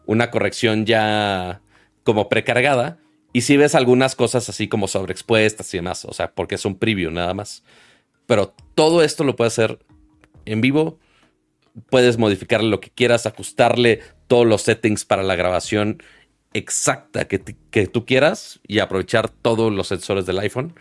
una 0.06 0.32
corrección 0.32 0.86
ya 0.86 1.61
como 2.03 2.30
precargada. 2.30 2.99
Y 3.34 3.41
si 3.41 3.57
ves 3.57 3.76
algunas 3.76 4.15
cosas 4.15 4.48
así 4.48 4.68
como 4.68 4.88
sobreexpuestas 4.88 5.73
y 5.73 5.77
demás, 5.77 6.06
o 6.06 6.14
sea, 6.14 6.32
porque 6.32 6.56
es 6.56 6.65
un 6.65 6.77
preview 6.77 7.11
nada 7.11 7.34
más. 7.34 7.64
Pero 8.26 8.53
todo 8.76 9.03
esto 9.03 9.23
lo 9.23 9.36
puedes 9.36 9.53
hacer 9.53 9.80
en 10.45 10.61
vivo. 10.61 10.99
Puedes 11.90 12.18
modificarle 12.18 12.69
lo 12.69 12.80
que 12.80 12.90
quieras, 12.90 13.26
ajustarle 13.26 14.02
todos 14.27 14.48
los 14.48 14.61
settings 14.61 15.03
para 15.03 15.23
la 15.23 15.36
grabación 15.36 16.02
exacta 16.53 17.27
que, 17.27 17.38
tú 17.88 18.06
quieras 18.06 18.61
y 18.65 18.80
aprovechar 18.80 19.27
todos 19.27 19.73
los 19.73 19.90
sensores 19.90 20.26
del 20.26 20.40
iPhone 20.40 20.73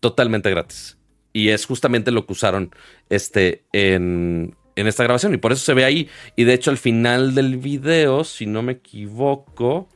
totalmente 0.00 0.50
gratis. 0.50 0.98
Y 1.32 1.50
es 1.50 1.66
justamente 1.66 2.10
lo 2.10 2.26
que 2.26 2.32
usaron 2.32 2.74
este, 3.08 3.64
en, 3.72 4.56
en 4.80 4.88
esta 4.88 5.04
grabación. 5.04 5.34
Y 5.34 5.36
por 5.38 5.52
eso 5.52 5.64
se 5.64 5.74
ve 5.74 5.84
ahí. 5.84 6.08
Y 6.36 6.44
de 6.44 6.54
hecho, 6.54 6.70
al 6.70 6.78
final 6.78 7.34
del 7.34 7.58
video, 7.58 8.24
si 8.24 8.46
no 8.46 8.62
me 8.62 8.72
equivoco. 8.72 9.88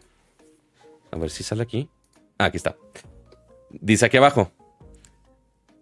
A 1.10 1.16
ver 1.16 1.30
si 1.30 1.42
sale 1.42 1.62
aquí. 1.62 1.88
Ah, 2.38 2.46
aquí 2.46 2.56
está. 2.56 2.76
Dice 3.70 4.06
aquí 4.06 4.16
abajo. 4.16 4.52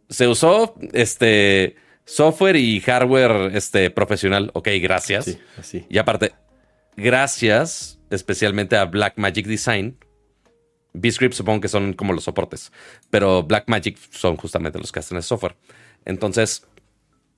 Se 0.08 0.28
usó 0.28 0.74
este 0.92 1.76
software 2.04 2.56
y 2.56 2.80
hardware 2.80 3.54
este, 3.54 3.90
profesional. 3.90 4.50
Ok, 4.54 4.68
gracias. 4.80 5.24
Sí, 5.24 5.38
así. 5.58 5.86
Y 5.88 5.98
aparte, 5.98 6.32
gracias 6.96 7.98
especialmente 8.10 8.76
a 8.76 8.84
Blackmagic 8.84 9.46
Design. 9.46 9.96
B-Script 10.94 11.34
supongo 11.34 11.62
que 11.62 11.68
son 11.68 11.94
como 11.94 12.12
los 12.12 12.24
soportes, 12.24 12.70
pero 13.08 13.42
Blackmagic 13.42 13.96
son 14.10 14.36
justamente 14.36 14.78
los 14.78 14.92
que 14.92 15.00
hacen 15.00 15.16
el 15.16 15.22
software. 15.22 15.56
Entonces, 16.04 16.66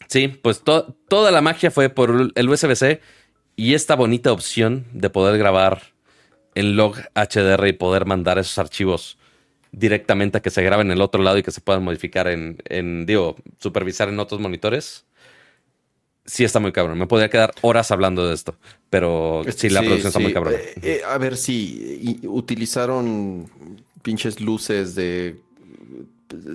sí, 0.08 0.28
pues 0.28 0.62
toda 0.62 1.30
la 1.30 1.40
magia 1.40 1.70
fue 1.70 1.88
por 1.88 2.32
el 2.34 2.48
USB-C 2.48 3.00
y 3.56 3.74
esta 3.74 3.94
bonita 3.94 4.32
opción 4.32 4.86
de 4.92 5.10
poder 5.10 5.38
grabar 5.38 5.82
en 6.54 6.76
log 6.76 6.96
HDR 7.14 7.66
y 7.68 7.72
poder 7.72 8.06
mandar 8.06 8.38
esos 8.38 8.58
archivos 8.58 9.18
directamente 9.72 10.38
a 10.38 10.42
que 10.42 10.50
se 10.50 10.62
graben 10.62 10.88
en 10.88 10.92
el 10.92 11.00
otro 11.00 11.22
lado 11.22 11.38
y 11.38 11.42
que 11.42 11.50
se 11.50 11.60
puedan 11.60 11.82
modificar 11.82 12.28
en, 12.28 12.58
en 12.66 13.06
digo, 13.06 13.36
supervisar 13.58 14.08
en 14.08 14.20
otros 14.20 14.40
monitores 14.40 15.04
sí 16.24 16.44
está 16.44 16.60
muy 16.60 16.72
cabrón. 16.72 16.98
Me 16.98 17.06
podría 17.06 17.28
quedar 17.28 17.54
horas 17.62 17.90
hablando 17.90 18.26
de 18.26 18.34
esto, 18.34 18.56
pero 18.90 19.42
sí, 19.54 19.68
la 19.68 19.80
producción 19.80 20.08
está 20.08 20.18
muy 20.18 20.32
cabrón. 20.32 20.54
Eh, 20.54 20.74
eh, 20.82 21.00
a 21.06 21.18
ver 21.18 21.36
si 21.36 22.20
utilizaron 22.24 23.50
pinches 24.02 24.40
luces 24.40 24.94
de 24.94 25.36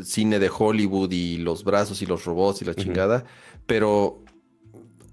cine 0.04 0.40
de 0.40 0.50
Hollywood 0.56 1.12
y 1.12 1.38
los 1.38 1.64
brazos 1.64 2.02
y 2.02 2.06
los 2.06 2.26
robots 2.26 2.62
y 2.62 2.66
la 2.66 2.74
chingada, 2.74 3.26
pero, 3.66 4.24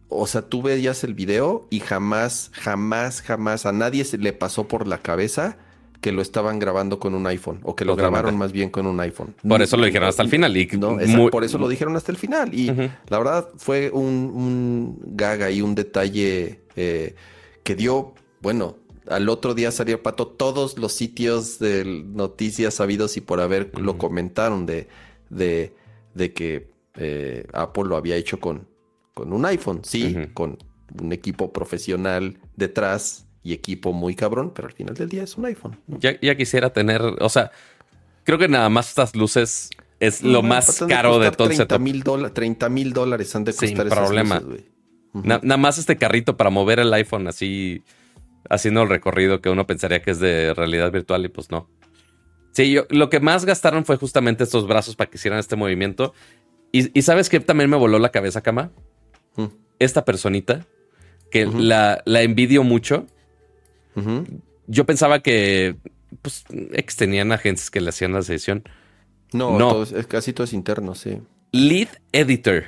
o 0.08 0.26
sea, 0.26 0.42
tú 0.42 0.62
veías 0.62 1.04
el 1.04 1.14
video 1.14 1.66
y 1.70 1.80
jamás, 1.80 2.50
jamás, 2.52 3.22
jamás 3.22 3.66
a 3.66 3.72
nadie 3.72 4.04
se 4.04 4.18
le 4.18 4.32
pasó 4.32 4.68
por 4.68 4.86
la 4.86 4.98
cabeza 4.98 5.58
que 6.00 6.12
lo 6.12 6.22
estaban 6.22 6.58
grabando 6.58 6.98
con 6.98 7.14
un 7.14 7.26
iPhone 7.26 7.60
o 7.62 7.74
que 7.74 7.84
lo 7.84 7.96
grabaron 7.96 8.36
más 8.36 8.52
bien 8.52 8.70
con 8.70 8.86
un 8.86 9.00
iPhone. 9.00 9.34
Por 9.46 9.62
eso 9.62 9.76
lo 9.76 9.86
dijeron 9.86 10.08
hasta 10.08 10.22
el 10.22 10.28
final. 10.28 10.56
Y 10.56 10.66
por 11.30 11.44
eso 11.44 11.58
lo 11.58 11.68
dijeron 11.68 11.96
hasta 11.96 12.12
el 12.12 12.18
final. 12.18 12.54
Y 12.54 12.66
la 13.08 13.18
verdad 13.18 13.48
fue 13.56 13.90
un, 13.90 14.04
un 14.04 14.98
gaga 15.16 15.50
y 15.50 15.62
un 15.62 15.74
detalle 15.74 16.60
eh, 16.76 17.14
que 17.64 17.74
dio, 17.74 18.14
bueno, 18.40 18.76
al 19.08 19.28
otro 19.28 19.54
día 19.54 19.70
salió 19.70 20.02
Pato, 20.02 20.26
todos 20.26 20.78
los 20.78 20.92
sitios 20.92 21.58
de 21.58 21.84
noticias 21.84 22.74
sabidos 22.74 23.16
y 23.16 23.20
por 23.20 23.40
haber 23.40 23.78
lo 23.78 23.98
comentaron 23.98 24.66
de, 24.66 24.88
de, 25.30 25.74
de 26.14 26.32
que 26.32 26.70
eh, 26.96 27.46
Apple 27.52 27.84
lo 27.84 27.96
había 27.96 28.16
hecho 28.16 28.40
con, 28.40 28.66
con 29.14 29.32
un 29.32 29.44
iPhone, 29.46 29.80
sí, 29.84 30.16
con 30.34 30.58
un 31.00 31.12
equipo 31.12 31.52
profesional 31.52 32.38
detrás 32.56 33.26
y 33.42 33.52
equipo 33.52 33.92
muy 33.92 34.14
cabrón, 34.14 34.52
pero 34.54 34.68
al 34.68 34.74
final 34.74 34.94
del 34.94 35.08
día 35.08 35.22
es 35.22 35.36
un 35.36 35.46
iPhone. 35.46 35.78
Ya, 35.86 36.36
quisiera 36.36 36.72
tener, 36.72 37.00
o 37.02 37.28
sea, 37.28 37.52
creo 38.24 38.38
que 38.38 38.48
nada 38.48 38.68
más 38.68 38.88
estas 38.88 39.14
luces 39.14 39.70
es 40.00 40.22
lo 40.22 40.42
más 40.42 40.84
caro 40.88 41.18
de 41.18 41.30
todo 41.30 41.48
el 41.48 41.56
setup. 41.56 41.78
30 42.32 42.68
mil 42.68 42.92
dólares 42.92 43.34
han 43.36 43.44
de 43.44 43.52
costar 43.52 43.68
Sin 43.68 43.96
problema. 43.96 44.42
nada 45.12 45.56
más 45.56 45.78
este 45.78 45.96
carrito 45.96 46.36
para 46.36 46.50
mover 46.50 46.80
el 46.80 46.92
iPhone 46.92 47.28
así, 47.28 47.82
haciendo 48.50 48.82
el 48.82 48.88
recorrido 48.88 49.40
que 49.40 49.50
uno 49.50 49.66
pensaría 49.66 50.02
que 50.02 50.10
es 50.10 50.20
de 50.20 50.54
realidad 50.54 50.90
virtual 50.92 51.24
y 51.24 51.28
pues 51.28 51.50
no. 51.50 51.68
Sí, 52.52 52.70
yo, 52.70 52.86
lo 52.90 53.10
que 53.10 53.20
más 53.20 53.44
gastaron 53.44 53.84
fue 53.84 53.96
justamente 53.96 54.44
estos 54.44 54.66
brazos 54.66 54.96
para 54.96 55.10
que 55.10 55.16
hicieran 55.16 55.38
este 55.38 55.56
movimiento. 55.56 56.14
Y, 56.72 57.00
sabes 57.02 57.30
que 57.30 57.40
también 57.40 57.70
me 57.70 57.76
voló 57.76 57.98
la 57.98 58.10
cabeza, 58.10 58.42
Cama. 58.42 58.70
Mm. 59.36 59.46
Esta 59.78 60.04
personita, 60.04 60.66
que 61.30 61.46
la, 61.46 62.02
la 62.04 62.20
envidio 62.20 62.64
mucho 62.64 63.06
yo 64.66 64.84
pensaba 64.84 65.20
que 65.20 65.76
pues 66.22 66.44
tenían 66.96 67.32
agentes 67.32 67.70
que 67.70 67.80
le 67.80 67.90
hacían 67.90 68.12
la 68.12 68.22
sesión. 68.22 68.64
No, 69.32 69.58
no. 69.58 69.82
es, 69.82 70.06
casi 70.06 70.32
todo 70.32 70.44
es 70.44 70.52
interno, 70.52 70.94
sí. 70.94 71.18
Lead 71.52 71.88
Editor. 72.12 72.64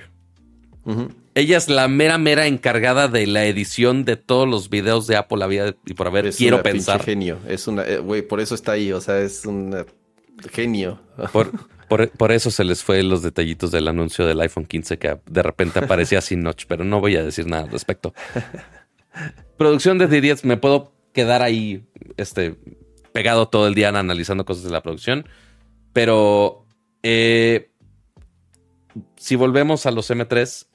Ella 1.39 1.57
es 1.57 1.69
la 1.69 1.87
mera, 1.87 2.19
mera 2.19 2.49
encargada 2.49 3.07
de 3.07 3.25
la 3.29 3.45
edición 3.47 4.05
de 4.05 4.17
todos 4.17 4.49
los 4.49 4.71
videos 4.71 5.07
de 5.07 5.15
Apple 5.15 5.39
la 5.39 5.47
vida 5.47 5.77
y 5.87 5.95
por 5.95 6.09
haber, 6.09 6.35
quiero 6.35 6.65
pensar. 6.65 7.01
genio. 7.05 7.39
Es 7.47 7.69
una, 7.69 7.85
eh, 7.85 7.99
güey, 7.99 8.23
por 8.23 8.41
eso 8.41 8.57
está 8.57 8.73
ahí, 8.73 8.91
o 8.91 9.01
sea, 9.01 9.21
es 9.21 9.47
un 9.47 9.87
genio. 10.51 11.01
Por, 11.89 12.11
por, 12.11 12.33
eso 12.33 12.51
se 12.51 12.65
les 12.65 12.85
fue 12.85 13.03
los 13.03 13.23
detallitos 13.23 13.71
del 13.71 13.89
anuncio 13.89 14.27
del 14.27 14.39
iPhone 14.43 14.67
15 14.67 14.99
que 14.99 15.21
de 15.25 15.43
repente 15.43 15.79
aparecía 15.79 16.21
sin 16.21 16.43
notch, 16.43 16.67
pero 16.69 16.85
no 16.85 17.01
voy 17.01 17.17
a 17.17 17.23
decir 17.23 17.47
nada 17.47 17.63
al 17.63 17.71
respecto. 17.71 18.13
Producción 19.57 19.97
de 19.97 20.07
10 20.07 20.45
me 20.45 20.59
puedo 20.59 20.93
quedar 21.15 21.41
ahí 21.41 21.87
este, 22.19 22.57
pegado 23.13 23.49
todo 23.49 23.69
el 23.69 23.75
día 23.75 23.89
analizando 23.89 24.45
cosas 24.45 24.65
de 24.65 24.71
la 24.71 24.83
producción. 24.83 25.27
Pero 25.95 26.67
eh, 27.03 27.71
si 29.17 29.37
volvemos 29.37 29.87
a 29.87 29.91
los 29.91 30.11
M3, 30.11 30.68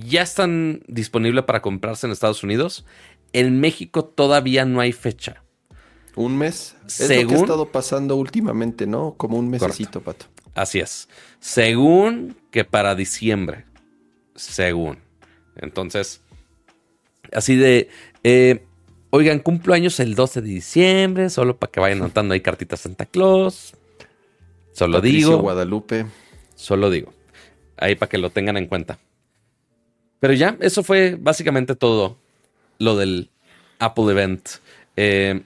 ya 0.00 0.22
están 0.22 0.82
disponibles 0.86 1.44
para 1.44 1.62
comprarse 1.62 2.06
en 2.06 2.12
Estados 2.12 2.42
Unidos. 2.42 2.84
En 3.32 3.60
México 3.60 4.04
todavía 4.04 4.64
no 4.64 4.80
hay 4.80 4.92
fecha. 4.92 5.42
Un 6.16 6.38
mes. 6.38 6.76
Es 6.86 7.00
lo 7.00 7.28
que 7.28 7.34
ha 7.34 7.38
estado 7.38 7.72
pasando 7.72 8.16
últimamente, 8.16 8.86
¿no? 8.86 9.14
Como 9.16 9.36
un 9.38 9.48
mesecito, 9.48 10.00
Pato. 10.00 10.26
Así 10.54 10.78
es. 10.78 11.08
Según 11.40 12.36
que 12.50 12.64
para 12.64 12.94
diciembre. 12.94 13.64
Según. 14.36 14.98
Entonces, 15.56 16.20
así 17.32 17.56
de... 17.56 17.88
Eh, 18.22 18.64
Oigan, 19.16 19.38
cumplo 19.38 19.74
años 19.74 20.00
el 20.00 20.16
12 20.16 20.42
de 20.42 20.48
diciembre, 20.48 21.30
solo 21.30 21.56
para 21.56 21.70
que 21.70 21.78
vayan 21.78 22.00
notando 22.00 22.34
ahí 22.34 22.40
cartitas 22.40 22.80
Santa 22.80 23.06
Claus. 23.06 23.74
Solo 24.72 25.00
digo. 25.00 25.38
Guadalupe. 25.38 26.06
Solo 26.56 26.90
digo. 26.90 27.12
Ahí 27.76 27.94
para 27.94 28.08
que 28.08 28.18
lo 28.18 28.30
tengan 28.30 28.56
en 28.56 28.66
cuenta. 28.66 28.98
Pero 30.24 30.32
ya, 30.32 30.56
eso 30.60 30.82
fue 30.82 31.18
básicamente 31.20 31.76
todo 31.76 32.16
lo 32.78 32.96
del 32.96 33.28
Apple 33.78 34.10
Event. 34.10 34.48
Eh, 34.96 35.42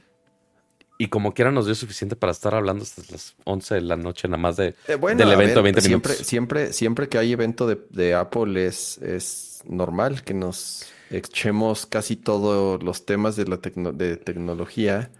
y 0.98 1.09
como 1.09 1.34
quiera 1.34 1.50
nos 1.50 1.66
dio 1.66 1.74
suficiente 1.74 2.14
para 2.14 2.30
estar 2.30 2.55
hablando 2.55 2.84
hasta 2.84 3.02
las 3.10 3.34
11 3.42 3.74
de 3.74 3.80
la 3.80 3.96
noche 3.96 4.28
nada 4.28 4.40
más 4.40 4.56
de, 4.56 4.76
eh, 4.86 4.96
del 5.16 5.32
evento 5.32 5.56
de 5.56 5.62
20 5.62 5.80
siempre, 5.80 5.88
minutos. 6.12 6.16
Siempre, 6.28 6.72
siempre 6.72 7.09
que 7.09 7.18
hay 7.18 7.32
evento 7.32 7.66
de, 7.66 7.76
de 7.90 8.14
Apple 8.14 8.68
es, 8.68 8.98
es 8.98 9.62
normal 9.66 10.22
que 10.22 10.34
nos 10.34 10.86
echemos 11.10 11.84
casi 11.84 12.14
todos 12.14 12.80
los 12.80 13.05
temas 13.05 13.34
de 13.34 13.46
la 13.46 13.56
de 13.56 14.16
tecnología 14.16 15.10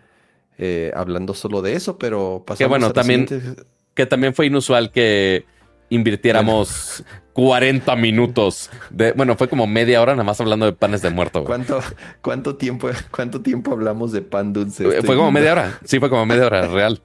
eh, 0.56 0.93
hablando 0.94 1.35
solo 1.35 1.62
de 1.62 1.74
eso, 1.74 1.98
pero 1.98 2.44
pasamos 2.47 2.59
que 2.59 2.66
bueno, 2.68 2.93
también 2.93 3.26
que 3.94 4.06
también 4.06 4.35
fue 4.35 4.47
inusual 4.47 4.93
que 4.93 5.47
invirtiéramos 5.90 7.05
40 7.32 7.94
minutos 7.97 8.70
de 8.90 9.12
bueno, 9.12 9.36
fue 9.36 9.48
como 9.48 9.66
media 9.66 10.02
hora 10.02 10.12
nada 10.12 10.24
más 10.24 10.40
hablando 10.40 10.66
de 10.66 10.73
panes 10.73 11.02
de 11.02 11.10
muerto. 11.10 11.44
¿Cuánto 11.44 11.81
cuánto 12.20 12.56
tiempo 12.56 12.89
cuánto 13.10 13.40
tiempo 13.43 13.73
hablamos 13.73 14.12
de 14.12 14.23
pan 14.23 14.52
dulce? 14.52 15.02
Fue 15.02 15.16
como 15.16 15.31
media 15.31 15.52
hora. 15.52 15.78
Sí, 15.85 16.01
fue 16.01 16.10
como 16.10 16.27
media 16.27 16.47
hora 16.47 16.66
real. 16.66 17.01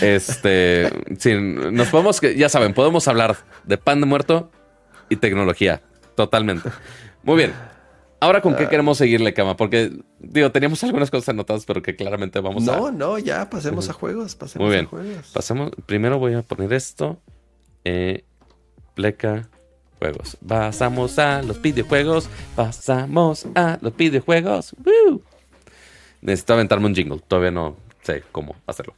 Este, 0.00 0.90
sí, 1.18 1.34
nos 1.34 1.88
podemos, 1.88 2.20
ya 2.20 2.48
saben, 2.48 2.74
podemos 2.74 3.08
hablar 3.08 3.36
de 3.64 3.78
pan 3.78 4.00
de 4.00 4.06
muerto 4.06 4.50
y 5.08 5.16
tecnología, 5.16 5.82
totalmente. 6.14 6.70
Muy 7.22 7.36
bien. 7.36 7.52
Ahora, 8.20 8.42
¿con 8.42 8.54
qué 8.54 8.64
ah. 8.64 8.68
queremos 8.68 8.98
seguirle, 8.98 9.32
Cama? 9.32 9.56
Porque, 9.56 9.92
digo, 10.18 10.52
teníamos 10.52 10.84
algunas 10.84 11.10
cosas 11.10 11.30
anotadas, 11.30 11.64
pero 11.64 11.80
que 11.80 11.96
claramente 11.96 12.38
vamos 12.40 12.68
a... 12.68 12.76
No, 12.76 12.92
no, 12.92 13.18
ya, 13.18 13.48
pasemos 13.48 13.88
a 13.88 13.94
juegos, 13.94 14.36
pasemos 14.36 14.66
Muy 14.66 14.74
bien. 14.74 14.84
a 14.84 14.88
juegos. 14.88 15.30
Pasemos, 15.32 15.70
primero 15.86 16.18
voy 16.18 16.34
a 16.34 16.42
poner 16.42 16.74
esto. 16.74 17.18
Eh, 17.84 18.24
pleca, 18.94 19.48
juegos. 19.98 20.36
Pasamos 20.46 21.18
a 21.18 21.42
los 21.42 21.60
videojuegos. 21.60 22.28
Pasamos 22.56 23.46
a 23.54 23.78
los 23.80 23.96
videojuegos. 23.96 24.74
Necesito 26.20 26.54
aventarme 26.54 26.86
un 26.86 26.94
jingle. 26.94 27.20
Todavía 27.26 27.50
no 27.50 27.76
sé 28.02 28.22
cómo 28.32 28.56
hacerlo. 28.66 28.94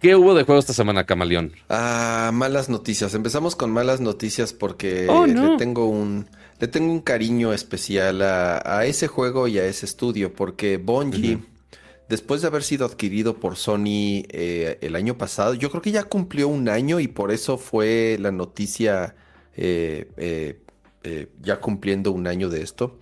¿Qué 0.00 0.16
hubo 0.16 0.34
de 0.34 0.42
juego 0.42 0.58
esta 0.58 0.72
semana, 0.72 1.06
Camaleón? 1.06 1.52
Ah, 1.68 2.30
malas 2.34 2.68
noticias. 2.68 3.14
Empezamos 3.14 3.54
con 3.54 3.70
malas 3.70 4.00
noticias 4.00 4.52
porque 4.52 5.06
oh, 5.08 5.26
le 5.26 5.56
tengo 5.58 5.86
un 5.86 6.26
le 6.58 6.68
tengo 6.68 6.92
un 6.92 7.00
cariño 7.00 7.52
especial 7.52 8.22
a, 8.22 8.84
ese 8.84 9.08
juego 9.08 9.48
y 9.48 9.58
a 9.58 9.66
ese 9.66 9.86
estudio 9.86 10.32
porque 10.32 10.76
Bungie, 10.76 11.40
después 12.12 12.42
de 12.42 12.48
haber 12.48 12.62
sido 12.62 12.84
adquirido 12.84 13.40
por 13.40 13.56
Sony 13.56 14.26
eh, 14.28 14.76
el 14.82 14.96
año 14.96 15.16
pasado, 15.16 15.54
yo 15.54 15.70
creo 15.70 15.80
que 15.80 15.92
ya 15.92 16.04
cumplió 16.04 16.46
un 16.46 16.68
año 16.68 17.00
y 17.00 17.08
por 17.08 17.32
eso 17.32 17.56
fue 17.56 18.18
la 18.20 18.30
noticia 18.30 19.16
eh, 19.56 20.10
eh, 20.18 21.28
ya 21.40 21.58
cumpliendo 21.58 22.12
un 22.12 22.26
año 22.26 22.50
de 22.50 22.60
esto. 22.60 22.98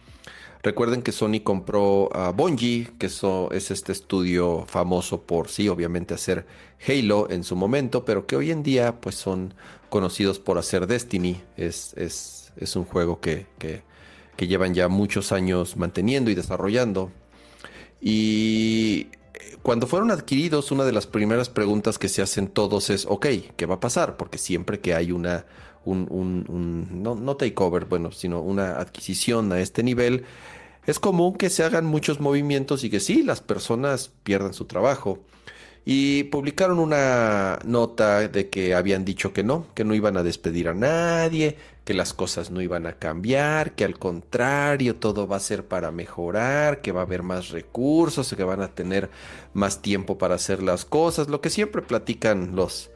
Recuerden 0.62 1.02
que 1.02 1.10
Sony 1.10 1.40
compró 1.42 2.14
a 2.14 2.30
Bungie, 2.30 2.90
que 3.00 3.06
es 3.06 3.70
este 3.72 3.90
estudio 3.90 4.64
famoso 4.68 5.22
por 5.22 5.48
sí, 5.48 5.68
obviamente 5.68 6.14
hacer 6.14 6.46
Halo 6.86 7.28
en 7.30 7.42
su 7.42 7.56
momento, 7.56 8.04
pero 8.04 8.28
que 8.28 8.36
hoy 8.36 8.52
en 8.52 8.62
día 8.62 9.00
pues 9.00 9.16
son 9.16 9.54
conocidos 9.88 10.38
por 10.38 10.56
hacer 10.56 10.86
Destiny. 10.86 11.42
Es, 11.56 11.94
es, 11.96 12.52
es 12.56 12.76
un 12.76 12.84
juego 12.84 13.20
que, 13.20 13.48
que, 13.58 13.82
que 14.36 14.46
llevan 14.46 14.72
ya 14.72 14.86
muchos 14.86 15.32
años 15.32 15.76
manteniendo 15.76 16.30
y 16.30 16.36
desarrollando. 16.36 17.10
Y 18.00 19.08
cuando 19.62 19.86
fueron 19.86 20.10
adquiridos, 20.10 20.70
una 20.70 20.84
de 20.84 20.92
las 20.92 21.06
primeras 21.06 21.48
preguntas 21.48 21.98
que 21.98 22.08
se 22.08 22.22
hacen 22.22 22.48
todos 22.48 22.90
es, 22.90 23.06
ok, 23.06 23.26
¿qué 23.56 23.66
va 23.66 23.76
a 23.76 23.80
pasar? 23.80 24.16
Porque 24.16 24.38
siempre 24.38 24.80
que 24.80 24.94
hay 24.94 25.12
una, 25.12 25.44
un, 25.84 26.06
un, 26.10 27.02
no, 27.02 27.14
no 27.14 27.36
takeover, 27.36 27.84
bueno, 27.84 28.12
sino 28.12 28.40
una 28.40 28.78
adquisición 28.78 29.52
a 29.52 29.60
este 29.60 29.82
nivel, 29.82 30.24
es 30.86 30.98
común 30.98 31.34
que 31.34 31.50
se 31.50 31.62
hagan 31.64 31.84
muchos 31.84 32.20
movimientos 32.20 32.84
y 32.84 32.90
que 32.90 33.00
sí, 33.00 33.22
las 33.22 33.40
personas 33.40 34.12
pierdan 34.24 34.54
su 34.54 34.64
trabajo. 34.64 35.20
Y 35.84 36.24
publicaron 36.24 36.78
una 36.78 37.58
nota 37.64 38.28
de 38.28 38.50
que 38.50 38.74
habían 38.74 39.04
dicho 39.04 39.32
que 39.32 39.42
no, 39.42 39.66
que 39.74 39.84
no 39.84 39.94
iban 39.94 40.16
a 40.16 40.22
despedir 40.22 40.68
a 40.68 40.74
nadie, 40.74 41.56
que 41.90 41.94
las 41.94 42.14
cosas 42.14 42.52
no 42.52 42.62
iban 42.62 42.86
a 42.86 42.92
cambiar, 42.92 43.72
que 43.72 43.84
al 43.84 43.98
contrario 43.98 44.94
todo 44.94 45.26
va 45.26 45.38
a 45.38 45.40
ser 45.40 45.66
para 45.66 45.90
mejorar, 45.90 46.82
que 46.82 46.92
va 46.92 47.00
a 47.00 47.02
haber 47.02 47.24
más 47.24 47.48
recursos, 47.48 48.32
que 48.32 48.44
van 48.44 48.62
a 48.62 48.68
tener 48.68 49.10
más 49.54 49.82
tiempo 49.82 50.16
para 50.16 50.36
hacer 50.36 50.62
las 50.62 50.84
cosas, 50.84 51.26
lo 51.26 51.40
que 51.40 51.50
siempre 51.50 51.82
platican 51.82 52.54
los, 52.54 52.90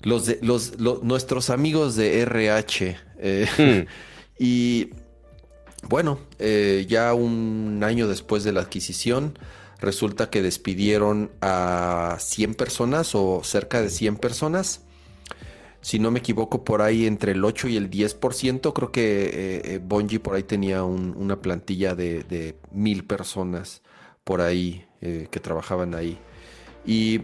los, 0.00 0.24
de, 0.24 0.38
los, 0.40 0.78
nuestros 0.78 1.50
amigos 1.50 1.96
de 1.96 2.22
RH. 2.22 2.96
Eh, 3.18 3.46
hmm. 3.58 3.88
y 4.42 4.88
bueno, 5.86 6.18
eh, 6.38 6.86
ya 6.88 7.12
un 7.12 7.82
año 7.84 8.08
después 8.08 8.42
de 8.42 8.52
la 8.52 8.62
adquisición, 8.62 9.38
resulta 9.82 10.30
que 10.30 10.40
despidieron 10.40 11.30
a 11.42 12.16
100 12.18 12.54
personas 12.54 13.14
o 13.14 13.42
cerca 13.44 13.82
de 13.82 13.90
100 13.90 14.16
personas. 14.16 14.80
Si 15.84 15.98
no 15.98 16.10
me 16.10 16.20
equivoco, 16.20 16.64
por 16.64 16.80
ahí 16.80 17.04
entre 17.04 17.32
el 17.32 17.44
8 17.44 17.68
y 17.68 17.76
el 17.76 17.90
10%, 17.90 18.72
creo 18.72 18.90
que 18.90 19.26
eh, 19.26 19.80
eh, 19.86 20.18
por 20.18 20.34
ahí 20.34 20.42
tenía 20.42 20.82
una 20.82 21.42
plantilla 21.42 21.94
de, 21.94 22.56
mil 22.72 23.04
personas 23.04 23.82
por 24.24 24.40
ahí 24.40 24.86
que 25.02 25.40
trabajaban 25.40 25.94
ahí. 25.94 26.16
Y 26.86 27.20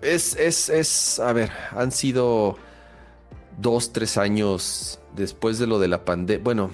es, 0.00 0.36
es, 0.36 0.68
es, 0.68 1.18
a 1.18 1.32
ver, 1.32 1.50
han 1.72 1.90
sido 1.90 2.56
dos, 3.58 3.92
tres 3.92 4.16
años 4.16 5.00
después 5.16 5.58
de 5.58 5.66
lo 5.66 5.80
de 5.80 5.88
la 5.88 6.04
pandemia. 6.04 6.44
Bueno, 6.44 6.70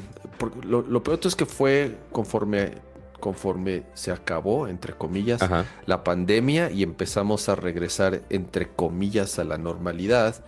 lo, 0.62 0.82
lo, 0.82 1.02
peor 1.02 1.20
es 1.22 1.36
que 1.36 1.46
fue 1.46 1.96
conforme, 2.12 2.74
conforme 3.20 3.84
se 3.94 4.10
acabó, 4.10 4.66
entre 4.66 4.94
comillas, 4.94 5.40
la 5.86 6.02
pandemia 6.02 6.70
y 6.70 6.82
empezamos 6.82 7.48
a 7.48 7.54
regresar, 7.54 8.22
entre 8.30 8.68
comillas, 8.68 9.38
a 9.38 9.44
la 9.44 9.58
normalidad. 9.58 10.44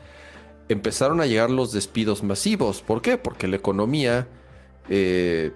Empezaron 0.69 1.21
a 1.21 1.27
llegar 1.27 1.51
los 1.51 1.73
despidos 1.73 2.23
masivos. 2.23 2.83
¿Por 2.83 3.03
qué? 3.03 3.19
Porque 3.19 3.47
la 3.47 3.57
economía, 3.57 4.27
eh, 4.89 5.53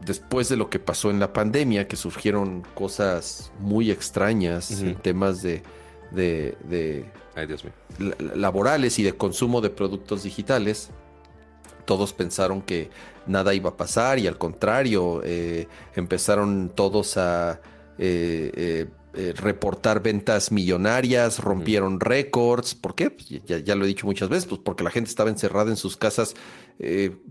después 0.00 0.48
de 0.48 0.56
lo 0.56 0.68
que 0.68 0.78
pasó 0.78 1.10
en 1.10 1.20
la 1.20 1.32
pandemia, 1.32 1.88
que 1.88 1.96
surgieron 1.96 2.62
cosas 2.74 3.52
muy 3.60 3.90
extrañas 3.90 4.70
en 4.82 4.96
temas 4.96 5.42
de, 5.42 5.62
de 6.10 7.06
laborales 8.34 8.98
y 8.98 9.02
de 9.02 9.12
consumo 9.12 9.60
de 9.60 9.70
productos 9.70 10.24
digitales, 10.24 10.90
todos 11.84 12.12
pensaron 12.12 12.62
que 12.62 12.90
nada 13.26 13.54
iba 13.54 13.70
a 13.70 13.76
pasar 13.76 14.18
y 14.18 14.26
al 14.26 14.38
contrario, 14.38 15.20
eh, 15.24 15.68
empezaron 15.94 16.72
todos 16.74 17.16
a 17.16 17.60
eh, 17.98 18.86
eh, 19.14 19.32
reportar 19.36 20.02
ventas 20.02 20.50
millonarias, 20.52 21.38
rompieron 21.38 22.00
récords. 22.00 22.74
¿Por 22.74 22.94
qué? 22.94 23.10
Pues 23.10 23.28
ya, 23.44 23.74
lo 23.74 23.84
he 23.84 23.88
dicho 23.88 24.06
muchas 24.06 24.28
veces, 24.28 24.46
pues 24.46 24.60
porque 24.64 24.84
la 24.84 24.90
gente 24.90 25.10
estaba 25.10 25.30
encerrada 25.30 25.70
en 25.70 25.76
sus 25.76 25.96
casas 25.96 26.34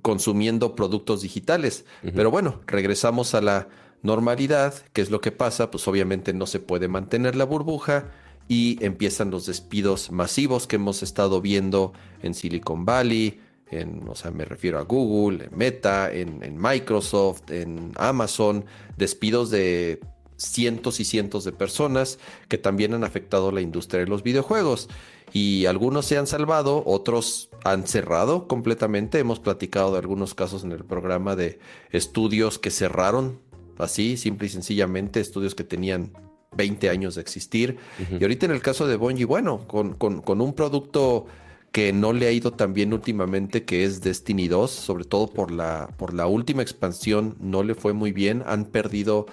consumiendo 0.02 0.76
productos 0.76 1.22
digitales. 1.22 1.84
Pero 2.16 2.32
bueno, 2.32 2.62
regresamos 2.68 3.36
a 3.36 3.42
la 3.42 3.68
normalidad, 4.02 4.74
¿qué 4.94 5.02
es 5.02 5.12
lo 5.12 5.20
que 5.20 5.32
pasa? 5.32 5.72
Pues 5.72 5.88
obviamente 5.88 6.34
no 6.34 6.46
se 6.46 6.60
puede 6.60 6.88
mantener 6.88 7.36
la 7.36 7.44
burbuja 7.44 8.12
y 8.48 8.78
empiezan 8.84 9.32
los 9.32 9.46
despidos 9.46 10.12
masivos 10.12 10.68
que 10.68 10.78
hemos 10.78 11.04
estado 11.04 11.42
viendo 11.42 11.94
en 12.22 12.34
Silicon 12.34 12.86
Valley, 12.86 13.41
en, 13.72 14.08
o 14.08 14.16
sea, 14.16 14.32
me 14.32 14.46
refiero 14.46 14.78
a 14.78 14.84
Google, 14.84 15.46
en 15.46 15.58
Meta, 15.58 16.12
en, 16.12 16.58
Microsoft, 16.58 17.50
en 17.50 17.94
Amazon, 17.96 18.66
despidos 18.98 19.50
de 19.50 20.02
cientos 20.36 21.00
y 21.00 21.06
cientos 21.06 21.44
de 21.44 21.52
personas 21.54 22.20
que 22.50 22.58
también 22.58 22.94
han 22.94 23.04
afectado 23.04 23.52
la 23.52 23.62
industria 23.62 24.02
de 24.02 24.08
los 24.08 24.24
videojuegos. 24.24 24.90
Y 25.32 25.66
algunos 25.66 26.06
se 26.06 26.18
han 26.18 26.28
salvado, 26.28 26.84
otros 26.86 27.50
han 27.64 27.88
cerrado 27.88 28.48
completamente. 28.50 29.20
Hemos 29.20 29.40
platicado 29.40 29.94
de 29.94 30.00
algunos 30.00 30.36
casos 30.36 30.66
en 30.66 30.74
el 30.74 30.84
programa 30.84 31.38
de 31.38 31.60
estudios 31.92 32.60
que 32.60 32.72
cerraron 32.72 33.40
así, 33.78 34.18
simple 34.18 34.48
y 34.48 34.50
sencillamente, 34.50 35.22
estudios 35.22 35.56
que 35.56 35.64
tenían 35.64 36.12
20 36.58 36.90
años 36.90 37.16
de 37.16 37.22
existir. 37.22 37.78
Y 38.20 38.22
ahorita 38.22 38.46
en 38.46 38.52
el 38.52 38.62
caso 38.62 38.86
de 38.88 38.98
Bungie, 38.98 39.24
bueno, 39.24 39.66
con, 39.68 39.94
con, 39.94 40.22
con 40.22 40.42
un 40.42 40.54
producto 40.54 41.28
que 41.72 41.94
no 41.94 42.12
le 42.12 42.28
ha 42.28 42.32
ido 42.32 42.52
tan 42.52 42.74
bien 42.74 42.94
últimamente, 42.94 43.64
que 43.64 43.86
es 43.86 44.02
Destiny 44.02 44.48
2, 44.48 44.70
sobre 44.70 45.06
todo 45.06 45.28
por 45.28 45.52
la, 45.52 45.90
por 45.98 46.14
la 46.14 46.28
última 46.28 46.62
expansión, 46.62 47.38
no 47.40 47.64
le 47.64 47.76
fue 47.76 47.94
muy 47.94 48.12
bien, 48.12 48.44
han 48.46 48.66
perdido 48.66 49.26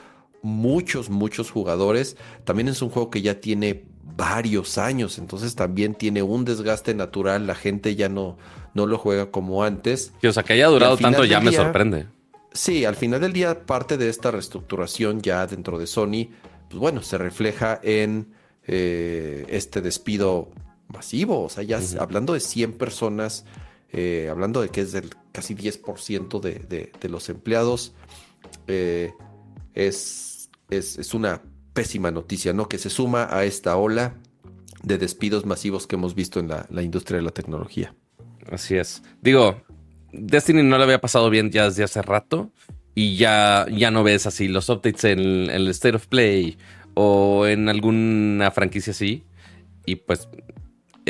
muchos, 0.43 1.11
muchos 1.11 1.51
jugadores, 1.51 2.17
también 2.45 2.69
es 2.69 2.81
un 2.81 2.91
juego 2.91 3.11
que 3.11 3.23
ya 3.23 3.41
tiene 3.41 3.85
varios 4.17 4.79
años, 4.79 5.19
entonces 5.19 5.57
también 5.57 5.95
tiene 5.95 6.23
un 6.23 6.45
desgaste 6.45 6.95
natural, 6.95 7.47
la 7.47 7.57
gente 7.57 7.97
ya 7.97 8.09
no, 8.09 8.39
no 8.75 8.87
lo 8.87 8.99
juega 8.99 9.31
como 9.31 9.65
antes. 9.65 10.13
o 10.23 10.33
sea, 10.33 10.45
que 10.45 10.53
haya 10.53 10.69
durado 10.69 10.97
tanto 10.97 11.25
ya 11.25 11.41
me 11.41 11.53
sorprende. 11.53 12.07
Sí, 12.53 12.85
al 12.85 12.97
final 12.97 13.21
del 13.21 13.33
día 13.33 13.67
parte 13.67 13.97
de 13.97 14.09
esta 14.09 14.31
reestructuración 14.31 15.21
ya 15.21 15.47
dentro 15.47 15.79
de 15.79 15.87
Sony, 15.87 16.31
pues 16.69 16.81
bueno, 16.81 17.03
se 17.03 17.19
refleja 17.19 17.79
en 17.83 18.33
eh, 18.67 19.45
este 19.49 19.81
despido 19.81 20.51
masivo, 20.89 21.45
o 21.45 21.49
sea, 21.49 21.63
ya 21.63 21.81
hablando 21.99 22.33
de 22.33 22.41
100 22.41 22.73
personas, 22.73 23.45
eh, 23.93 24.29
hablando 24.31 24.61
de 24.61 24.69
que 24.69 24.81
es 24.81 24.93
del 24.93 25.11
casi 25.33 25.55
10% 25.55 26.41
de, 26.41 26.91
de, 27.01 27.09
los 27.09 27.29
empleados, 27.29 27.95
eh, 28.67 29.13
es, 29.75 30.51
es, 30.71 31.15
una 31.15 31.43
pésima 31.73 32.11
noticia, 32.11 32.53
¿no? 32.53 32.69
Que 32.69 32.79
se 32.79 32.91
suma 32.91 33.29
a 33.31 33.45
esta 33.45 33.77
ola 33.77 34.17
de 34.83 34.99
despidos 34.99 35.47
masivos 35.47 35.87
que 35.87 35.97
hemos 35.97 36.15
visto 36.15 36.41
en 36.41 36.49
la, 36.49 36.83
industria 36.83 37.19
de 37.19 37.25
la 37.25 37.31
tecnología. 37.31 37.95
Así 38.51 38.77
es. 38.77 39.03
Digo, 39.23 39.63
Destiny 40.13 40.63
no 40.63 40.77
le 40.79 40.85
había 40.85 41.01
pasado 41.01 41.31
bien 41.31 41.51
ya 41.51 41.65
desde 41.65 41.85
hace 41.85 42.03
rato 42.03 42.51
y 42.95 43.17
ya, 43.17 43.67
ya 43.71 43.91
no 43.91 44.03
ves 44.03 44.27
así 44.27 44.49
los 44.49 44.69
updates 44.69 45.05
en 45.05 45.51
el 45.51 45.69
State 45.69 45.97
of 45.97 46.07
Play 46.07 46.59
o 46.95 47.47
en 47.47 47.69
alguna 47.69 48.51
franquicia 48.51 48.91
así. 48.91 49.25
Y 49.87 49.97
pues 49.97 50.29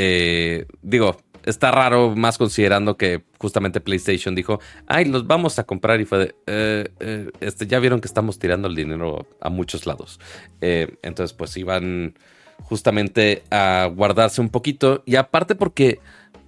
eh, 0.00 0.66
digo, 0.80 1.16
está 1.44 1.72
raro, 1.72 2.14
más 2.14 2.38
considerando 2.38 2.96
que 2.96 3.24
justamente 3.38 3.80
PlayStation 3.80 4.34
dijo, 4.34 4.60
ay, 4.86 5.06
los 5.06 5.26
vamos 5.26 5.58
a 5.58 5.64
comprar 5.64 6.00
y 6.00 6.04
fue 6.04 6.18
de, 6.18 6.34
eh, 6.46 6.88
eh, 7.00 7.30
este, 7.40 7.66
ya 7.66 7.80
vieron 7.80 8.00
que 8.00 8.06
estamos 8.06 8.38
tirando 8.38 8.68
el 8.68 8.76
dinero 8.76 9.26
a 9.40 9.50
muchos 9.50 9.86
lados. 9.86 10.20
Eh, 10.60 10.96
entonces, 11.02 11.34
pues 11.34 11.56
iban 11.56 12.14
justamente 12.62 13.42
a 13.50 13.90
guardarse 13.92 14.40
un 14.40 14.50
poquito. 14.50 15.02
Y 15.04 15.16
aparte 15.16 15.56
porque, 15.56 15.98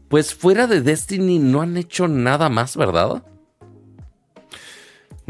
pues 0.09 0.33
fuera 0.33 0.69
de 0.69 0.81
Destiny 0.81 1.41
no 1.41 1.61
han 1.63 1.77
hecho 1.77 2.07
nada 2.07 2.49
más, 2.49 2.77
¿verdad? 2.77 3.25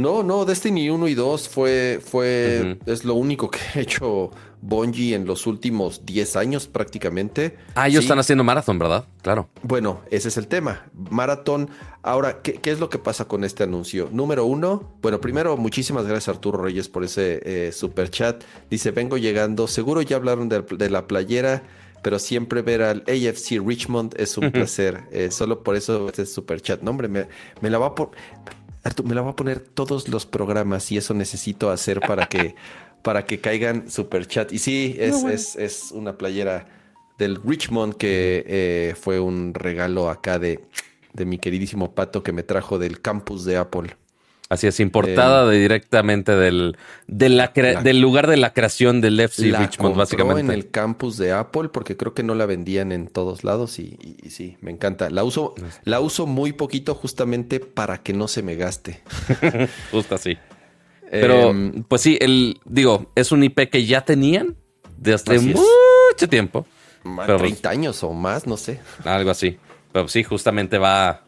No, 0.00 0.22
no, 0.22 0.44
Destiny 0.44 0.88
1 0.88 1.08
y 1.08 1.14
2 1.14 1.48
fue, 1.48 2.00
fue, 2.02 2.78
es 2.86 3.04
lo 3.04 3.14
único 3.14 3.50
que 3.50 3.58
ha 3.74 3.80
hecho 3.80 4.30
Bungie 4.62 5.14
en 5.14 5.26
los 5.26 5.46
últimos 5.46 6.04
10 6.04 6.36
años 6.36 6.66
prácticamente. 6.66 7.56
Ah, 7.74 7.88
ellos 7.88 8.04
están 8.04 8.18
haciendo 8.18 8.44
Marathon, 8.44 8.78
¿verdad? 8.78 9.06
Claro. 9.22 9.48
Bueno, 9.62 10.00
ese 10.10 10.28
es 10.28 10.36
el 10.36 10.48
tema. 10.48 10.86
Marathon. 11.10 11.70
Ahora, 12.02 12.40
¿qué, 12.42 12.58
es 12.64 12.80
lo 12.80 12.88
que 12.88 12.98
pasa 12.98 13.26
con 13.26 13.44
este 13.44 13.62
anuncio? 13.62 14.08
Número 14.10 14.44
uno, 14.44 14.94
bueno, 15.02 15.20
primero, 15.20 15.56
muchísimas 15.56 16.06
gracias 16.06 16.34
Arturo 16.34 16.62
Reyes 16.62 16.88
por 16.88 17.04
ese 17.04 17.40
eh, 17.44 17.72
super 17.72 18.10
chat. 18.10 18.42
Dice, 18.70 18.90
vengo 18.90 19.18
llegando, 19.18 19.66
seguro 19.66 20.02
ya 20.02 20.16
hablaron 20.16 20.48
de, 20.48 20.90
la 20.90 21.06
playera 21.06 21.62
pero 22.02 22.18
siempre 22.18 22.62
ver 22.62 22.80
al 22.80 23.04
AFC 23.06 23.60
Richmond 23.62 24.14
es 24.18 24.38
un 24.38 24.50
placer. 24.50 25.02
Eh, 25.12 25.30
solo 25.30 25.62
por 25.62 25.76
eso 25.76 26.08
este 26.08 26.24
super 26.24 26.62
chat. 26.62 26.80
No, 26.80 26.92
hombre, 26.92 27.08
me, 27.08 27.26
me 27.60 27.68
la 27.68 27.76
va 27.76 27.88
a 27.88 27.94
me 29.04 29.14
la 29.14 29.20
voy 29.20 29.32
a 29.32 29.36
poner 29.36 29.60
todos 29.60 30.08
los 30.08 30.26
programas 30.26 30.90
y 30.92 30.96
eso 30.96 31.14
necesito 31.14 31.70
hacer 31.70 32.00
para 32.00 32.26
que, 32.26 32.54
para 33.02 33.24
que 33.24 33.40
caigan 33.40 33.90
super 33.90 34.26
chat. 34.26 34.52
Y 34.52 34.58
sí, 34.58 34.96
es, 34.98 35.56
es, 35.56 35.92
una 35.92 36.16
playera 36.16 36.66
del 37.18 37.40
Richmond 37.42 37.94
que 37.94 38.44
eh, 38.46 38.94
fue 38.98 39.20
un 39.20 39.52
regalo 39.54 40.08
acá 40.08 40.38
de, 40.38 40.64
de 41.12 41.24
mi 41.24 41.38
queridísimo 41.38 41.94
Pato 41.94 42.22
que 42.22 42.32
me 42.32 42.42
trajo 42.42 42.78
del 42.78 43.00
campus 43.00 43.44
de 43.44 43.56
Apple. 43.56 43.96
Así 44.50 44.66
es, 44.66 44.80
importada 44.80 45.54
eh, 45.54 45.58
directamente 45.60 46.34
del, 46.34 46.76
del 47.06 48.00
lugar 48.00 48.26
de 48.26 48.36
la 48.36 48.52
creación 48.52 49.00
del 49.00 49.20
FC 49.20 49.56
Richmond, 49.56 49.94
básicamente. 49.94 50.40
en 50.40 50.50
el 50.50 50.70
campus 50.70 51.16
de 51.18 51.30
Apple 51.30 51.68
porque 51.68 51.96
creo 51.96 52.14
que 52.14 52.24
no 52.24 52.34
la 52.34 52.46
vendían 52.46 52.90
en 52.90 53.06
todos 53.06 53.44
lados 53.44 53.78
y, 53.78 53.96
sí, 54.28 54.56
me 54.60 54.72
encanta. 54.72 55.08
La 55.08 55.22
uso, 55.22 55.54
la 55.84 56.00
uso 56.00 56.26
muy 56.26 56.52
poquito 56.52 56.96
justamente 56.96 57.60
para 57.60 57.98
que 57.98 58.12
no 58.12 58.26
se 58.26 58.42
me 58.42 58.56
gaste. 58.56 59.02
Justo 59.92 60.16
así. 60.16 60.36
Pero, 61.08 61.50
em, 61.50 61.84
pues 61.84 62.02
sí, 62.02 62.18
el, 62.20 62.58
digo, 62.64 63.12
es 63.14 63.30
un 63.30 63.44
IP 63.44 63.70
que 63.70 63.86
ya 63.86 64.04
tenían 64.04 64.56
desde 64.98 65.38
mucho 65.38 66.28
tiempo. 66.28 66.66
Pero, 67.04 67.36
30 67.36 67.38
pues 67.38 67.66
años 67.66 68.02
o 68.02 68.12
más, 68.12 68.48
no 68.48 68.56
sé. 68.56 68.80
Algo 69.04 69.30
así. 69.30 69.58
Pero 69.92 70.08
sí, 70.08 70.24
justamente 70.24 70.78
va 70.78 71.22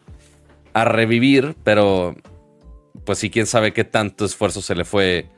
a 0.73 0.85
revivir, 0.85 1.55
pero 1.63 2.17
pues 3.05 3.19
sí, 3.19 3.29
quién 3.29 3.45
sabe 3.45 3.73
qué 3.73 3.83
tanto 3.83 4.25
esfuerzo 4.25 4.61
se 4.61 4.75
le 4.75 4.85
fue 4.85 5.29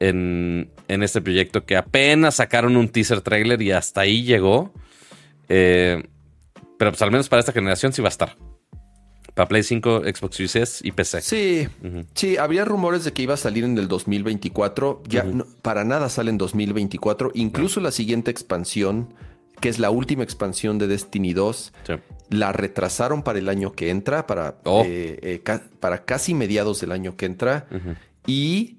en, 0.00 0.70
este 0.88 1.20
proyecto 1.20 1.64
que 1.64 1.76
apenas 1.76 2.36
sacaron 2.36 2.76
un 2.76 2.88
teaser 2.88 3.20
trailer 3.20 3.60
y 3.62 3.72
hasta 3.72 4.02
ahí 4.02 4.24
llegó. 4.24 4.72
Eh, 5.48 6.02
pero 6.78 6.90
pues 6.90 7.02
al 7.02 7.10
menos 7.10 7.28
para 7.28 7.40
esta 7.40 7.52
generación 7.52 7.92
sí 7.92 8.02
va 8.02 8.08
a 8.08 8.10
estar. 8.10 8.36
Para 9.34 9.48
Play 9.48 9.62
5, 9.62 10.02
Xbox 10.14 10.36
Series 10.36 10.84
y 10.84 10.92
PC. 10.92 11.22
Sí, 11.22 11.68
sí, 12.14 12.36
había 12.36 12.66
rumores 12.66 13.04
de 13.04 13.12
que 13.12 13.22
iba 13.22 13.34
a 13.34 13.38
salir 13.38 13.64
en 13.64 13.78
el 13.78 13.88
2024. 13.88 15.02
Ya 15.08 15.24
para 15.62 15.84
nada 15.84 16.08
sale 16.10 16.30
en 16.30 16.38
2024. 16.38 17.30
Incluso 17.34 17.80
la 17.80 17.92
siguiente 17.92 18.30
expansión, 18.30 19.14
que 19.62 19.68
es 19.68 19.78
la 19.78 19.90
última 19.90 20.24
expansión 20.24 20.76
de 20.78 20.88
Destiny 20.88 21.34
2, 21.34 21.72
la 22.30 22.52
retrasaron 22.52 23.22
para 23.22 23.38
el 23.38 23.48
año 23.48 23.72
que 23.72 23.90
entra, 23.90 24.26
para, 24.26 24.56
oh. 24.64 24.82
eh, 24.84 25.40
eh, 25.46 25.60
para 25.78 26.04
casi 26.04 26.34
mediados 26.34 26.80
del 26.80 26.90
año 26.90 27.16
que 27.16 27.26
entra. 27.26 27.68
Y 28.26 28.78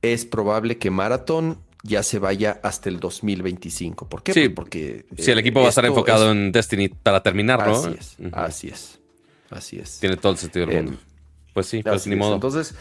es 0.00 0.24
probable 0.24 0.78
que 0.78 0.92
Marathon 0.92 1.58
ya 1.82 2.04
se 2.04 2.20
vaya 2.20 2.60
hasta 2.62 2.88
el 2.88 3.00
2025. 3.00 4.08
¿Por 4.08 4.22
qué? 4.22 4.32
Sí, 4.32 4.48
porque 4.48 5.04
si 5.18 5.32
el 5.32 5.40
equipo 5.40 5.58
va 5.60 5.66
a 5.66 5.70
estar 5.70 5.84
enfocado 5.84 6.30
en 6.30 6.52
Destiny 6.52 6.90
para 6.90 7.20
terminarlo. 7.20 7.74
Así 7.74 7.96
es, 7.98 8.16
así 8.32 8.68
es, 8.68 9.00
así 9.50 9.78
es. 9.80 9.98
Tiene 9.98 10.16
todo 10.16 10.30
el 10.30 10.38
sentido 10.38 10.66
del 10.66 10.84
mundo. 10.84 11.00
Pues 11.54 11.66
sí, 11.66 11.82
pues 11.82 12.06
ni 12.06 12.14
modo. 12.14 12.34
Entonces, 12.34 12.76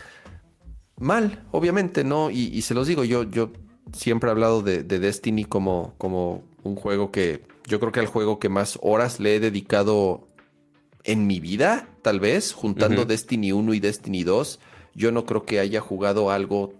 mal, 0.99 1.44
obviamente, 1.49 2.03
¿no? 2.03 2.30
Y, 2.30 2.61
se 2.61 2.76
los 2.76 2.85
digo, 2.85 3.03
yo, 3.03 3.23
yo 3.23 3.52
siempre 3.91 4.30
he 4.30 4.31
hablado 4.31 4.61
de, 4.61 4.84
de 4.84 4.99
Destiny 4.99 5.45
como, 5.45 5.95
como 5.98 6.44
un 6.68 6.76
juego 6.76 7.11
que 7.11 7.44
yo 7.65 7.80
creo 7.80 7.91
que 7.91 7.99
el 7.99 8.07
juego 8.07 8.39
que 8.39 8.49
más 8.49 8.80
horas 8.81 9.19
le 9.19 9.35
he 9.35 9.39
dedicado 9.39 10.27
en 11.03 11.27
mi 11.27 11.39
vida, 11.39 11.88
tal 12.02 12.19
vez, 12.19 12.53
juntando 12.53 13.06
Destiny 13.06 13.52
1 13.52 13.73
y 13.73 13.80
Destiny 13.80 14.23
2. 14.23 14.60
Yo 14.94 15.11
no 15.11 15.26
creo 15.26 15.45
que 15.45 15.60
haya 15.60 15.80
jugado 15.80 16.31
algo 16.31 16.73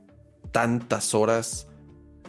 tantas 0.52 1.14
horas 1.14 1.68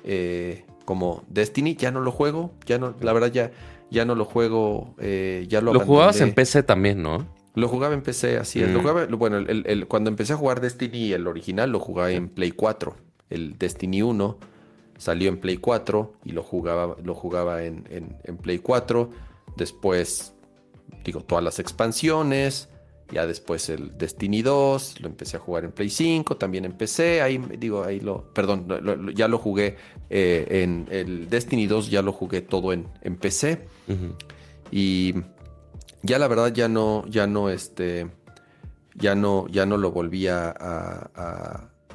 eh, 0.05 0.65
como 0.85 1.25
Destiny. 1.29 1.77
Ya 1.77 1.91
no 1.91 2.01
lo 2.01 2.13
juego, 2.13 2.55
ya 2.67 2.79
no, 2.79 2.95
la 3.01 3.13
verdad 3.13 3.33
ya, 3.33 3.53
ya 3.91 4.05
no 4.05 4.15
lo 4.15 4.25
juego, 4.25 4.95
eh, 4.99 5.47
ya 5.49 5.61
lo 5.61 5.73
Lo 5.73 5.81
jugabas 5.81 6.21
en 6.21 6.35
PC 6.35 6.63
también, 6.63 7.03
¿no? 7.03 7.27
Lo 7.55 7.67
jugaba 7.67 7.95
en 7.95 8.03
PC, 8.03 8.37
así 8.37 8.63
es. 8.63 8.71
Lo 8.71 8.79
mm. 8.79 8.83
jugaba, 8.83 9.07
bueno, 9.07 9.45
cuando 9.89 10.11
empecé 10.11 10.35
a 10.35 10.37
jugar 10.37 10.61
Destiny, 10.61 11.13
el 11.13 11.27
original, 11.27 11.71
lo 11.71 11.81
jugaba 11.81 12.11
en 12.13 12.29
Play 12.29 12.53
4. 12.53 12.95
El 13.31 13.59
Destiny 13.59 14.03
1 14.03 14.39
Salió 14.99 15.29
en 15.29 15.39
Play 15.39 15.57
4 15.59 16.12
y 16.25 16.33
lo 16.33 16.43
jugaba, 16.43 16.97
lo 17.03 17.15
jugaba 17.15 17.62
en, 17.62 17.85
Play 18.43 18.59
4. 18.59 19.11
Después, 19.57 20.35
digo, 21.05 21.23
todas 21.23 21.43
las 21.43 21.59
expansiones. 21.61 22.69
Ya 23.11 23.27
después 23.27 23.70
el 23.70 23.97
Destiny 23.97 24.43
2, 24.43 25.01
lo 25.01 25.09
empecé 25.09 25.39
a 25.39 25.41
jugar 25.41 25.65
en 25.65 25.73
Play 25.73 25.89
5, 25.89 26.37
también 26.37 26.66
empecé, 26.66 27.23
ahí 27.23 27.39
digo, 27.59 27.83
ahí 27.83 28.01
lo, 28.01 28.35
perdón, 28.35 28.69
ya 29.15 29.29
lo 29.29 29.39
jugué 29.39 29.77
eh, 30.11 30.47
en 30.51 30.87
el 30.91 31.31
Destiny 31.31 31.66
2, 31.66 31.89
ya 31.89 32.03
lo 32.03 32.12
jugué 32.12 32.43
todo 32.43 32.75
en, 32.75 32.87
en 33.01 33.16
PC. 33.16 33.66
Y 34.70 35.15
ya 36.03 36.19
la 36.19 36.29
verdad 36.29 36.53
ya 36.53 36.69
no, 36.69 37.07
ya 37.07 37.27
no, 37.27 37.49
este, 37.49 38.11
ya 38.95 39.15
no, 39.15 39.47
ya 39.49 39.65
no 39.65 39.79
lo 39.79 39.91
volví 39.91 40.27
a, 40.27 40.51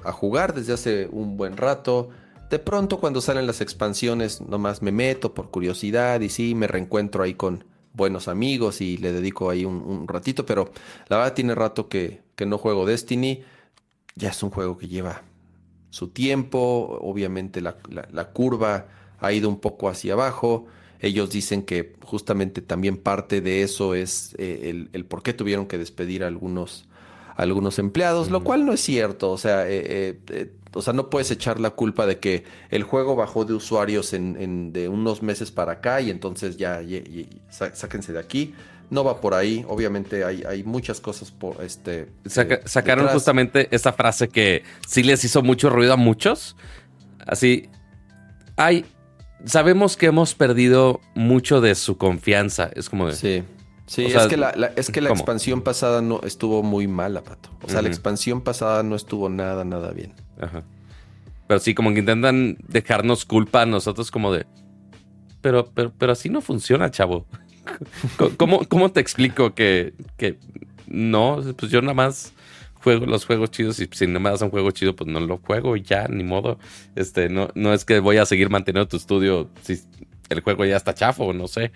a 0.03 0.11
jugar 0.11 0.53
desde 0.53 0.73
hace 0.73 1.07
un 1.11 1.38
buen 1.38 1.57
rato. 1.57 2.09
De 2.53 2.59
pronto 2.59 2.99
cuando 2.99 3.19
salen 3.19 3.47
las 3.47 3.61
expansiones 3.61 4.39
nomás 4.39 4.84
me 4.84 4.91
meto 4.91 5.34
por 5.34 5.49
curiosidad 5.49 6.21
y 6.21 6.30
sí, 6.30 6.53
me 6.53 6.67
reencuentro 6.67 7.23
ahí 7.23 7.34
con 7.34 7.63
buenos 7.93 8.27
amigos 8.27 8.80
y 8.80 8.97
le 8.97 9.11
dedico 9.11 9.49
ahí 9.49 9.65
un, 9.65 10.07
ratito, 10.07 10.45
pero 10.45 10.71
la 11.07 11.17
verdad 11.17 11.34
tiene 11.34 11.55
rato 11.55 11.89
que, 11.89 12.21
no 12.45 12.59
juego 12.59 12.85
Destiny. 12.85 13.41
Ya 14.13 14.30
es 14.30 14.43
un 14.43 14.51
juego 14.51 14.77
que 14.77 14.88
lleva 14.88 15.23
su 15.89 16.09
tiempo, 16.09 16.99
obviamente 17.01 17.59
la, 17.59 17.73
curva 18.34 18.85
ha 19.19 19.34
ido 19.34 19.49
un 19.49 19.59
poco 19.59 19.89
hacia 19.89 20.13
abajo. 20.13 20.67
Ellos 20.99 21.31
dicen 21.31 21.63
que 21.63 21.95
justamente 22.03 22.61
también 22.61 22.97
parte 22.97 23.41
de 23.41 23.63
eso 23.63 23.95
es 23.95 24.35
eh, 24.38 24.88
el, 24.93 25.05
por 25.05 25.23
qué 25.23 25.34
tuvieron 25.34 25.65
que 25.65 25.80
despedir 25.80 26.23
a 26.23 26.27
algunos, 26.27 26.85
algunos 27.35 27.80
empleados, 27.80 28.30
lo 28.30 28.43
cual 28.43 28.63
no 28.63 28.73
es 28.73 28.81
cierto. 28.81 29.31
O 29.31 29.39
sea, 29.39 29.67
eh, 29.67 30.19
eh, 30.30 30.53
o 30.73 30.81
sea, 30.81 30.93
no 30.93 31.09
puedes 31.09 31.29
echar 31.31 31.59
la 31.59 31.71
culpa 31.71 32.05
de 32.05 32.19
que 32.19 32.43
el 32.69 32.83
juego 32.83 33.15
bajó 33.15 33.45
de 33.45 33.53
usuarios 33.53 34.13
en, 34.13 34.73
de 34.73 34.89
unos 34.89 35.21
meses 35.21 35.51
para 35.51 35.73
acá 35.73 36.01
y 36.01 36.09
entonces 36.09 36.57
ya, 36.57 36.81
sáquense 37.49 38.13
de 38.13 38.19
aquí. 38.19 38.55
No 38.89 39.03
va 39.03 39.21
por 39.21 39.33
ahí. 39.33 39.65
Obviamente 39.67 40.23
hay, 40.23 40.43
hay 40.43 40.63
muchas 40.63 40.99
cosas 40.99 41.31
por 41.31 41.63
este. 41.63 42.09
sacaron 42.65 43.07
justamente 43.07 43.67
esa 43.71 43.93
frase 43.93 44.27
que 44.27 44.63
sí 44.87 45.03
les 45.03 45.23
hizo 45.23 45.41
mucho 45.41 45.69
ruido 45.69 45.93
a 45.93 45.97
muchos. 45.97 46.55
Así. 47.25 47.69
Hay. 48.55 48.85
Sabemos 49.45 49.97
que 49.97 50.05
hemos 50.07 50.35
perdido 50.35 51.01
mucho 51.15 51.59
de 51.59 51.75
su 51.75 51.97
confianza. 51.97 52.69
Es 52.75 52.89
como 52.89 53.07
de. 53.07 53.15
Sí. 53.15 53.43
Sí, 53.93 54.05
es 54.05 54.25
que 54.25 54.37
la, 54.37 54.49
es 54.75 54.89
que 54.89 55.01
la 55.01 55.11
expansión 55.11 55.61
pasada 55.61 56.01
no 56.01 56.19
estuvo 56.23 56.63
muy 56.63 56.87
mala, 56.87 57.23
Pato. 57.23 57.51
O 57.61 57.69
sea, 57.69 57.83
la 57.83 57.89
expansión 57.89 58.41
pasada 58.41 58.81
no 58.81 58.95
estuvo 58.95 59.29
nada, 59.29 59.63
nada 59.65 59.91
bien. 59.91 60.13
Ajá. 60.41 60.63
Pero 61.45 61.59
sí, 61.59 61.75
como 61.75 61.93
que 61.93 61.99
intentan 61.99 62.57
dejarnos 62.67 63.23
culpa 63.23 63.61
a 63.61 63.65
nosotros 63.67 64.09
como 64.09 64.33
de... 64.33 64.47
Pero, 65.41 65.69
pero, 65.75 65.93
pero 65.95 66.11
así 66.11 66.27
no 66.27 66.41
funciona, 66.41 66.89
chavo. 66.89 67.27
¿Cómo, 68.37 68.67
cómo 68.67 68.91
te 68.91 68.99
explico 68.99 69.53
que, 69.53 69.93
que 70.17 70.39
no? 70.87 71.43
Pues 71.55 71.71
yo 71.71 71.79
nada 71.83 71.93
más 71.93 72.33
juego 72.81 73.05
los 73.05 73.25
juegos 73.27 73.51
chidos 73.51 73.79
y 73.79 73.87
si 73.91 74.07
no 74.07 74.19
me 74.19 74.31
das 74.31 74.41
un 74.41 74.49
juego 74.49 74.71
chido, 74.71 74.95
pues 74.95 75.07
no 75.07 75.19
lo 75.19 75.37
juego 75.37 75.77
y 75.77 75.83
ya, 75.83 76.07
ni 76.07 76.23
modo. 76.23 76.57
Este, 76.95 77.29
no, 77.29 77.49
no 77.53 77.75
es 77.75 77.85
que 77.85 77.99
voy 77.99 78.17
a 78.17 78.25
seguir 78.25 78.49
manteniendo 78.49 78.87
tu 78.87 78.97
estudio 78.97 79.51
si 79.61 79.79
el 80.29 80.41
juego 80.41 80.65
ya 80.65 80.77
está 80.77 80.95
chafo, 80.95 81.31
no 81.31 81.47
sé. 81.47 81.71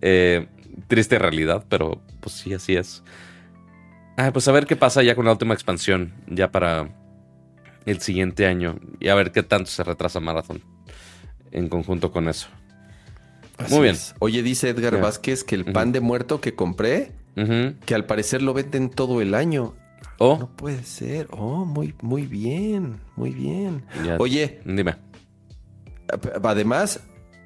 Eh, 0.00 0.48
triste 0.88 1.18
realidad, 1.18 1.64
pero 1.68 2.00
pues 2.20 2.34
sí, 2.36 2.54
así 2.54 2.76
es. 2.76 3.02
Ah, 4.16 4.32
pues 4.32 4.46
a 4.48 4.52
ver 4.52 4.66
qué 4.66 4.76
pasa 4.76 5.02
ya 5.02 5.14
con 5.14 5.24
la 5.24 5.32
última 5.32 5.54
expansión, 5.54 6.12
ya 6.26 6.50
para 6.50 6.90
el 7.86 8.00
siguiente 8.00 8.46
año 8.46 8.78
y 8.98 9.08
a 9.08 9.14
ver 9.14 9.32
qué 9.32 9.42
tanto 9.42 9.70
se 9.70 9.82
retrasa 9.82 10.20
Marathon 10.20 10.62
en 11.52 11.68
conjunto 11.68 12.12
con 12.12 12.28
eso. 12.28 12.48
Muy 13.68 13.82
bien. 13.82 13.96
Oye, 14.18 14.42
dice 14.42 14.70
Edgar 14.70 15.00
Vázquez 15.00 15.44
que 15.44 15.54
el 15.54 15.64
pan 15.66 15.92
de 15.92 16.00
muerto 16.00 16.40
que 16.40 16.54
compré, 16.54 17.12
que 17.34 17.94
al 17.94 18.06
parecer 18.06 18.42
lo 18.42 18.54
venden 18.54 18.90
todo 18.90 19.20
el 19.20 19.34
año. 19.34 19.74
Oh. 20.18 20.36
No 20.38 20.48
puede 20.54 20.82
ser. 20.84 21.28
Oh, 21.30 21.64
muy, 21.64 21.94
muy 22.02 22.26
bien, 22.26 23.00
muy 23.16 23.30
bien. 23.30 23.84
Oye. 24.18 24.60
Dime. 24.64 24.96
Además, 26.42 27.00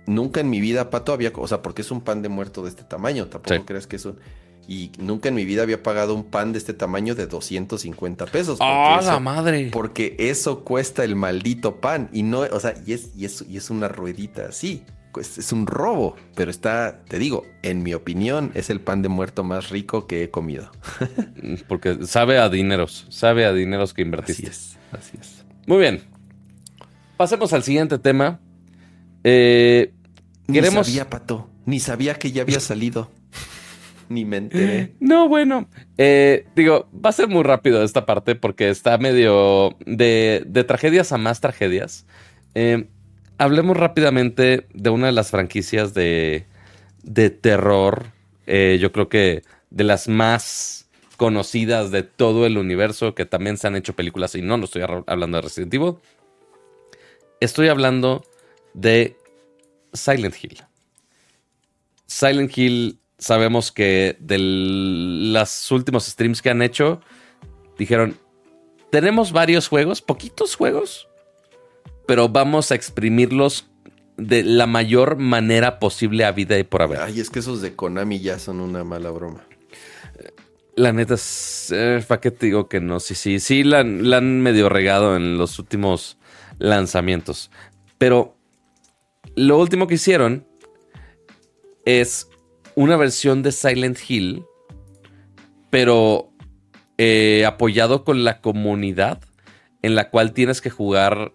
nunca 0.07 0.41
en 0.41 0.51
mi 0.51 0.61
vida, 0.61 0.91
Pato, 0.91 1.13
había... 1.13 1.33
O 1.35 1.49
sea, 1.49 1.63
porque 1.63 1.83
es 1.83 1.91
un 1.91 2.01
pan 2.01 2.23
de 2.23 2.29
muerto 2.29 2.63
de 2.63 2.69
este 2.69 2.85
tamaño. 2.85 3.27
Tampoco 3.27 3.65
crees 3.65 3.87
que 3.87 3.97
es 3.97 4.05
un... 4.05 4.19
Y 4.67 4.93
nunca 4.99 5.29
en 5.29 5.35
mi 5.35 5.45
vida 5.45 5.63
había 5.63 5.83
pagado 5.83 6.15
un 6.15 6.25
pan 6.25 6.53
de 6.53 6.59
este 6.59 6.73
tamaño 6.73 7.15
de 7.15 7.27
250 7.27 8.27
pesos. 8.27 8.59
¡Ah, 8.63 9.01
la 9.05 9.21
madre! 9.21 9.69
Porque 9.71 10.17
eso 10.19 10.65
cuesta 10.65 11.05
el 11.05 11.17
maldito 11.17 11.81
pan. 11.81 12.09
Y 12.13 12.23
no, 12.23 12.41
o 12.41 12.61
sea, 12.61 12.75
y 12.87 12.95
es, 12.95 13.11
y 13.15 13.27
es, 13.27 13.45
y 13.47 13.59
es 13.59 13.69
una 13.69 13.89
ruedita 13.89 14.47
así. 14.49 14.83
Pues 15.13 15.37
es 15.37 15.53
un 15.53 15.67
robo. 15.67 16.17
Pero 16.35 16.51
está, 16.51 17.03
te 17.07 17.19
digo, 17.19 17.45
en 17.63 17.83
mi 17.83 17.93
opinión, 17.93 18.53
es 18.55 18.71
el 18.71 18.81
pan 18.81 19.03
de 19.03 19.11
muerto 19.11 19.45
más 19.45 19.69
rico 19.69 20.07
que 20.07 20.25
he 20.25 20.31
comido. 20.31 20.71
porque 21.69 22.07
sabe 22.07 22.39
a 22.39 22.49
dineros. 22.49 23.07
Sabe 23.11 23.45
a 23.45 23.53
dineros 23.53 23.93
que 23.93 24.01
invertiste. 24.01 24.49
Así 24.49 24.51
es, 24.51 24.79
así 24.93 25.19
es. 25.21 25.45
Muy 25.67 25.79
bien. 25.79 26.03
Pasemos 27.19 27.53
al 27.53 27.63
siguiente 27.63 27.99
tema. 27.99 28.41
Eh, 29.25 29.93
Ni 30.47 30.63
sabía, 30.63 31.11
Pato. 31.11 31.51
Ni 31.67 31.81
sabía 31.81 32.15
que 32.15 32.31
ya 32.31 32.43
había 32.43 32.61
salido. 32.61 33.11
Ni 34.09 34.25
me 34.25 34.37
enteré. 34.37 34.95
No, 35.01 35.29
bueno. 35.29 35.69
Eh, 35.97 36.47
digo, 36.55 36.89
va 36.95 37.11
a 37.11 37.13
ser 37.13 37.29
muy 37.29 37.43
rápido 37.43 37.83
esta 37.83 38.07
parte 38.07 38.35
porque 38.35 38.69
está 38.69 38.99
medio 38.99 39.77
de, 39.87 40.65
tragedias 40.67 41.13
a 41.13 41.19
más 41.19 41.41
tragedias. 41.41 42.07
Eh, 42.55 42.87
hablemos 43.39 43.77
rápidamente 43.77 44.67
de 44.73 44.91
una 44.91 45.07
de 45.07 45.13
las 45.13 45.31
franquicias 45.31 45.95
de, 45.95 46.45
de 47.03 47.31
terror. 47.31 48.07
Eh, 48.47 48.79
yo 48.81 48.93
creo 48.93 49.09
que 49.09 49.43
de 49.71 49.85
las 49.85 50.09
más 50.09 50.89
conocidas 51.17 51.91
de 51.91 52.03
todo 52.03 52.47
el 52.47 52.59
universo, 52.59 53.15
que 53.15 53.25
también 53.25 53.57
se 53.57 53.67
han 53.67 53.77
hecho 53.77 53.95
películas 53.95 54.35
y 54.35 54.43
no, 54.43 54.57
no 54.57 54.65
estoy 54.65 54.83
hablando 55.07 55.39
de 55.39 55.43
Resident 55.43 55.73
Evil. 55.73 55.95
Estoy 57.41 57.69
hablando 57.69 58.25
de 58.75 59.17
Silent 59.93 60.35
Hill. 60.43 60.63
Silent 62.07 62.57
Hill 62.57 62.99
sabemos 63.19 63.73
que 63.73 64.17
de 64.21 64.39
los 64.39 65.71
últimos 65.73 66.05
streams 66.07 66.43
que 66.43 66.51
han 66.51 66.61
hecho, 66.61 67.01
dijeron, 67.79 68.19
tenemos 68.91 69.33
varios 69.33 69.69
juegos, 69.69 70.03
poquitos 70.03 70.55
juegos, 70.55 71.09
pero 72.07 72.29
vamos 72.29 72.71
a 72.71 72.75
exprimirlos 72.75 73.67
de 74.17 74.45
la 74.45 74.67
mayor 74.67 75.17
manera 75.17 75.79
posible 75.79 76.25
a 76.25 76.33
vida 76.33 76.59
y 76.59 76.65
por 76.65 76.83
haber. 76.83 77.01
Ay, 77.01 77.21
es 77.21 77.31
que 77.31 77.39
esos 77.41 77.61
de 77.63 77.75
Konami 77.75 78.21
ya 78.21 78.39
son 78.39 78.61
una 78.61 78.85
mala 78.85 79.11
broma. 79.11 79.45
La 80.77 80.93
neta 80.93 81.15
es, 81.15 81.73
eh, 81.73 82.05
¿para 82.07 82.21
qué 82.21 82.31
te 82.31 82.47
digo 82.47 82.69
que 82.69 82.81
no? 82.81 83.01
Sí, 83.01 83.15
sí, 83.15 83.41
sí, 83.41 83.63
la, 83.63 83.85
la 83.85 84.19
han 84.19 84.41
medio 84.41 84.69
regado 84.69 85.17
en 85.17 85.39
los 85.39 85.59
últimos 85.59 86.19
lanzamientos. 86.59 87.51
Pero 87.99 88.34
lo 89.37 89.59
último 89.59 89.87
que 89.87 89.95
hicieron 89.95 90.47
es 91.85 92.29
una 92.75 92.97
versión 92.97 93.43
de 93.43 93.53
Silent 93.53 93.99
Hill, 94.09 94.45
pero 95.71 96.31
eh, 96.99 97.45
apoyado 97.47 98.05
con 98.05 98.25
la 98.25 98.41
comunidad, 98.41 99.21
en 99.83 99.95
la 99.95 100.11
cual 100.11 100.33
tienes 100.33 100.61
que 100.61 100.71
jugar 100.71 101.33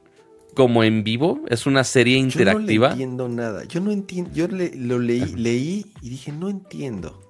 como 0.55 0.84
en 0.84 1.03
vivo. 1.03 1.41
Es 1.49 1.65
una 1.65 1.84
serie 1.84 2.17
interactiva. 2.17 2.89
Yo 2.89 2.89
no 2.89 2.91
entiendo 2.91 3.30
nada. 3.30 3.63
Yo 3.65 3.80
no 3.80 3.91
entiendo. 3.91 4.31
Yo 4.34 4.47
lo 4.47 4.99
leí, 4.99 5.35
leí 5.35 5.85
y 6.01 6.09
dije, 6.09 6.31
no 6.31 6.49
entiendo. 6.49 7.21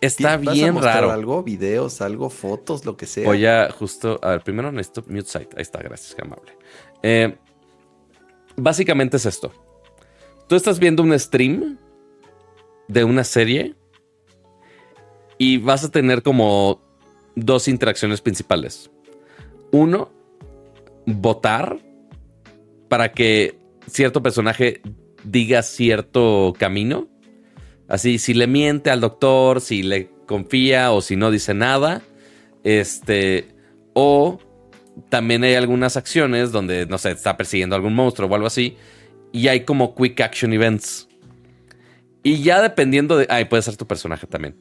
Está 0.00 0.38
bien 0.38 0.80
raro. 0.80 1.10
algo? 1.10 1.42
¿Videos, 1.42 2.00
algo, 2.00 2.30
fotos, 2.30 2.86
lo 2.86 2.96
que 2.96 3.06
sea? 3.06 3.26
Voy 3.26 3.44
a 3.44 3.70
justo. 3.70 4.18
A 4.22 4.30
ver, 4.30 4.42
primero 4.42 4.72
necesito 4.72 5.04
mute 5.08 5.28
site. 5.28 5.48
Ahí 5.56 5.62
está, 5.62 5.80
gracias, 5.80 6.14
qué 6.14 6.22
amable. 6.22 6.52
Eh, 7.02 7.36
básicamente 8.60 9.16
es 9.16 9.26
esto. 9.26 9.52
Tú 10.48 10.56
estás 10.56 10.78
viendo 10.78 11.02
un 11.02 11.18
stream 11.18 11.78
de 12.88 13.04
una 13.04 13.24
serie 13.24 13.74
y 15.38 15.58
vas 15.58 15.84
a 15.84 15.90
tener 15.90 16.22
como 16.22 16.82
dos 17.36 17.68
interacciones 17.68 18.20
principales. 18.20 18.90
Uno, 19.70 20.10
votar 21.06 21.78
para 22.88 23.12
que 23.12 23.58
cierto 23.86 24.22
personaje 24.22 24.82
diga 25.24 25.62
cierto 25.62 26.52
camino. 26.58 27.08
Así, 27.88 28.18
si 28.18 28.34
le 28.34 28.46
miente 28.46 28.90
al 28.90 29.00
doctor, 29.00 29.60
si 29.60 29.82
le 29.82 30.10
confía 30.26 30.92
o 30.92 31.00
si 31.00 31.16
no 31.16 31.30
dice 31.30 31.54
nada. 31.54 32.02
Este, 32.62 33.48
o 33.94 34.38
también 35.08 35.44
hay 35.44 35.54
algunas 35.54 35.96
acciones 35.96 36.52
donde, 36.52 36.86
no 36.86 36.98
sé, 36.98 37.10
está 37.10 37.36
persiguiendo 37.36 37.76
algún 37.76 37.94
monstruo 37.94 38.28
o 38.28 38.34
algo 38.34 38.46
así. 38.46 38.76
Y 39.32 39.48
hay 39.48 39.64
como 39.64 39.94
quick 39.94 40.20
action 40.20 40.52
events. 40.52 41.08
Y 42.22 42.42
ya 42.42 42.60
dependiendo 42.60 43.16
de. 43.16 43.26
Ay, 43.30 43.46
puede 43.46 43.62
ser 43.62 43.76
tu 43.76 43.86
personaje 43.86 44.26
también. 44.26 44.56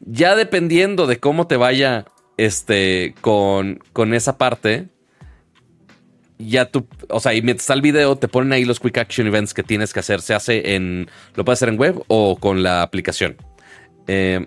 Ya 0.00 0.36
dependiendo 0.36 1.06
de 1.06 1.18
cómo 1.18 1.46
te 1.46 1.56
vaya 1.56 2.06
este, 2.36 3.14
con, 3.20 3.80
con 3.92 4.14
esa 4.14 4.38
parte. 4.38 4.88
Ya 6.38 6.64
tú, 6.64 6.86
o 7.10 7.20
sea, 7.20 7.34
y 7.34 7.42
mientras 7.42 7.64
está 7.64 7.74
el 7.74 7.82
video, 7.82 8.16
te 8.16 8.26
ponen 8.26 8.52
ahí 8.52 8.64
los 8.64 8.80
quick 8.80 8.96
action 8.96 9.26
events 9.26 9.52
que 9.52 9.62
tienes 9.62 9.92
que 9.92 10.00
hacer. 10.00 10.20
Se 10.20 10.34
hace 10.34 10.74
en. 10.74 11.08
Lo 11.34 11.44
puedes 11.44 11.58
hacer 11.58 11.68
en 11.68 11.78
web 11.78 12.02
o 12.08 12.36
con 12.36 12.62
la 12.62 12.82
aplicación. 12.82 13.36
Eh, 14.06 14.46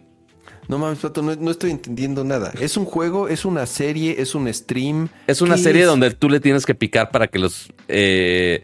no 0.67 0.77
mames, 0.77 0.99
Pato, 0.99 1.21
no, 1.21 1.51
estoy 1.51 1.71
entendiendo 1.71 2.23
nada. 2.23 2.53
¿Es 2.59 2.77
un 2.77 2.85
juego? 2.85 3.27
¿Es 3.27 3.45
una 3.45 3.65
serie? 3.65 4.15
¿Es 4.19 4.35
un 4.35 4.51
stream? 4.53 5.09
Es 5.27 5.41
una 5.41 5.57
serie 5.57 5.85
donde 5.85 6.11
tú 6.11 6.29
le 6.29 6.39
tienes 6.39 6.65
que 6.65 6.75
picar 6.75 7.11
para 7.11 7.27
que 7.27 7.39
los. 7.39 7.71
Eh, 7.87 8.63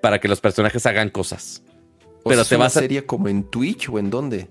para 0.00 0.20
que 0.20 0.28
los 0.28 0.40
personajes 0.40 0.84
hagan 0.86 1.10
cosas 1.10 1.62
pero 2.30 2.44
te 2.44 2.56
vas 2.56 2.76
a. 2.76 2.80
serie 2.80 3.04
como 3.04 3.28
en 3.28 3.44
Twitch 3.44 3.88
o 3.88 3.98
en 3.98 4.10
dónde? 4.10 4.48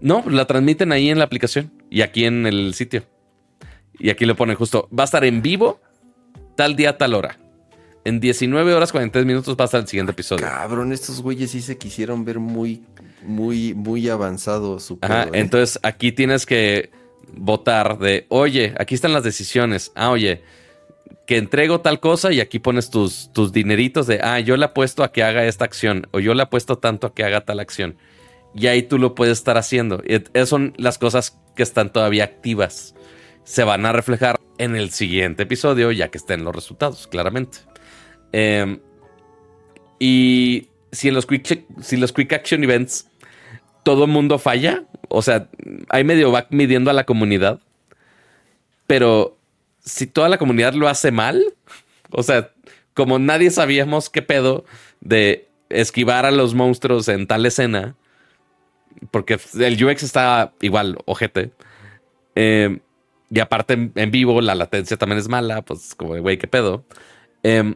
No, 0.00 0.24
la 0.28 0.46
transmiten 0.46 0.92
ahí 0.92 1.10
en 1.10 1.18
la 1.18 1.24
aplicación 1.24 1.72
y 1.90 2.02
aquí 2.02 2.24
en 2.24 2.46
el 2.46 2.74
sitio. 2.74 3.04
Y 3.98 4.10
aquí 4.10 4.24
lo 4.26 4.34
ponen 4.34 4.56
justo. 4.56 4.88
Va 4.96 5.04
a 5.04 5.06
estar 5.06 5.24
en 5.24 5.40
vivo 5.40 5.80
tal 6.56 6.76
día, 6.76 6.98
tal 6.98 7.14
hora. 7.14 7.38
En 8.04 8.20
19 8.20 8.74
horas 8.74 8.92
43 8.92 9.24
minutos 9.24 9.56
va 9.58 9.64
a 9.64 9.66
estar 9.66 9.80
el 9.80 9.88
siguiente 9.88 10.12
episodio. 10.12 10.44
Cabrón, 10.44 10.92
estos 10.92 11.22
güeyes 11.22 11.52
sí 11.52 11.62
se 11.62 11.78
quisieron 11.78 12.24
ver 12.24 12.38
muy, 12.38 12.84
muy, 13.24 13.74
muy 13.74 14.08
avanzado 14.08 14.78
su 14.78 14.98
Ajá, 15.00 15.24
¿eh? 15.24 15.30
entonces 15.34 15.78
aquí 15.82 16.12
tienes 16.12 16.46
que 16.46 16.90
votar 17.36 17.98
de, 17.98 18.26
oye, 18.28 18.74
aquí 18.78 18.94
están 18.94 19.12
las 19.12 19.24
decisiones. 19.24 19.92
Ah, 19.94 20.10
oye, 20.10 20.42
que 21.26 21.36
entrego 21.38 21.80
tal 21.80 22.00
cosa 22.00 22.32
y 22.32 22.40
aquí 22.40 22.58
pones 22.58 22.90
tus, 22.90 23.32
tus 23.32 23.52
dineritos 23.52 24.06
de, 24.06 24.20
ah, 24.22 24.40
yo 24.40 24.56
le 24.56 24.66
apuesto 24.66 25.02
a 25.02 25.12
que 25.12 25.22
haga 25.22 25.44
esta 25.44 25.64
acción 25.64 26.06
o 26.12 26.20
yo 26.20 26.34
le 26.34 26.42
apuesto 26.42 26.78
tanto 26.78 27.06
a 27.06 27.14
que 27.14 27.24
haga 27.24 27.42
tal 27.42 27.60
acción. 27.60 27.96
Y 28.54 28.68
ahí 28.68 28.82
tú 28.82 28.98
lo 28.98 29.14
puedes 29.14 29.38
estar 29.38 29.56
haciendo. 29.56 30.02
Esas 30.06 30.48
son 30.48 30.74
las 30.76 30.98
cosas 30.98 31.38
que 31.56 31.62
están 31.62 31.92
todavía 31.92 32.24
activas. 32.24 32.94
Se 33.42 33.64
van 33.64 33.84
a 33.84 33.92
reflejar 33.92 34.38
en 34.58 34.76
el 34.76 34.90
siguiente 34.90 35.42
episodio 35.42 35.90
ya 35.90 36.08
que 36.08 36.18
estén 36.18 36.44
los 36.44 36.54
resultados, 36.54 37.08
claramente. 37.08 37.58
Em, 38.32 38.78
y 39.98 40.68
si 40.92 41.08
en 41.08 41.14
los 41.14 41.26
quick, 41.26 41.66
si 41.80 41.96
los 41.96 42.12
quick 42.12 42.32
action 42.32 42.62
events 42.62 43.08
todo 43.84 44.04
el 44.04 44.10
mundo 44.10 44.38
falla, 44.38 44.84
o 45.08 45.22
sea, 45.22 45.48
ahí 45.90 46.02
medio 46.02 46.32
va 46.32 46.46
midiendo 46.50 46.90
a 46.90 46.94
la 46.94 47.04
comunidad, 47.04 47.60
pero 48.86 49.36
si 49.84 50.06
toda 50.06 50.28
la 50.28 50.38
comunidad 50.38 50.74
lo 50.74 50.88
hace 50.88 51.12
mal, 51.12 51.44
o 52.10 52.22
sea, 52.22 52.50
como 52.94 53.18
nadie 53.18 53.50
sabíamos 53.50 54.10
qué 54.10 54.22
pedo 54.22 54.64
de 55.00 55.48
esquivar 55.68 56.26
a 56.26 56.30
los 56.30 56.54
monstruos 56.54 57.08
en 57.08 57.26
tal 57.26 57.46
escena, 57.46 57.96
porque 59.10 59.38
el 59.58 59.84
UX 59.84 60.02
está 60.02 60.52
igual, 60.60 60.98
ojete. 61.04 61.50
Eh, 62.34 62.78
y 63.30 63.40
aparte 63.40 63.90
en, 63.94 64.10
vivo 64.10 64.40
la 64.40 64.54
latencia 64.54 64.96
también 64.96 65.18
es 65.18 65.28
mala, 65.28 65.62
pues 65.62 65.94
como, 65.94 66.16
güey, 66.20 66.38
qué 66.38 66.46
pedo. 66.46 66.84
Em, 67.42 67.74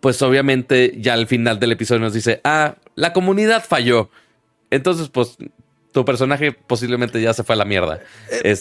pues 0.00 0.20
obviamente 0.22 0.94
ya 0.98 1.14
al 1.14 1.26
final 1.26 1.58
del 1.58 1.72
episodio 1.72 2.00
nos 2.00 2.14
dice, 2.14 2.40
ah, 2.44 2.76
la 2.94 3.12
comunidad 3.12 3.64
falló. 3.64 4.10
Entonces, 4.74 5.08
pues 5.08 5.38
tu 5.92 6.04
personaje 6.04 6.50
posiblemente 6.50 7.22
ya 7.22 7.32
se 7.32 7.44
fue 7.44 7.54
a 7.54 7.58
la 7.58 7.64
mierda. 7.64 8.00
Eh, 8.42 8.56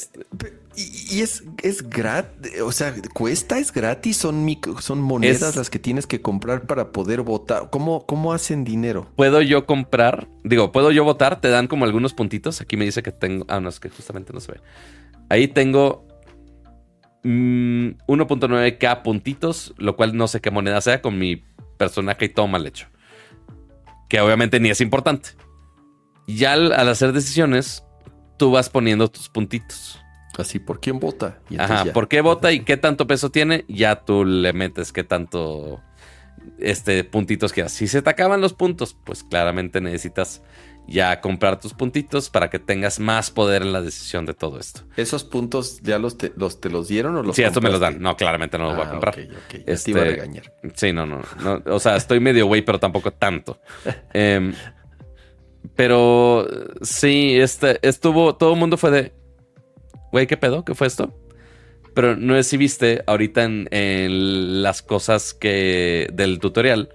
y, 0.75 1.21
es, 1.21 1.43
es 1.63 1.89
gratis, 1.89 2.61
o 2.61 2.71
sea, 2.71 2.93
cuesta, 3.15 3.57
es 3.57 3.71
gratis, 3.71 4.17
son, 4.17 4.45
son 4.79 5.01
monedas 5.01 5.55
las 5.55 5.71
que 5.71 5.79
tienes 5.79 6.05
que 6.05 6.21
comprar 6.21 6.67
para 6.67 6.91
poder 6.91 7.21
votar. 7.21 7.71
¿Cómo, 7.71 8.05
¿Cómo 8.05 8.31
hacen 8.31 8.63
dinero? 8.63 9.09
¿Puedo 9.15 9.41
yo 9.41 9.65
comprar? 9.65 10.27
Digo, 10.43 10.71
¿puedo 10.71 10.91
yo 10.91 11.03
votar? 11.03 11.41
Te 11.41 11.49
dan 11.49 11.65
como 11.65 11.85
algunos 11.85 12.13
puntitos. 12.13 12.61
Aquí 12.61 12.77
me 12.77 12.85
dice 12.85 13.01
que 13.01 13.11
tengo. 13.11 13.45
Ah, 13.49 13.59
no, 13.59 13.69
es 13.69 13.79
que 13.79 13.89
justamente 13.89 14.33
no 14.33 14.39
se 14.39 14.51
ve. 14.51 14.61
Ahí 15.29 15.47
tengo 15.47 16.05
1.9k 17.23 18.99
mm, 18.99 19.03
puntitos, 19.03 19.73
lo 19.77 19.95
cual 19.95 20.15
no 20.15 20.27
sé 20.27 20.41
qué 20.41 20.51
moneda 20.51 20.79
sea 20.81 21.01
con 21.01 21.17
mi 21.17 21.43
personaje 21.77 22.25
y 22.25 22.29
todo 22.29 22.47
mal 22.47 22.67
hecho 22.67 22.87
que 24.13 24.21
obviamente 24.21 24.59
ni 24.59 24.69
es 24.69 24.79
importante. 24.79 25.29
Ya 26.27 26.53
al, 26.53 26.71
al 26.73 26.89
hacer 26.89 27.13
decisiones, 27.13 27.83
tú 28.37 28.51
vas 28.51 28.69
poniendo 28.69 29.09
tus 29.09 29.29
puntitos. 29.29 29.99
Así, 30.37 30.59
¿por 30.59 30.79
quién 30.79 30.99
vota? 30.99 31.39
Y 31.49 31.59
Ajá, 31.59 31.85
¿por 31.93 32.07
qué 32.07 32.21
vota 32.21 32.51
y 32.51 32.61
qué 32.61 32.77
tanto 32.77 33.05
peso 33.05 33.29
tiene? 33.29 33.65
Ya 33.67 33.97
tú 34.03 34.25
le 34.25 34.51
metes 34.51 34.91
qué 34.91 35.03
tanto 35.03 35.81
este, 36.57 37.03
puntitos 37.03 37.53
que 37.53 37.67
Si 37.69 37.87
se 37.87 38.01
te 38.01 38.09
acaban 38.09 38.41
los 38.41 38.53
puntos, 38.53 38.97
pues 39.05 39.23
claramente 39.23 39.79
necesitas 39.79 40.41
ya 40.87 41.21
comprar 41.21 41.59
tus 41.59 41.73
puntitos 41.73 42.29
para 42.29 42.49
que 42.49 42.59
tengas 42.59 42.99
más 42.99 43.31
poder 43.31 43.61
en 43.61 43.71
la 43.71 43.81
decisión 43.81 44.25
de 44.25 44.33
todo 44.33 44.59
esto. 44.59 44.81
¿Esos 44.97 45.23
puntos 45.23 45.79
ya 45.81 45.97
los 45.97 46.17
te 46.17 46.33
los, 46.35 46.59
te 46.59 46.69
los 46.69 46.87
dieron 46.87 47.15
o 47.15 47.23
los 47.23 47.35
Sí, 47.35 47.43
esto 47.43 47.61
me 47.61 47.69
los 47.69 47.79
dan. 47.79 48.01
No, 48.01 48.17
claramente 48.17 48.57
no 48.57 48.65
los 48.65 48.75
voy 48.75 48.85
a 48.85 48.87
ah, 48.87 48.91
comprar. 48.91 49.13
Okay, 49.13 49.29
okay. 49.45 49.63
Este, 49.65 49.91
iba 49.91 50.01
a 50.01 50.05
regañar. 50.05 50.51
Sí, 50.75 50.91
no, 50.91 51.05
no, 51.05 51.21
O 51.67 51.79
sea, 51.79 51.95
estoy 51.95 52.19
medio 52.19 52.47
güey, 52.47 52.63
pero 52.63 52.79
tampoco 52.79 53.11
tanto. 53.11 53.61
Em, 54.13 54.53
pero 55.75 56.47
sí, 56.81 57.35
este, 57.39 57.79
estuvo, 57.87 58.35
todo 58.35 58.53
el 58.53 58.59
mundo 58.59 58.77
fue 58.77 58.91
de, 58.91 59.13
güey, 60.11 60.27
¿qué 60.27 60.37
pedo? 60.37 60.63
¿Qué 60.63 60.75
fue 60.75 60.87
esto? 60.87 61.13
Pero 61.93 62.15
no 62.15 62.35
sé 62.35 62.43
si 62.43 62.57
viste 62.57 63.03
ahorita 63.05 63.43
en, 63.43 64.63
las 64.63 64.81
cosas 64.81 65.33
que 65.33 66.07
del 66.13 66.39
tutorial, 66.39 66.89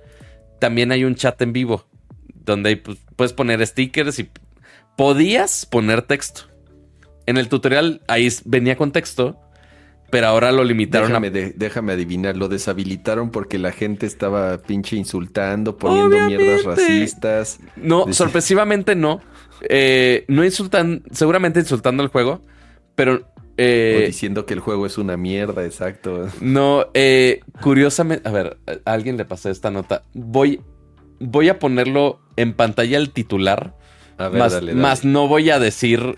también 0.59 0.93
hay 0.93 1.05
un 1.05 1.15
chat 1.15 1.41
en 1.43 1.53
vivo 1.53 1.87
donde 2.35 2.77
pues, 2.77 2.99
puedes 3.15 3.33
poner 3.33 3.65
stickers 3.67 4.19
y 4.19 4.31
podías 4.97 5.67
poner 5.67 6.03
texto. 6.03 6.43
En 7.27 7.37
el 7.37 7.49
tutorial 7.49 8.03
ahí 8.09 8.29
venía 8.45 8.77
con 8.77 8.91
texto, 8.91 9.39
pero 10.11 10.27
ahora 10.29 10.53
lo 10.53 10.65
limitaron. 10.65 11.09
Déjame, 11.09 11.31
déjame 11.31 11.93
adivinar, 11.93 12.37
lo 12.37 12.49
deshabilitaron 12.49 13.31
porque 13.31 13.59
la 13.59 13.73
gente 13.73 14.07
estaba 14.07 14.59
pinche 14.59 14.97
insultando, 14.97 15.77
poniendo 15.77 16.17
mierdas 16.27 16.65
racistas. 16.65 17.61
No, 17.77 18.13
sorpresivamente 18.13 18.95
no. 18.95 19.21
Eh, 19.69 20.25
no 20.29 20.45
insultan, 20.45 21.03
seguramente 21.11 21.61
insultando 21.61 22.03
el 22.03 22.09
juego, 22.09 22.43
pero 22.95 23.27
eh, 23.61 24.05
diciendo 24.07 24.47
que 24.47 24.55
el 24.55 24.61
juego 24.61 24.87
es 24.87 24.99
una 24.99 25.17
mierda, 25.17 25.65
exacto. 25.65 26.29
No, 26.41 26.87
eh, 26.95 27.41
curiosamente, 27.61 28.29
a 28.29 28.33
ver, 28.33 28.57
a 28.85 28.93
alguien 28.93 29.17
le 29.17 29.25
pasé 29.25 29.51
esta 29.51 29.73
nota. 29.73 30.05
Voy, 30.15 30.61
voy 31.19 31.49
a 31.49 31.59
ponerlo 31.59 32.21
en 32.37 32.55
pantalla 32.55 32.99
el 32.99 33.11
titular. 33.11 33.75
A 34.17 34.29
ver, 34.29 34.39
más, 34.39 34.53
dale, 34.53 34.75
más 34.75 35.05
no 35.05 35.27
voy 35.27 35.51
a 35.51 35.59
decir 35.59 36.17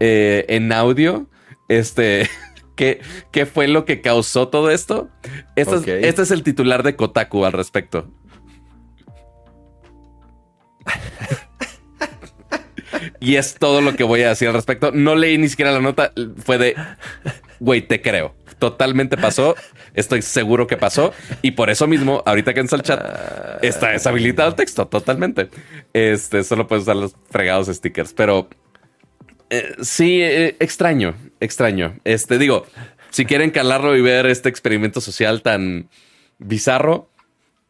eh, 0.00 0.46
en 0.48 0.72
audio 0.72 1.28
este 1.68 2.28
¿qué, 2.78 3.00
qué, 3.32 3.44
fue 3.44 3.68
lo 3.68 3.84
que 3.84 4.00
causó 4.00 4.48
todo 4.48 4.70
esto. 4.70 5.10
Este, 5.56 6.08
este 6.08 6.22
es 6.22 6.30
el 6.30 6.42
titular 6.42 6.82
de 6.82 6.96
Kotaku 6.96 7.44
al 7.44 7.52
respecto. 7.52 8.10
Y 13.20 13.36
es 13.36 13.56
todo 13.56 13.80
lo 13.80 13.96
que 13.96 14.04
voy 14.04 14.22
a 14.22 14.28
decir 14.28 14.48
al 14.48 14.54
respecto. 14.54 14.92
No 14.92 15.16
leí 15.16 15.38
ni 15.38 15.48
siquiera 15.48 15.72
la 15.72 15.80
nota. 15.80 16.12
Fue 16.44 16.56
de, 16.56 16.76
güey, 17.58 17.82
te 17.82 18.00
creo. 18.00 18.34
Totalmente 18.58 19.16
pasó. 19.16 19.56
Estoy 19.94 20.22
seguro 20.22 20.66
que 20.66 20.76
pasó. 20.76 21.12
Y 21.42 21.50
por 21.50 21.68
eso 21.68 21.86
mismo, 21.88 22.22
ahorita 22.24 22.54
que 22.54 22.60
entra 22.60 22.76
el 22.76 22.82
chat, 22.82 23.62
está 23.62 23.90
deshabilitado 23.90 24.50
el 24.50 24.54
texto. 24.54 24.86
Totalmente. 24.86 25.48
Este, 25.92 26.44
solo 26.44 26.68
puedes 26.68 26.82
usar 26.82 26.96
los 26.96 27.16
fregados 27.28 27.66
stickers. 27.66 28.12
Pero 28.12 28.48
eh, 29.50 29.76
sí, 29.82 30.20
eh, 30.22 30.56
extraño, 30.60 31.14
extraño. 31.40 31.98
Este, 32.04 32.38
digo, 32.38 32.66
si 33.10 33.24
quieren 33.24 33.50
calarlo 33.50 33.96
y 33.96 34.02
ver 34.02 34.26
este 34.26 34.48
experimento 34.48 35.00
social 35.00 35.42
tan 35.42 35.88
bizarro, 36.38 37.10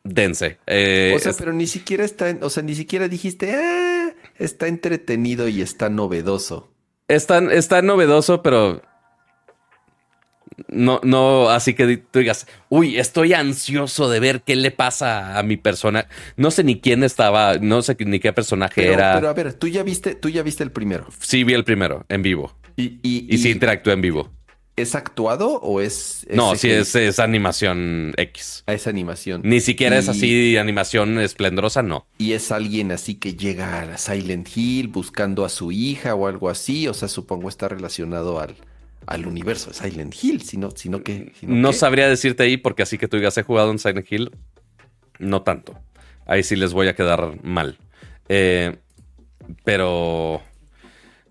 dense. 0.04 0.58
Eh, 0.66 1.14
o 1.16 1.18
sea, 1.18 1.32
pero 1.32 1.52
ni 1.52 1.66
siquiera 1.66 2.04
está, 2.04 2.30
en, 2.30 2.42
o 2.42 2.50
sea, 2.50 2.62
ni 2.62 2.74
siquiera 2.74 3.08
dijiste, 3.08 3.54
ah, 3.54 4.12
está 4.36 4.68
entretenido 4.68 5.48
y 5.48 5.62
está 5.62 5.88
novedoso. 5.88 6.68
Está, 7.08 7.38
está 7.52 7.80
novedoso, 7.80 8.42
pero 8.42 8.82
no, 10.68 11.00
no, 11.02 11.50
así 11.50 11.74
que 11.74 11.96
tú 11.96 12.18
digas, 12.18 12.46
uy, 12.68 12.98
estoy 12.98 13.32
ansioso 13.32 14.08
de 14.10 14.20
ver 14.20 14.42
qué 14.42 14.56
le 14.56 14.70
pasa 14.70 15.38
a 15.38 15.42
mi 15.42 15.56
persona. 15.56 16.08
No 16.36 16.50
sé 16.50 16.64
ni 16.64 16.80
quién 16.80 17.04
estaba, 17.04 17.58
no 17.58 17.82
sé 17.82 17.96
ni 18.00 18.18
qué 18.18 18.32
personaje 18.32 18.92
era. 18.92 19.14
Pero 19.14 19.28
a 19.28 19.34
ver, 19.34 19.54
tú 19.54 19.68
ya 19.68 19.82
viste, 19.82 20.14
tú 20.14 20.28
ya 20.28 20.42
viste 20.42 20.64
el 20.64 20.72
primero. 20.72 21.06
Sí, 21.20 21.44
vi 21.44 21.54
el 21.54 21.64
primero, 21.64 22.04
en 22.08 22.22
vivo. 22.22 22.56
Y, 22.76 22.98
y, 23.02 23.38
sí 23.38 23.50
interactué 23.50 23.92
en 23.92 24.00
vivo. 24.00 24.30
¿Es 24.76 24.94
actuado 24.94 25.54
o 25.60 25.80
es.? 25.80 26.24
no, 26.30 26.54
sí, 26.54 26.70
es, 26.70 27.18
animación 27.18 28.14
X. 28.16 28.62
Ah, 28.66 28.74
es 28.74 28.86
animación. 28.86 29.40
Ni 29.44 29.60
siquiera 29.60 29.98
es 29.98 30.08
así 30.08 30.56
animación 30.56 31.18
esplendorosa, 31.18 31.82
no. 31.82 32.06
¿Y 32.18 32.32
es 32.32 32.52
alguien 32.52 32.92
así 32.92 33.16
que 33.16 33.34
llega 33.34 33.80
a 33.80 33.98
Silent 33.98 34.48
Hill 34.56 34.86
buscando 34.86 35.44
a 35.44 35.48
su 35.48 35.72
hija 35.72 36.14
o 36.14 36.28
algo 36.28 36.48
así? 36.48 36.86
O 36.86 36.94
sea, 36.94 37.08
supongo 37.08 37.48
está 37.48 37.66
relacionado 37.66 38.38
al, 38.38 38.54
al 39.08 39.26
universo 39.26 39.70
de 39.70 39.74
Silent 39.74 40.14
Hill, 40.22 40.42
sino, 40.42 40.70
sino 40.70 41.02
que. 41.02 41.32
no 41.42 41.72
sabría 41.72 42.08
decirte 42.08 42.42
ahí, 42.42 42.56
porque 42.56 42.82
así 42.82 42.98
que 42.98 43.08
tú 43.08 43.16
digas, 43.16 43.36
he 43.38 43.42
jugado 43.42 43.70
en 43.70 43.78
Silent 43.78 44.10
Hill, 44.10 44.30
no 45.18 45.42
tanto. 45.42 45.78
Ahí 46.26 46.42
sí 46.42 46.56
les 46.56 46.74
voy 46.74 46.88
a 46.88 46.94
quedar 46.94 47.42
mal. 47.42 47.78
Eh, 48.28 48.76
pero 49.64 50.42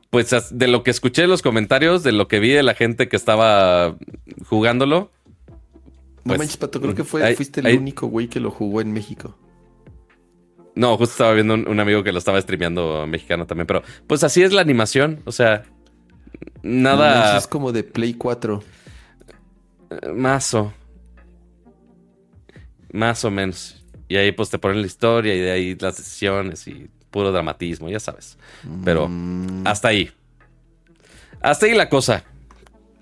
pues 0.09 0.31
de 0.51 0.67
lo 0.67 0.83
que 0.83 0.91
escuché 0.91 1.23
en 1.23 1.29
los 1.29 1.41
comentarios, 1.41 2.01
de 2.01 2.11
lo 2.11 2.27
que 2.27 2.39
vi 2.39 2.49
de 2.49 2.63
la 2.63 2.73
gente 2.73 3.07
que 3.07 3.15
estaba 3.15 3.95
jugándolo. 4.45 5.11
no 5.47 5.53
pues, 6.23 6.39
manches, 6.39 6.57
Pato, 6.57 6.81
creo 6.81 6.95
que 6.95 7.03
fue, 7.03 7.35
fuiste 7.35 7.59
el 7.59 7.77
único 7.77 8.07
güey 8.07 8.27
que 8.27 8.39
lo 8.39 8.49
jugó 8.49 8.81
en 8.81 8.91
México. 8.91 9.37
No, 10.73 10.95
justo 10.97 11.13
estaba 11.13 11.33
viendo 11.33 11.55
un, 11.55 11.79
amigo 11.79 12.03
que 12.03 12.11
lo 12.11 12.19
estaba 12.19 12.39
streameando 12.39 13.05
mexicano 13.07 13.47
también, 13.47 13.65
pero 13.65 13.81
pues 14.05 14.23
así 14.23 14.43
es 14.43 14.53
la 14.53 14.61
animación, 14.61 15.21
o 15.25 15.31
sea, 15.31 15.63
nada... 16.61 17.37
es 17.37 17.47
como 17.47 17.71
de 17.71 17.83
Play 17.83 18.13
4. 18.13 18.63
Eh, 19.89 20.11
mazo. 20.13 20.73
Más 22.91 23.23
o 23.25 23.31
menos. 23.31 23.83
Y 24.07 24.15
ahí 24.15 24.31
pues 24.31 24.49
te 24.49 24.59
ponen 24.59 24.81
la 24.81 24.87
historia 24.87 25.35
y 25.35 25.39
de 25.39 25.51
ahí 25.51 25.75
las 25.75 25.97
decisiones 25.97 26.67
y 26.67 26.89
puro 27.11 27.31
dramatismo, 27.31 27.89
ya 27.89 27.99
sabes. 27.99 28.37
Pero 28.83 29.07
mm. 29.09 29.65
hasta 29.65 29.89
ahí. 29.89 30.11
Hasta 31.41 31.65
ahí 31.65 31.73
la 31.73 31.89
cosa 31.89 32.23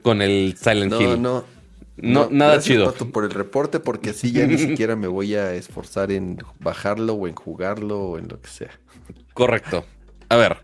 con 0.02 0.22
el 0.22 0.56
Silent 0.58 0.94
Hill. 1.00 1.22
No, 1.22 1.46
no. 1.98 2.30
nada 2.30 2.60
chido. 2.60 2.94
por 2.94 3.24
el 3.24 3.32
reporte, 3.32 3.80
porque 3.80 4.12
así 4.12 4.32
ya 4.32 4.46
ni 4.46 4.58
siquiera 4.58 4.96
me 4.96 5.08
voy 5.08 5.36
a 5.36 5.54
esforzar 5.54 6.12
en 6.12 6.38
bajarlo 6.60 7.14
o 7.14 7.28
en 7.28 7.36
jugarlo 7.36 8.00
o 8.00 8.18
en 8.18 8.28
lo 8.28 8.42
que 8.42 8.50
sea. 8.50 8.72
Correcto. 9.34 9.86
A 10.30 10.36
ver, 10.36 10.58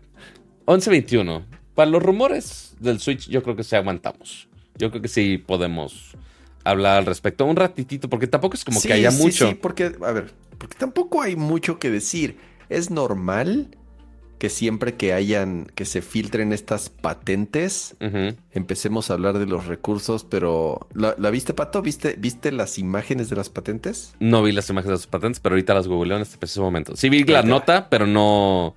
11.21. 0.66 1.44
Para 1.74 1.90
los 1.90 2.02
rumores 2.02 2.74
del 2.80 3.00
Switch, 3.00 3.28
yo 3.28 3.42
creo 3.42 3.56
que 3.56 3.64
sí 3.64 3.76
aguantamos. 3.76 4.48
Yo 4.76 4.90
creo 4.90 5.02
que 5.02 5.08
sí 5.08 5.38
podemos 5.38 6.16
hablar 6.64 6.98
al 6.98 7.06
respecto 7.06 7.44
un 7.44 7.56
ratitito, 7.56 8.08
porque 8.08 8.26
tampoco 8.26 8.54
es 8.54 8.64
como 8.64 8.80
que 8.80 8.92
haya 8.92 9.10
mucho. 9.10 9.48
Sí, 9.48 9.54
porque, 9.54 9.96
a 10.00 10.12
ver, 10.12 10.32
porque 10.58 10.76
tampoco 10.76 11.22
hay 11.22 11.36
mucho 11.36 11.78
que 11.78 11.90
decir 11.90 12.36
es 12.68 12.90
normal 12.90 13.68
que 14.38 14.48
siempre 14.48 14.94
que 14.94 15.12
hayan, 15.12 15.70
que 15.76 15.84
se 15.84 16.02
filtren 16.02 16.52
estas 16.52 16.88
patentes, 16.88 17.94
empecemos 18.50 19.08
a 19.08 19.14
hablar 19.14 19.38
de 19.38 19.46
los 19.46 19.66
recursos, 19.66 20.24
pero 20.24 20.88
¿la, 20.94 21.14
viste, 21.30 21.54
Pato? 21.54 21.80
¿Viste, 21.80 22.16
¿Viste 22.18 22.50
las 22.50 22.76
imágenes 22.76 23.30
de 23.30 23.36
las 23.36 23.50
patentes? 23.50 24.16
No 24.18 24.42
vi 24.42 24.50
las 24.50 24.68
imágenes 24.68 24.98
de 24.98 25.04
las 25.04 25.06
patentes, 25.06 25.38
pero 25.38 25.54
ahorita 25.54 25.74
las 25.74 25.86
googleo 25.86 26.16
en 26.16 26.22
este 26.22 26.38
preciso 26.38 26.62
momento. 26.62 26.96
Sí 26.96 27.08
vi 27.08 27.22
la 27.22 27.44
nota, 27.44 27.88
pero 27.88 28.08
no, 28.08 28.74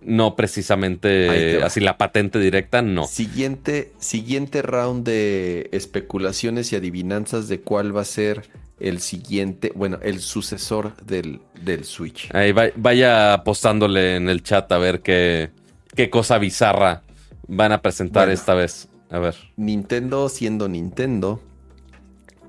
no 0.00 0.36
precisamente 0.36 1.62
así 1.62 1.80
la 1.80 1.98
patente 1.98 2.38
directa, 2.38 2.82
no. 2.82 3.06
Siguiente, 3.06 3.92
siguiente 3.98 4.62
round 4.62 5.04
de 5.04 5.68
especulaciones 5.72 6.72
y 6.72 6.76
adivinanzas 6.76 7.48
de 7.48 7.60
cuál 7.60 7.96
va 7.96 8.02
a 8.02 8.04
ser 8.04 8.48
el 8.80 9.00
siguiente, 9.00 9.72
bueno, 9.74 9.98
el 10.02 10.20
sucesor 10.20 10.96
del, 11.04 11.40
del 11.62 11.84
Switch. 11.84 12.32
Ahí 12.34 12.52
vaya 12.52 13.34
apostándole 13.34 14.16
en 14.16 14.28
el 14.28 14.42
chat 14.42 14.70
a 14.70 14.78
ver 14.78 15.00
qué, 15.00 15.50
qué 15.94 16.10
cosa 16.10 16.38
bizarra 16.38 17.02
van 17.48 17.72
a 17.72 17.82
presentar 17.82 18.30
esta 18.30 18.54
vez. 18.54 18.88
A 19.10 19.18
ver. 19.18 19.34
Nintendo, 19.56 20.28
siendo 20.28 20.68
Nintendo, 20.68 21.40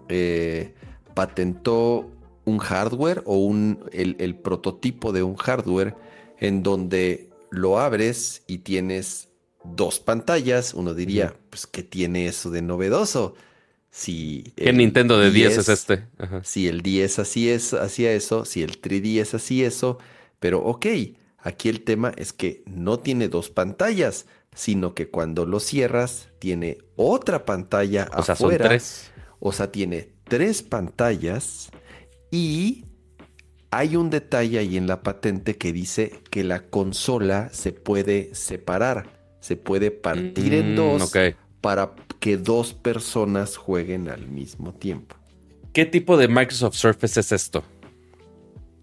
eh, 0.09 0.73
patentó 1.13 2.11
un 2.45 2.57
hardware 2.57 3.23
o 3.25 3.37
un, 3.37 3.79
el, 3.91 4.35
prototipo 4.35 5.11
de 5.11 5.23
un 5.23 5.35
hardware 5.35 5.95
en 6.39 6.63
donde 6.63 7.28
lo 7.49 7.79
abres 7.79 8.43
y 8.47 8.59
tienes 8.59 9.29
dos 9.63 9.99
pantallas. 9.99 10.73
Uno 10.73 10.93
diría, 10.93 11.35
pues, 11.49 11.67
¿qué 11.67 11.83
tiene 11.83 12.27
eso 12.27 12.49
de 12.51 12.61
novedoso? 12.61 13.35
Si 13.91 14.53
¿Qué 14.55 14.71
Nintendo 14.71 15.17
de 15.17 15.31
10, 15.31 15.57
es 15.57 15.69
este? 15.69 16.07
Si 16.43 16.67
el 16.67 16.81
10 16.81 17.19
así 17.19 17.49
es, 17.49 17.73
hacía 17.73 18.11
eso, 18.11 18.45
si 18.45 18.61
el 18.61 18.79
3DS 18.79 19.33
así 19.33 19.63
eso, 19.63 19.97
pero 20.39 20.59
ok, 20.59 20.85
aquí 21.39 21.69
el 21.69 21.81
tema 21.81 22.13
es 22.15 22.31
que 22.31 22.63
no 22.67 22.99
tiene 22.99 23.29
dos 23.29 23.49
pantallas, 23.49 24.27
sino 24.53 24.93
que 24.93 25.09
cuando 25.09 25.45
lo 25.45 25.59
cierras 25.59 26.29
tiene 26.37 26.77
otra 26.95 27.45
pantalla 27.45 28.09
o 28.15 28.21
Sea, 28.21 28.35
son 28.35 28.55
tres. 28.57 29.11
O 29.39 29.51
sea, 29.51 29.71
tiene 29.71 30.09
tres 30.25 30.61
pantallas 30.61 31.71
y 32.29 32.85
Hay 33.71 33.95
un 33.95 34.09
detalle 34.09 34.59
ahí 34.59 34.77
en 34.77 34.87
la 34.87 35.03
patente 35.03 35.57
que 35.57 35.71
dice 35.71 36.23
que 36.31 36.43
la 36.43 36.69
consola 36.69 37.49
se 37.53 37.71
puede 37.71 38.33
separar, 38.33 39.09
se 39.41 39.55
puede 39.57 39.91
partir 39.91 40.53
en 40.53 40.73
Mm, 40.73 40.75
dos 40.75 41.23
para 41.61 41.93
que 42.19 42.37
dos 42.37 42.73
personas 42.73 43.57
jueguen 43.57 44.09
al 44.09 44.27
mismo 44.27 44.73
tiempo. 44.73 45.15
¿Qué 45.73 45.85
tipo 45.85 46.17
de 46.17 46.27
Microsoft 46.27 46.75
Surface 46.75 47.19
es 47.19 47.31
esto? 47.31 47.63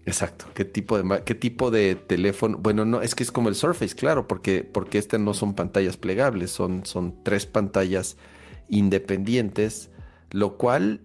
Exacto. 0.05 0.45
¿Qué 0.53 0.63
tipo 0.63 0.97
de 1.01 1.23
qué 1.25 1.35
tipo 1.35 1.69
de 1.69 1.95
teléfono? 1.95 2.57
Bueno, 2.57 2.85
no, 2.85 3.01
es 3.01 3.13
que 3.13 3.23
es 3.23 3.31
como 3.31 3.49
el 3.49 3.55
Surface, 3.55 3.93
claro, 3.95 4.25
porque 4.27 4.63
porque 4.63 4.97
este 4.99 5.19
no 5.19 5.33
son 5.33 5.53
pantallas 5.53 5.97
plegables, 5.97 6.49
son 6.51 6.85
son 6.85 7.23
tres 7.23 7.45
pantallas 7.45 8.17
independientes, 8.69 9.89
lo 10.31 10.57
cual 10.57 11.01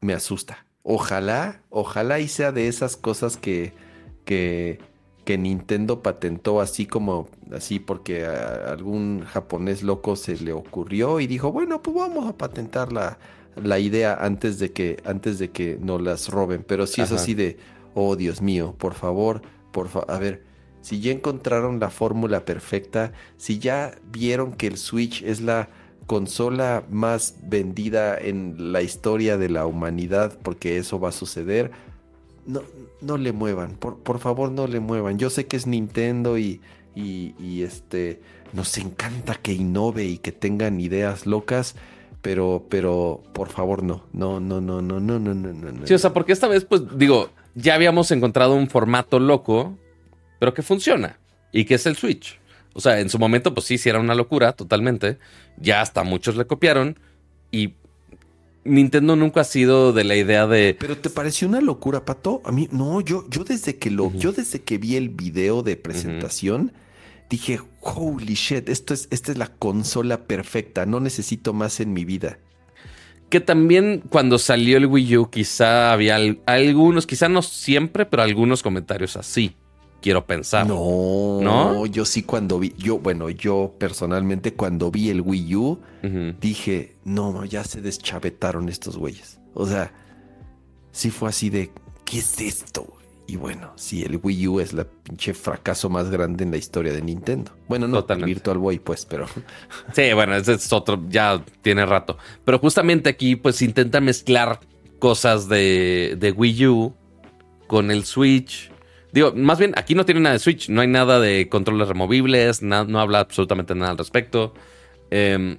me 0.00 0.12
asusta. 0.14 0.64
Ojalá, 0.82 1.62
ojalá 1.70 2.20
y 2.20 2.28
sea 2.28 2.52
de 2.52 2.68
esas 2.68 2.96
cosas 2.96 3.36
que 3.36 3.72
que 4.24 4.78
que 5.24 5.38
Nintendo 5.38 6.02
patentó 6.02 6.60
así 6.60 6.86
como 6.86 7.28
así 7.52 7.78
porque 7.78 8.24
a 8.26 8.72
algún 8.72 9.24
japonés 9.26 9.82
loco 9.82 10.16
se 10.16 10.36
le 10.36 10.52
ocurrió 10.52 11.20
y 11.20 11.26
dijo, 11.26 11.52
bueno, 11.52 11.82
pues 11.82 11.96
vamos 11.96 12.26
a 12.28 12.36
patentar 12.36 12.92
la, 12.92 13.18
la 13.56 13.78
idea 13.78 14.14
antes 14.14 14.58
de 14.58 14.72
que 14.72 15.00
antes 15.04 15.38
de 15.38 15.50
que 15.50 15.78
nos 15.80 16.00
las 16.02 16.28
roben, 16.28 16.64
pero 16.66 16.86
si 16.86 17.02
es 17.02 17.12
Ajá. 17.12 17.20
así 17.22 17.34
de, 17.34 17.58
oh 17.94 18.16
Dios 18.16 18.40
mío, 18.42 18.74
por 18.78 18.94
favor, 18.94 19.42
por 19.72 19.88
favor, 19.88 20.10
a 20.10 20.18
ver, 20.18 20.44
si 20.80 21.00
ya 21.00 21.12
encontraron 21.12 21.78
la 21.80 21.90
fórmula 21.90 22.44
perfecta, 22.44 23.12
si 23.36 23.58
ya 23.58 23.92
vieron 24.10 24.52
que 24.54 24.66
el 24.66 24.78
Switch 24.78 25.22
es 25.22 25.40
la 25.40 25.68
consola 26.10 26.82
más 26.90 27.36
vendida 27.44 28.18
en 28.18 28.72
la 28.72 28.82
historia 28.82 29.38
de 29.38 29.48
la 29.48 29.64
humanidad, 29.64 30.36
porque 30.42 30.76
eso 30.76 30.98
va 30.98 31.10
a 31.10 31.12
suceder, 31.12 31.70
no, 32.46 32.62
no 33.00 33.16
le 33.16 33.30
muevan, 33.30 33.76
por, 33.76 34.00
por 34.00 34.18
favor 34.18 34.50
no 34.50 34.66
le 34.66 34.80
muevan. 34.80 35.20
Yo 35.20 35.30
sé 35.30 35.46
que 35.46 35.56
es 35.56 35.68
Nintendo 35.68 36.36
y, 36.36 36.60
y, 36.96 37.36
y, 37.38 37.62
este 37.62 38.20
nos 38.52 38.76
encanta 38.78 39.36
que 39.36 39.52
innove 39.52 40.04
y 40.04 40.18
que 40.18 40.32
tengan 40.32 40.80
ideas 40.80 41.26
locas, 41.26 41.76
pero, 42.22 42.66
pero 42.68 43.22
por 43.32 43.48
favor 43.48 43.84
no, 43.84 44.02
no, 44.12 44.40
no, 44.40 44.60
no, 44.60 44.82
no, 44.82 44.98
no, 44.98 45.20
no, 45.20 45.32
no, 45.32 45.52
no. 45.52 45.86
Sí, 45.86 45.94
o 45.94 45.98
sea, 45.98 46.12
porque 46.12 46.32
esta 46.32 46.48
vez, 46.48 46.64
pues 46.64 46.82
digo, 46.98 47.30
ya 47.54 47.76
habíamos 47.76 48.10
encontrado 48.10 48.56
un 48.56 48.68
formato 48.68 49.20
loco, 49.20 49.78
pero 50.40 50.54
que 50.54 50.62
funciona 50.62 51.20
y 51.52 51.66
que 51.66 51.74
es 51.74 51.86
el 51.86 51.94
Switch. 51.94 52.39
O 52.72 52.80
sea, 52.80 53.00
en 53.00 53.08
su 53.10 53.18
momento, 53.18 53.52
pues 53.54 53.66
sí, 53.66 53.78
sí 53.78 53.88
era 53.88 53.98
una 53.98 54.14
locura, 54.14 54.52
totalmente. 54.52 55.18
Ya 55.58 55.80
hasta 55.80 56.02
muchos 56.04 56.36
le 56.36 56.46
copiaron 56.46 56.98
y 57.50 57.74
Nintendo 58.64 59.16
nunca 59.16 59.40
ha 59.40 59.44
sido 59.44 59.92
de 59.92 60.04
la 60.04 60.16
idea 60.16 60.46
de. 60.46 60.76
Pero 60.78 60.96
te 60.98 61.10
pareció 61.10 61.48
una 61.48 61.60
locura, 61.60 62.04
Pato? 62.04 62.42
A 62.44 62.52
mí, 62.52 62.68
no, 62.70 63.00
yo, 63.00 63.24
yo 63.30 63.42
desde 63.44 63.76
que 63.78 63.90
lo, 63.90 64.12
yo 64.14 64.32
desde 64.32 64.60
que 64.62 64.78
vi 64.78 64.96
el 64.96 65.08
video 65.08 65.62
de 65.62 65.76
presentación, 65.76 66.72
dije, 67.30 67.60
holy 67.80 68.34
shit, 68.34 68.68
esto 68.68 68.92
es, 68.94 69.08
esta 69.10 69.32
es 69.32 69.38
la 69.38 69.48
consola 69.48 70.24
perfecta, 70.24 70.84
no 70.86 71.00
necesito 71.00 71.52
más 71.54 71.80
en 71.80 71.92
mi 71.92 72.04
vida. 72.04 72.38
Que 73.30 73.40
también 73.40 74.02
cuando 74.10 74.38
salió 74.38 74.76
el 74.76 74.86
Wii 74.86 75.16
U, 75.18 75.30
quizá 75.30 75.92
había 75.92 76.16
al- 76.16 76.40
algunos, 76.46 77.06
quizá 77.06 77.28
no 77.28 77.42
siempre, 77.42 78.04
pero 78.04 78.22
algunos 78.22 78.62
comentarios 78.62 79.16
así. 79.16 79.56
Quiero 80.00 80.26
pensar. 80.26 80.66
No, 80.66 81.40
¿No? 81.42 81.86
yo 81.86 82.04
sí 82.04 82.22
cuando 82.22 82.58
vi, 82.58 82.74
yo, 82.78 82.98
bueno, 82.98 83.28
yo 83.28 83.74
personalmente 83.78 84.54
cuando 84.54 84.90
vi 84.90 85.10
el 85.10 85.20
Wii 85.20 85.56
U, 85.56 85.80
dije, 86.40 86.96
no, 87.04 87.44
ya 87.44 87.64
se 87.64 87.80
deschavetaron 87.80 88.68
estos 88.68 88.96
güeyes. 88.96 89.38
O 89.54 89.66
sea, 89.66 89.92
sí 90.92 91.10
fue 91.10 91.28
así 91.28 91.50
de, 91.50 91.70
¿qué 92.04 92.18
es 92.18 92.40
esto? 92.40 92.96
Y 93.26 93.36
bueno, 93.36 93.72
sí, 93.76 94.02
el 94.02 94.18
Wii 94.20 94.48
U 94.48 94.60
es 94.60 94.72
la 94.72 94.84
pinche 94.84 95.34
fracaso 95.34 95.88
más 95.88 96.10
grande 96.10 96.42
en 96.42 96.50
la 96.50 96.56
historia 96.56 96.92
de 96.92 97.00
Nintendo. 97.00 97.52
Bueno, 97.68 97.86
no, 97.86 97.98
el 97.98 98.02
Totalmente. 98.02 98.34
Virtual 98.34 98.58
Boy, 98.58 98.78
pues, 98.80 99.06
pero... 99.06 99.26
Sí, 99.94 100.12
bueno, 100.14 100.34
ese 100.34 100.54
es 100.54 100.72
otro, 100.72 101.00
ya 101.08 101.44
tiene 101.62 101.86
rato. 101.86 102.18
Pero 102.44 102.58
justamente 102.58 103.08
aquí, 103.08 103.36
pues 103.36 103.62
intenta 103.62 104.00
mezclar 104.00 104.58
cosas 104.98 105.48
de, 105.48 106.16
de 106.18 106.32
Wii 106.32 106.66
U 106.66 106.94
con 107.68 107.92
el 107.92 108.04
Switch. 108.04 108.69
Digo, 109.12 109.32
más 109.34 109.58
bien, 109.58 109.72
aquí 109.76 109.94
no 109.94 110.04
tiene 110.04 110.20
nada 110.20 110.34
de 110.34 110.38
Switch, 110.38 110.68
no 110.68 110.80
hay 110.80 110.86
nada 110.88 111.18
de 111.20 111.48
controles 111.48 111.88
removibles, 111.88 112.62
na- 112.62 112.84
no 112.84 113.00
habla 113.00 113.20
absolutamente 113.20 113.74
nada 113.74 113.90
al 113.92 113.98
respecto. 113.98 114.54
Em, 115.10 115.58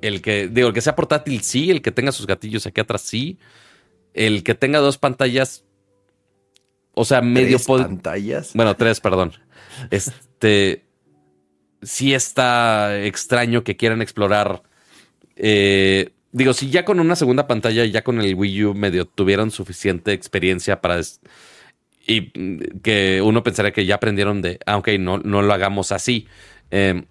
el 0.00 0.20
que, 0.22 0.48
digo, 0.48 0.68
el 0.68 0.74
que 0.74 0.80
sea 0.80 0.94
portátil, 0.94 1.40
sí, 1.42 1.70
el 1.70 1.82
que 1.82 1.90
tenga 1.90 2.12
sus 2.12 2.26
gatillos 2.26 2.66
aquí 2.66 2.80
atrás, 2.80 3.02
sí. 3.02 3.38
El 4.12 4.42
que 4.44 4.54
tenga 4.54 4.78
dos 4.78 4.98
pantallas, 4.98 5.64
o 6.92 7.04
sea, 7.04 7.20
medio 7.22 7.56
¿Tres 7.56 7.66
pantallas? 7.66 8.52
bueno, 8.54 8.76
tres, 8.76 9.00
perdón. 9.00 9.32
Este. 9.90 10.84
Sí 11.82 12.14
está 12.14 13.04
extraño 13.04 13.62
que 13.64 13.76
quieran 13.76 14.00
explorar. 14.00 14.62
eh, 15.36 16.10
digo, 16.32 16.54
si 16.54 16.70
ya 16.70 16.84
con 16.84 16.98
una 17.00 17.14
segunda 17.16 17.46
pantalla, 17.46 17.84
ya 17.84 18.02
con 18.02 18.20
el 18.20 18.34
Wii 18.34 18.64
U 18.66 18.74
medio 18.74 19.04
tuvieron 19.06 19.50
suficiente 19.50 20.12
experiencia 20.12 20.80
para. 20.80 21.00
Y 22.06 22.32
mm, 22.38 22.80
que 22.82 23.20
uno 23.22 23.42
pensaría 23.42 23.72
que 23.72 23.86
ya 23.86 23.96
aprendieron 23.96 24.42
de. 24.42 24.58
Ah, 24.66 24.76
ok, 24.78 24.88
no, 24.98 25.18
no 25.18 25.42
lo 25.42 25.52
hagamos 25.52 25.92
así. 25.92 26.26
Eh, 26.70 27.04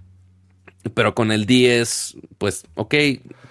pero 0.94 1.15
con 1.15 1.32
el 1.32 1.45
10, 1.45 2.18
pues, 2.38 2.65
ok, 2.76 2.94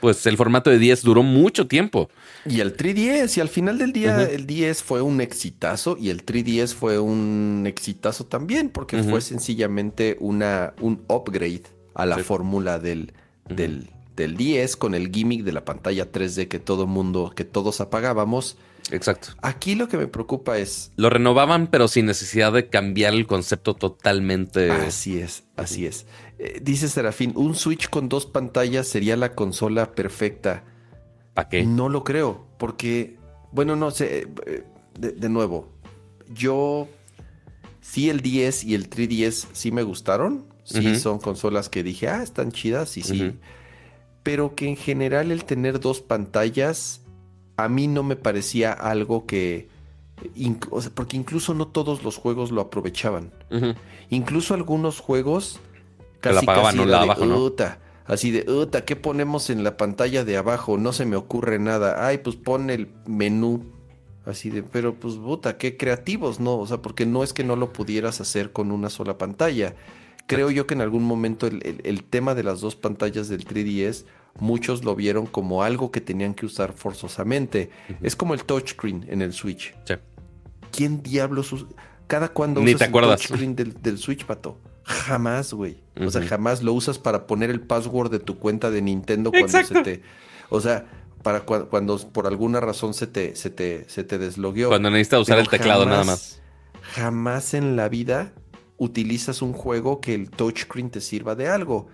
pues 0.00 0.26
el 0.26 0.36
formato 0.36 0.68
de 0.68 0.78
10 0.78 1.02
duró 1.02 1.22
mucho 1.22 1.66
tiempo. 1.66 2.10
Y 2.44 2.60
el 2.60 2.76
3DS, 2.76 3.38
y 3.38 3.40
al 3.40 3.48
final 3.48 3.78
del 3.78 3.92
día 3.92 4.22
el 4.24 4.46
10 4.46 4.82
fue 4.82 5.00
un 5.00 5.20
exitazo 5.22 5.96
y 5.98 6.10
el 6.10 6.26
3DS 6.26 6.74
fue 6.74 6.98
un 6.98 7.64
exitazo 7.66 8.26
también 8.26 8.68
porque 8.68 9.02
fue 9.02 9.20
sencillamente 9.22 10.16
una, 10.20 10.74
un 10.80 11.04
upgrade 11.08 11.62
a 11.94 12.04
la 12.04 12.16
Sí. 12.16 12.22
fórmula 12.22 12.78
del, 12.78 13.12
del, 13.48 13.88
del 14.16 14.36
10 14.36 14.76
con 14.76 14.94
el 14.94 15.10
gimmick 15.10 15.42
de 15.42 15.52
la 15.52 15.64
pantalla 15.64 16.10
3D 16.12 16.48
que 16.48 16.58
todo 16.58 16.86
mundo, 16.86 17.32
que 17.34 17.44
todos 17.44 17.80
apagábamos. 17.80 18.58
Exacto. 18.92 19.28
Aquí 19.40 19.74
lo 19.74 19.88
que 19.88 19.96
me 19.96 20.06
preocupa 20.06 20.58
es, 20.58 20.92
Lo 20.96 21.10
renovaban, 21.10 21.66
pero 21.66 21.88
sin 21.88 22.06
necesidad 22.06 22.52
de 22.52 22.68
cambiar 22.68 23.14
el 23.14 23.26
concepto 23.26 23.74
totalmente. 23.74 24.70
así 24.70 25.18
es, 25.18 25.44
así 25.56 25.86
es. 25.86 26.06
Eh, 26.38 26.60
dice 26.62 26.88
Serafín, 26.88 27.32
un 27.34 27.54
Switch 27.54 27.88
con 27.88 28.08
dos 28.08 28.26
pantallas 28.26 28.86
sería 28.86 29.16
la 29.16 29.34
consola 29.34 29.92
perfecta. 29.92 30.64
¿Para 31.34 31.48
qué? 31.48 31.64
No 31.64 31.88
lo 31.88 32.04
creo, 32.04 32.46
porque, 32.58 33.16
bueno, 33.50 33.74
no 33.76 33.90
sé, 33.90 34.28
eh, 34.46 34.64
de, 34.98 35.12
de 35.12 35.28
nuevo, 35.28 35.72
yo 36.28 36.88
sí 37.80 38.10
el 38.10 38.20
10 38.20 38.64
y 38.64 38.74
el 38.74 38.88
3DS 38.88 39.48
sí 39.52 39.72
me 39.72 39.82
gustaron, 39.82 40.46
sí 40.64 40.96
son 40.96 41.18
consolas 41.18 41.68
que 41.68 41.82
dije, 41.82 42.08
ah, 42.08 42.22
están 42.22 42.52
chidas 42.52 42.96
y 42.96 43.02
sí, 43.02 43.34
pero 44.22 44.54
que 44.54 44.68
en 44.68 44.76
general 44.76 45.30
el 45.30 45.44
tener 45.44 45.80
dos 45.80 46.00
pantallas 46.00 47.01
a 47.56 47.68
mí 47.68 47.86
no 47.86 48.02
me 48.02 48.16
parecía 48.16 48.72
algo 48.72 49.26
que, 49.26 49.68
inc- 50.36 50.68
o 50.70 50.80
sea, 50.80 50.90
porque 50.94 51.16
incluso 51.16 51.54
no 51.54 51.68
todos 51.68 52.02
los 52.02 52.16
juegos 52.16 52.50
lo 52.50 52.60
aprovechaban. 52.60 53.32
Incluso 54.10 54.54
algunos 54.54 55.00
juegos 55.00 55.60
Que 56.20 56.32
la 56.32 56.40
apagaban, 56.40 56.76
¿no? 56.76 56.82
era 56.84 56.90
La 56.92 56.98
de, 56.98 57.04
abajo, 57.04 57.26
¿no? 57.26 57.38
"Uta", 57.38 57.78
así 58.06 58.30
de, 58.30 58.50
"Uta, 58.50 58.84
¿qué 58.84 58.96
ponemos 58.96 59.50
en 59.50 59.64
la 59.64 59.76
pantalla 59.76 60.24
de 60.24 60.36
abajo? 60.36 60.78
No 60.78 60.92
se 60.92 61.04
me 61.06 61.16
ocurre 61.16 61.58
nada. 61.58 62.06
Ay, 62.06 62.18
pues 62.18 62.36
pon 62.36 62.70
el 62.70 62.88
menú. 63.06 63.64
Así 64.24 64.50
de, 64.50 64.62
pero 64.62 64.94
pues 64.94 65.14
puta, 65.16 65.58
qué 65.58 65.76
creativos, 65.76 66.38
¿no? 66.38 66.56
O 66.56 66.66
sea, 66.66 66.78
porque 66.80 67.06
no 67.06 67.24
es 67.24 67.32
que 67.32 67.42
no 67.42 67.56
lo 67.56 67.72
pudieras 67.72 68.20
hacer 68.20 68.52
con 68.52 68.70
una 68.70 68.88
sola 68.88 69.18
pantalla. 69.18 69.74
Creo 70.28 70.48
yo 70.52 70.68
que 70.68 70.74
en 70.74 70.80
algún 70.80 71.02
momento 71.02 71.48
el, 71.48 71.60
el- 71.66 71.80
el 71.82 72.04
tema 72.04 72.36
de 72.36 72.44
las 72.44 72.60
dos 72.60 72.76
pantallas 72.76 73.28
del 73.28 73.44
3DS, 73.44 74.04
muchos 74.38 74.84
lo 74.84 74.94
vieron 74.94 75.26
como 75.26 75.62
algo 75.62 75.90
que 75.90 76.00
tenían 76.00 76.34
que 76.34 76.46
usar 76.46 76.72
forzosamente. 76.72 77.70
Es 78.02 78.16
como 78.16 78.34
el 78.34 78.44
touchscreen 78.44 79.04
en 79.08 79.22
el 79.22 79.32
Switch. 79.32 79.74
Sí. 79.86 79.94
¿Quién 80.70 81.02
diablos 81.02 81.52
usa? 81.52 81.66
¿Cada 82.06 82.28
cuándo 82.28 82.60
Ni 82.60 82.68
usas 82.70 82.78
te 82.78 82.84
el 82.84 82.88
acuerdas. 82.90 83.20
touchscreen 83.20 83.54
del, 83.56 83.80
del 83.82 83.98
Switch, 83.98 84.24
pato? 84.26 84.58
Jamás, 84.84 85.52
güey. 85.52 85.76
O 86.00 86.10
sea, 86.10 86.22
jamás 86.22 86.62
lo 86.62 86.72
usas 86.72 86.98
para 86.98 87.26
poner 87.26 87.50
el 87.50 87.60
password 87.60 88.10
de 88.10 88.18
tu 88.18 88.38
cuenta 88.38 88.70
de 88.70 88.82
Nintendo 88.82 89.30
cuando 89.30 89.46
Exacto. 89.46 89.74
se 89.74 89.82
te. 89.82 90.02
O 90.50 90.60
sea, 90.60 90.86
para 91.22 91.46
cua- 91.46 91.68
cuando 91.68 91.96
por 91.98 92.26
alguna 92.26 92.58
razón 92.60 92.92
se 92.94 93.06
te, 93.06 93.36
se 93.36 93.48
te, 93.50 93.88
se 93.88 94.02
te 94.02 94.18
deslogueó. 94.18 94.68
Cuando 94.68 94.90
necesitas 94.90 95.20
usar 95.20 95.36
Pero 95.36 95.42
el 95.42 95.48
teclado 95.50 95.86
nada 95.86 96.04
más. 96.04 96.40
Jamás 96.94 97.54
en 97.54 97.76
la 97.76 97.88
vida 97.88 98.32
utilizas 98.76 99.40
un 99.42 99.52
juego 99.52 100.00
que 100.00 100.14
el 100.14 100.30
touchscreen 100.30 100.90
te 100.90 101.00
sirva 101.00 101.34
de 101.36 101.48
algo. 101.48 101.86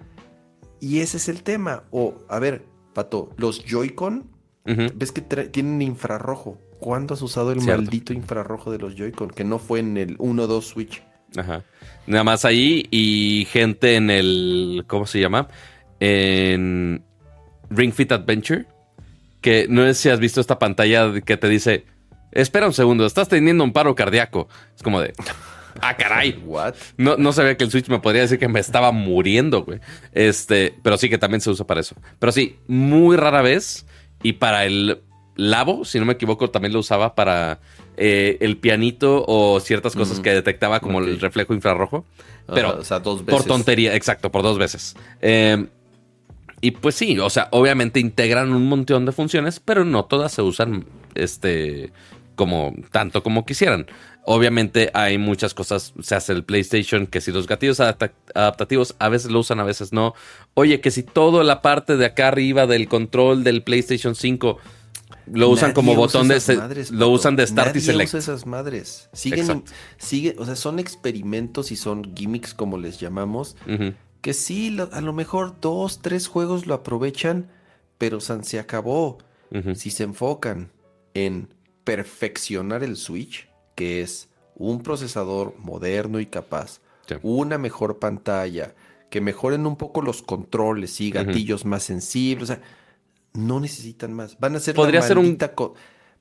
Y 0.81 1.01
ese 1.01 1.17
es 1.17 1.29
el 1.29 1.43
tema. 1.43 1.85
O, 1.91 2.15
a 2.29 2.39
ver, 2.39 2.65
pato, 2.95 3.31
los 3.37 3.65
Joy-Con, 3.65 4.31
ves 4.65 5.13
que 5.13 5.21
tienen 5.21 5.83
infrarrojo. 5.83 6.59
¿Cuándo 6.81 7.15
has 7.15 7.23
usado 7.23 7.51
el 7.51 7.61
Cierto. 7.61 7.83
maldito 7.83 8.13
infrarrojo 8.13 8.71
de 8.71 8.79
los 8.79 8.95
Joy-Con? 8.95 9.31
Que 9.31 9.43
no 9.43 9.59
fue 9.59 9.81
en 9.81 9.97
el 9.97 10.17
1-2 10.19 10.63
Switch. 10.63 11.03
Ajá. 11.37 11.65
Nada 12.07 12.25
más 12.25 12.45
ahí 12.45 12.87
y 12.91 13.47
gente 13.51 13.97
en 13.97 14.11
el. 14.11 14.85
¿Cómo 14.87 15.07
se 15.07 15.21
llama? 15.21 15.49
En 16.01 17.03
Ring 17.69 17.93
Fit 17.93 18.13
Adventure. 18.13 18.67
Que 19.41 19.67
no 19.69 19.83
sé 19.83 19.95
si 19.95 20.09
has 20.09 20.21
visto 20.21 20.41
esta 20.41 20.59
pantalla 20.59 21.21
que 21.21 21.37
te 21.37 21.49
dice: 21.49 21.85
espera 22.33 22.67
un 22.67 22.73
segundo, 22.73 23.05
estás 23.05 23.29
teniendo 23.29 23.65
un 23.65 23.73
paro 23.73 23.95
cardíaco. 23.95 24.49
Es 24.75 24.83
como 24.83 25.01
de, 25.01 25.13
ah, 25.81 25.97
caray. 25.97 26.43
What? 26.47 26.75
No, 26.97 27.17
no 27.17 27.33
sabía 27.33 27.57
que 27.57 27.65
el 27.65 27.71
Switch 27.71 27.89
me 27.89 27.99
podría 28.01 28.23
decir 28.23 28.39
que 28.39 28.49
me 28.49 28.61
estaba 28.61 28.93
muriendo, 28.93 29.65
güey. 29.65 29.81
Este, 30.13 30.75
pero 30.83 30.97
sí 30.99 31.09
que 31.09 31.19
también 31.19 31.41
se 31.41 31.51
usa 31.51 31.67
para 31.67 31.81
eso. 31.81 31.97
Pero 32.19 32.33
sí, 32.33 32.57
muy 32.67 33.17
rara 33.17 33.43
vez. 33.43 33.87
Y 34.23 34.35
para 34.35 34.65
el 34.65 35.01
Labo, 35.37 35.85
si 35.85 36.01
no 36.01 36.05
me 36.05 36.15
equivoco, 36.15 36.51
también 36.51 36.73
lo 36.73 36.81
usaba 36.81 37.15
para 37.15 37.61
eh, 37.97 38.39
el 38.41 38.57
pianito 38.57 39.25
o 39.27 39.61
ciertas 39.61 39.95
cosas 39.95 40.19
que 40.21 40.35
detectaba 40.35 40.81
como 40.81 40.99
el 40.99 41.21
reflejo 41.21 41.55
infrarrojo. 41.55 42.05
Pero 42.53 42.79
o 42.79 42.85
sea, 42.85 42.99
dos 42.99 43.25
veces. 43.25 43.41
por 43.41 43.47
tontería, 43.47 43.95
exacto, 43.95 44.33
por 44.33 44.43
dos 44.43 44.59
veces. 44.59 44.97
Eh, 45.21 45.67
y 46.61 46.73
pues 46.73 46.97
sí, 46.97 47.19
o 47.19 47.31
sea, 47.31 47.49
obviamente 47.53 48.01
integran 48.01 48.53
un 48.53 48.69
montón 48.69 49.07
de 49.07 49.13
funciones, 49.13 49.61
pero 49.61 49.85
no 49.85 50.07
todas 50.07 50.33
se 50.33 50.43
usan 50.43 50.87
este 51.15 51.93
como 52.35 52.75
tanto 52.91 53.23
como 53.23 53.45
quisieran. 53.47 53.87
Obviamente 54.31 54.91
hay 54.93 55.17
muchas 55.17 55.55
cosas, 55.55 55.95
se 56.03 56.15
hace 56.15 56.35
el 56.35 56.45
PlayStation, 56.45 57.07
que 57.07 57.23
si 57.23 57.33
los 57.33 57.47
gatillos 57.47 57.81
adaptativos 57.81 58.95
a 58.99 59.09
veces 59.09 59.31
lo 59.31 59.41
usan, 59.41 59.59
a 59.59 59.65
veces 59.65 59.93
no. 59.95 60.13
Oye, 60.53 60.83
que 60.83 60.91
si 60.91 61.03
toda 61.03 61.45
la 61.45 61.63
parte 61.63 61.97
de 61.97 62.05
acá 62.05 62.29
arriba 62.29 62.67
del 62.67 62.89
control 62.89 63.43
del 63.43 63.63
PlayStation 63.63 64.15
5 64.15 64.59
lo 65.33 65.49
usan 65.49 65.73
como 65.73 65.95
botón 65.95 66.29
de 66.29 66.41
madres, 66.57 66.91
lo 66.91 67.09
usan 67.09 67.37
de 67.37 67.47
start 67.47 67.69
Nadie 67.69 67.81
y 67.81 67.85
select. 67.85 68.09
usa 68.11 68.19
esas 68.19 68.45
madres. 68.47 69.09
Siguen, 69.15 69.65
sigue, 69.97 70.35
o 70.39 70.45
sea, 70.45 70.57
son 70.57 70.79
experimentos 70.79 71.73
y 71.73 71.77
son 71.77 72.15
gimmicks 72.15 72.53
como 72.53 72.77
les 72.77 73.01
llamamos, 73.01 73.57
que 74.21 74.35
sí, 74.35 74.69
lo- 74.71 74.91
a 74.93 75.01
lo 75.01 75.15
mejor 75.15 75.55
dos, 75.61 76.01
tres 76.03 76.29
juegos 76.29 76.67
lo 76.67 76.75
aprovechan, 76.75 77.51
pero 77.97 78.21
san, 78.21 78.45
se 78.45 78.59
acabó. 78.59 79.17
Si 79.75 79.91
se 79.91 80.03
enfocan 80.05 80.71
en 81.15 81.49
perfeccionar 81.85 82.85
el 82.85 82.97
Switch, 82.99 83.48
que 83.79 84.03
es 84.03 84.29
un 84.57 84.83
procesador 84.83 85.55
moderno 85.59 86.19
y 86.19 86.27
capaz, 86.27 86.81
Sí. 87.07 87.15
una 87.23 87.59
mejor 87.59 88.01
pantalla, 88.01 88.75
que 89.09 89.21
mejoren 89.21 89.67
un 89.67 89.77
poco 89.77 90.03
los 90.03 90.21
controles 90.21 91.01
y 91.01 91.13
gatillos 91.13 91.65
más 91.65 91.85
sensibles, 91.85 92.43
o 92.51 92.55
sea, 92.55 92.61
no 93.35 93.61
necesitan 93.61 94.13
más. 94.13 94.37
Van 94.41 94.57
a 94.57 94.61
ser 94.61 94.75
Podría 94.75 94.99
la 95.01 95.07
ser 95.07 95.17
un- 95.19 95.25
maldita 95.27 95.55
co- 95.55 95.75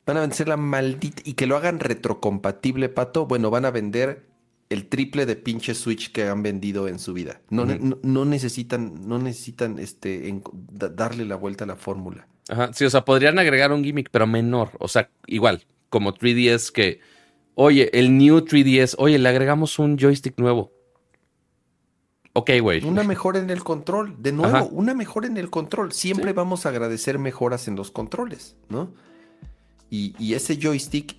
van 0.05 0.17
a 0.17 0.31
ser 0.31 0.47
la 0.47 0.55
maldita 0.55 1.23
y 1.25 1.33
que 1.33 1.47
lo 1.47 1.57
hagan 1.57 1.79
retrocompatible, 1.79 2.89
pato. 2.89 3.25
Bueno, 3.25 3.49
van 3.49 3.65
a 3.65 3.71
vender 3.71 4.27
el 4.69 4.87
triple 4.87 5.25
de 5.25 5.35
pinche 5.35 5.73
Switch 5.73 6.11
que 6.11 6.27
han 6.27 6.43
vendido 6.43 6.87
en 6.87 6.99
su 6.99 7.13
vida. 7.13 7.41
No, 7.49 7.65
no, 7.65 7.97
no 8.03 8.25
necesitan, 8.25 9.07
no 9.07 9.17
necesitan 9.17 9.79
este 9.79 10.27
en- 10.29 10.43
da- 10.71 10.89
darle 10.89 11.25
la 11.25 11.35
vuelta 11.37 11.63
a 11.63 11.67
la 11.67 11.75
fórmula. 11.75 12.27
Ajá, 12.49 12.71
sí, 12.73 12.85
o 12.85 12.89
sea, 12.89 13.03
podrían 13.03 13.39
agregar 13.39 13.71
un 13.73 13.83
gimmick, 13.83 14.09
pero 14.11 14.27
menor. 14.27 14.71
O 14.79 14.87
sea, 14.87 15.09
igual, 15.25 15.65
como 15.89 16.13
3DS 16.13 16.71
que, 16.71 16.99
oye, 17.59 17.89
el 17.97 18.15
New 18.17 18.37
3DS, 18.37 18.95
oye, 18.99 19.17
le 19.17 19.27
agregamos 19.27 19.79
un 19.79 19.97
joystick 19.97 20.37
nuevo. 20.37 20.71
Ok, 22.33 22.51
güey. 22.61 22.85
Una 22.85 23.01
mejora 23.03 23.39
en 23.39 23.49
el 23.49 23.63
control, 23.63 24.15
de 24.21 24.31
nuevo, 24.31 24.55
Ajá. 24.55 24.67
una 24.71 24.93
mejora 24.93 25.25
en 25.25 25.37
el 25.37 25.49
control. 25.49 25.91
Siempre 25.91 26.33
vamos 26.33 26.65
a 26.65 26.69
agradecer 26.69 27.17
mejoras 27.17 27.67
en 27.67 27.75
los 27.75 27.89
controles, 27.89 28.55
¿no? 28.69 28.93
Y, 29.89 30.13
y 30.19 30.35
ese 30.35 30.59
joystick, 30.61 31.15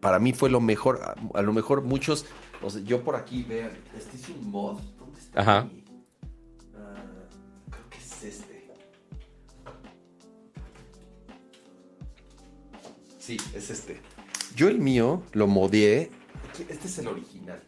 para 0.00 0.18
mí 0.18 0.32
fue 0.32 0.50
lo 0.50 0.60
mejor. 0.60 1.00
A, 1.04 1.38
a 1.38 1.42
lo 1.42 1.52
mejor 1.52 1.82
muchos, 1.82 2.26
o 2.62 2.68
sea, 2.68 2.82
yo 2.82 3.04
por 3.04 3.14
aquí, 3.14 3.44
vean, 3.44 3.70
este 3.96 4.16
es 4.16 4.28
un 4.28 4.50
mod. 4.50 4.80
¿Dónde 4.98 5.20
está? 5.20 5.40
Ajá. 5.40 5.68
Ah, 6.74 7.04
creo 7.70 7.88
que 7.88 7.98
es 7.98 8.22
este. 8.24 8.68
Sí, 13.20 13.36
es 13.54 13.70
este. 13.70 14.00
Yo 14.56 14.68
el 14.68 14.78
mío 14.78 15.22
lo 15.32 15.46
modié. 15.46 16.10
Este 16.68 16.86
es 16.88 16.98
el 16.98 17.08
original. 17.08 17.60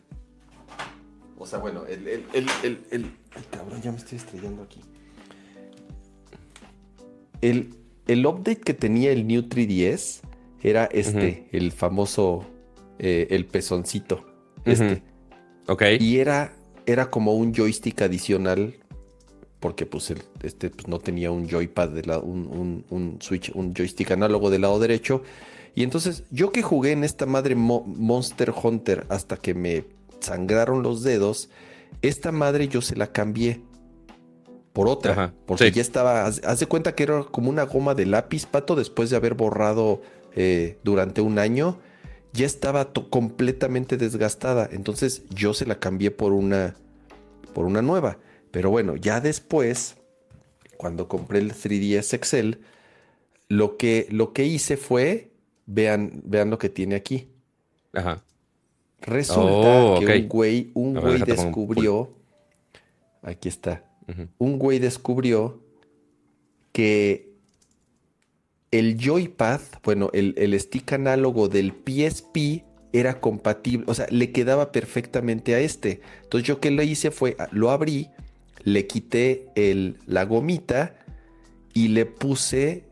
O 1.38 1.46
sea, 1.46 1.58
bueno, 1.58 1.84
el, 1.86 2.06
el, 2.08 2.24
el, 2.32 2.46
el, 2.62 2.78
el- 2.90 3.12
Ay, 3.34 3.42
cabrón, 3.50 3.80
ya 3.82 3.90
me 3.92 3.98
estoy 3.98 4.18
estrellando 4.18 4.62
aquí. 4.62 4.80
El, 7.40 7.70
el 8.06 8.26
update 8.26 8.60
que 8.60 8.74
tenía 8.74 9.10
el 9.12 9.26
New 9.26 9.42
3DS 9.42 10.20
era 10.62 10.84
este, 10.86 11.48
el 11.52 11.72
famoso, 11.72 12.44
eh, 12.98 13.26
el 13.30 13.46
pezoncito. 13.46 14.24
Este. 14.64 14.92
Ujú. 14.92 15.00
Ok. 15.68 15.82
Y 15.98 16.18
era, 16.18 16.54
era 16.86 17.10
como 17.10 17.34
un 17.34 17.52
joystick 17.54 18.02
adicional, 18.02 18.74
porque 19.58 19.86
pues 19.86 20.10
el, 20.10 20.22
este 20.42 20.70
pues, 20.70 20.86
no 20.88 20.98
tenía 21.00 21.30
un 21.32 21.48
joypad, 21.48 21.88
de 21.88 22.02
la, 22.02 22.18
un, 22.18 22.46
un- 22.46 22.84
un 22.90 23.18
switch, 23.20 23.50
un 23.54 23.74
joystick 23.74 24.12
análogo 24.12 24.50
del 24.50 24.60
lado 24.62 24.78
derecho. 24.78 25.22
Y 25.74 25.82
entonces 25.84 26.24
yo 26.30 26.52
que 26.52 26.62
jugué 26.62 26.92
en 26.92 27.04
esta 27.04 27.26
madre 27.26 27.54
Mo- 27.54 27.84
Monster 27.86 28.52
Hunter 28.62 29.06
hasta 29.08 29.36
que 29.36 29.54
me 29.54 29.84
sangraron 30.20 30.82
los 30.82 31.02
dedos, 31.02 31.48
esta 32.02 32.32
madre 32.32 32.68
yo 32.68 32.80
se 32.82 32.96
la 32.96 33.12
cambié 33.12 33.62
por 34.72 34.88
otra, 34.88 35.12
Ajá, 35.12 35.34
porque 35.46 35.66
sí. 35.66 35.72
ya 35.72 35.82
estaba, 35.82 36.24
haz, 36.26 36.58
de 36.60 36.66
cuenta 36.66 36.94
que 36.94 37.02
era 37.02 37.24
como 37.24 37.50
una 37.50 37.64
goma 37.64 37.94
de 37.94 38.06
lápiz, 38.06 38.46
pato, 38.46 38.74
después 38.74 39.10
de 39.10 39.16
haber 39.16 39.34
borrado 39.34 40.00
eh, 40.34 40.78
durante 40.82 41.20
un 41.20 41.38
año, 41.38 41.78
ya 42.32 42.46
estaba 42.46 42.92
completamente 42.92 43.98
desgastada. 43.98 44.68
Entonces 44.72 45.24
yo 45.28 45.52
se 45.52 45.66
la 45.66 45.78
cambié 45.78 46.10
por 46.10 46.32
una, 46.32 46.74
por 47.52 47.66
una 47.66 47.82
nueva. 47.82 48.18
Pero 48.50 48.70
bueno, 48.70 48.96
ya 48.96 49.20
después, 49.20 49.96
cuando 50.78 51.06
compré 51.08 51.40
el 51.40 51.52
3DS 51.52 52.14
Excel, 52.14 52.60
lo 53.48 53.76
que, 53.76 54.06
lo 54.10 54.32
que 54.32 54.44
hice 54.44 54.78
fue, 54.78 55.31
vean, 55.66 56.22
vean 56.24 56.50
lo 56.50 56.58
que 56.58 56.68
tiene 56.68 56.94
aquí. 56.94 57.28
Ajá. 57.92 58.22
Resulta 59.00 59.84
Oh, 59.84 60.00
que 60.00 60.06
un 60.06 60.28
güey, 60.28 60.70
un 60.74 60.94
ver, 60.94 61.02
güey 61.02 61.22
descubrió, 61.22 62.14
aquí 63.22 63.48
está, 63.48 63.84
un 64.38 64.58
güey 64.58 64.78
descubrió 64.78 65.60
que 66.72 67.32
el 68.70 68.96
joypad, 68.98 69.60
bueno, 69.82 70.08
el, 70.12 70.34
el 70.38 70.58
stick 70.58 70.92
análogo 70.92 71.48
del 71.48 71.72
PSP 71.72 72.64
era 72.92 73.20
compatible, 73.20 73.84
o 73.88 73.94
sea, 73.94 74.06
le 74.10 74.32
quedaba 74.32 74.70
perfectamente 74.70 75.54
a 75.54 75.60
este. 75.60 76.00
Entonces 76.22 76.46
yo 76.46 76.60
que 76.60 76.70
lo 76.70 76.82
hice 76.82 77.10
fue, 77.10 77.36
ah, 77.38 77.48
lo 77.50 77.70
abrí, 77.70 78.08
le 78.64 78.86
quité 78.86 79.48
el, 79.56 79.98
la 80.06 80.24
gomita 80.24 80.94
y 81.74 81.88
le 81.88 82.06
puse 82.06 82.84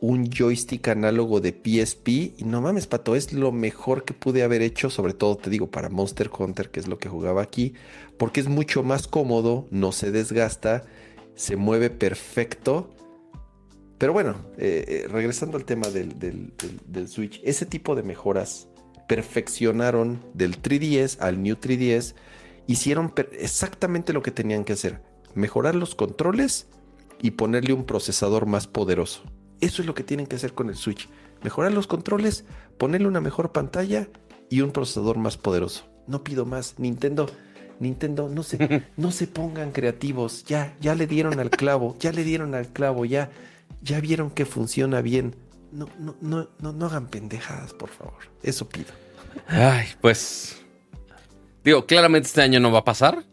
un 0.00 0.30
joystick 0.30 0.86
análogo 0.88 1.40
de 1.40 1.50
PSP 1.52 2.08
y 2.38 2.44
no 2.44 2.60
mames, 2.60 2.86
pato, 2.86 3.16
es 3.16 3.32
lo 3.32 3.50
mejor 3.50 4.04
que 4.04 4.14
pude 4.14 4.42
haber 4.42 4.62
hecho, 4.62 4.90
sobre 4.90 5.12
todo 5.12 5.36
te 5.36 5.50
digo 5.50 5.70
para 5.70 5.88
Monster 5.88 6.30
Hunter, 6.36 6.70
que 6.70 6.78
es 6.80 6.86
lo 6.86 6.98
que 6.98 7.08
jugaba 7.08 7.42
aquí, 7.42 7.74
porque 8.16 8.40
es 8.40 8.48
mucho 8.48 8.82
más 8.82 9.08
cómodo, 9.08 9.66
no 9.70 9.90
se 9.92 10.10
desgasta, 10.12 10.84
se 11.34 11.56
mueve 11.56 11.90
perfecto. 11.90 12.90
Pero 13.98 14.12
bueno, 14.12 14.36
eh, 14.58 14.84
eh, 14.86 15.08
regresando 15.08 15.56
al 15.56 15.64
tema 15.64 15.88
del, 15.88 16.16
del- 16.18 17.08
Switch, 17.08 17.40
ese 17.42 17.66
tipo 17.66 17.96
de 17.96 18.04
mejoras 18.04 18.68
perfeccionaron 19.08 20.20
del 20.34 20.62
3DS 20.62 21.18
al 21.20 21.42
New 21.42 21.56
3DS, 21.56 22.14
hicieron 22.68 23.12
exactamente 23.32 24.12
lo 24.12 24.22
que 24.22 24.30
tenían 24.30 24.64
que 24.64 24.74
hacer, 24.74 25.02
mejorar 25.34 25.74
los 25.74 25.96
controles 25.96 26.68
y 27.20 27.32
ponerle 27.32 27.72
un 27.72 27.84
procesador 27.84 28.46
más 28.46 28.68
poderoso. 28.68 29.22
Eso 29.60 29.82
es 29.82 29.86
lo 29.86 29.94
que 29.94 30.04
tienen 30.04 30.26
que 30.26 30.36
hacer 30.36 30.54
con 30.54 30.68
el 30.68 30.76
Switch. 30.76 31.08
Mejorar 31.42 31.72
los 31.72 31.86
controles, 31.86 32.44
ponerle 32.78 33.08
una 33.08 33.20
mejor 33.20 33.52
pantalla 33.52 34.08
y 34.50 34.60
un 34.60 34.70
procesador 34.70 35.18
más 35.18 35.36
poderoso. 35.36 35.84
No 36.06 36.24
pido 36.24 36.46
más. 36.46 36.78
Nintendo, 36.78 37.30
Nintendo, 37.80 38.28
no 38.28 38.42
se, 38.42 38.84
no 38.96 39.10
se 39.10 39.26
pongan 39.26 39.72
creativos. 39.72 40.44
Ya, 40.44 40.74
ya 40.80 40.94
le 40.94 41.06
dieron 41.06 41.38
al 41.40 41.50
clavo, 41.50 41.96
ya 41.98 42.12
le 42.12 42.24
dieron 42.24 42.54
al 42.54 42.68
clavo, 42.68 43.04
ya, 43.04 43.30
ya 43.82 44.00
vieron 44.00 44.30
que 44.30 44.46
funciona 44.46 45.00
bien. 45.00 45.34
No, 45.70 45.88
no, 45.98 46.16
no, 46.20 46.48
no, 46.60 46.72
no 46.72 46.86
hagan 46.86 47.08
pendejadas, 47.08 47.74
por 47.74 47.90
favor. 47.90 48.18
Eso 48.42 48.68
pido. 48.68 48.92
Ay, 49.46 49.88
pues. 50.00 50.62
Digo, 51.62 51.84
claramente 51.84 52.28
este 52.28 52.40
año 52.40 52.60
no 52.60 52.72
va 52.72 52.78
a 52.78 52.84
pasar, 52.84 53.24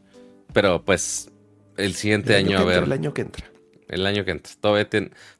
pero 0.52 0.84
pues 0.84 1.32
el 1.78 1.94
siguiente 1.94 2.38
El 2.38 2.46
año, 2.46 2.58
a 2.58 2.62
entra, 2.62 2.76
ver. 2.76 2.84
El 2.84 2.92
año 2.92 3.14
que 3.14 3.22
entra. 3.22 3.46
El 3.88 4.06
año 4.06 4.26
que 4.26 4.32
entra. 4.32 4.54
Todavía, 4.60 4.88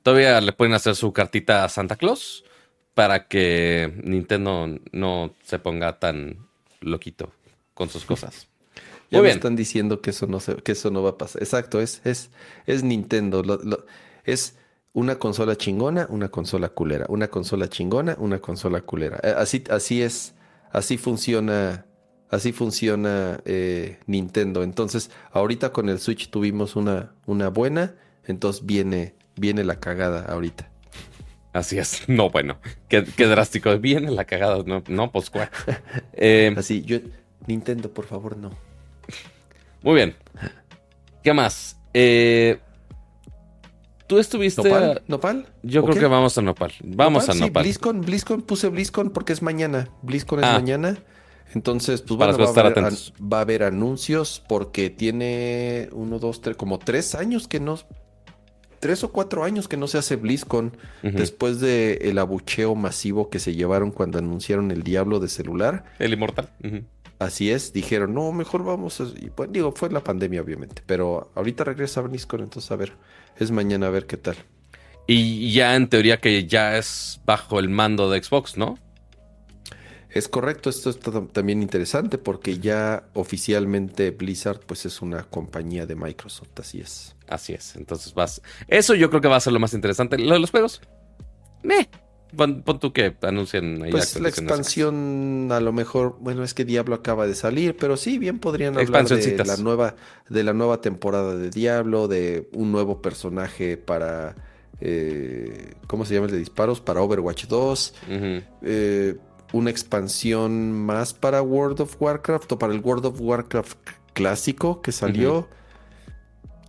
todavía 0.04 0.42
le 0.42 0.54
pueden 0.54 0.74
hacer 0.74 0.96
su 0.96 1.12
cartita 1.14 1.64
a 1.64 1.70
Santa 1.70 1.96
Claus 1.96 2.44
para 2.94 3.28
que 3.28 3.94
Nintendo 4.04 4.68
no 4.92 5.34
se 5.44 5.60
ponga 5.60 6.00
tan 6.00 6.38
loquito 6.82 7.32
con 7.74 7.90
sus 7.90 8.06
cosas. 8.06 8.48
Ya 9.12 9.20
Muy 9.20 9.26
me 9.26 9.28
bien. 9.28 9.38
están 9.38 9.56
diciendo 9.56 10.02
que 10.02 10.10
eso 10.10 10.26
no 10.26 10.40
se- 10.40 10.56
que 10.56 10.72
eso 10.72 10.90
no 10.90 11.04
va 11.04 11.12
a 11.12 11.18
pasar. 11.20 11.44
Exacto, 11.44 11.80
es, 11.80 12.02
es, 12.06 12.32
es 12.66 12.82
Nintendo. 12.84 13.44
Lo- 13.44 13.62
lo- 13.64 13.86
es 14.24 14.58
una 14.94 15.20
consola 15.20 15.56
chingona, 15.56 16.08
una 16.10 16.30
consola 16.30 16.70
culera. 16.70 17.06
Una 17.08 17.28
consola 17.28 17.70
chingona, 17.70 18.16
una 18.20 18.40
consola 18.40 18.82
culera. 18.82 19.20
Eh, 19.22 19.36
Así, 19.38 19.64
así 19.70 20.02
es, 20.02 20.34
así 20.72 20.98
funciona, 20.98 21.86
así 22.32 22.52
funciona 22.52 23.40
eh, 23.46 24.00
Nintendo. 24.08 24.64
Entonces, 24.64 25.12
ahorita 25.32 25.72
con 25.72 25.88
el 25.90 26.00
Switch 26.00 26.32
tuvimos 26.32 26.76
una, 26.76 27.14
una 27.28 27.50
buena, 27.50 27.94
entonces 28.28 28.66
viene, 28.66 29.16
viene 29.36 29.64
la 29.64 29.80
cagada 29.80 30.26
ahorita. 30.26 30.70
Así 31.56 31.78
es. 31.78 32.04
No, 32.08 32.30
bueno. 32.30 32.58
Qué, 32.90 33.02
drástico. 33.02 33.78
Viene 33.80 34.12
la 34.12 34.26
cagada. 34.26 34.62
No, 34.66 34.84
no 34.88 35.12
pues 35.12 35.30
cuál. 35.30 35.50
Eh, 36.14 36.54
Así, 36.58 36.84
yo. 36.84 37.00
Nintendo, 37.48 37.90
por 37.90 38.06
favor, 38.06 38.38
no. 38.38 38.52
Muy 39.82 39.96
bien. 39.96 40.16
¿Qué 41.24 41.34
más? 41.34 41.80
Eh, 41.94 42.60
¿Tú 44.08 44.20
estuviste 44.20 44.64
¿Nopal? 44.64 45.02
¿Nopal? 45.08 45.48
Yo 45.64 45.84
creo 45.86 45.98
que 45.98 46.08
vamos 46.08 46.38
a 46.38 46.42
Nopal. 46.42 46.74
Vamos 46.84 47.30
a 47.30 47.34
Nopal. 47.34 47.64
Sí, 47.64 47.70
BlizzCon, 47.70 48.02
BlizzCon, 48.02 48.42
puse 48.42 48.70
BlizzCon 48.70 49.12
porque 49.12 49.34
es 49.34 49.42
mañana. 49.42 49.90
BlizzCon 50.02 50.40
es 50.40 50.46
ah. 50.46 50.54
mañana. 50.54 50.98
Entonces, 51.54 52.02
pues 52.02 52.18
bueno, 52.18 52.38
va, 52.38 52.46
a 52.46 52.68
haber, 52.68 52.94
va 53.22 53.38
a 53.38 53.42
haber 53.42 53.64
anuncios 53.64 54.44
porque 54.50 54.90
tiene 54.90 55.90
uno, 55.94 56.20
dos, 56.20 56.42
tres, 56.42 56.58
como 56.58 56.80
tres 56.80 57.16
años 57.16 57.48
que 57.48 57.60
no 57.60 57.80
tres 58.80 59.04
o 59.04 59.12
cuatro 59.12 59.44
años 59.44 59.68
que 59.68 59.78
no 59.78 59.88
se 59.88 59.98
hace 59.98 60.16
BlizzCon 60.16 60.76
después 61.04 61.60
de 61.60 61.94
el 62.02 62.18
abucheo 62.18 62.76
masivo 62.76 63.30
que 63.30 63.40
se 63.40 63.54
llevaron 63.54 63.92
cuando 63.92 64.20
anunciaron 64.20 64.72
el 64.72 64.84
Diablo 64.84 65.20
de 65.20 65.30
celular. 65.30 65.86
El 66.00 66.14
Inmortal. 66.14 66.50
Así 67.18 67.50
es, 67.50 67.72
dijeron, 67.72 68.14
no, 68.14 68.32
mejor 68.32 68.64
vamos. 68.64 69.02
Y 69.20 69.30
pues 69.30 69.52
digo, 69.52 69.72
fue 69.72 69.90
la 69.90 70.04
pandemia, 70.04 70.42
obviamente. 70.42 70.82
Pero 70.86 71.32
ahorita 71.36 71.64
regresa 71.64 72.02
a 72.02 72.04
BlizzCon, 72.04 72.42
entonces 72.42 72.70
a 72.72 72.76
ver, 72.76 72.94
es 73.38 73.52
mañana 73.52 73.88
a 73.88 73.90
ver 73.90 74.06
qué 74.06 74.18
tal. 74.18 74.36
Y 75.08 75.52
ya 75.54 75.76
en 75.76 75.88
teoría 75.88 76.18
que 76.18 76.46
ya 76.46 76.78
es 76.78 77.22
bajo 77.26 77.60
el 77.60 77.70
mando 77.70 78.10
de 78.10 78.22
Xbox, 78.22 78.58
¿no? 78.58 78.78
Es 80.16 80.30
correcto, 80.30 80.70
esto 80.70 80.92
está 80.92 81.12
también 81.28 81.62
interesante 81.62 82.18
porque 82.18 82.58
ya 82.58 83.04
oficialmente 83.16 84.12
Blizzard 84.12 84.62
pues 84.66 84.86
es 84.86 85.02
una 85.02 85.24
compañía 85.24 85.86
de 85.86 85.96
Microsoft, 85.96 86.58
así 86.58 86.80
es. 86.80 87.18
Así 87.28 87.52
es, 87.52 87.76
entonces 87.76 88.14
vas... 88.14 88.42
Eso 88.70 88.96
yo 88.96 89.10
creo 89.10 89.20
que 89.20 89.28
va 89.28 89.36
a 89.36 89.42
ser 89.42 89.52
lo 89.52 89.60
más 89.60 89.74
interesante. 89.74 90.18
Lo 90.18 90.36
de 90.36 90.40
los 90.40 90.52
juegos, 90.52 90.80
meh. 91.64 91.90
Pon, 92.34 92.64
tú 92.80 92.94
que 92.94 93.14
anuncien 93.24 93.84
ahí 93.84 93.92
Pues 93.92 94.18
la 94.18 94.30
expansión 94.30 95.50
a 95.52 95.60
lo 95.60 95.74
mejor, 95.74 96.16
bueno, 96.22 96.46
es 96.46 96.54
que 96.54 96.64
Diablo 96.64 96.96
acaba 96.96 97.28
de 97.28 97.36
salir, 97.36 97.76
pero 97.76 97.98
sí, 97.98 98.18
bien 98.18 98.40
podrían 98.40 98.78
hablar 98.78 99.06
de 99.06 99.44
la 99.44 99.58
nueva, 99.58 99.96
de 100.30 100.44
la 100.46 100.54
nueva 100.54 100.80
temporada 100.80 101.36
de 101.36 101.50
Diablo, 101.50 102.08
de 102.08 102.48
un 102.54 102.72
nuevo 102.72 103.02
personaje 103.02 103.76
para... 103.76 104.38
Eh, 104.80 105.74
¿Cómo 105.88 106.06
se 106.06 106.14
llama 106.14 106.28
el 106.28 106.32
de 106.32 106.40
disparos? 106.40 106.80
Para 106.80 107.02
Overwatch 107.02 107.48
2. 107.48 107.94
eh, 108.62 109.18
una 109.56 109.70
expansión 109.70 110.74
más 110.74 111.14
para 111.14 111.42
World 111.42 111.80
of 111.80 111.96
Warcraft 112.02 112.52
o 112.52 112.60
para 112.60 112.74
el 112.74 112.82
World 112.82 113.06
of 113.06 113.22
Warcraft 113.22 113.78
clásico 114.14 114.82
que 114.82 114.92
salió. 114.92 115.48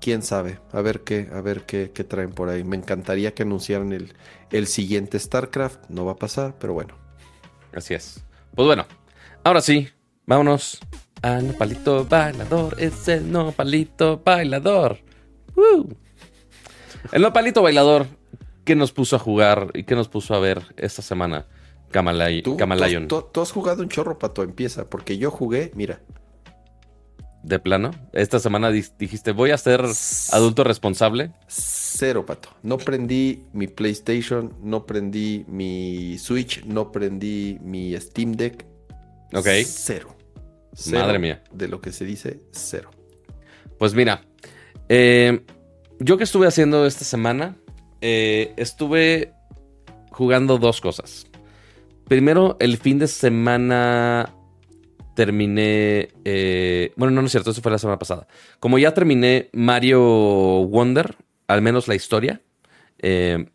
Quién 0.01 0.23
sabe, 0.23 0.61
a 0.73 0.81
ver 0.83 1.01
qué, 1.01 1.29
a 1.33 1.41
ver 1.41 1.63
qué, 1.67 1.91
qué, 1.93 2.05
traen 2.05 2.31
por 2.31 2.49
ahí. 2.49 2.63
Me 2.63 2.77
encantaría 2.77 3.35
que 3.35 3.43
anunciaran 3.43 3.93
el, 3.93 4.15
el 4.53 4.69
siguiente 4.69 5.19
StarCraft. 5.19 5.89
No 5.89 6.05
va 6.05 6.13
a 6.13 6.17
pasar, 6.17 6.55
pero 6.61 6.75
bueno. 6.75 6.95
Así 7.75 7.95
es. 7.95 8.23
Pues 8.55 8.67
bueno, 8.67 8.87
ahora 9.43 9.61
sí, 9.61 9.89
vámonos 10.25 10.79
a 11.23 11.41
Nopalito 11.41 12.05
Bailador. 12.05 12.81
Es 12.81 13.09
el 13.09 13.33
Nopalito 13.33 14.23
Bailador. 14.25 14.99
El 17.11 17.23
Nopalito 17.23 17.63
Bailador 17.63 18.07
que 18.65 18.77
nos 18.77 18.93
puso 18.93 19.17
a 19.17 19.19
jugar 19.19 19.71
y 19.75 19.83
que 19.85 19.97
nos 19.97 20.09
puso 20.09 20.35
a 20.35 20.39
ver 20.39 20.63
esta 20.77 21.03
semana. 21.03 21.47
Camalay, 21.97 22.43
¿Tú, 22.43 22.56
Tú, 23.32 23.40
has 23.40 23.51
jugado 23.51 23.82
un 23.82 23.89
chorro, 23.89 24.18
Pato, 24.18 24.43
empieza, 24.43 24.90
porque 24.90 25.16
yo 25.16 25.31
jugué, 25.31 25.73
mira. 25.74 26.01
¿De 27.43 27.59
plano? 27.59 27.93
Esta 28.12 28.39
semana 28.39 28.70
dijiste, 28.70 29.32
voy 29.32 29.51
a 29.51 29.56
ser 29.56 29.82
adulto 30.32 30.62
responsable. 30.62 31.31
Cero, 31.47 32.27
Pato. 32.27 32.51
No 32.62 32.77
prendí 32.77 33.44
mi 33.55 33.66
PlayStation, 33.66 34.52
no 34.62 34.85
prendí 34.85 35.47
mi 35.48 36.18
Switch, 36.18 36.64
no 36.66 36.93
prendí 36.93 37.59
mi 37.62 37.98
Steam 37.98 38.32
Deck. 38.32 38.66
Ok. 39.32 39.48
Cero. 39.64 40.14
Madre 40.93 41.18
mía. 41.18 41.43
De 41.51 41.68
lo 41.68 41.81
que 41.81 41.93
se 41.93 42.05
dice, 42.05 42.40
cero. 42.51 42.90
Pues 43.78 43.94
mira, 43.94 44.23
eh, 44.90 45.40
yo 45.98 46.18
que 46.18 46.24
estuve 46.24 46.47
haciendo 46.47 46.85
esta 46.85 47.05
semana, 47.05 47.56
eh, 48.02 48.52
estuve 48.56 49.32
jugando 50.10 50.59
dos 50.59 50.81
cosas. 50.81 51.27
Primero, 52.09 52.57
el 52.61 52.77
fin 52.78 52.99
de 52.99 53.09
semana 53.09 54.33
terminé. 55.16 56.11
Eh, 56.24 56.93
bueno, 56.95 57.12
no, 57.12 57.23
no 57.23 57.27
es 57.27 57.33
cierto, 57.33 57.51
eso 57.51 57.62
fue 57.62 57.73
la 57.73 57.78
semana 57.78 57.99
pasada. 57.99 58.28
Como 58.61 58.78
ya 58.78 58.95
terminé 58.95 59.51
Mario 59.53 60.01
Wonder, 60.01 61.16
al 61.49 61.62
menos 61.62 61.89
la 61.89 61.97
historia, 61.97 62.43
eh, 63.01 63.47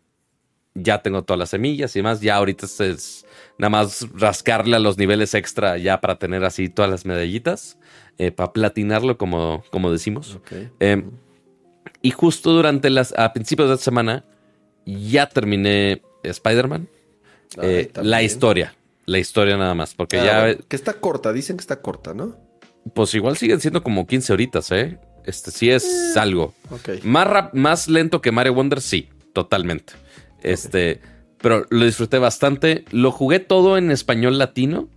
ya 0.74 1.02
tengo 1.02 1.22
todas 1.24 1.38
las 1.38 1.48
semillas 1.48 1.96
y 1.96 2.00
demás. 2.00 2.20
Ya 2.20 2.36
ahorita 2.36 2.66
es, 2.66 3.24
nada 3.56 3.70
más 3.70 4.06
rascarle 4.14 4.76
a 4.76 4.80
los 4.80 4.98
niveles 4.98 5.32
extra 5.32 5.78
ya 5.78 6.02
para 6.02 6.18
tener 6.18 6.44
así 6.44 6.68
todas 6.68 6.90
las 6.90 7.06
medallitas, 7.06 7.78
eh, 8.18 8.32
para 8.32 8.52
platinarlo, 8.52 9.16
como, 9.16 9.64
como 9.70 9.90
decimos. 9.90 10.38
y 12.02 12.10
justo 12.10 12.52
durante 12.52 12.90
las. 12.90 13.16
a 13.16 13.32
principios 13.32 13.68
de 13.68 13.74
esta 13.76 13.84
semana, 13.84 14.26
ya 14.84 15.26
terminé 15.26 16.02
Spider-Man. 16.22 16.88
Eh, 17.60 17.90
la 18.02 18.22
historia. 18.22 18.74
La 19.06 19.18
historia 19.18 19.56
nada 19.56 19.74
más. 19.74 19.94
Porque 19.94 20.18
ah, 20.18 20.52
ya. 20.52 20.56
que 20.56 20.76
está 20.76 20.94
corta, 20.94 21.32
dicen 21.32 21.56
que 21.56 21.62
está 21.62 21.80
corta, 21.80 22.14
¿no? 22.14 22.36
Pues 22.94 23.14
igual 23.14 23.36
siguen 23.36 23.60
siendo 23.60 23.82
como 23.82 24.06
15 24.06 24.32
horitas, 24.32 24.70
¿eh? 24.72 24.98
Este 25.24 25.50
sí 25.50 25.70
es 25.70 25.84
eh, 25.84 26.18
algo. 26.18 26.54
Más, 27.04 27.54
más 27.54 27.88
lento 27.88 28.20
que 28.20 28.32
Mario 28.32 28.54
Wonder, 28.54 28.80
sí, 28.80 29.08
totalmente. 29.32 29.94
Este. 30.42 31.00
Pero 31.38 31.66
lo 31.70 31.84
disfruté 31.84 32.18
bastante. 32.18 32.84
Lo 32.90 33.10
jugué 33.10 33.40
todo 33.40 33.76
en 33.76 33.90
español 33.90 34.38
latino. 34.38 34.88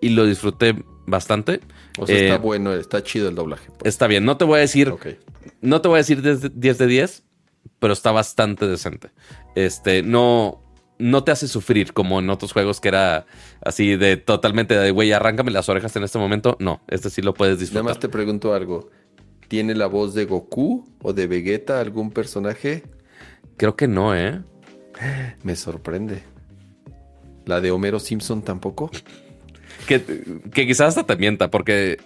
Y 0.00 0.10
lo 0.10 0.26
disfruté 0.26 0.74
bastante. 1.06 1.60
O 1.98 2.06
sea, 2.06 2.16
está 2.16 2.34
eh, 2.34 2.38
bueno, 2.38 2.72
está 2.74 3.02
chido 3.04 3.28
el 3.28 3.34
doblaje. 3.36 3.68
Pues. 3.78 3.92
Está 3.94 4.06
bien. 4.06 4.24
No 4.24 4.36
te 4.36 4.44
voy 4.44 4.58
a 4.58 4.60
decir. 4.60 4.92
No 5.60 5.80
te 5.80 5.88
voy 5.88 5.96
a 5.96 5.98
decir 5.98 6.22
10 6.22 6.78
de 6.78 6.86
10. 6.86 7.22
Pero 7.78 7.92
está 7.92 8.10
bastante 8.12 8.66
decente. 8.66 9.10
Este, 9.54 10.02
no 10.02 10.62
no 11.02 11.24
te 11.24 11.32
hace 11.32 11.48
sufrir 11.48 11.92
como 11.92 12.20
en 12.20 12.30
otros 12.30 12.52
juegos 12.52 12.80
que 12.80 12.88
era 12.88 13.26
así 13.60 13.96
de 13.96 14.16
totalmente 14.16 14.76
de, 14.76 14.90
güey, 14.92 15.12
arráncame 15.12 15.50
las 15.50 15.68
orejas 15.68 15.94
en 15.96 16.04
este 16.04 16.18
momento. 16.18 16.56
No, 16.60 16.80
este 16.88 17.10
sí 17.10 17.22
lo 17.22 17.34
puedes 17.34 17.58
disfrutar. 17.58 17.84
Nada 17.84 17.94
más 17.94 18.00
te 18.00 18.08
pregunto 18.08 18.54
algo. 18.54 18.88
¿Tiene 19.48 19.74
la 19.74 19.86
voz 19.86 20.14
de 20.14 20.24
Goku 20.24 20.86
o 21.02 21.12
de 21.12 21.26
Vegeta 21.26 21.80
algún 21.80 22.12
personaje? 22.12 22.84
Creo 23.56 23.76
que 23.76 23.88
no, 23.88 24.16
¿eh? 24.16 24.40
Me 25.42 25.56
sorprende. 25.56 26.22
¿La 27.46 27.60
de 27.60 27.72
Homero 27.72 27.98
Simpson 27.98 28.42
tampoco? 28.42 28.90
que, 29.88 30.02
que 30.54 30.66
quizás 30.66 30.96
hasta 30.96 31.04
te 31.04 31.16
mienta, 31.16 31.50
porque 31.50 31.98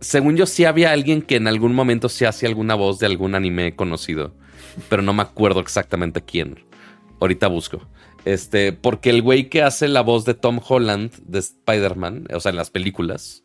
según 0.00 0.36
yo 0.36 0.44
sí 0.44 0.66
había 0.66 0.92
alguien 0.92 1.22
que 1.22 1.36
en 1.36 1.48
algún 1.48 1.74
momento 1.74 2.10
se 2.10 2.26
hacía 2.26 2.50
alguna 2.50 2.74
voz 2.74 2.98
de 2.98 3.06
algún 3.06 3.34
anime 3.34 3.74
conocido, 3.74 4.34
pero 4.90 5.00
no 5.00 5.14
me 5.14 5.22
acuerdo 5.22 5.60
exactamente 5.60 6.20
quién. 6.20 6.62
Ahorita 7.20 7.48
busco. 7.48 7.80
Este, 8.24 8.72
porque 8.72 9.10
el 9.10 9.22
güey 9.22 9.50
que 9.50 9.62
hace 9.62 9.88
la 9.88 10.00
voz 10.00 10.24
de 10.24 10.34
Tom 10.34 10.60
Holland 10.66 11.12
de 11.26 11.40
Spider-Man, 11.40 12.28
o 12.32 12.40
sea, 12.40 12.50
en 12.50 12.56
las 12.56 12.70
películas, 12.70 13.44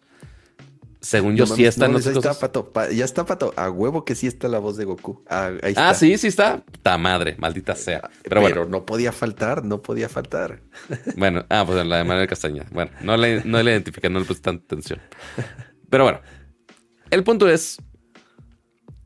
según 1.02 1.38
yo, 1.38 1.46
sí 1.46 1.64
está 1.64 1.86
en 1.86 1.98
ya 1.98 2.12
está, 2.12 2.34
pato, 2.34 2.72
ya 2.92 3.06
está, 3.06 3.26
pato. 3.26 3.54
A 3.56 3.70
huevo 3.70 4.04
que 4.04 4.16
sí 4.16 4.28
está 4.28 4.50
la 4.50 4.60
voz 4.60 4.76
de 4.76 4.84
Goku. 4.84 5.24
Ah, 5.30 5.52
ah 5.78 5.94
sí, 5.94 6.18
sí 6.18 6.28
está. 6.28 6.64
Ta 6.82 6.98
madre, 6.98 7.36
maldita 7.38 7.74
sea. 7.76 8.10
Pero, 8.24 8.42
bueno. 8.42 8.66
no 8.66 8.86
podía 8.86 9.14
faltar, 9.14 9.64
no 9.64 9.82
podía 9.82 10.10
faltar. 10.10 10.62
Bueno, 11.16 11.46
ah, 11.50 11.64
pues 11.66 11.86
la 11.86 11.98
de 11.98 12.04
Manuel 12.04 12.28
Castaña. 12.28 12.66
Bueno, 12.72 12.92
no 13.02 13.16
le, 13.16 13.44
no 13.44 13.62
le 13.64 13.72
identifiqué, 13.72 14.10
no 14.10 14.20
le 14.20 14.26
puse 14.26 14.42
tanta 14.42 14.64
atención. 14.66 15.00
Pero 15.90 16.04
bueno, 16.04 16.22
el 17.12 17.24
punto 17.24 17.48
es 17.48 17.78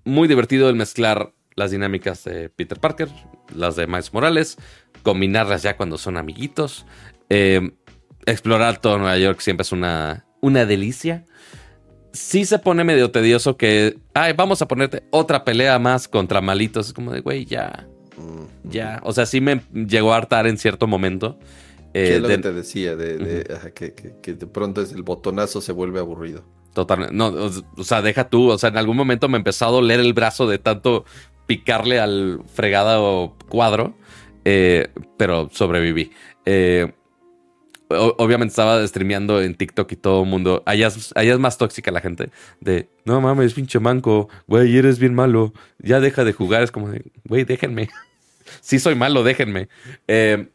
muy 0.04 0.28
divertido 0.28 0.70
el 0.70 0.76
mezclar 0.76 1.34
las 1.56 1.72
dinámicas 1.72 2.24
de 2.24 2.50
Peter 2.50 2.80
Parker, 2.80 3.10
las 3.56 3.76
de 3.76 3.88
Miles 3.88 4.14
Morales, 4.14 4.58
combinarlas 5.04 5.62
ya 5.62 5.78
cuando 5.78 5.98
son 5.98 6.18
amiguitos. 6.18 6.86
Eh, 7.30 7.72
explorar 8.26 8.80
todo 8.80 8.98
Nueva 8.98 9.18
York 9.18 9.40
siempre 9.42 9.64
es 9.64 9.72
una, 9.72 10.26
una 10.42 10.66
delicia. 10.66 11.26
Sí 12.14 12.46
se 12.46 12.60
pone 12.60 12.84
medio 12.84 13.12
tedioso 13.12 13.58
que, 13.58 13.98
ay, 14.14 14.34
vamos 14.34 14.62
a 14.62 14.68
ponerte 14.68 15.04
otra 15.12 15.44
pelea 15.44 15.80
más 15.80 16.08
contra 16.08 16.42
malitos. 16.42 16.88
Es 16.88 16.94
como 16.94 17.12
de, 17.12 17.22
güey, 17.22 17.46
ya, 17.46 17.88
ya. 18.64 19.00
O 19.04 19.14
sea, 19.14 19.26
sí 19.26 19.42
me 19.42 19.62
llegó 19.74 20.14
a 20.14 20.18
hartar 20.18 20.48
en 20.48 20.58
cierto 20.58 20.88
momento. 20.88 21.40
Eh, 21.94 22.06
¿Qué 22.08 22.16
es 22.16 22.22
lo 22.22 22.28
que 22.28 22.38
te 22.40 22.54
decía? 22.54 22.96
De, 22.96 23.46
que, 23.74 24.34
de 24.34 24.48
pronto 24.48 24.82
es 24.82 24.92
el 24.94 25.04
botonazo 25.04 25.62
se 25.62 25.72
vuelve 25.72 26.00
aburrido. 26.00 26.44
Totalmente. 26.74 27.16
No, 27.16 27.28
o, 27.28 27.84
sea, 27.84 28.02
deja 28.02 28.30
tú. 28.30 28.50
O 28.50 28.58
sea, 28.58 28.70
en 28.70 28.78
algún 28.78 28.98
momento 28.98 29.30
me 29.30 29.38
empezó 29.38 29.66
a 29.66 29.72
doler 29.72 30.00
el 30.00 30.14
brazo 30.14 30.48
de 30.48 30.58
tanto 30.58 31.06
picarle 31.46 32.00
al 32.00 32.42
fregado 32.54 33.36
cuadro. 33.50 33.96
Eh, 34.46 34.90
pero 35.18 35.50
sobreviví. 35.52 36.12
Eh, 36.46 36.92
obviamente 37.90 38.52
estaba 38.52 38.86
streameando 38.88 39.42
en 39.42 39.56
TikTok 39.56 39.92
y 39.92 39.96
todo 39.96 40.24
el 40.24 40.30
mundo. 40.30 40.64
Allá 40.66 40.88
es, 40.88 41.40
más 41.40 41.58
tóxica 41.58 41.92
la 41.92 42.02
gente. 42.02 42.30
De, 42.60 42.90
no 43.06 43.22
mames, 43.22 43.54
pinche 43.54 43.80
manco, 43.80 44.30
güey, 44.48 44.78
eres 44.78 45.00
bien 45.00 45.14
malo. 45.14 45.54
Ya 45.80 46.00
deja 46.00 46.24
de 46.24 46.34
jugar. 46.34 46.64
Es 46.64 46.72
como 46.72 46.90
de, 46.90 47.04
güey, 47.26 47.44
déjenme. 47.44 47.90
sí 48.62 48.80
soy 48.80 48.96
malo, 48.96 49.24
déjenme. 49.24 49.70
Eh, 50.08 50.48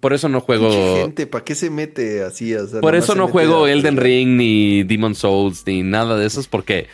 por 0.00 0.12
eso 0.12 0.28
no 0.28 0.40
juego. 0.40 0.96
gente, 0.96 1.26
¿para 1.26 1.44
qué 1.44 1.54
se 1.54 1.70
mete 1.70 2.22
así? 2.22 2.54
por 2.80 2.96
eso 2.96 3.14
no 3.14 3.28
juego 3.28 3.68
Elden 3.68 3.96
Ring, 3.96 4.36
ni 4.36 4.82
Demon 4.82 5.14
Souls, 5.14 5.64
ni 5.66 5.84
nada 5.84 6.16
de 6.16 6.26
eso, 6.26 6.42
porque 6.50 6.88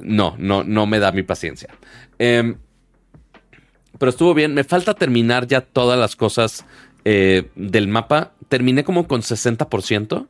no, 0.00 0.36
no, 0.38 0.62
no 0.62 0.86
me 0.86 1.00
da 1.00 1.10
mi 1.10 1.24
paciencia. 1.24 1.70
Em, 2.18 2.56
pero 3.98 4.10
estuvo 4.10 4.34
bien. 4.34 4.54
Me 4.54 4.64
falta 4.64 4.94
terminar 4.94 5.46
ya 5.46 5.60
todas 5.60 5.98
las 5.98 6.16
cosas 6.16 6.64
eh, 7.04 7.48
del 7.54 7.88
mapa. 7.88 8.32
Terminé 8.48 8.84
como 8.84 9.06
con 9.06 9.22
60%, 9.22 10.26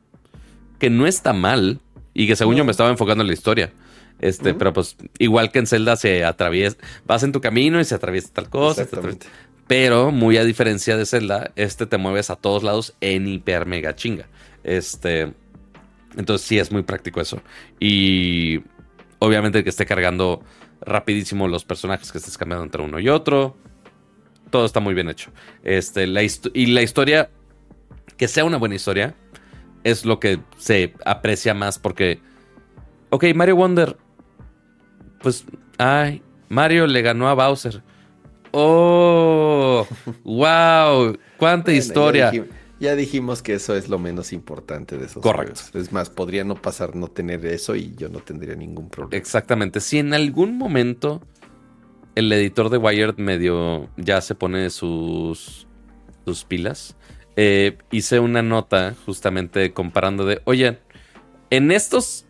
que 0.78 0.90
no 0.90 1.06
está 1.06 1.32
mal. 1.32 1.80
Y 2.14 2.26
que 2.26 2.36
según 2.36 2.56
yo 2.56 2.64
me 2.64 2.70
estaba 2.70 2.90
enfocando 2.90 3.22
en 3.22 3.28
la 3.28 3.34
historia. 3.34 3.72
Este, 4.18 4.54
pero 4.54 4.72
pues 4.72 4.96
igual 5.18 5.52
que 5.52 5.58
en 5.58 5.66
Zelda 5.66 5.96
se 5.96 6.24
atraviesa, 6.24 6.78
vas 7.04 7.22
en 7.22 7.32
tu 7.32 7.42
camino 7.42 7.80
y 7.80 7.84
se 7.84 7.94
atraviesa 7.94 8.30
tal 8.32 8.48
cosa. 8.48 8.86
Pero 9.66 10.12
muy 10.12 10.38
a 10.38 10.44
diferencia 10.44 10.96
de 10.96 11.06
Zelda, 11.06 11.50
este 11.56 11.86
te 11.86 11.98
mueves 11.98 12.30
a 12.30 12.36
todos 12.36 12.62
lados 12.62 12.94
en 13.00 13.26
hiper 13.26 13.66
mega 13.66 13.94
chinga. 13.94 14.26
Este, 14.64 15.32
entonces 16.16 16.46
sí 16.46 16.58
es 16.58 16.72
muy 16.72 16.82
práctico 16.82 17.20
eso. 17.20 17.42
Y 17.78 18.60
obviamente 19.18 19.64
que 19.64 19.70
esté 19.70 19.84
cargando 19.84 20.42
rapidísimo 20.80 21.48
los 21.48 21.64
personajes 21.64 22.12
que 22.12 22.18
estés 22.18 22.36
cambiando 22.38 22.64
entre 22.64 22.82
uno 22.82 22.98
y 22.98 23.08
otro. 23.08 23.56
Todo 24.50 24.64
está 24.64 24.80
muy 24.80 24.94
bien 24.94 25.08
hecho. 25.08 25.30
Este, 25.62 26.06
la 26.06 26.22
y 26.22 26.66
la 26.66 26.82
historia, 26.82 27.30
que 28.16 28.28
sea 28.28 28.44
una 28.44 28.58
buena 28.58 28.74
historia, 28.74 29.14
es 29.84 30.04
lo 30.04 30.20
que 30.20 30.40
se 30.56 30.94
aprecia 31.04 31.54
más 31.54 31.78
porque, 31.78 32.20
ok, 33.10 33.24
Mario 33.34 33.56
Wonder, 33.56 33.96
pues, 35.20 35.44
ay, 35.78 36.22
Mario 36.48 36.86
le 36.86 37.02
ganó 37.02 37.28
a 37.28 37.34
Bowser. 37.34 37.82
Oh, 38.52 39.86
wow, 40.24 41.16
cuánta 41.36 41.72
historia. 41.72 42.26
Ya 42.26 42.30
dijimos 42.30 42.55
que 42.78 43.54
eso 43.54 43.76
es 43.76 43.88
lo 43.88 43.98
menos 43.98 44.32
importante 44.32 44.96
de 44.96 45.06
esos 45.06 45.22
Correcto. 45.22 45.60
Es 45.74 45.92
más, 45.92 46.10
podría 46.10 46.44
no 46.44 46.56
pasar 46.56 46.94
no 46.94 47.08
tener 47.08 47.44
eso 47.46 47.74
y 47.74 47.94
yo 47.96 48.08
no 48.08 48.20
tendría 48.20 48.54
ningún 48.54 48.88
problema. 48.88 49.16
Exactamente. 49.16 49.80
Si 49.80 49.98
en 49.98 50.14
algún 50.14 50.58
momento 50.58 51.22
el 52.14 52.32
editor 52.32 52.70
de 52.70 52.78
Wired 52.78 53.16
medio 53.16 53.88
ya 53.96 54.20
se 54.20 54.34
pone 54.34 54.70
sus, 54.70 55.66
sus 56.24 56.44
pilas, 56.44 56.96
eh, 57.36 57.76
hice 57.90 58.20
una 58.20 58.42
nota 58.42 58.94
justamente 59.04 59.72
comparando 59.72 60.24
de, 60.24 60.40
oye, 60.44 60.78
en 61.50 61.70
estos 61.70 62.24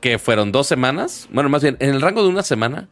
que 0.00 0.18
fueron 0.18 0.52
dos 0.52 0.66
semanas, 0.66 1.28
bueno, 1.32 1.48
más 1.48 1.62
bien, 1.62 1.76
en 1.80 1.94
el 1.94 2.00
rango 2.00 2.22
de 2.22 2.28
una 2.28 2.42
semana, 2.42 2.88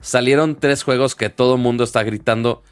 salieron 0.00 0.56
tres 0.56 0.82
juegos 0.82 1.14
que 1.14 1.30
todo 1.30 1.54
el 1.54 1.60
mundo 1.60 1.84
está 1.84 2.02
gritando 2.02 2.62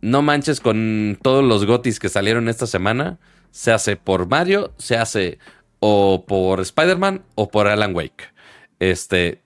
no 0.00 0.22
manches 0.22 0.60
con 0.60 1.18
todos 1.22 1.44
los 1.44 1.66
gotis 1.66 1.98
que 1.98 2.08
salieron 2.08 2.48
esta 2.48 2.66
semana. 2.66 3.18
Se 3.50 3.72
hace 3.72 3.96
por 3.96 4.28
Mario, 4.28 4.72
se 4.78 4.96
hace 4.96 5.38
o 5.80 6.24
por 6.26 6.60
Spider-Man 6.60 7.22
o 7.34 7.50
por 7.50 7.68
Alan 7.68 7.94
Wake. 7.94 8.32
Este, 8.78 9.42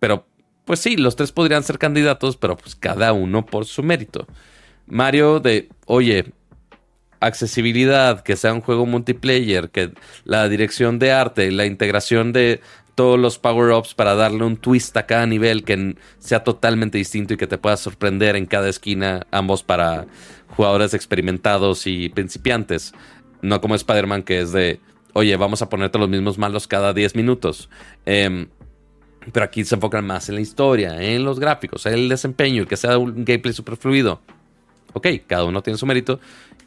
pero 0.00 0.26
pues 0.64 0.80
sí, 0.80 0.96
los 0.96 1.16
tres 1.16 1.32
podrían 1.32 1.62
ser 1.62 1.78
candidatos, 1.78 2.36
pero 2.36 2.56
pues 2.56 2.74
cada 2.74 3.12
uno 3.12 3.46
por 3.46 3.64
su 3.64 3.82
mérito. 3.82 4.26
Mario 4.86 5.40
de, 5.40 5.68
oye, 5.86 6.32
accesibilidad, 7.20 8.22
que 8.22 8.36
sea 8.36 8.52
un 8.52 8.60
juego 8.60 8.86
multiplayer, 8.86 9.70
que 9.70 9.92
la 10.24 10.48
dirección 10.48 10.98
de 10.98 11.12
arte, 11.12 11.50
la 11.50 11.66
integración 11.66 12.32
de 12.32 12.60
todos 12.98 13.16
los 13.16 13.38
power-ups 13.38 13.94
para 13.94 14.16
darle 14.16 14.42
un 14.42 14.56
twist 14.56 14.96
a 14.96 15.06
cada 15.06 15.24
nivel 15.24 15.62
que 15.62 15.94
sea 16.18 16.42
totalmente 16.42 16.98
distinto 16.98 17.32
y 17.32 17.36
que 17.36 17.46
te 17.46 17.56
pueda 17.56 17.76
sorprender 17.76 18.34
en 18.34 18.44
cada 18.44 18.68
esquina, 18.68 19.24
ambos 19.30 19.62
para 19.62 20.08
jugadores 20.56 20.94
experimentados 20.94 21.86
y 21.86 22.08
principiantes. 22.08 22.92
No 23.40 23.60
como 23.60 23.76
Spider-Man 23.76 24.24
que 24.24 24.40
es 24.40 24.50
de, 24.50 24.80
oye, 25.12 25.36
vamos 25.36 25.62
a 25.62 25.68
ponerte 25.68 25.96
los 25.96 26.08
mismos 26.08 26.38
malos 26.38 26.66
cada 26.66 26.92
10 26.92 27.14
minutos. 27.14 27.70
Em, 28.04 28.48
pero 29.32 29.44
aquí 29.44 29.64
se 29.64 29.76
enfocan 29.76 30.04
más 30.04 30.28
en 30.28 30.34
la 30.34 30.40
historia, 30.40 31.00
en 31.00 31.24
los 31.24 31.38
gráficos, 31.38 31.86
en 31.86 31.94
el 31.94 32.08
desempeño, 32.08 32.66
que 32.66 32.76
sea 32.76 32.98
un 32.98 33.24
gameplay 33.24 33.54
super 33.54 33.76
fluido. 33.76 34.20
Ok, 34.92 35.06
cada 35.28 35.44
uno 35.44 35.62
tiene 35.62 35.78
su 35.78 35.86
mérito. 35.86 36.18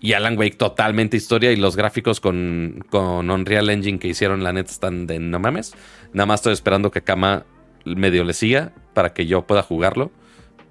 Y 0.03 0.13
Alan 0.13 0.35
Wake 0.35 0.57
totalmente 0.57 1.15
historia 1.15 1.51
y 1.51 1.55
los 1.55 1.75
gráficos 1.75 2.19
con, 2.19 2.83
con 2.89 3.29
Unreal 3.29 3.69
Engine 3.69 3.99
que 3.99 4.07
hicieron, 4.07 4.43
la 4.43 4.51
neta, 4.51 4.71
están 4.71 5.05
de 5.05 5.19
no 5.19 5.39
mames. 5.39 5.75
Nada 6.11 6.25
más 6.25 6.39
estoy 6.39 6.53
esperando 6.53 6.89
que 6.89 7.03
Kama 7.03 7.45
medio 7.85 8.23
le 8.23 8.33
siga 8.33 8.73
para 8.95 9.13
que 9.13 9.27
yo 9.27 9.45
pueda 9.45 9.61
jugarlo. 9.61 10.11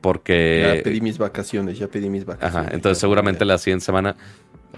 Porque. 0.00 0.74
Ya 0.78 0.82
pedí 0.82 1.00
mis 1.00 1.18
vacaciones, 1.18 1.78
ya 1.78 1.86
pedí 1.86 2.10
mis 2.10 2.24
vacaciones. 2.24 2.56
Ajá, 2.56 2.74
entonces 2.74 2.98
seguramente 2.98 3.44
la 3.44 3.58
siguiente 3.58 3.84
semana. 3.84 4.16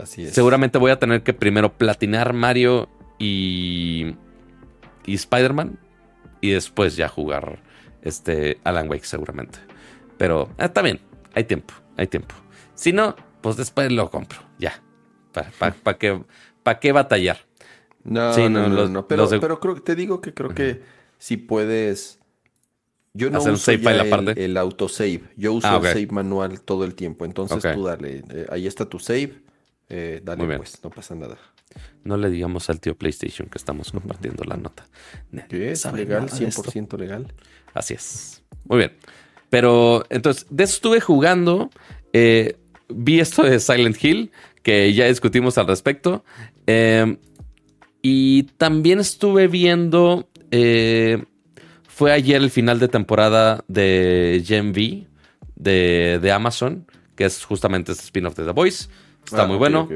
Así 0.01 0.25
es. 0.25 0.35
Seguramente 0.35 0.77
voy 0.77 0.91
a 0.91 0.99
tener 0.99 1.23
que 1.23 1.33
primero 1.33 1.73
platinar 1.73 2.35
Mario 2.35 2.91
y. 3.19 4.17
y 5.07 5.15
Spider-Man. 5.15 5.79
Y 6.43 6.51
después 6.51 6.97
ya 6.97 7.09
jugar 7.09 7.63
este 8.03 8.59
Alan 8.65 8.91
Wake, 8.91 9.05
seguramente. 9.05 9.61
Pero 10.19 10.51
ah, 10.59 10.67
está 10.67 10.83
bien, 10.83 11.01
hay 11.35 11.45
tiempo, 11.45 11.73
hay 11.97 12.09
tiempo. 12.09 12.35
Si 12.75 12.93
no, 12.93 13.17
pues 13.43 13.57
después 13.57 13.93
lo 13.93 14.11
compro. 14.11 14.41
Ya. 14.59 14.83
¿Para 15.33 15.99
qué, 15.99 16.23
qué 16.81 16.93
batallar? 16.93 17.39
No, 18.05 18.37
no, 18.49 18.89
no, 18.89 19.07
Pero, 19.07 19.29
pero 19.29 19.61
creo, 19.61 19.83
te 19.83 19.95
digo 19.95 20.21
que 20.21 20.35
creo 20.35 20.55
que 20.55 20.83
si 21.19 21.37
puedes. 21.37 22.19
Yo 23.15 23.31
no 23.31 23.41
uso 23.41 23.57
save 23.57 23.83
ya 23.83 24.03
el, 24.03 24.39
el, 24.39 24.57
autosave. 24.57 25.23
Yo 25.37 25.53
uso 25.53 25.69
ah, 25.69 25.77
el 25.77 25.83
save 25.83 26.07
manual 26.07 26.63
todo 26.63 26.85
el 26.85 26.95
tiempo. 26.95 27.25
Entonces 27.25 27.63
tú 27.75 27.85
dale. 27.85 28.25
Eh, 28.31 28.47
ahí 28.51 28.67
está 28.67 28.87
tu 28.87 28.99
save. 28.99 29.43
Eh, 29.89 30.21
dale, 30.25 30.57
pues, 30.57 30.83
no 30.83 30.91
pasa 30.91 31.15
nada. 31.15 31.37
No 32.05 32.17
le 32.17 32.31
digamos 32.31 32.71
al 32.71 32.81
tío 32.81 32.97
PlayStation 32.97 33.49
que 33.49 33.59
estamos 33.59 33.93
compartiendo 33.93 34.45
la 34.45 34.57
nota. 34.57 34.87
¿Qué 35.49 35.73
es 35.73 35.85
legal? 35.93 36.29
100% 36.29 36.99
legal. 36.99 37.33
Así 37.75 37.95
es. 37.95 38.43
Muy 38.65 38.79
bien. 38.79 38.97
Pero 39.51 40.05
entonces, 40.09 40.47
de 40.49 40.65
eso 40.65 40.75
estuve 40.75 41.01
jugando. 41.01 41.71
Eh, 42.15 42.57
vi 42.95 43.21
esto 43.21 43.43
de 43.43 43.61
Silent 43.61 44.03
Hill, 44.03 44.31
que 44.63 44.93
ya 44.93 45.07
discutimos 45.07 45.59
al 45.59 45.67
respecto. 45.67 46.25
Em, 46.67 47.19
y 48.01 48.45
también 48.57 49.01
estuve 49.01 49.49
viendo. 49.49 50.29
Eh, 50.51 51.25
fue 51.89 52.13
ayer 52.13 52.41
el 52.41 52.51
final 52.51 52.79
de 52.79 52.89
temporada 52.89 53.65
de 53.69 54.43
Gen 54.45 54.71
V 54.71 55.07
de, 55.57 56.33
Amazon, 56.33 56.87
que 57.15 57.25
es 57.25 57.45
justamente 57.45 57.93
este 57.93 58.05
spin-off 58.05 58.37
de 58.37 58.45
The 58.45 58.53
Voice. 58.53 58.89
Está 59.25 59.43
ah, 59.45 59.47
muy 59.47 59.57
bueno. 59.57 59.89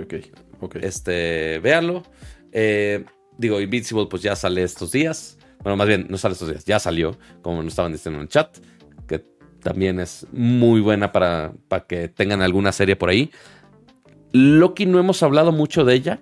Este, 0.80 1.58
véanlo. 1.60 2.02
Eh, 2.52 3.04
digo, 3.38 3.60
Invincible, 3.60 4.06
pues 4.06 4.22
ya 4.22 4.36
sale 4.36 4.62
estos 4.62 4.92
días. 4.92 5.38
Bueno, 5.62 5.76
más 5.76 5.88
bien, 5.88 6.06
no 6.08 6.16
sale 6.16 6.34
estos 6.34 6.48
días, 6.48 6.64
ya 6.64 6.78
salió, 6.78 7.18
como 7.42 7.62
nos 7.62 7.72
estaban 7.72 7.90
diciendo 7.90 8.18
en 8.18 8.22
el 8.22 8.28
chat 8.28 8.56
también 9.62 10.00
es 10.00 10.26
muy 10.32 10.80
buena 10.80 11.12
para, 11.12 11.52
para 11.68 11.86
que 11.86 12.08
tengan 12.08 12.42
alguna 12.42 12.72
serie 12.72 12.96
por 12.96 13.08
ahí. 13.08 13.30
Loki 14.32 14.86
no 14.86 14.98
hemos 14.98 15.22
hablado 15.22 15.52
mucho 15.52 15.84
de 15.84 15.94
ella, 15.94 16.20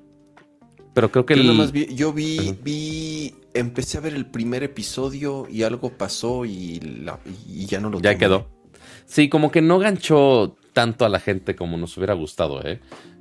pero 0.94 1.10
creo 1.10 1.26
que... 1.26 1.42
Yo, 1.42 1.72
vi, 1.72 1.94
yo 1.94 2.12
vi, 2.12 2.56
vi, 2.62 3.34
empecé 3.52 3.98
a 3.98 4.00
ver 4.00 4.14
el 4.14 4.26
primer 4.26 4.62
episodio 4.62 5.46
y 5.50 5.62
algo 5.62 5.90
pasó 5.90 6.44
y, 6.44 6.80
ya 7.46 7.80
no 7.80 7.90
lo 7.90 8.00
Ya 8.00 8.16
quedó. 8.16 8.48
Sí, 9.06 9.28
como 9.28 9.50
que 9.50 9.60
no 9.60 9.78
ganchó 9.78 10.56
tanto 10.72 11.04
a 11.04 11.08
la 11.08 11.20
gente 11.20 11.54
como 11.56 11.76
nos 11.76 11.96
hubiera 11.96 12.14
gustado, 12.14 12.62
¿eh? 12.64 12.80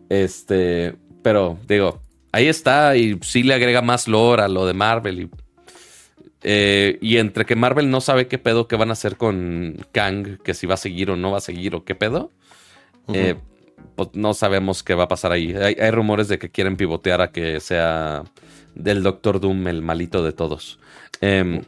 Este, 0.09 0.95
pero 1.21 1.57
digo, 1.67 2.01
ahí 2.31 2.47
está 2.47 2.95
y 2.95 3.17
sí 3.21 3.43
le 3.43 3.53
agrega 3.53 3.81
más 3.81 4.07
lore 4.07 4.43
a 4.43 4.47
lo 4.47 4.65
de 4.65 4.73
Marvel 4.73 5.21
y 5.21 5.29
eh, 6.43 6.97
y 7.01 7.17
entre 7.17 7.45
que 7.45 7.55
Marvel 7.55 7.89
no 7.89 8.01
sabe 8.01 8.27
qué 8.27 8.37
pedo 8.37 8.67
que 8.67 8.75
van 8.75 8.89
a 8.89 8.93
hacer 8.93 9.15
con 9.15 9.77
Kang, 9.91 10.37
que 10.43 10.53
si 10.53 10.67
va 10.67 10.73
a 10.73 10.77
seguir 10.77 11.09
o 11.09 11.15
no 11.15 11.31
va 11.31 11.37
a 11.37 11.41
seguir 11.41 11.73
o 11.73 11.85
qué 11.85 11.95
pedo, 11.95 12.31
eh, 13.13 13.35
pues 13.95 14.09
no 14.13 14.33
sabemos 14.33 14.83
qué 14.83 14.93
va 14.93 15.05
a 15.05 15.07
pasar 15.07 15.31
ahí. 15.31 15.53
Hay, 15.53 15.91
rumores 15.91 16.27
de 16.27 16.39
que 16.39 16.49
quieren 16.49 16.75
pivotear 16.75 17.21
a 17.21 17.31
que 17.31 17.59
sea 17.61 18.23
del 18.75 19.03
Doctor 19.03 19.39
Doom 19.39 19.67
el 19.67 19.81
malito 19.81 20.23
de 20.23 20.33
todos. 20.33 20.79
Em, 21.21 21.61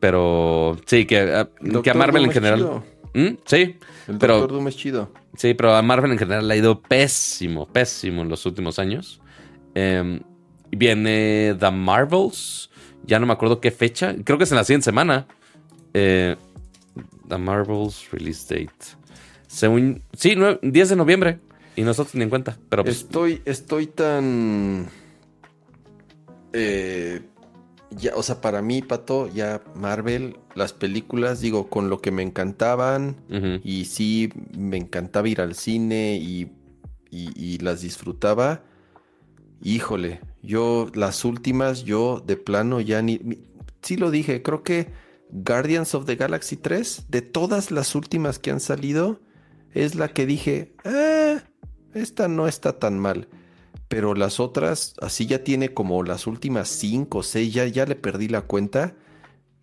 pero 0.00 0.76
sí, 0.86 1.06
que, 1.06 1.20
a, 1.20 1.48
que 1.82 1.90
a 1.90 1.94
Marvel 1.94 2.24
en 2.24 2.32
general. 2.32 2.82
¿Mm? 3.14 3.28
Sí. 3.44 3.76
El 4.08 4.18
Doctor 4.18 4.52
Doom 4.52 4.68
es 4.68 4.76
chido. 4.76 5.12
Sí, 5.36 5.54
pero 5.54 5.74
a 5.74 5.82
Marvel 5.82 6.12
en 6.12 6.18
general 6.18 6.48
le 6.48 6.54
ha 6.54 6.56
ido 6.56 6.80
pésimo, 6.80 7.66
pésimo 7.66 8.22
en 8.22 8.28
los 8.28 8.46
últimos 8.46 8.78
años. 8.78 9.20
Em, 9.74 10.20
viene 10.70 11.54
The 11.58 11.70
Marvels 11.70 12.70
ya 13.06 13.18
no 13.18 13.26
me 13.26 13.32
acuerdo 13.32 13.60
qué 13.60 13.70
fecha. 13.70 14.14
Creo 14.24 14.38
que 14.38 14.44
es 14.44 14.50
en 14.50 14.56
la 14.56 14.64
siguiente 14.64 14.84
semana. 14.84 15.26
Eh, 15.94 16.36
The 17.28 17.38
Marvels 17.38 18.10
Release 18.10 18.42
Date. 18.54 18.96
Según, 19.46 20.02
sí, 20.12 20.36
10 20.62 20.88
de 20.88 20.96
noviembre. 20.96 21.38
Y 21.76 21.82
nosotros 21.82 22.14
ni 22.14 22.22
en 22.22 22.30
cuenta. 22.30 22.56
Pero 22.68 22.84
pues 22.84 22.96
estoy, 22.98 23.42
estoy 23.44 23.86
tan. 23.86 24.88
Eh, 26.52 27.20
ya, 27.90 28.16
o 28.16 28.22
sea, 28.22 28.40
para 28.40 28.62
mí, 28.62 28.82
Pato, 28.82 29.28
ya 29.32 29.62
Marvel, 29.74 30.38
las 30.54 30.72
películas, 30.72 31.40
digo, 31.40 31.68
con 31.68 31.90
lo 31.90 32.00
que 32.00 32.10
me 32.10 32.22
encantaban, 32.22 33.16
y 33.62 33.84
sí, 33.84 34.30
me 34.56 34.76
encantaba 34.76 35.28
ir 35.28 35.40
al 35.40 35.54
cine 35.54 36.16
y, 36.16 36.50
y, 37.10 37.58
las 37.58 37.82
disfrutaba. 37.82 38.62
Híjole, 39.62 40.20
yo 40.46 40.88
las 40.94 41.24
últimas, 41.24 41.84
yo 41.84 42.22
de 42.24 42.36
plano 42.36 42.80
ya 42.80 43.02
ni... 43.02 43.20
Sí 43.82 43.96
lo 43.96 44.10
dije, 44.10 44.42
creo 44.42 44.62
que 44.62 44.92
Guardians 45.30 45.94
of 45.94 46.06
the 46.06 46.16
Galaxy 46.16 46.56
3, 46.56 47.06
de 47.08 47.20
todas 47.20 47.70
las 47.70 47.94
últimas 47.94 48.38
que 48.38 48.52
han 48.52 48.60
salido, 48.60 49.20
es 49.74 49.96
la 49.96 50.08
que 50.08 50.24
dije, 50.24 50.74
ah, 50.84 51.42
esta 51.94 52.28
no 52.28 52.46
está 52.46 52.78
tan 52.78 52.98
mal. 52.98 53.28
Pero 53.88 54.14
las 54.14 54.40
otras, 54.40 54.94
así 55.00 55.26
ya 55.26 55.44
tiene 55.44 55.74
como 55.74 56.02
las 56.02 56.26
últimas 56.26 56.68
5 56.68 57.18
o 57.18 57.22
6, 57.22 57.52
ya, 57.52 57.66
ya 57.66 57.84
le 57.84 57.96
perdí 57.96 58.28
la 58.28 58.42
cuenta, 58.42 58.94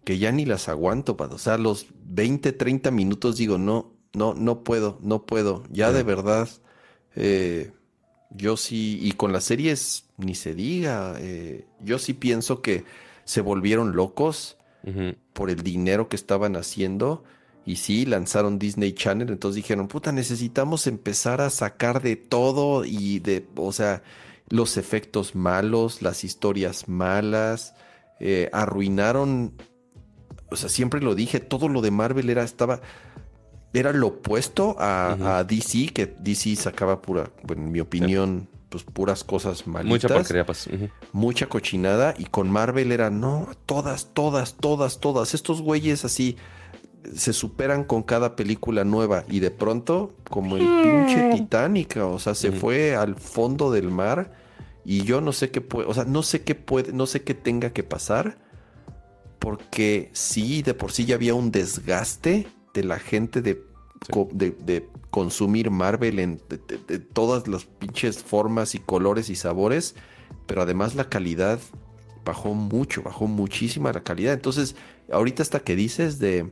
que 0.03 0.18
ya 0.18 0.31
ni 0.31 0.45
las 0.45 0.68
aguanto. 0.68 1.15
O 1.18 1.38
sea, 1.38 1.57
los 1.57 1.88
20, 2.05 2.51
30 2.51 2.91
minutos 2.91 3.38
digo, 3.38 3.57
no, 3.57 3.93
no, 4.14 4.34
no 4.34 4.64
puedo, 4.64 4.99
no 5.01 5.26
puedo. 5.26 5.64
Ya 5.69 5.91
de 5.91 6.03
verdad, 6.03 6.49
eh, 7.15 7.72
yo 8.35 8.57
sí, 8.57 8.99
y 9.01 9.14
con 9.14 9.31
las 9.31 9.43
series 9.45 10.05
ni 10.18 10.35
se 10.35 10.55
diga, 10.55 11.15
eh, 11.19 11.65
yo 11.81 11.99
sí 11.99 12.14
pienso 12.14 12.61
que 12.61 12.85
se 13.26 13.41
volvieron 13.41 13.95
locos 13.95 14.57
por 15.31 15.49
el 15.49 15.64
dinero 15.64 16.10
que 16.10 16.18
estaban 16.18 16.55
haciendo. 16.57 17.23
Y 17.65 17.77
sí, 17.77 18.05
lanzaron 18.05 18.60
Disney 18.60 18.91
Channel, 18.91 19.30
entonces 19.30 19.55
dijeron, 19.55 19.88
puta, 19.88 20.11
necesitamos 20.11 20.85
empezar 20.85 21.39
a 21.39 21.49
sacar 21.49 22.01
de 22.01 22.18
todo 22.18 22.84
y 22.84 23.19
de, 23.19 23.47
o 23.55 23.72
sea, 23.72 24.03
los 24.49 24.76
efectos 24.76 25.34
malos, 25.34 26.01
las 26.01 26.26
historias 26.26 26.89
malas, 26.89 27.73
eh, 28.19 28.49
arruinaron, 28.51 29.53
o 30.49 30.57
sea, 30.57 30.68
siempre 30.68 30.99
lo 30.99 31.15
dije, 31.15 31.39
todo 31.39 31.69
lo 31.69 31.81
de 31.81 31.91
Marvel 31.91 32.30
era, 32.30 32.43
estaba, 32.43 32.81
era 33.73 33.91
lo 33.91 34.07
opuesto 34.07 34.75
a, 34.79 35.43
DC, 35.47 35.87
que 35.93 36.15
DC 36.19 36.55
sacaba 36.55 37.01
pura, 37.01 37.31
bueno, 37.43 37.63
en 37.63 37.71
mi 37.71 37.79
opinión, 37.79 38.47
pues 38.69 38.83
puras 38.83 39.23
cosas 39.23 39.67
malitas. 39.67 40.03
Mucha 40.03 40.07
porquería, 40.07 40.45
pues. 40.45 40.69
Mucha 41.11 41.47
cochinada, 41.47 42.13
y 42.17 42.25
con 42.25 42.49
Marvel 42.49 42.91
era, 42.91 43.09
no, 43.09 43.49
todas, 43.65 44.09
todas, 44.13 44.55
todas, 44.55 44.99
todas, 44.99 45.33
estos 45.33 45.61
güeyes 45.61 46.05
así 46.05 46.37
se 47.15 47.33
superan 47.33 47.83
con 47.83 48.03
cada 48.03 48.35
película 48.35 48.83
nueva 48.83 49.25
y 49.27 49.39
de 49.41 49.51
pronto, 49.51 50.13
como 50.29 50.55
el 50.55 50.63
pinche 50.63 51.27
mm. 51.27 51.35
Titanic, 51.35 51.97
o 51.97 52.19
sea, 52.19 52.33
se 52.33 52.51
fue 52.51 52.95
al 52.95 53.15
fondo 53.15 53.71
del 53.71 53.89
mar 53.89 54.31
y 54.85 55.03
yo 55.03 55.21
no 55.21 55.33
sé 55.33 55.51
qué 55.51 55.61
puede, 55.61 55.87
o 55.89 55.93
sea, 55.93 56.05
no 56.05 56.23
sé 56.23 56.43
qué 56.43 56.55
puede, 56.55 56.93
no 56.93 57.05
sé 57.05 57.23
qué 57.23 57.33
tenga 57.33 57.71
que 57.71 57.83
pasar 57.83 58.37
porque 59.39 60.09
sí, 60.13 60.61
de 60.61 60.73
por 60.73 60.91
sí 60.93 61.05
ya 61.05 61.15
había 61.15 61.33
un 61.33 61.51
desgaste 61.51 62.47
de 62.73 62.83
la 62.83 62.99
gente 62.99 63.41
de, 63.41 63.61
de, 64.31 64.89
consumir 65.09 65.69
Marvel 65.69 66.19
en 66.19 66.41
de, 66.87 66.99
todas 66.99 67.47
las 67.47 67.65
pinches 67.65 68.23
formas 68.23 68.75
y 68.75 68.79
colores 68.79 69.29
y 69.29 69.35
sabores, 69.35 69.95
pero 70.47 70.61
además 70.61 70.95
la 70.95 71.09
calidad 71.09 71.59
bajó 72.25 72.53
mucho, 72.53 73.03
bajó 73.03 73.27
muchísima 73.27 73.93
la 73.93 74.03
calidad. 74.03 74.33
Entonces, 74.33 74.75
ahorita 75.11 75.43
hasta 75.43 75.59
que 75.59 75.75
dices 75.75 76.19
de 76.19 76.51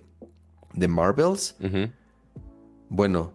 de 0.73 0.88
Marvels. 0.88 1.56
Bueno, 2.89 3.34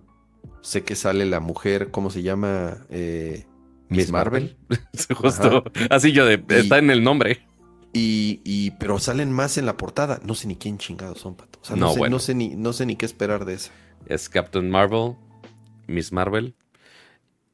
sé 0.60 0.82
que 0.84 0.94
sale 0.94 1.24
la 1.26 1.40
mujer, 1.40 1.90
¿cómo 1.90 2.10
se 2.10 2.22
llama? 2.22 2.78
Eh, 2.90 3.46
Miss 3.88 4.10
Marvel. 4.10 4.56
Justo. 5.14 5.64
Así 5.90 6.12
yo 6.12 6.26
de, 6.26 6.42
está 6.48 6.78
en 6.78 6.90
el 6.90 7.02
nombre. 7.02 7.46
Y, 7.98 8.73
pero 8.78 8.98
salen 8.98 9.32
más 9.32 9.59
en 9.59 9.66
la 9.66 9.77
portada. 9.77 10.20
No 10.24 10.35
sé 10.35 10.48
ni 10.48 10.56
quién 10.56 10.78
chingados 10.78 11.20
son, 11.20 11.35
pato. 11.35 11.59
no, 11.77 11.93
sé, 11.93 12.10
no, 12.10 12.18
sé, 12.18 12.35
ni, 12.35 12.51
no 12.51 12.73
sé 12.73 12.86
ni 12.86 12.97
qué 12.97 13.06
esperar 13.06 13.44
de 13.44 13.55
eso. 13.55 13.70
Es 14.06 14.28
Captain 14.28 14.68
Marvel, 14.70 15.14
Miss 15.86 16.12
Marvel. 16.12 16.55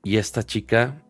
Y 0.05 0.16
esta 0.16 0.43
chica 0.43 1.02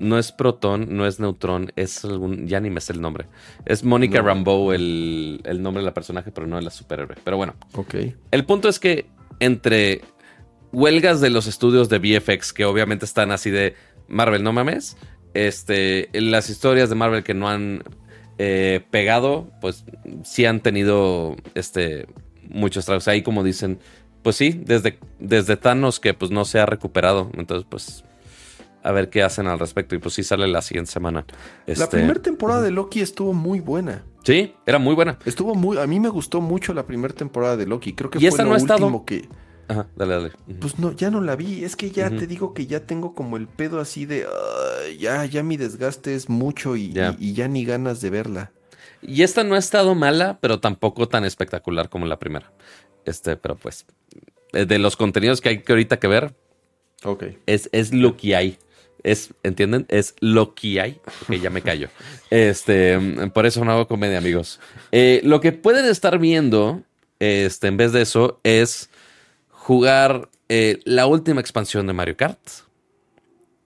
no 0.00 0.18
es 0.18 0.32
Proton, 0.32 0.88
no 0.96 1.06
es 1.06 1.20
Neutrón, 1.20 1.72
es 1.76 2.04
algún. 2.04 2.46
Ya 2.46 2.60
ni 2.60 2.70
me 2.70 2.80
sé 2.80 2.92
el 2.92 3.00
nombre. 3.00 3.26
Es 3.64 3.84
Mónica 3.84 4.20
Rambeau 4.20 4.72
el, 4.72 5.40
nombre 5.60 5.82
de 5.82 5.86
la 5.86 5.94
personaje, 5.94 6.32
pero 6.32 6.46
no 6.46 6.56
de 6.56 6.62
la 6.62 6.70
superhéroe. 6.70 7.16
Pero 7.22 7.36
bueno. 7.36 7.54
Ok. 7.74 7.94
El 8.30 8.44
punto 8.44 8.68
es 8.68 8.78
que 8.78 9.06
entre 9.40 10.02
huelgas 10.72 11.20
de 11.20 11.30
los 11.30 11.46
estudios 11.46 11.88
de 11.88 11.98
VFX, 11.98 12.52
que 12.52 12.64
obviamente 12.64 13.04
están 13.04 13.30
así 13.30 13.50
de 13.50 13.74
Marvel, 14.08 14.42
no 14.42 14.52
mames. 14.52 14.96
Este, 15.32 16.08
las 16.12 16.50
historias 16.50 16.88
de 16.88 16.94
Marvel 16.94 17.22
que 17.22 17.34
no 17.34 17.48
han 17.48 17.82
eh, 18.38 18.84
pegado, 18.90 19.50
pues 19.60 19.84
sí 20.24 20.44
han 20.44 20.60
tenido 20.60 21.36
este, 21.54 22.06
muchos 22.48 22.84
tragos. 22.84 23.08
Ahí 23.08 23.22
como 23.22 23.42
dicen, 23.42 23.78
pues 24.22 24.36
sí, 24.36 24.60
desde, 24.64 24.98
desde 25.18 25.56
Thanos 25.56 26.00
que 26.00 26.14
pues 26.14 26.30
no 26.30 26.44
se 26.44 26.58
ha 26.58 26.66
recuperado. 26.66 27.30
Entonces, 27.34 27.66
pues 27.68 28.04
a 28.86 28.92
ver 28.92 29.10
qué 29.10 29.22
hacen 29.22 29.48
al 29.48 29.58
respecto. 29.58 29.94
Y 29.94 29.98
pues 29.98 30.14
sí 30.14 30.22
sale 30.22 30.46
la 30.46 30.62
siguiente 30.62 30.92
semana. 30.92 31.26
La 31.66 31.72
este, 31.72 31.86
primera 31.98 32.22
temporada 32.22 32.62
de 32.62 32.70
Loki 32.70 33.00
estuvo 33.00 33.32
muy 33.32 33.60
buena. 33.60 34.04
Sí, 34.22 34.54
era 34.64 34.78
muy 34.78 34.94
buena. 34.94 35.18
Estuvo 35.24 35.54
muy. 35.54 35.78
A 35.78 35.86
mí 35.86 35.98
me 35.98 36.08
gustó 36.08 36.40
mucho 36.40 36.72
la 36.72 36.86
primera 36.86 37.12
temporada 37.12 37.56
de 37.56 37.66
Loki. 37.66 37.94
Creo 37.94 38.10
que 38.10 38.18
fue 38.30 38.44
lo 38.44 38.52
último 38.52 39.04
que. 39.04 39.28
Ajá, 39.68 39.86
dale, 39.96 40.14
dale. 40.14 40.32
Pues 40.60 40.78
no, 40.78 40.92
ya 40.92 41.10
no 41.10 41.20
la 41.20 41.36
vi. 41.36 41.64
Es 41.64 41.76
que 41.76 41.90
ya 41.90 42.10
te 42.10 42.26
digo 42.26 42.54
que 42.54 42.66
ya 42.66 42.80
tengo 42.80 43.14
como 43.14 43.36
el 43.36 43.48
pedo 43.48 43.80
así 43.80 44.06
de. 44.06 44.26
ya, 44.98 45.24
ya 45.24 45.42
mi 45.42 45.56
desgaste 45.56 46.14
es 46.14 46.28
mucho 46.28 46.76
y 46.76 46.92
ya. 46.92 47.16
y 47.18 47.32
ya 47.32 47.48
ni 47.48 47.64
ganas 47.64 48.00
de 48.00 48.10
verla. 48.10 48.52
Y 49.02 49.22
esta 49.22 49.44
no 49.44 49.54
ha 49.54 49.58
estado 49.58 49.94
mala, 49.94 50.38
pero 50.40 50.60
tampoco 50.60 51.08
tan 51.08 51.24
espectacular 51.24 51.88
como 51.88 52.06
la 52.06 52.18
primera. 52.18 52.52
Este, 53.04 53.36
pero 53.36 53.56
pues. 53.56 53.86
Eh, 54.52 54.66
de 54.66 54.78
los 54.78 54.96
contenidos 54.96 55.40
que 55.40 55.48
hay 55.50 55.62
que 55.62 55.72
ahorita 55.72 55.98
que 55.98 56.08
ver. 56.08 56.34
Ok. 57.04 57.24
Es, 57.46 57.68
es 57.72 57.92
lo 57.92 58.16
que 58.16 58.36
hay. 58.36 58.58
Es, 59.02 59.34
¿entienden? 59.42 59.86
Es 59.88 60.14
lo 60.20 60.54
que 60.54 60.80
hay. 60.80 61.00
Ok, 61.22 61.36
ya 61.40 61.50
me 61.50 61.62
callo. 61.62 61.88
Este, 62.30 62.98
por 63.32 63.46
eso 63.46 63.64
no 63.64 63.70
hago 63.70 63.86
comedia, 63.86 64.18
amigos. 64.18 64.58
Eh, 64.90 65.20
lo 65.22 65.40
que 65.40 65.52
pueden 65.52 65.84
estar 65.84 66.18
viendo, 66.18 66.82
este, 67.20 67.68
en 67.68 67.76
vez 67.76 67.92
de 67.92 68.02
eso, 68.02 68.40
es 68.42 68.90
jugar 69.66 70.30
eh, 70.48 70.78
la 70.84 71.08
última 71.08 71.40
expansión 71.40 71.88
de 71.88 71.92
Mario 71.92 72.16
Kart. 72.16 72.38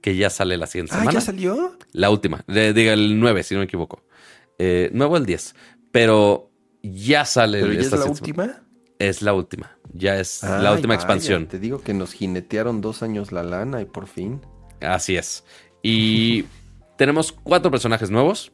Que 0.00 0.16
ya 0.16 0.30
sale 0.30 0.56
la 0.56 0.66
siguiente 0.66 0.94
semana. 0.94 1.12
¿Ya 1.12 1.20
salió? 1.20 1.76
La 1.92 2.08
última. 2.08 2.42
diga 2.46 2.94
el 2.94 3.20
9, 3.20 3.42
si 3.42 3.52
no 3.52 3.60
me 3.60 3.64
equivoco. 3.66 4.02
Eh, 4.58 4.88
nuevo 4.94 5.18
el 5.18 5.26
10. 5.26 5.54
Pero 5.92 6.50
ya 6.82 7.26
sale. 7.26 7.60
¿Pero 7.60 7.74
ya 7.74 7.80
es 7.80 7.92
la 7.92 8.04
última? 8.06 8.62
Es 8.98 9.20
la 9.20 9.34
última. 9.34 9.76
Ya 9.92 10.18
es 10.18 10.42
la 10.42 10.72
última 10.72 10.94
expansión. 10.94 11.48
Te 11.48 11.58
digo 11.58 11.82
que 11.82 11.92
nos 11.92 12.14
jinetearon 12.14 12.80
dos 12.80 13.02
años 13.02 13.30
la 13.30 13.42
lana 13.42 13.82
y 13.82 13.84
por 13.84 14.06
fin. 14.06 14.40
Así 14.80 15.16
es. 15.16 15.44
Y 15.82 16.46
tenemos 16.96 17.30
cuatro 17.30 17.70
personajes 17.70 18.10
nuevos, 18.10 18.52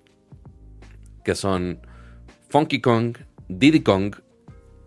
que 1.24 1.36
son 1.36 1.78
Funky 2.48 2.80
Kong, 2.80 3.16
Diddy 3.46 3.84
Kong. 3.84 4.16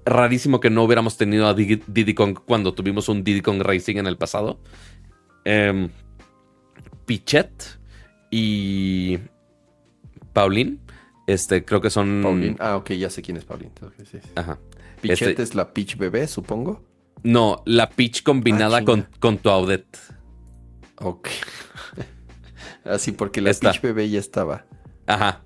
Rarísimo 0.10 0.60
que 0.60 0.70
no 0.70 0.84
hubiéramos 0.84 1.18
tenido 1.18 1.48
a 1.48 1.54
Diddy 1.54 2.14
Kong 2.14 2.40
cuando 2.46 2.74
tuvimos 2.74 3.10
un 3.10 3.24
Diddy 3.24 3.42
Kong 3.42 3.62
Racing 3.62 3.98
en 3.98 4.08
el 4.08 4.18
pasado. 4.18 4.60
Eh, 5.46 5.90
Pichet 7.06 7.80
y 8.30 9.20
Pauline. 10.34 10.78
Este, 11.28 11.64
creo 11.64 11.82
que 11.82 11.90
son. 11.90 12.22
Pauline. 12.24 12.56
Ah, 12.60 12.76
ok, 12.76 12.92
ya 12.92 13.10
sé 13.10 13.22
quién 13.22 13.38
es 13.38 13.46
Pauline. 13.46 13.72
Ajá. 14.36 14.60
Pichet 15.02 15.30
este 15.30 15.44
es 15.44 15.56
la 15.56 15.74
Peach 15.74 15.98
bebé, 15.98 16.28
supongo. 16.28 16.84
No, 17.24 17.62
la 17.66 17.90
Peach 17.90 18.24
combinada 18.24 18.78
ah, 18.78 18.86
con, 18.86 19.08
con 19.20 19.38
tu 19.38 19.50
Audet. 19.50 19.86
Ok. 20.98 21.30
Así 22.84 23.12
porque 23.12 23.42
la 23.42 23.54
Peach 23.54 23.82
bebé 23.82 24.10
ya 24.10 24.20
estaba. 24.20 24.66
Ajá. 25.06 25.44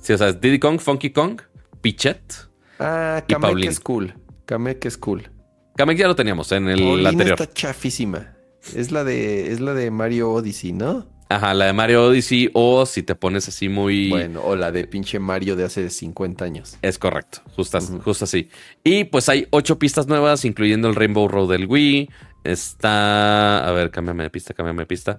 Sí, 0.00 0.12
o 0.12 0.18
sea, 0.18 0.32
Diddy 0.32 0.58
Kong, 0.58 0.80
Funky 0.80 1.10
Kong, 1.10 1.40
Pichet. 1.80 2.48
Ah, 2.78 3.22
Kamek 3.26 3.64
es 3.64 3.80
cool. 3.80 4.14
Kamek 4.46 4.84
es 4.84 4.98
cool. 4.98 5.30
Kamek 5.76 5.98
ya 5.98 6.08
lo 6.08 6.14
teníamos 6.14 6.50
en 6.52 6.68
el 6.68 7.06
anterior. 7.06 7.40
está 7.40 7.52
chafísima. 7.52 8.36
Es 8.74 8.90
la 8.90 9.04
de, 9.04 9.52
es 9.52 9.60
la 9.60 9.74
de 9.74 9.90
Mario 9.90 10.32
Odyssey, 10.32 10.72
¿no? 10.72 11.06
Ajá, 11.28 11.52
la 11.54 11.66
de 11.66 11.72
Mario 11.72 12.04
Odyssey 12.04 12.50
o 12.52 12.86
si 12.86 13.02
te 13.02 13.14
pones 13.14 13.48
así 13.48 13.68
muy... 13.68 14.08
Bueno, 14.10 14.42
o 14.42 14.56
la 14.56 14.70
de 14.70 14.86
pinche 14.86 15.18
Mario 15.18 15.56
de 15.56 15.64
hace 15.64 15.90
50 15.90 16.44
años. 16.44 16.78
Es 16.82 16.98
correcto, 16.98 17.40
justo, 17.56 17.80
justo 17.80 18.24
así. 18.24 18.48
Y 18.84 19.04
pues 19.04 19.28
hay 19.28 19.46
ocho 19.50 19.78
pistas 19.78 20.06
nuevas, 20.06 20.44
incluyendo 20.44 20.88
el 20.88 20.94
Rainbow 20.94 21.26
Road 21.28 21.50
del 21.50 21.66
Wii, 21.66 22.08
Está. 22.44 23.66
A 23.66 23.72
ver, 23.72 23.90
cámbiame 23.90 24.24
de 24.24 24.30
pista, 24.30 24.54
cámbiame 24.54 24.82
de 24.82 24.86
pista. 24.86 25.18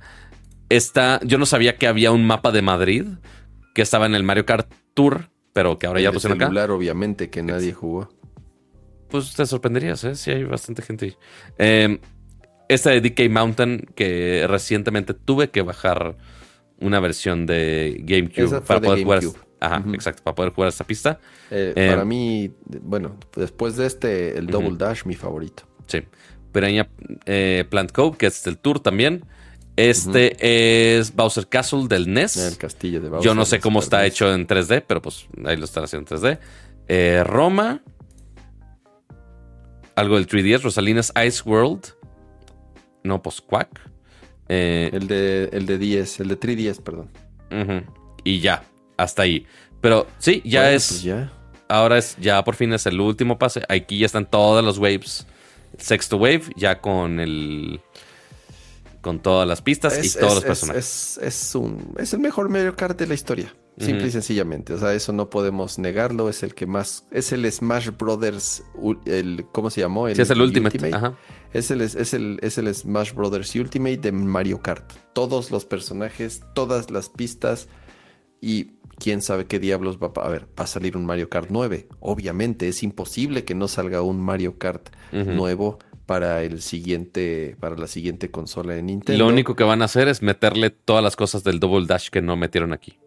Está. 0.69 1.19
Yo 1.23 1.37
no 1.39 1.47
sabía 1.47 1.75
que 1.77 1.87
había 1.87 2.11
un 2.11 2.25
mapa 2.25 2.51
de 2.51 2.61
Madrid 2.61 3.05
que 3.73 3.81
estaba 3.81 4.05
en 4.05 4.15
el 4.15 4.23
Mario 4.23 4.45
Kart 4.45 4.71
Tour, 4.93 5.29
pero 5.55 5.79
que 5.79 5.87
ahora 5.87 6.01
ya 6.01 6.11
pusieron 6.11 6.41
acá. 6.43 6.73
obviamente, 6.73 7.29
que 7.29 7.41
nadie 7.41 7.71
jugó. 7.71 8.09
Pues 9.07 9.33
te 9.33 9.45
sorprenderías, 9.45 10.03
¿eh? 10.03 10.13
Sí, 10.15 10.31
hay 10.31 10.43
bastante 10.43 10.81
gente 10.81 11.05
ahí. 11.05 11.17
Eh, 11.57 11.99
esta 12.67 12.89
de 12.89 12.99
DK 12.99 13.29
Mountain, 13.29 13.85
que 13.95 14.45
recientemente 14.49 15.13
tuve 15.13 15.51
que 15.51 15.61
bajar 15.61 16.17
una 16.81 16.99
versión 16.99 17.45
de 17.45 17.95
GameCube 18.03 18.59
para 18.67 18.81
poder 18.81 19.03
jugar. 19.05 19.21
Ajá, 19.61 19.81
exacto, 19.93 20.23
para 20.23 20.35
poder 20.35 20.51
jugar 20.51 20.67
esta 20.67 20.83
pista. 20.83 21.21
Eh, 21.49 21.71
Eh, 21.73 21.87
para 21.89 22.03
mí, 22.03 22.51
bueno, 22.81 23.15
después 23.37 23.77
de 23.77 23.85
este, 23.85 24.37
el 24.37 24.47
Double 24.47 24.75
Dash, 24.77 25.05
mi 25.05 25.15
favorito. 25.15 25.63
Sí. 25.87 26.01
Piraña 26.51 26.89
eh, 27.25 27.63
Plant 27.69 27.93
Cove, 27.93 28.17
que 28.17 28.25
es 28.25 28.45
el 28.45 28.57
tour 28.57 28.81
también. 28.81 29.23
Este 29.77 30.97
es 30.97 31.13
Bowser 31.13 31.47
Castle 31.47 31.87
del 31.87 32.11
NES. 32.13 32.37
El 32.37 32.57
castillo 32.57 33.01
de 33.01 33.09
Bowser. 33.09 33.25
Yo 33.25 33.35
no 33.35 33.45
sé 33.45 33.59
cómo 33.59 33.79
está 33.79 34.01
NES. 34.03 34.13
hecho 34.13 34.33
en 34.33 34.47
3D, 34.47 34.83
pero 34.87 35.01
pues 35.01 35.27
ahí 35.45 35.57
lo 35.57 35.65
están 35.65 35.83
haciendo 35.83 36.15
en 36.15 36.21
3D. 36.21 36.39
Eh, 36.87 37.23
Roma. 37.25 37.81
Algo 39.95 40.15
del 40.15 40.27
3DS. 40.27 40.61
Rosalina's 40.61 41.11
Ice 41.25 41.41
World. 41.45 41.87
No, 43.03 43.21
pues 43.21 43.41
Quack. 43.41 43.81
Eh, 44.47 44.89
El 44.93 45.07
de, 45.07 45.49
el 45.51 45.65
de 45.65 45.77
10, 45.77 46.19
el 46.21 46.27
de 46.29 46.39
3DS, 46.39 46.81
perdón. 46.81 47.09
Y 48.23 48.39
ya, 48.39 48.63
hasta 48.97 49.23
ahí. 49.23 49.45
Pero 49.81 50.07
sí, 50.19 50.41
ya 50.45 50.61
Bueno, 50.61 50.75
es. 50.77 50.87
pues 50.87 51.03
ya. 51.03 51.31
Ahora 51.67 51.97
es, 51.97 52.15
ya 52.19 52.43
por 52.43 52.55
fin 52.55 52.73
es 52.73 52.85
el 52.85 52.99
último 52.99 53.37
pase. 53.39 53.63
Aquí 53.69 53.97
ya 53.99 54.05
están 54.05 54.29
todas 54.29 54.63
las 54.63 54.77
waves. 54.77 55.25
El 55.73 55.81
sexto 55.81 56.17
wave, 56.17 56.43
ya 56.55 56.79
con 56.81 57.19
el. 57.19 57.79
Con 59.05 59.19
todas 59.19 59.47
las 59.47 59.61
pistas 59.61 59.93
y 60.03 60.09
todos 60.09 60.15
es- 60.15 60.21
los 60.21 60.37
es- 60.39 60.43
personajes. 60.45 61.17
Es, 61.21 61.45
es 61.49 61.55
un, 61.55 61.93
es 61.99 62.11
el 62.13 62.19
mejor 62.21 62.49
Mario 62.49 62.75
Kart 62.75 62.97
de 62.99 63.05
la 63.05 63.13
historia. 63.13 63.55
Simple 63.77 64.07
y 64.07 64.11
sencillamente. 64.11 64.73
O 64.73 64.79
sea, 64.79 64.93
eso 64.95 65.11
no 65.13 65.29
podemos 65.29 65.77
negarlo. 65.77 66.27
Es 66.29 66.41
el 66.43 66.55
que 66.55 66.65
más. 66.65 67.05
Es 67.11 67.31
el 67.33 67.51
Smash 67.51 67.89
Brothers. 67.97 68.63
El, 69.05 69.45
¿Cómo 69.51 69.69
se 69.69 69.81
llamó? 69.81 70.07
sí, 70.07 70.19
es 70.21 70.29
el 70.31 70.41
Ultimate. 70.41 70.91
Ajá. 70.93 71.17
Es 71.53 71.69
el, 71.71 71.81
es, 71.81 72.13
el, 72.13 72.39
es 72.41 72.57
el 72.57 72.73
Smash 72.73 73.13
Brothers 73.13 73.53
Ultimate 73.55 73.97
de 73.97 74.11
Mario 74.13 74.61
Kart. 74.61 74.91
Todos 75.13 75.51
los 75.51 75.65
personajes, 75.65 76.41
todas 76.55 76.89
las 76.89 77.09
pistas. 77.09 77.67
Y 78.41 78.71
quién 78.97 79.21
sabe 79.21 79.45
qué 79.45 79.59
diablos 79.59 79.97
va 80.01 80.11
a... 80.15 80.25
A 80.25 80.29
ver, 80.29 80.45
va 80.57 80.63
a 80.63 80.67
salir 80.67 80.95
un 80.95 81.05
Mario 81.05 81.29
Kart 81.29 81.49
9. 81.51 81.87
Obviamente, 81.99 82.69
es 82.69 82.81
imposible 82.81 83.43
que 83.43 83.55
no 83.55 83.67
salga 83.67 84.01
un 84.01 84.19
Mario 84.21 84.57
Kart 84.57 84.87
nuevo 85.11 85.79
para 86.05 86.43
el 86.43 86.61
siguiente, 86.61 87.55
para 87.59 87.75
la 87.75 87.87
siguiente 87.87 88.29
consola 88.31 88.73
de 88.73 88.83
Nintendo. 88.83 89.23
Lo 89.23 89.29
único 89.29 89.55
que 89.55 89.63
van 89.63 89.81
a 89.81 89.85
hacer 89.85 90.07
es 90.07 90.21
meterle 90.21 90.69
todas 90.69 91.03
las 91.03 91.15
cosas 91.15 91.43
del 91.43 91.59
Double 91.59 91.87
Dash 91.87 92.09
que 92.09 92.21
no 92.21 92.35
metieron 92.35 92.73
aquí. 92.73 92.99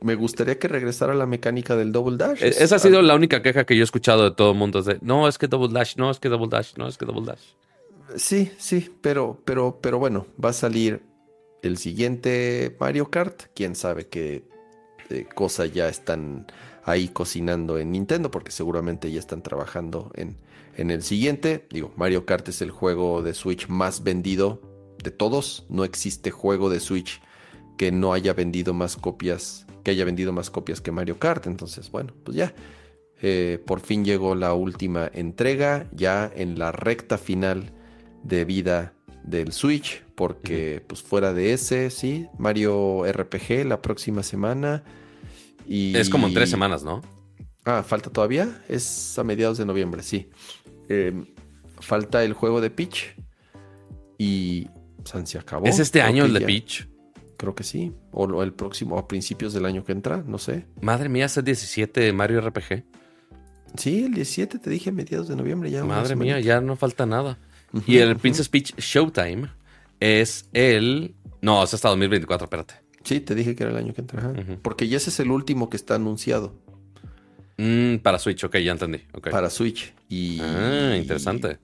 Me 0.00 0.16
gustaría 0.16 0.58
que 0.58 0.66
regresara 0.68 1.14
la 1.14 1.26
mecánica 1.26 1.76
del 1.76 1.92
Double 1.92 2.16
Dash. 2.16 2.42
E- 2.42 2.48
Esa 2.48 2.76
ha 2.76 2.78
sido 2.78 3.00
la 3.02 3.14
única 3.14 3.40
queja 3.40 3.64
que 3.64 3.76
yo 3.76 3.82
he 3.82 3.84
escuchado 3.84 4.24
de 4.24 4.32
todo 4.32 4.50
el 4.52 4.58
mundo. 4.58 4.80
Es 4.80 4.84
de, 4.86 4.98
no, 5.00 5.28
es 5.28 5.38
que 5.38 5.46
Double 5.46 5.72
Dash, 5.72 5.96
no, 5.96 6.10
es 6.10 6.18
que 6.18 6.28
Double 6.28 6.48
Dash, 6.48 6.74
no, 6.76 6.88
es 6.88 6.98
que 6.98 7.06
Double 7.06 7.24
Dash. 7.24 7.40
Sí, 8.16 8.50
sí, 8.58 8.90
pero, 9.00 9.40
pero, 9.44 9.78
pero 9.80 9.98
bueno, 9.98 10.26
va 10.44 10.50
a 10.50 10.52
salir 10.52 11.02
el 11.62 11.78
siguiente 11.78 12.76
Mario 12.80 13.10
Kart. 13.10 13.44
Quién 13.54 13.76
sabe 13.76 14.08
qué 14.08 14.44
eh, 15.08 15.26
cosa 15.34 15.66
ya 15.66 15.88
están 15.88 16.46
ahí 16.84 17.08
cocinando 17.08 17.78
en 17.78 17.92
Nintendo, 17.92 18.30
porque 18.30 18.50
seguramente 18.50 19.10
ya 19.12 19.20
están 19.20 19.42
trabajando 19.42 20.10
en, 20.14 20.36
en 20.76 20.90
el 20.90 21.02
siguiente. 21.02 21.66
Digo, 21.70 21.92
Mario 21.96 22.26
Kart 22.26 22.48
es 22.48 22.62
el 22.62 22.70
juego 22.70 23.22
de 23.22 23.34
Switch 23.34 23.68
más 23.68 24.02
vendido 24.02 24.62
de 25.02 25.10
todos. 25.10 25.66
No 25.68 25.84
existe 25.84 26.30
juego 26.30 26.70
de 26.70 26.80
Switch 26.80 27.20
que 27.76 27.92
no 27.92 28.12
haya 28.12 28.32
vendido 28.32 28.74
más 28.74 28.96
copias, 28.96 29.66
que 29.82 29.90
haya 29.90 30.04
vendido 30.04 30.32
más 30.32 30.50
copias 30.50 30.80
que 30.80 30.92
Mario 30.92 31.18
Kart. 31.18 31.46
Entonces, 31.46 31.90
bueno, 31.90 32.12
pues 32.24 32.36
ya. 32.36 32.54
Eh, 33.24 33.62
por 33.66 33.80
fin 33.80 34.04
llegó 34.04 34.34
la 34.34 34.52
última 34.52 35.08
entrega, 35.12 35.88
ya 35.92 36.30
en 36.34 36.58
la 36.58 36.72
recta 36.72 37.18
final 37.18 37.70
de 38.24 38.44
vida 38.44 38.94
del 39.22 39.52
Switch, 39.52 40.02
porque 40.16 40.82
pues 40.86 41.02
fuera 41.02 41.32
de 41.32 41.52
ese, 41.52 41.90
sí, 41.90 42.26
Mario 42.38 43.04
RPG 43.10 43.64
la 43.66 43.80
próxima 43.80 44.24
semana. 44.24 44.82
Y... 45.68 45.96
Es 45.96 46.10
como 46.10 46.26
en 46.26 46.34
tres 46.34 46.50
semanas, 46.50 46.82
¿no? 46.82 47.00
Ah, 47.64 47.84
falta 47.84 48.10
todavía, 48.10 48.60
es 48.68 49.16
a 49.18 49.24
mediados 49.24 49.56
de 49.56 49.64
noviembre, 49.64 50.02
sí. 50.02 50.28
Eh, 50.94 51.24
falta 51.80 52.22
el 52.22 52.34
juego 52.34 52.60
de 52.60 52.70
Peach 52.70 53.14
y 54.18 54.68
San 55.04 55.26
se 55.26 55.38
acabó. 55.38 55.66
¿Es 55.66 55.78
este 55.78 56.00
Creo 56.00 56.08
año 56.10 56.24
el 56.26 56.34
de 56.34 56.40
ya- 56.40 56.46
Peach? 56.46 56.88
Creo 57.38 57.54
que 57.56 57.64
sí, 57.64 57.92
o 58.12 58.42
el 58.44 58.52
próximo, 58.52 58.94
o 58.94 58.98
a 59.00 59.08
principios 59.08 59.52
del 59.52 59.64
año 59.66 59.84
que 59.84 59.90
entra, 59.92 60.22
no 60.24 60.38
sé. 60.38 60.66
Madre 60.80 61.08
mía, 61.08 61.24
es 61.24 61.36
el 61.36 61.44
17 61.44 62.00
de 62.00 62.12
Mario 62.12 62.40
RPG. 62.40 62.84
Sí, 63.76 64.04
el 64.04 64.14
17 64.14 64.58
te 64.60 64.70
dije 64.70 64.92
mediados 64.92 65.26
de 65.28 65.34
noviembre 65.34 65.68
ya. 65.70 65.82
Madre 65.82 66.14
mía, 66.14 66.38
ya 66.40 66.60
no 66.60 66.76
falta 66.76 67.04
nada. 67.06 67.38
Y 67.86 67.96
el. 67.98 68.16
Princess 68.16 68.48
Peach 68.48 68.76
Showtime 68.76 69.48
es 69.98 70.48
el... 70.52 71.14
No, 71.40 71.64
es 71.64 71.72
hasta 71.74 71.88
2024, 71.88 72.44
espérate. 72.44 72.74
Sí, 73.02 73.18
te 73.20 73.34
dije 73.34 73.56
que 73.56 73.64
era 73.64 73.72
el 73.72 73.78
año 73.78 73.92
que 73.94 74.02
entra. 74.02 74.32
Porque 74.62 74.86
ya 74.86 74.98
ese 74.98 75.10
es 75.10 75.18
el 75.18 75.30
último 75.32 75.68
que 75.68 75.76
está 75.76 75.96
anunciado 75.96 76.54
Mm, 77.58 77.96
para 77.98 78.18
Switch, 78.18 78.42
ok, 78.44 78.56
ya 78.58 78.72
entendí. 78.72 78.98
para 79.30 79.50
Switch. 79.50 79.92
Y, 80.08 80.40
Ah, 80.40 80.96
interesante. 80.96 81.58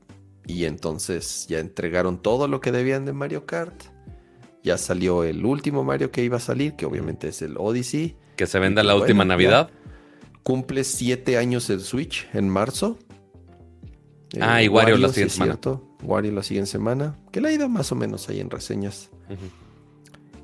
Y 0.46 0.64
entonces 0.64 1.46
ya 1.48 1.58
entregaron 1.58 2.20
todo 2.22 2.48
lo 2.48 2.60
que 2.60 2.72
debían 2.72 3.04
de 3.04 3.12
Mario 3.12 3.44
Kart. 3.46 3.84
Ya 4.62 4.78
salió 4.78 5.24
el 5.24 5.44
último 5.44 5.84
Mario 5.84 6.10
que 6.10 6.22
iba 6.24 6.36
a 6.38 6.40
salir, 6.40 6.74
que 6.74 6.86
obviamente 6.86 7.28
es 7.28 7.42
el 7.42 7.56
Odyssey. 7.58 8.16
Que 8.36 8.46
se 8.46 8.58
venda 8.58 8.82
la 8.82 8.94
última 8.96 9.24
Navidad. 9.24 9.70
Cumple 10.42 10.84
siete 10.84 11.36
años 11.36 11.68
el 11.70 11.80
Switch 11.80 12.26
en 12.32 12.48
marzo. 12.48 12.98
Eh, 14.34 14.38
Ah, 14.40 14.62
y 14.62 14.68
Wario 14.68 14.96
la 14.96 15.08
sí 15.08 15.14
siguiente 15.14 15.26
es 15.28 15.32
semana. 15.34 15.52
cierto. 15.52 15.96
Wario 16.02 16.32
la 16.32 16.42
siguiente 16.42 16.70
semana. 16.70 17.16
Que 17.32 17.40
le 17.40 17.48
ha 17.48 17.52
ido 17.52 17.68
más 17.68 17.92
o 17.92 17.94
menos 17.94 18.28
ahí 18.28 18.40
en 18.40 18.50
reseñas. 18.50 19.10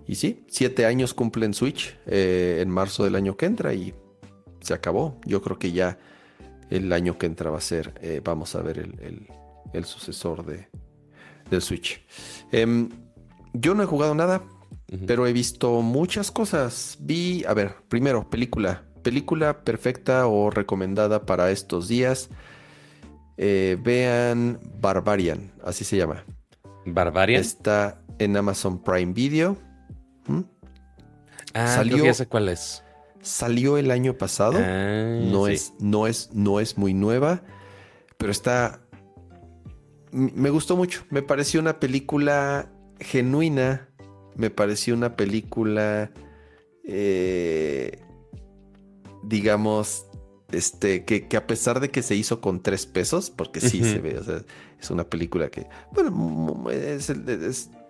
Y 0.07 0.16
sí, 0.16 0.45
siete 0.49 0.85
años 0.85 1.15
cumplen 1.15 1.55
Switch 1.55 1.97
eh, 2.07 2.59
en 2.61 2.69
marzo 2.71 3.05
del 3.05 3.15
año 3.15 3.37
que 3.37 3.47
entra 3.47 3.73
y 3.73 3.95
se 4.65 4.74
acabó. 4.74 5.20
Yo 5.24 5.41
creo 5.43 5.59
que 5.59 5.73
ya 5.73 5.99
el 6.70 6.93
año 6.93 7.16
que 7.19 7.27
entra 7.27 7.51
va 7.51 7.59
a 7.59 7.61
ser, 7.62 7.95
eh, 8.03 8.20
vamos 8.24 8.55
a 8.55 8.62
ver 8.62 8.78
el, 8.78 8.99
el- 9.01 9.28
el 9.73 9.85
sucesor 9.85 10.45
de, 10.47 10.69
del 11.51 11.61
Switch. 11.62 12.01
Em, 12.53 12.89
yo 13.53 13.74
no 13.74 13.82
he 13.82 13.86
jugado 13.86 14.15
nada, 14.15 14.43
pero 15.07 15.27
he 15.27 15.32
visto 15.32 15.82
muchas 15.82 16.31
cosas. 16.31 16.97
Vi, 17.01 17.45
a 17.47 17.55
ver, 17.55 17.74
primero, 17.89 18.28
película. 18.31 18.85
Película 19.03 19.65
perfecta 19.65 20.27
o 20.28 20.51
recomendada 20.51 21.27
para 21.27 21.51
estos 21.51 21.89
días. 21.89 22.31
Eh, 23.36 23.77
vean 23.82 24.61
Barbarian, 24.81 25.51
así 25.65 25.85
se 25.85 25.97
llama. 25.97 26.24
Barbarian. 26.86 27.41
Está 27.41 28.01
en 28.19 28.36
Amazon 28.36 28.81
Prime 28.82 29.12
Video. 29.12 29.57
¿Mm? 30.28 30.41
ah, 31.55 31.66
salió- 31.66 32.05
ya 32.05 32.15
sé 32.15 32.27
cuál 32.27 32.49
es. 32.49 32.84
Salió 33.25 33.77
el 33.79 33.91
año 33.91 34.17
pasado. 34.17 34.59
Ah, 34.63 35.19
no, 35.21 35.47
sí. 35.47 35.55
es, 35.55 35.75
no, 35.81 36.07
es, 36.07 36.31
no 36.33 36.61
es 36.61 36.79
muy 36.79 36.95
nueva, 36.95 37.43
pero 38.17 38.31
está... 38.31 38.81
Me 40.13 40.51
gustó 40.51 40.77
mucho. 40.77 41.05
Me 41.11 41.23
pareció 41.23 41.59
una 41.61 41.81
película 41.81 42.71
genuina. 43.01 43.89
Me 44.37 44.51
pareció 44.51 44.95
una 44.95 45.17
película... 45.17 46.13
eh, 46.85 47.99
digamos... 49.25 50.07
Este, 50.53 51.05
que, 51.05 51.27
que 51.27 51.37
a 51.37 51.49
pesar 51.49 51.81
de 51.81 51.91
que 51.91 52.01
se 52.03 52.15
hizo 52.15 52.41
con 52.41 52.63
tres 52.63 52.87
pesos, 52.87 53.31
porque 53.31 53.61
sí 53.61 53.83
se 53.83 53.99
ve, 53.99 54.19
o 54.19 54.23
sea, 54.23 54.43
es 54.81 54.89
una 54.91 55.03
película 55.03 55.49
que, 55.49 55.67
bueno, 55.93 56.71
es 56.71 57.09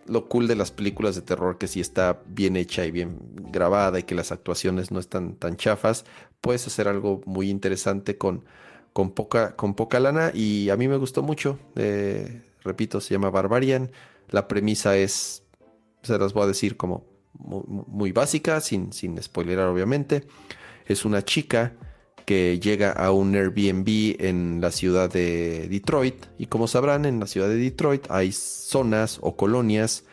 lo 0.07 0.29
cool 0.29 0.47
de 0.47 0.57
las 0.57 0.71
películas 0.71 1.15
de 1.15 1.23
terror, 1.23 1.59
que 1.59 1.67
sí 1.67 1.81
está 1.81 2.21
bien 2.27 2.57
hecha 2.57 2.85
y 2.85 2.91
bien 2.91 3.19
grabada 3.51 3.99
y 3.99 4.03
que 4.03 4.15
las 4.15 4.33
actuaciones 4.33 4.91
no 4.91 5.01
están 5.01 5.37
tan 5.37 5.57
chafas, 5.57 6.05
puedes 6.41 6.67
hacer 6.67 6.89
algo 6.89 7.23
muy 7.27 7.51
interesante 7.51 8.19
con, 8.19 8.45
con, 8.93 9.13
poca, 9.13 9.57
con 9.57 9.75
poca 9.75 10.01
lana 10.01 10.31
y 10.35 10.71
a 10.71 10.77
mí 10.77 10.89
me 10.89 10.97
gustó 10.97 11.23
mucho. 11.23 11.59
Eh, 11.77 12.43
repito, 12.63 13.01
se 13.01 13.15
llama 13.15 13.31
Barbarian. 13.31 13.91
La 14.31 14.49
premisa 14.49 14.97
es, 14.97 15.43
se 16.03 16.19
las 16.19 16.33
voy 16.33 16.45
a 16.45 16.47
decir 16.49 16.77
como 16.77 17.05
muy, 17.33 17.63
muy 17.87 18.13
básica, 18.13 18.61
sin, 18.61 18.93
sin 18.93 19.21
spoilerar 19.23 19.69
obviamente. 19.69 20.25
Es 20.87 21.05
una 21.05 21.23
chica 21.23 21.73
que 22.25 22.59
llega 22.61 22.93
a 22.93 23.11
un 23.11 23.35
Airbnb 23.35 24.17
en 24.19 24.61
la 24.61 24.71
ciudad 24.71 25.11
de 25.11 25.69
Detroit 25.69 26.27
y 26.39 26.47
como 26.47 26.69
sabrán 26.69 27.05
en 27.05 27.21
la 27.21 27.27
ciudad 27.27 27.49
de 27.49 27.57
Detroit 27.57 28.07
hay 28.11 28.33
zonas 28.33 29.19
o 29.21 29.37
colonias 29.37 30.05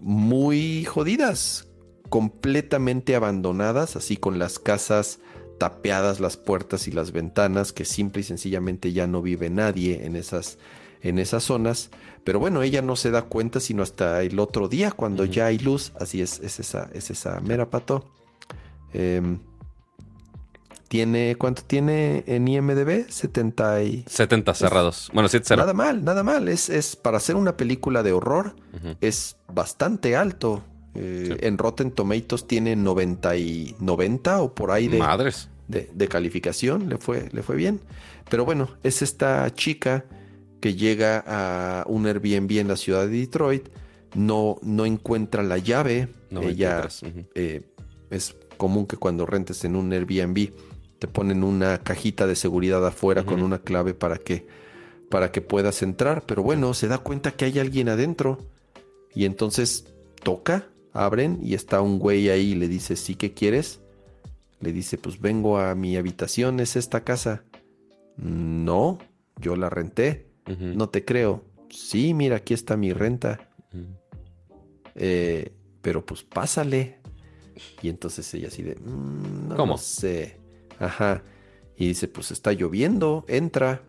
muy 0.00 0.84
jodidas, 0.84 1.68
completamente 2.08 3.14
abandonadas, 3.14 3.96
así 3.96 4.16
con 4.16 4.38
las 4.38 4.58
casas 4.58 5.20
tapeadas 5.60 6.20
las 6.20 6.38
puertas 6.38 6.88
y 6.88 6.90
las 6.90 7.12
ventanas, 7.12 7.74
que 7.74 7.84
simple 7.84 8.22
y 8.22 8.24
sencillamente 8.24 8.94
ya 8.94 9.06
no 9.06 9.20
vive 9.20 9.50
nadie 9.50 10.06
en 10.06 10.16
esas, 10.16 10.58
en 11.02 11.18
esas 11.18 11.44
zonas. 11.44 11.90
Pero 12.24 12.40
bueno, 12.40 12.62
ella 12.62 12.80
no 12.80 12.96
se 12.96 13.10
da 13.10 13.22
cuenta 13.22 13.60
sino 13.60 13.82
hasta 13.82 14.22
el 14.22 14.38
otro 14.38 14.68
día, 14.68 14.90
cuando 14.90 15.26
ya 15.26 15.46
hay 15.46 15.58
luz. 15.58 15.92
Así 16.00 16.22
es, 16.22 16.40
es 16.40 16.60
esa, 16.60 16.88
es 16.94 17.10
esa 17.10 17.40
mera 17.40 17.68
pato. 17.68 18.10
Em, 18.94 19.38
tiene, 20.90 21.36
¿cuánto 21.38 21.62
tiene 21.62 22.24
en 22.26 22.48
IMDB? 22.48 23.08
70 23.08 23.82
y... 23.84 24.04
70 24.08 24.54
cerrados. 24.54 25.08
Bueno, 25.14 25.28
7 25.28 25.44
0. 25.46 25.62
Nada 25.62 25.72
mal, 25.72 26.04
nada 26.04 26.24
mal. 26.24 26.48
Es, 26.48 26.68
es 26.68 26.96
para 26.96 27.18
hacer 27.18 27.36
una 27.36 27.56
película 27.56 28.02
de 28.02 28.10
horror 28.10 28.56
es 29.00 29.36
bastante 29.46 30.16
alto 30.16 30.64
Eh, 30.96 31.36
en 31.42 31.56
Rotten 31.56 31.92
Tomatoes 31.92 32.48
tiene 32.48 32.74
90, 32.74 33.36
y, 33.36 33.76
90 33.78 34.42
o 34.42 34.52
por 34.52 34.72
ahí 34.72 34.88
de, 34.88 34.98
Madres. 34.98 35.48
de, 35.68 35.88
de 35.94 36.08
calificación. 36.08 36.88
Le 36.88 36.98
fue, 36.98 37.28
le 37.30 37.44
fue 37.44 37.54
bien. 37.54 37.80
Pero 38.28 38.44
bueno, 38.44 38.70
es 38.82 39.00
esta 39.00 39.48
chica 39.54 40.04
que 40.60 40.74
llega 40.74 41.22
a 41.24 41.84
un 41.86 42.04
Airbnb 42.08 42.50
en 42.58 42.66
la 42.66 42.74
ciudad 42.74 43.06
de 43.06 43.10
Detroit. 43.10 43.68
No, 44.16 44.56
no 44.62 44.84
encuentra 44.84 45.44
la 45.44 45.58
llave. 45.58 46.08
No 46.30 46.42
Ella 46.42 46.88
eh, 47.36 47.62
es 48.10 48.34
común 48.56 48.86
que 48.86 48.96
cuando 48.96 49.24
rentes 49.24 49.64
en 49.64 49.76
un 49.76 49.92
Airbnb 49.92 50.50
te 51.00 51.08
ponen 51.08 51.42
una 51.42 51.78
cajita 51.78 52.26
de 52.28 52.36
seguridad 52.36 52.86
afuera 52.86 53.24
con 53.24 53.42
una 53.42 53.58
clave 53.58 53.94
para 53.94 54.18
que, 54.18 54.46
para 55.08 55.32
que 55.32 55.40
puedas 55.40 55.82
entrar. 55.82 56.22
Pero 56.26 56.42
bueno, 56.42 56.74
se 56.74 56.86
da 56.88 56.98
cuenta 56.98 57.32
que 57.32 57.46
hay 57.46 57.58
alguien 57.58 57.88
adentro. 57.88 58.38
Y 59.14 59.24
entonces 59.24 59.86
toca, 60.22 60.68
abren 60.92 61.40
y 61.42 61.54
está 61.54 61.80
un 61.80 61.98
güey 61.98 62.28
ahí 62.28 62.52
y 62.52 62.54
le 62.54 62.68
dice, 62.68 62.96
¿sí 62.96 63.14
que 63.16 63.32
quieres? 63.32 63.80
Le 64.60 64.72
dice, 64.72 64.98
pues 64.98 65.18
vengo 65.20 65.58
a 65.58 65.74
mi 65.74 65.96
habitación, 65.96 66.60
es 66.60 66.76
esta 66.76 67.02
casa. 67.02 67.44
No, 68.18 68.98
yo 69.40 69.56
la 69.56 69.70
renté. 69.70 70.28
No 70.58 70.90
te 70.90 71.04
creo. 71.04 71.44
Sí, 71.70 72.12
mira, 72.12 72.36
aquí 72.36 72.52
está 72.54 72.76
mi 72.76 72.92
renta. 72.92 73.48
Eh, 74.96 75.52
pero 75.80 76.04
pues 76.04 76.22
pásale. 76.24 76.98
Y 77.82 77.88
entonces 77.88 78.32
ella 78.34 78.48
así 78.48 78.62
de, 78.62 78.74
"Mm, 78.76 79.48
no 79.48 79.56
¿Cómo? 79.56 79.72
lo 79.74 79.78
sé. 79.78 80.39
Ajá. 80.80 81.22
Y 81.76 81.86
dice, 81.88 82.08
pues 82.08 82.32
está 82.32 82.52
lloviendo, 82.52 83.24
entra. 83.28 83.82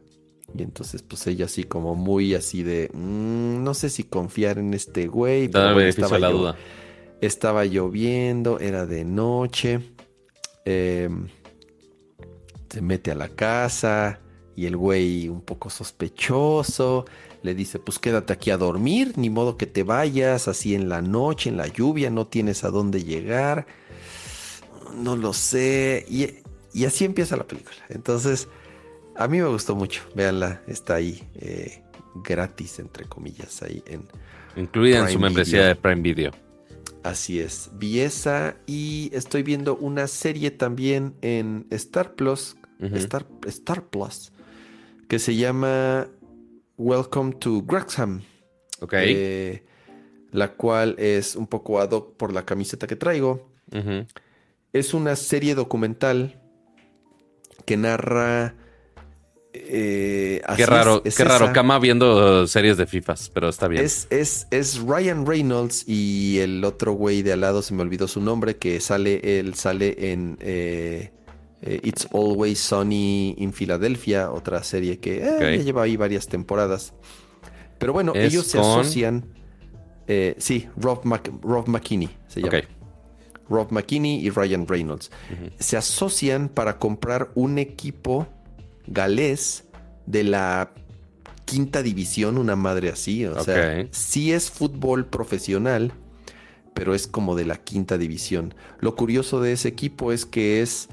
Y 0.56 0.62
entonces 0.64 1.02
pues 1.02 1.26
ella 1.28 1.46
así 1.46 1.64
como 1.64 1.96
muy 1.96 2.36
así 2.36 2.62
de, 2.64 2.90
"Mm, 2.94 3.64
no 3.64 3.74
sé 3.74 3.90
si 3.90 4.04
confiar 4.04 4.60
en 4.60 4.74
este 4.74 5.08
güey. 5.08 5.48
Pero 5.48 5.74
bueno, 5.74 5.90
estaba 5.90 6.20
la 6.20 6.30
duda. 6.30 6.56
Estaba 7.22 7.66
lloviendo, 7.66 8.60
era 8.60 8.86
de 8.86 9.04
noche. 9.06 9.80
eh, 10.66 11.10
se 12.70 12.82
mete 12.82 13.12
a 13.12 13.16
la 13.16 13.30
casa 13.30 14.20
y 14.56 14.66
el 14.68 14.78
güey 14.78 15.28
un 15.28 15.42
poco 15.42 15.70
sospechoso 15.72 17.06
le 17.44 17.56
dice, 17.56 17.80
pues 17.80 17.98
quédate 17.98 18.32
aquí 18.34 18.52
a 18.52 18.58
dormir, 18.58 19.14
ni 19.18 19.30
modo 19.32 19.58
que 19.58 19.66
te 19.66 19.82
vayas 19.84 20.48
así 20.48 20.76
en 20.76 20.88
la 20.88 21.02
noche, 21.02 21.50
en 21.50 21.58
la 21.58 21.66
lluvia, 21.68 22.12
no 22.12 22.28
tienes 22.28 22.64
a 22.64 22.70
dónde 22.70 23.04
llegar. 23.04 23.66
No 24.96 25.16
lo 25.16 25.34
sé. 25.34 26.06
Y, 26.10 26.28
y 26.74 26.86
así 26.86 27.06
empieza 27.06 27.36
la 27.38 27.46
película. 27.46 27.78
Entonces, 27.90 28.48
a 29.16 29.28
mí 29.28 29.40
me 29.40 29.48
gustó 29.48 29.76
mucho. 29.76 30.02
Véanla, 30.16 30.62
está 30.68 30.96
ahí 30.96 31.28
eh, 31.36 31.84
gratis, 32.24 32.80
entre 32.80 33.06
comillas, 33.06 33.62
ahí 33.62 33.84
en... 33.88 34.08
Incluida 34.56 35.00
en 35.00 35.10
su 35.10 35.20
membresía 35.20 35.60
Video. 35.60 35.68
de 35.70 35.76
Prime 35.76 36.02
Video. 36.02 36.32
Así 37.04 37.40
es, 37.40 37.72
vi 37.74 38.02
esa 38.02 38.58
y 38.68 39.10
estoy 39.14 39.42
viendo 39.44 39.76
una 39.78 40.08
serie 40.08 40.52
también 40.52 41.16
en 41.22 41.66
Star 41.72 42.16
Plus. 42.16 42.56
Star, 42.80 43.28
Star 43.46 43.86
Plus, 43.86 44.32
que 45.08 45.20
se 45.20 45.36
llama 45.36 46.08
Welcome 46.78 47.34
to 47.34 47.62
Wrexham, 47.62 48.22
Ok. 48.80 48.94
eh, 48.98 49.64
la 50.32 50.54
cual 50.54 50.96
es 50.98 51.36
un 51.36 51.46
poco 51.46 51.80
ad 51.80 51.92
hoc 51.92 52.18
por 52.18 52.34
la 52.34 52.44
camiseta 52.44 52.88
que 52.88 52.96
traigo. 52.96 53.52
Es 54.74 54.94
una 54.96 55.16
serie 55.16 55.54
documental 55.54 56.41
que 57.72 57.78
narra... 57.78 58.54
eh, 59.54 60.42
Qué 60.58 60.64
es, 60.64 60.68
raro, 60.70 61.02
es 61.06 61.16
qué 61.16 61.24
raro. 61.24 61.54
Cama 61.54 61.80
viendo 61.80 62.46
series 62.48 62.76
de 62.76 62.86
FIFAs, 62.86 63.30
pero 63.30 63.48
está 63.48 63.70
bien. 63.70 63.84
Es, 63.86 64.08
es, 64.10 64.46
es 64.52 64.80
Ryan 64.80 65.26
Reynolds 65.26 65.86
y 65.88 66.40
el 66.40 66.66
otro 66.66 66.92
güey 66.94 67.22
de 67.22 67.32
al 67.32 67.40
lado, 67.42 67.62
se 67.62 67.74
me 67.74 67.82
olvidó 67.82 68.08
su 68.10 68.20
nombre, 68.20 68.58
que 68.58 68.82
sale, 68.82 69.40
él 69.40 69.54
sale 69.56 70.12
en 70.12 70.38
eh, 70.42 71.12
eh, 71.62 71.80
It's 71.84 72.08
Always 72.14 72.60
Sunny 72.60 73.36
in 73.38 73.54
Philadelphia, 73.54 74.32
otra 74.32 74.64
serie 74.64 75.00
que 75.00 75.18
eh, 75.26 75.58
ya 75.58 75.64
lleva 75.64 75.84
ahí 75.84 75.96
varias 75.96 76.28
temporadas. 76.28 76.94
Pero 77.78 77.94
bueno, 77.94 78.12
Es 78.16 78.34
ellos 78.34 78.48
se 78.48 78.60
asocian. 78.60 79.26
sí, 80.38 80.68
Rob, 80.76 81.04
Mc- 81.06 81.40
Rob 81.42 81.68
McKinney 81.70 82.10
se 82.28 82.42
llama. 82.42 82.58
Ok. 82.58 82.66
Rob 83.52 83.72
McKinney 83.72 84.26
y 84.26 84.30
Ryan 84.30 84.68
Reynolds. 84.68 85.12
Se 85.60 85.78
asocian 85.78 86.50
para 86.50 86.80
comprar 86.80 87.32
un 87.36 87.60
equipo 87.60 88.28
galés 88.88 89.66
de 90.06 90.24
la 90.24 90.74
quinta 91.46 91.84
división, 91.84 92.38
una 92.38 92.56
madre 92.56 92.90
así. 92.90 93.26
O 93.26 93.44
sea, 93.44 93.86
sí 93.92 94.32
es 94.32 94.50
fútbol 94.50 95.06
profesional, 95.06 95.92
pero 96.74 96.96
es 96.96 97.08
como 97.08 97.36
de 97.36 97.46
la 97.46 97.58
quinta 97.58 97.98
división. 97.98 98.54
Lo 98.80 98.96
curioso 98.96 99.42
de 99.42 99.52
ese 99.52 99.68
equipo 99.68 100.12
es 100.12 100.26
que 100.26 100.62
es, 100.62 100.88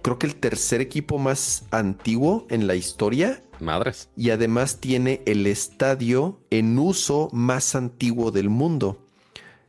creo 0.00 0.18
que 0.18 0.26
el 0.26 0.36
tercer 0.36 0.80
equipo 0.80 1.18
más 1.18 1.64
antiguo 1.70 2.46
en 2.48 2.66
la 2.66 2.74
historia 2.74 3.42
Madres. 3.60 4.08
y 4.16 4.30
además 4.30 4.80
tiene 4.80 5.20
el 5.26 5.46
estadio 5.46 6.40
en 6.50 6.78
uso 6.78 7.28
más 7.32 7.74
antiguo 7.74 8.30
del 8.30 8.48
mundo. 8.48 8.98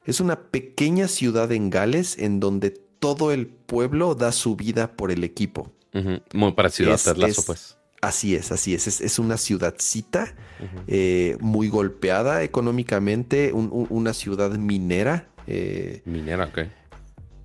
Es 0.05 0.19
una 0.19 0.39
pequeña 0.49 1.07
ciudad 1.07 1.51
en 1.51 1.69
Gales 1.69 2.17
en 2.19 2.39
donde 2.39 2.71
todo 2.99 3.31
el 3.31 3.47
pueblo 3.47 4.15
da 4.15 4.31
su 4.31 4.55
vida 4.55 4.95
por 4.95 5.11
el 5.11 5.23
equipo. 5.23 5.71
Ujú. 5.93 6.21
Muy 6.34 6.51
parecido 6.53 6.93
Es- 6.93 7.07
a 7.07 7.13
pues. 7.45 7.77
Así 8.01 8.35
es, 8.35 8.51
así 8.51 8.73
es. 8.73 8.88
Es, 8.88 8.99
es 8.99 9.17
una 9.17 9.38
ciudadcita 9.38 10.35
eh, 10.88 11.38
muy 11.39 11.69
golpeada 11.69 12.43
económicamente, 12.43 13.53
un- 13.53 13.69
un- 13.71 13.88
una 13.89 14.13
ciudad 14.13 14.51
minera 14.57 15.30
eh, 15.47 16.01
Minera, 16.05 16.45
ok. 16.45 16.59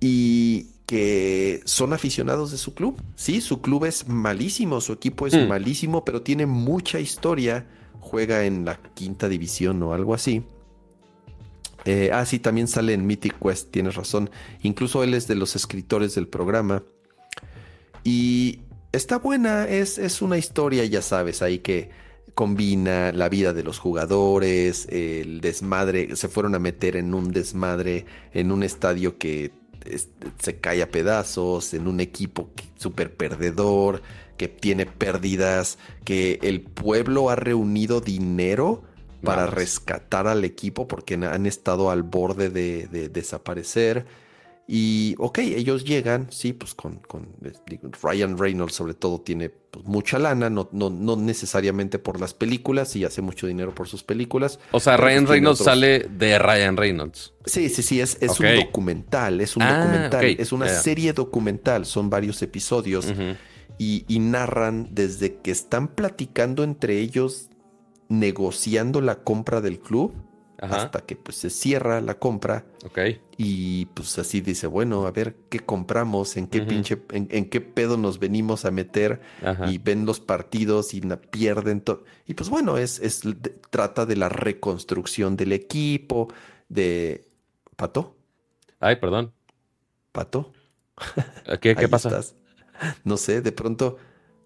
y 0.01 0.67
que 0.85 1.61
son 1.65 1.93
aficionados 1.93 2.51
de 2.51 2.57
su 2.57 2.73
club. 2.73 3.01
Sí, 3.15 3.41
su 3.41 3.61
club 3.61 3.85
es 3.85 4.07
malísimo, 4.07 4.81
su 4.81 4.91
equipo 4.93 5.27
es 5.27 5.33
Mm. 5.35 5.47
malísimo, 5.47 6.03
pero 6.03 6.21
tiene 6.23 6.45
mucha 6.45 6.99
historia. 6.99 7.67
Juega 7.99 8.43
en 8.45 8.65
la 8.65 8.79
quinta 8.95 9.29
división 9.29 9.81
o 9.83 9.93
algo 9.93 10.13
así. 10.13 10.43
Eh, 11.85 12.09
ah, 12.13 12.25
sí, 12.25 12.39
también 12.39 12.67
sale 12.67 12.93
en 12.93 13.05
Mythic 13.07 13.35
Quest, 13.39 13.71
tienes 13.71 13.95
razón. 13.95 14.29
Incluso 14.61 15.03
él 15.03 15.13
es 15.13 15.27
de 15.27 15.35
los 15.35 15.55
escritores 15.55 16.15
del 16.15 16.27
programa. 16.27 16.83
Y 18.03 18.59
está 18.91 19.17
buena, 19.19 19.67
es, 19.67 19.97
es 19.97 20.21
una 20.21 20.37
historia, 20.37 20.85
ya 20.85 21.01
sabes, 21.01 21.41
ahí 21.41 21.59
que 21.59 21.89
combina 22.33 23.11
la 23.11 23.27
vida 23.27 23.53
de 23.53 23.63
los 23.63 23.79
jugadores, 23.79 24.87
el 24.89 25.41
desmadre, 25.41 26.15
se 26.15 26.29
fueron 26.29 26.55
a 26.55 26.59
meter 26.59 26.95
en 26.95 27.13
un 27.13 27.31
desmadre, 27.31 28.05
en 28.33 28.51
un 28.51 28.63
estadio 28.63 29.17
que 29.17 29.51
es- 29.85 30.09
se 30.41 30.57
cae 30.59 30.81
a 30.81 30.89
pedazos, 30.91 31.73
en 31.73 31.87
un 31.87 31.99
equipo 31.99 32.49
súper 32.77 33.13
perdedor, 33.15 34.01
que 34.37 34.47
tiene 34.47 34.85
pérdidas, 34.85 35.77
que 36.05 36.39
el 36.43 36.61
pueblo 36.61 37.29
ha 37.29 37.35
reunido 37.35 37.99
dinero 37.99 38.83
para 39.23 39.43
Vamos. 39.43 39.55
rescatar 39.55 40.27
al 40.27 40.43
equipo 40.45 40.87
porque 40.87 41.15
han 41.15 41.45
estado 41.45 41.91
al 41.91 42.03
borde 42.03 42.49
de, 42.49 42.87
de 42.87 43.09
desaparecer. 43.09 44.05
Y, 44.71 45.15
ok, 45.17 45.39
ellos 45.39 45.83
llegan, 45.83 46.27
sí, 46.29 46.53
pues 46.53 46.75
con, 46.75 46.97
con 46.99 47.27
digo, 47.65 47.89
Ryan 48.03 48.37
Reynolds 48.37 48.75
sobre 48.75 48.93
todo 48.93 49.19
tiene 49.19 49.49
pues, 49.49 49.83
mucha 49.85 50.19
lana, 50.19 50.51
no, 50.51 50.69
no, 50.71 50.91
no 50.91 51.15
necesariamente 51.15 51.97
por 51.97 52.19
las 52.19 52.35
películas, 52.35 52.95
y 52.95 53.03
hace 53.03 53.23
mucho 53.23 53.47
dinero 53.47 53.73
por 53.73 53.87
sus 53.87 54.03
películas. 54.03 54.59
O 54.71 54.79
sea, 54.79 54.95
Ryan 54.95 55.05
pues, 55.07 55.15
tiene 55.23 55.31
Reynolds 55.31 55.61
otros- 55.61 55.73
sale 55.73 55.99
de 56.15 56.37
Ryan 56.37 56.77
Reynolds. 56.77 57.33
Sí, 57.45 57.67
sí, 57.69 57.81
sí, 57.81 57.99
es, 57.99 58.17
es 58.21 58.39
un 58.39 58.45
documental, 58.57 59.41
es 59.41 59.55
un 59.57 59.63
Ah, 59.63 59.79
documental, 59.85 60.25
es 60.39 60.51
una 60.51 60.69
serie 60.69 61.13
documental, 61.13 61.87
son 61.87 62.11
varios 62.11 62.39
episodios 62.43 63.07
y 63.79 64.19
narran 64.19 64.89
desde 64.91 65.37
que 65.37 65.49
están 65.49 65.87
platicando 65.87 66.63
entre 66.63 66.99
ellos, 66.99 67.49
negociando 68.09 69.01
la 69.01 69.23
compra 69.23 69.61
del 69.61 69.79
club, 69.79 70.13
Ajá. 70.61 70.75
hasta 70.75 71.01
que 71.05 71.15
pues 71.15 71.37
se 71.37 71.49
cierra 71.49 72.01
la 72.01 72.19
compra 72.19 72.65
Ok. 72.85 72.99
y 73.37 73.85
pues 73.85 74.19
así 74.19 74.41
dice, 74.41 74.67
bueno, 74.67 75.07
a 75.07 75.11
ver 75.11 75.35
qué 75.49 75.59
compramos, 75.61 76.35
en 76.35 76.47
qué 76.47 76.61
pinche, 76.63 77.01
en, 77.11 77.29
en 77.31 77.49
qué 77.49 77.61
pedo 77.61 77.95
nos 77.95 78.19
venimos 78.19 78.65
a 78.65 78.71
meter 78.71 79.21
Ajá. 79.41 79.71
y 79.71 79.77
ven 79.77 80.05
los 80.05 80.19
partidos 80.19 80.93
y 80.93 80.99
pierden 81.31 81.79
todo. 81.79 82.03
Y 82.25 82.33
pues 82.33 82.49
bueno, 82.49 82.77
es, 82.77 82.99
es 82.99 83.21
de- 83.23 83.55
trata 83.69 84.05
de 84.05 84.17
la 84.17 84.27
reconstrucción 84.27 85.37
del 85.37 85.53
equipo, 85.53 86.27
de 86.67 87.25
Pato, 87.77 88.17
Ay, 88.81 88.97
perdón. 88.97 89.31
Pato. 90.11 90.51
¿Qué, 91.61 91.75
qué 91.75 91.87
pasa? 91.87 92.09
estás. 92.09 92.35
No 93.05 93.15
sé, 93.17 93.41
de 93.41 93.51
pronto 93.51 93.97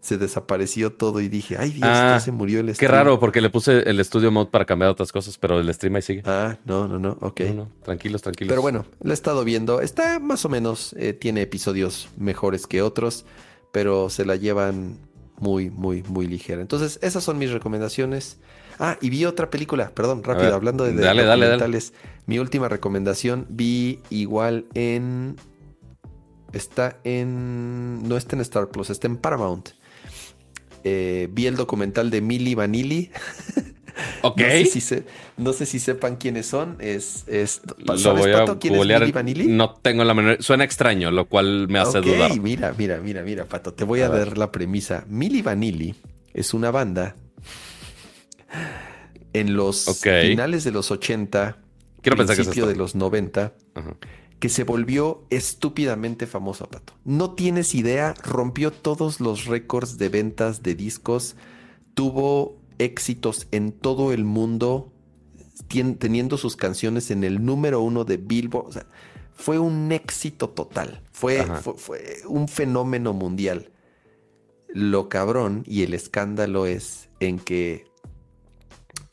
se 0.04 0.18
desapareció 0.18 0.92
todo 0.92 1.22
y 1.22 1.30
dije, 1.30 1.56
ay 1.58 1.70
Dios, 1.72 1.88
Ah, 1.90 2.16
ya 2.16 2.20
se 2.20 2.34
murió 2.34 2.60
el 2.60 2.66
Qué 2.68 2.74
stream. 2.74 2.92
raro, 2.92 3.20
porque 3.22 3.40
le 3.40 3.50
puse 3.50 3.90
el 3.90 4.04
Studio 4.04 4.32
Mode 4.32 4.52
para 4.52 4.66
cambiar 4.66 4.92
otras 4.92 5.14
cosas, 5.14 5.38
pero 5.38 5.62
el 5.62 5.74
stream 5.74 5.96
ahí 5.96 6.02
sigue. 6.02 6.22
Ah, 6.26 6.58
no, 6.66 6.90
no, 6.90 7.00
no, 7.00 7.18
ok. 7.22 7.40
No, 7.48 7.54
no, 7.54 7.70
tranquilos, 7.84 8.22
tranquilos. 8.22 8.50
Pero 8.52 8.62
bueno, 8.62 8.86
lo 9.02 9.12
he 9.12 9.14
estado 9.14 9.46
viendo. 9.46 9.80
Está 9.80 10.20
más 10.20 10.44
o 10.44 10.50
menos, 10.50 10.94
eh, 11.00 11.14
tiene 11.14 11.42
episodios 11.42 12.10
mejores 12.18 12.68
que 12.68 12.82
otros, 12.82 13.24
pero 13.72 14.10
se 14.10 14.26
la 14.26 14.36
llevan 14.36 14.98
muy, 15.40 15.70
muy, 15.70 16.04
muy 16.04 16.28
ligera. 16.28 16.62
Entonces, 16.62 17.00
esas 17.02 17.24
son 17.24 17.38
mis 17.38 17.52
recomendaciones. 17.52 18.40
Ah, 18.80 18.98
y 19.00 19.10
vi 19.10 19.24
otra 19.24 19.50
película, 19.50 19.92
perdón, 19.96 20.22
rápido, 20.24 20.54
hablando 20.54 20.84
de, 20.84 20.94
dale, 20.96 21.24
documentales. 21.24 21.94
Mi 22.26 22.40
última 22.40 22.68
recomendación 22.68 23.46
vi 23.48 24.00
igual 24.10 24.66
en. 24.74 25.38
Está 26.52 27.00
en. 27.06 28.08
No 28.08 28.18
está 28.18 28.36
en 28.36 28.42
Star 28.42 28.68
Plus, 28.70 28.90
está 28.90 29.08
en 29.08 29.16
Paramount. 29.18 29.70
Eh, 30.84 31.30
vi 31.32 31.48
el 31.48 31.56
documental 31.56 32.10
de 32.10 32.22
Milli 32.22 32.56
Vanilli. 32.56 33.10
Ok. 34.24 34.42
No 35.38 35.54
sé, 35.54 35.66
si 35.68 35.80
sepan 35.80 36.16
quiénes 36.16 36.48
son. 36.48 36.78
Es, 36.80 37.26
es, 37.28 37.62
lo 37.78 38.16
voy 38.16 38.32
a 38.32 38.46
quién 38.58 38.74
es 38.74 38.88
Milli 38.88 39.12
Vanilli? 39.12 39.48
No 39.48 39.76
tengo 39.76 40.04
la 40.04 40.16
menor. 40.16 40.42
Suena 40.42 40.64
extraño, 40.64 41.12
lo 41.12 41.26
cual 41.26 41.68
me 41.68 41.78
hace 41.78 42.00
okay, 42.00 42.16
dudar. 42.16 42.40
Mira, 42.40 42.74
mira, 42.76 42.98
mira, 42.98 43.22
mira, 43.22 43.46
Pato. 43.46 43.74
Te 43.74 43.84
voy 43.84 44.02
a, 44.02 44.10
dar 44.10 44.38
la 44.38 44.52
premisa. 44.52 45.06
Milli 45.08 45.44
Vanilli 45.44 45.94
es 46.34 46.54
una 46.56 46.72
banda 46.72 47.16
en 49.34 49.56
los 49.56 50.00
finales 50.04 50.64
de 50.64 50.72
los 50.72 50.92
80, 50.92 51.58
Quiero 52.02 52.18
principio 52.18 52.68
de 52.68 52.76
los 52.76 52.96
90, 52.96 53.54
que 54.44 54.49
se 54.49 54.65
volvió 54.65 55.24
estúpidamente 55.30 56.28
famoso, 56.28 56.65
Pato. 56.65 56.91
No 57.06 57.32
tienes 57.32 57.74
idea, 57.74 58.14
rompió 58.22 58.72
todos 58.72 59.22
los 59.22 59.45
récords 59.45 59.98
de 59.98 60.10
ventas 60.10 60.61
de 60.61 60.76
discos, 60.76 61.38
tuvo 61.94 62.57
éxitos 62.78 63.48
en 63.52 63.72
todo 63.72 64.11
el 64.11 64.26
mundo, 64.26 64.91
teniendo 65.98 66.36
sus 66.36 66.57
canciones 66.57 67.10
en 67.10 67.24
el 67.24 67.45
número 67.45 67.80
uno 67.80 68.03
de 68.03 68.18
Billboard. 68.18 68.68
O 68.68 68.72
sea, 68.74 68.86
fue 69.34 69.60
un 69.60 69.94
éxito 69.94 70.49
total, 70.49 71.02
fue, 71.14 71.45
fue 71.78 72.18
un 72.28 72.49
fenómeno 72.49 73.14
mundial. 73.14 73.72
Lo 74.68 75.07
cabrón 75.07 75.64
y 75.65 75.84
el 75.84 75.94
escándalo 75.94 76.65
es 76.65 77.07
en 77.22 77.40
que 77.40 77.86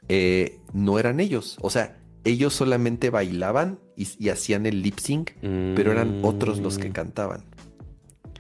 eh, 0.09 0.59
no 0.73 0.99
eran 0.99 1.21
ellos. 1.21 1.57
O 1.61 1.71
sea, 1.71 2.01
ellos 2.25 2.53
solamente 2.53 3.11
bailaban 3.11 3.79
y, 4.19 4.29
hacían 4.29 4.67
el 4.67 4.83
lip 4.83 4.99
sync, 4.99 5.33
pero 5.41 5.93
eran 5.93 6.21
otros 6.23 6.59
los 6.59 6.79
que 6.79 6.91
mm. 6.91 6.93
cantaban. 6.93 7.45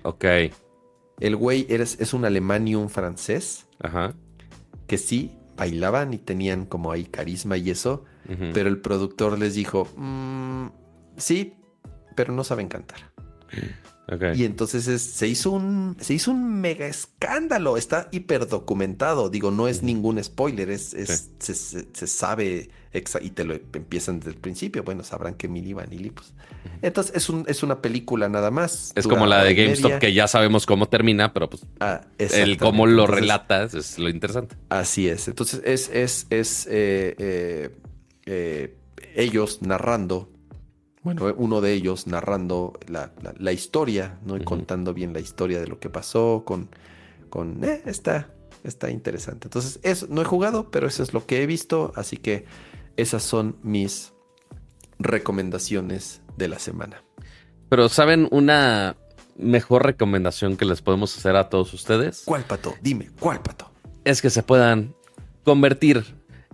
Ok. 0.03 0.25
El 1.21 1.37
güey 1.37 1.67
es 1.69 2.15
un 2.15 2.25
alemán 2.25 2.67
y 2.67 2.75
un 2.75 2.89
francés. 2.89 3.67
Ajá. 3.81 4.15
Que 4.87 4.99
sí 4.99 5.33
bailaban 5.57 6.15
y 6.15 6.19
tenían 6.19 6.65
como 6.65 6.93
ahí 6.93 7.05
carisma 7.05 7.57
y 7.57 7.71
eso. 7.71 8.05
Pero 8.55 8.69
el 8.69 8.81
productor 8.81 9.39
les 9.39 9.55
dijo: 9.55 9.89
mm, 9.97 10.69
Sí, 11.17 11.55
pero 12.15 12.33
no 12.33 12.45
saben 12.45 12.69
cantar. 12.69 13.11
Y 14.35 14.45
entonces 14.45 15.01
se, 15.01 15.29
hizo 15.29 15.53
un, 15.53 15.97
se 16.01 16.15
hizo 16.15 16.33
un 16.33 16.61
mega 16.61 16.87
escándalo. 16.87 17.77
Está 17.77 18.09
hiper 18.11 18.49
documentado. 18.49 19.31
Digo, 19.31 19.53
no 19.53 19.69
es 19.69 19.83
ningún 19.83 20.23
spoiler. 20.23 20.71
Es, 20.71 20.97
se, 21.39 22.07
sabe 22.07 22.71
y 22.93 23.31
te 23.31 23.45
lo 23.45 23.55
empiezan 23.55 24.19
desde 24.19 24.33
el 24.33 24.37
principio. 24.37 24.83
Bueno, 24.83 25.05
sabrán 25.05 25.35
que 25.35 25.49
Milly 25.49 25.73
Vanilli. 25.73 26.11
Pues. 26.11 26.33
Entonces 26.83 27.15
es, 27.15 27.29
un, 27.29 27.45
es 27.47 27.63
una 27.63 27.81
película 27.81 28.29
nada 28.29 28.51
más. 28.51 28.93
Es 28.95 29.07
como 29.07 29.27
la 29.27 29.45
de 29.45 29.55
GameStop 29.55 29.99
que 29.99 30.13
ya 30.13 30.27
sabemos 30.27 30.67
cómo 30.67 30.89
termina, 30.89 31.33
pero 31.33 31.49
pues 31.49 31.65
ah, 31.81 32.03
el 32.19 32.59
cómo 32.59 32.87
lo 32.87 33.07
relatas 33.07 33.75
es 33.75 33.99
lo 33.99 34.09
interesante. 34.09 34.57
Así 34.69 35.09
es. 35.09 35.29
Entonces 35.29 35.63
es, 35.65 35.89
es, 35.93 36.27
es 36.31 36.67
eh, 36.71 37.15
eh, 37.19 37.77
eh, 38.27 38.77
ellos 39.15 39.63
narrando 39.63 40.31
bueno, 41.03 41.35
uno 41.37 41.61
de 41.63 41.73
ellos 41.73 42.07
narrando 42.07 42.79
la, 42.89 43.53
historia, 43.53 44.19
¿no? 44.25 44.37
Y 44.37 44.45
contando 44.45 44.93
bien 44.93 45.15
la 45.15 45.21
historia 45.21 45.61
de 45.61 45.67
lo 45.67 45.79
que 45.79 45.89
pasó 45.89 46.43
con... 46.45 46.69
con 47.31 47.65
eh, 47.65 47.81
está, 47.87 48.29
está 48.65 48.91
interesante. 48.91 49.47
Entonces, 49.47 49.81
eso, 49.83 50.07
no 50.11 50.21
he 50.21 50.27
jugado, 50.27 50.71
pero 50.71 50.87
eso 50.87 51.03
es 51.03 51.15
lo 51.15 51.25
que 51.25 51.43
he 51.43 51.47
visto. 51.47 51.93
Así 51.97 52.19
que 52.19 52.45
esas 52.97 53.23
son 53.23 53.59
mis 53.63 54.13
recomendaciones 54.99 56.23
de 56.37 56.49
la 56.49 56.59
semana. 56.59 57.03
Pero, 57.69 57.89
¿saben 57.89 58.29
una 58.31 58.97
mejor 59.37 59.85
recomendación 59.85 60.57
que 60.57 60.65
les 60.65 60.83
podemos 60.83 61.17
hacer 61.17 61.37
a 61.37 61.49
todos 61.49 61.73
ustedes? 61.73 62.23
¿Cuál, 62.25 62.43
Pato? 62.43 62.75
Dime, 62.83 63.11
¿cuál, 63.19 63.41
Pato? 63.41 63.71
Es 64.05 64.21
que 64.21 64.31
se 64.31 64.43
puedan 64.43 64.95
convertir 65.45 66.05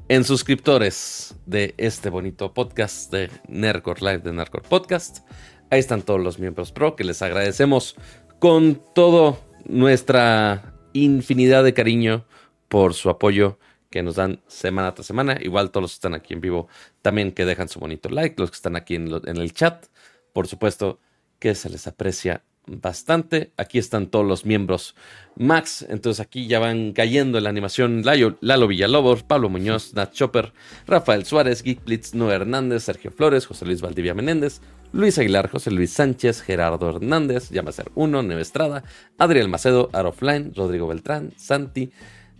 en 0.08 0.24
suscriptores 0.24 1.34
de 1.46 1.74
este 1.78 2.10
bonito 2.10 2.54
podcast 2.54 3.10
de 3.10 3.30
Nerdcore 3.48 4.00
Live 4.00 4.18
de 4.18 4.32
Nerdcore 4.32 4.68
Podcast. 4.68 5.26
Ahí 5.70 5.80
están 5.80 6.02
todos 6.02 6.20
los 6.20 6.38
miembros 6.38 6.70
pro 6.70 6.94
que 6.94 7.04
les 7.04 7.22
agradecemos 7.22 7.96
con 8.38 8.80
toda 8.94 9.36
nuestra 9.64 10.74
infinidad 10.92 11.64
de 11.64 11.74
cariño 11.74 12.24
por 12.68 12.94
su 12.94 13.10
apoyo 13.10 13.58
que 13.90 14.02
nos 14.02 14.16
dan 14.16 14.40
semana 14.46 14.94
tras 14.94 15.06
semana. 15.06 15.38
Igual 15.40 15.70
todos 15.70 15.82
los 15.82 15.92
que 15.92 15.96
están 15.96 16.14
aquí 16.14 16.34
en 16.34 16.40
vivo 16.40 16.68
también 17.02 17.32
que 17.32 17.44
dejan 17.44 17.68
su 17.68 17.80
bonito 17.80 18.08
like, 18.08 18.36
los 18.38 18.50
que 18.50 18.56
están 18.56 18.76
aquí 18.76 18.94
en, 18.94 19.10
el 19.24 19.52
chat, 19.52 19.86
por 20.32 20.46
supuesto 20.48 21.00
que 21.38 21.54
se 21.54 21.70
les 21.70 21.86
aprecia 21.86 22.42
bastante. 22.66 23.52
Aquí 23.56 23.78
están 23.78 24.08
todos 24.08 24.26
los 24.26 24.44
miembros 24.44 24.96
Max. 25.36 25.86
Entonces 25.88 26.20
aquí 26.20 26.46
ya 26.46 26.58
van 26.58 26.92
cayendo 26.92 27.38
en 27.38 27.44
la 27.44 27.50
animación 27.50 28.02
Lalo 28.04 28.66
Villalobos, 28.66 29.22
Pablo 29.22 29.48
Muñoz, 29.48 29.94
Nat 29.94 30.12
Chopper, 30.12 30.52
Rafael 30.86 31.24
Suárez, 31.24 31.62
Geek 31.62 31.84
Blitz, 31.84 32.14
Noé 32.14 32.34
Hernández, 32.34 32.84
Sergio 32.84 33.10
Flores, 33.10 33.46
José 33.46 33.66
Luis 33.66 33.80
Valdivia 33.80 34.14
Menéndez, 34.14 34.60
Luis 34.92 35.18
Aguilar, 35.18 35.50
José 35.50 35.70
Luis 35.70 35.92
Sánchez, 35.92 36.40
Gerardo 36.42 36.88
Hernández, 36.88 37.50
Llama 37.50 37.72
Ser 37.72 37.90
Uno, 37.94 38.22
Neve 38.22 38.42
Estrada, 38.42 38.82
Adriel 39.18 39.48
Macedo, 39.48 39.90
Arofline, 39.92 40.52
Rodrigo 40.54 40.86
Beltrán, 40.86 41.32
Santi, 41.36 41.90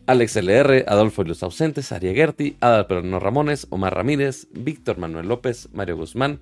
Alex 0.07 0.37
LR, 0.37 0.85
Adolfo 0.87 1.23
y 1.23 1.27
los 1.27 1.43
ausentes, 1.43 1.91
Aria 1.91 2.15
Gerti, 2.15 2.57
Adal 2.61 2.87
Perno 2.87 3.19
Ramones, 3.19 3.67
Omar 3.71 3.95
Ramírez, 3.95 4.47
Víctor 4.53 4.99
Manuel 4.99 5.27
López, 5.27 5.69
Mario 5.73 5.97
Guzmán, 5.97 6.41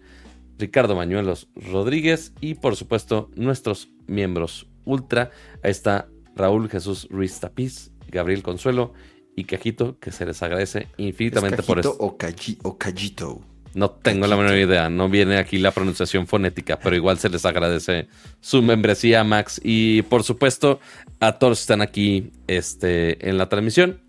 Ricardo 0.58 0.94
Mañuelos 0.94 1.48
Rodríguez 1.54 2.32
y 2.40 2.54
por 2.56 2.76
supuesto 2.76 3.30
nuestros 3.36 3.88
miembros 4.06 4.68
ultra. 4.84 5.30
Ahí 5.62 5.70
está 5.70 6.08
Raúl 6.36 6.68
Jesús 6.68 7.08
Ruiz 7.10 7.40
Tapiz, 7.40 7.90
Gabriel 8.08 8.42
Consuelo 8.42 8.92
y 9.34 9.44
Cajito, 9.44 9.98
que 9.98 10.12
se 10.12 10.26
les 10.26 10.42
agradece 10.42 10.88
infinitamente 10.98 11.62
por 11.62 11.78
esto. 11.78 11.96
O, 11.98 12.16
o 12.62 12.78
Cajito. 12.78 13.53
No 13.74 13.90
tengo 13.90 14.28
la 14.28 14.36
menor 14.36 14.56
idea, 14.56 14.88
no 14.88 15.08
viene 15.08 15.36
aquí 15.36 15.58
la 15.58 15.72
pronunciación 15.72 16.28
fonética, 16.28 16.78
pero 16.78 16.94
igual 16.94 17.18
se 17.18 17.28
les 17.28 17.44
agradece 17.44 18.06
su 18.40 18.62
membresía, 18.62 19.24
Max. 19.24 19.60
Y 19.64 20.02
por 20.02 20.22
supuesto, 20.22 20.78
a 21.18 21.38
todos 21.38 21.58
que 21.58 21.62
están 21.62 21.82
aquí 21.82 22.30
este, 22.46 23.28
en 23.28 23.36
la 23.36 23.48
transmisión. 23.48 24.00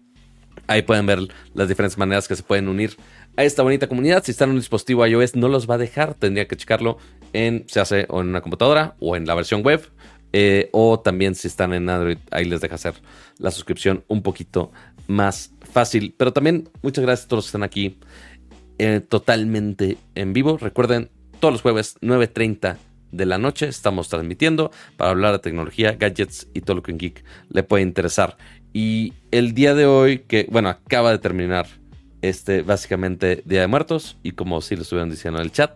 Ahí 0.67 0.83
pueden 0.83 1.05
ver 1.05 1.19
las 1.53 1.67
diferentes 1.67 1.97
maneras 1.97 2.27
que 2.27 2.35
se 2.35 2.43
pueden 2.43 2.67
unir 2.67 2.95
a 3.37 3.43
esta 3.43 3.63
bonita 3.63 3.87
comunidad. 3.87 4.23
Si 4.23 4.31
están 4.31 4.49
en 4.49 4.55
un 4.55 4.61
dispositivo 4.61 5.05
iOS, 5.05 5.35
no 5.35 5.47
los 5.47 5.69
va 5.69 5.75
a 5.75 5.79
dejar. 5.79 6.13
Tendría 6.13 6.47
que 6.47 6.55
checarlo 6.55 6.97
en, 7.33 7.65
se 7.67 7.79
hace 7.79 8.05
o 8.09 8.21
en 8.21 8.29
una 8.29 8.41
computadora 8.41 8.95
o 8.99 9.15
en 9.15 9.25
la 9.25 9.35
versión 9.35 9.63
web. 9.63 9.89
Eh, 10.33 10.69
o 10.73 10.99
también 10.99 11.33
si 11.33 11.47
están 11.47 11.73
en 11.73 11.89
Android, 11.89 12.17
ahí 12.29 12.45
les 12.45 12.61
deja 12.61 12.75
hacer 12.75 12.93
la 13.37 13.51
suscripción 13.51 14.03
un 14.07 14.21
poquito 14.21 14.71
más 15.07 15.51
fácil. 15.71 16.13
Pero 16.17 16.33
también 16.33 16.69
muchas 16.81 17.03
gracias 17.03 17.25
a 17.25 17.29
todos 17.29 17.37
los 17.39 17.45
que 17.45 17.49
están 17.49 17.63
aquí 17.63 17.97
eh, 18.77 19.01
totalmente 19.01 19.97
en 20.15 20.33
vivo. 20.33 20.57
Recuerden, 20.57 21.09
todos 21.39 21.53
los 21.53 21.61
jueves 21.61 21.97
9.30 22.01 22.77
de 23.11 23.25
la 23.25 23.37
noche 23.37 23.67
estamos 23.67 24.09
transmitiendo 24.09 24.71
para 24.97 25.11
hablar 25.11 25.33
de 25.33 25.39
tecnología, 25.39 25.93
gadgets 25.93 26.47
y 26.53 26.61
todo 26.61 26.77
lo 26.77 26.83
que 26.83 26.91
en 26.91 26.97
Geek 26.97 27.23
le 27.49 27.63
puede 27.63 27.83
interesar. 27.83 28.37
Y 28.73 29.13
el 29.31 29.53
día 29.53 29.73
de 29.73 29.85
hoy, 29.85 30.19
que 30.19 30.47
bueno, 30.49 30.69
acaba 30.69 31.11
de 31.11 31.19
terminar 31.19 31.67
este, 32.21 32.61
básicamente 32.61 33.41
Día 33.45 33.61
de 33.61 33.67
Muertos, 33.67 34.17
y 34.23 34.31
como 34.31 34.61
si 34.61 34.75
lo 34.75 34.81
estuvieron 34.81 35.09
diciendo 35.09 35.39
en 35.39 35.45
el 35.45 35.51
chat, 35.51 35.71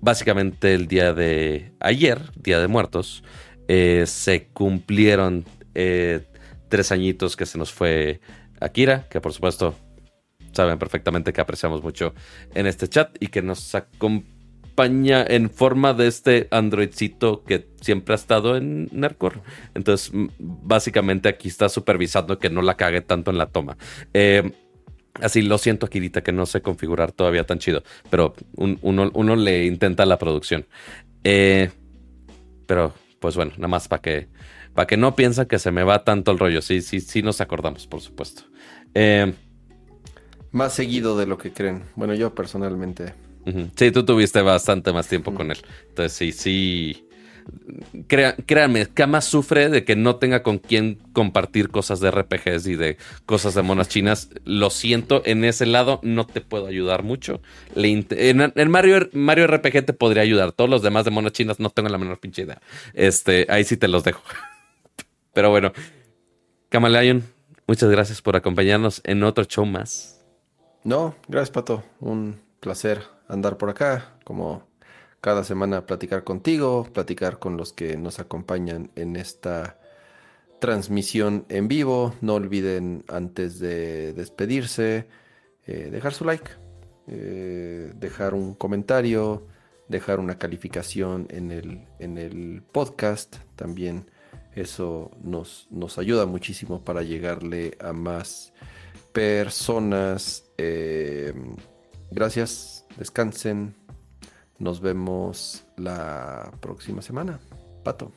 básicamente 0.00 0.74
el 0.74 0.88
día 0.88 1.12
de 1.12 1.72
ayer, 1.78 2.20
Día 2.34 2.58
de 2.58 2.68
Muertos, 2.68 3.22
eh, 3.68 4.04
se 4.06 4.48
cumplieron 4.48 5.44
eh, 5.74 6.24
tres 6.68 6.90
añitos 6.90 7.36
que 7.36 7.46
se 7.46 7.58
nos 7.58 7.72
fue 7.72 8.20
Akira, 8.60 9.06
que 9.08 9.20
por 9.20 9.32
supuesto 9.32 9.74
saben 10.52 10.78
perfectamente 10.78 11.32
que 11.32 11.40
apreciamos 11.40 11.82
mucho 11.82 12.14
en 12.54 12.66
este 12.66 12.88
chat 12.88 13.16
y 13.20 13.28
que 13.28 13.42
nos 13.42 13.74
acompaña 13.74 15.24
en 15.26 15.50
forma 15.50 15.94
de 15.94 16.06
este 16.06 16.48
androidcito 16.50 17.44
que 17.44 17.68
siempre 17.80 18.14
ha 18.14 18.16
estado 18.16 18.56
en 18.56 18.88
Nercor. 18.92 19.40
Entonces, 19.74 20.12
básicamente 20.38 21.28
aquí 21.28 21.48
está 21.48 21.68
supervisando 21.68 22.38
que 22.38 22.50
no 22.50 22.62
la 22.62 22.76
cague 22.76 23.00
tanto 23.00 23.30
en 23.30 23.38
la 23.38 23.46
toma. 23.46 23.76
Eh, 24.14 24.52
Así 25.14 25.42
lo 25.42 25.58
siento, 25.58 25.86
Akirita, 25.86 26.22
que 26.22 26.32
no 26.32 26.46
sé 26.46 26.62
configurar 26.62 27.12
todavía 27.12 27.44
tan 27.44 27.58
chido, 27.58 27.82
pero 28.10 28.34
uno, 28.56 29.36
le 29.36 29.66
intenta 29.66 30.06
la 30.06 30.18
producción. 30.18 30.66
Eh, 31.24 31.70
pero, 32.66 32.94
pues 33.18 33.34
bueno, 33.34 33.52
nada 33.56 33.68
más 33.68 33.88
para 33.88 34.02
que, 34.02 34.28
que 34.88 34.96
no 34.96 35.16
piensa 35.16 35.46
que 35.46 35.58
se 35.58 35.72
me 35.72 35.82
va 35.82 36.04
tanto 36.04 36.30
el 36.30 36.38
rollo. 36.38 36.62
Sí, 36.62 36.80
sí, 36.80 37.00
sí 37.00 37.22
nos 37.22 37.40
acordamos, 37.40 37.86
por 37.86 38.00
supuesto. 38.00 38.44
Eh, 38.94 39.32
más 40.52 40.74
seguido 40.74 41.16
de 41.16 41.26
lo 41.26 41.38
que 41.38 41.52
creen. 41.52 41.84
Bueno, 41.96 42.14
yo 42.14 42.34
personalmente. 42.34 43.14
Sí, 43.76 43.90
tú 43.90 44.04
tuviste 44.04 44.42
bastante 44.42 44.92
más 44.92 45.08
tiempo 45.08 45.34
con 45.34 45.50
él. 45.50 45.58
Entonces, 45.88 46.12
sí, 46.12 46.32
sí. 46.32 47.08
créanme, 48.06 48.86
Kama 48.86 49.20
sufre 49.22 49.68
de 49.70 49.84
que 49.84 49.96
no 49.96 50.16
tenga 50.16 50.42
con 50.42 50.58
quién 50.58 50.98
compartir 51.12 51.70
cosas 51.70 52.00
de 52.00 52.10
RPGs 52.10 52.66
y 52.66 52.76
de 52.76 52.96
cosas 53.26 53.54
de 53.54 53.62
monas 53.62 53.88
chinas. 53.88 54.30
Lo 54.44 54.70
siento, 54.70 55.22
en 55.24 55.44
ese 55.44 55.66
lado 55.66 56.00
no 56.02 56.26
te 56.26 56.40
puedo 56.40 56.66
ayudar 56.66 57.02
mucho. 57.02 57.40
en, 57.74 58.52
el 58.54 58.68
Mario, 58.68 59.08
Mario 59.12 59.46
RPG 59.46 59.86
te 59.86 59.92
podría 59.92 60.22
ayudar. 60.22 60.52
Todos 60.52 60.70
los 60.70 60.82
demás 60.82 61.04
de 61.04 61.10
monas 61.10 61.32
chinas 61.32 61.58
no 61.60 61.70
tengo 61.70 61.88
la 61.88 61.98
menor 61.98 62.20
pinche 62.20 62.42
idea. 62.42 62.60
Este, 62.94 63.46
ahí 63.48 63.64
sí 63.64 63.76
te 63.76 63.88
los 63.88 64.04
dejo. 64.04 64.22
Pero 65.32 65.50
bueno, 65.50 65.72
Kamalayon, 66.68 67.24
muchas 67.66 67.90
gracias 67.90 68.20
por 68.20 68.36
acompañarnos 68.36 69.00
en 69.04 69.22
otro 69.22 69.44
show 69.44 69.64
más. 69.64 70.19
No, 70.82 71.14
gracias, 71.28 71.50
Pato. 71.50 71.82
Un 72.00 72.40
placer 72.60 73.02
andar 73.28 73.58
por 73.58 73.70
acá. 73.70 74.14
Como 74.24 74.62
cada 75.20 75.44
semana 75.44 75.84
platicar 75.84 76.24
contigo, 76.24 76.88
platicar 76.92 77.38
con 77.38 77.56
los 77.56 77.72
que 77.72 77.96
nos 77.96 78.18
acompañan 78.18 78.90
en 78.96 79.16
esta 79.16 79.78
transmisión 80.58 81.44
en 81.48 81.68
vivo. 81.68 82.14
No 82.22 82.34
olviden 82.34 83.04
antes 83.08 83.58
de 83.58 84.14
despedirse, 84.14 85.08
eh, 85.66 85.88
dejar 85.90 86.14
su 86.14 86.24
like, 86.24 86.50
eh, 87.08 87.92
dejar 87.96 88.32
un 88.32 88.54
comentario, 88.54 89.46
dejar 89.88 90.18
una 90.20 90.38
calificación 90.38 91.26
en 91.30 91.50
el, 91.50 91.86
en 91.98 92.16
el 92.16 92.62
podcast. 92.72 93.36
También 93.56 94.10
eso 94.54 95.10
nos, 95.22 95.66
nos 95.70 95.98
ayuda 95.98 96.24
muchísimo 96.24 96.82
para 96.82 97.02
llegarle 97.02 97.76
a 97.80 97.92
más 97.92 98.54
personas. 99.12 100.49
Eh, 100.62 101.32
gracias, 102.10 102.84
descansen. 102.98 103.74
Nos 104.58 104.82
vemos 104.82 105.64
la 105.78 106.52
próxima 106.60 107.00
semana. 107.00 107.40
Pato. 107.82 108.12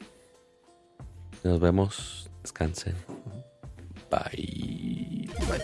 Nos 1.46 1.60
vemos, 1.62 2.30
descansen. 2.42 2.96
Bye. 4.12 5.30
Bye. 5.48 5.64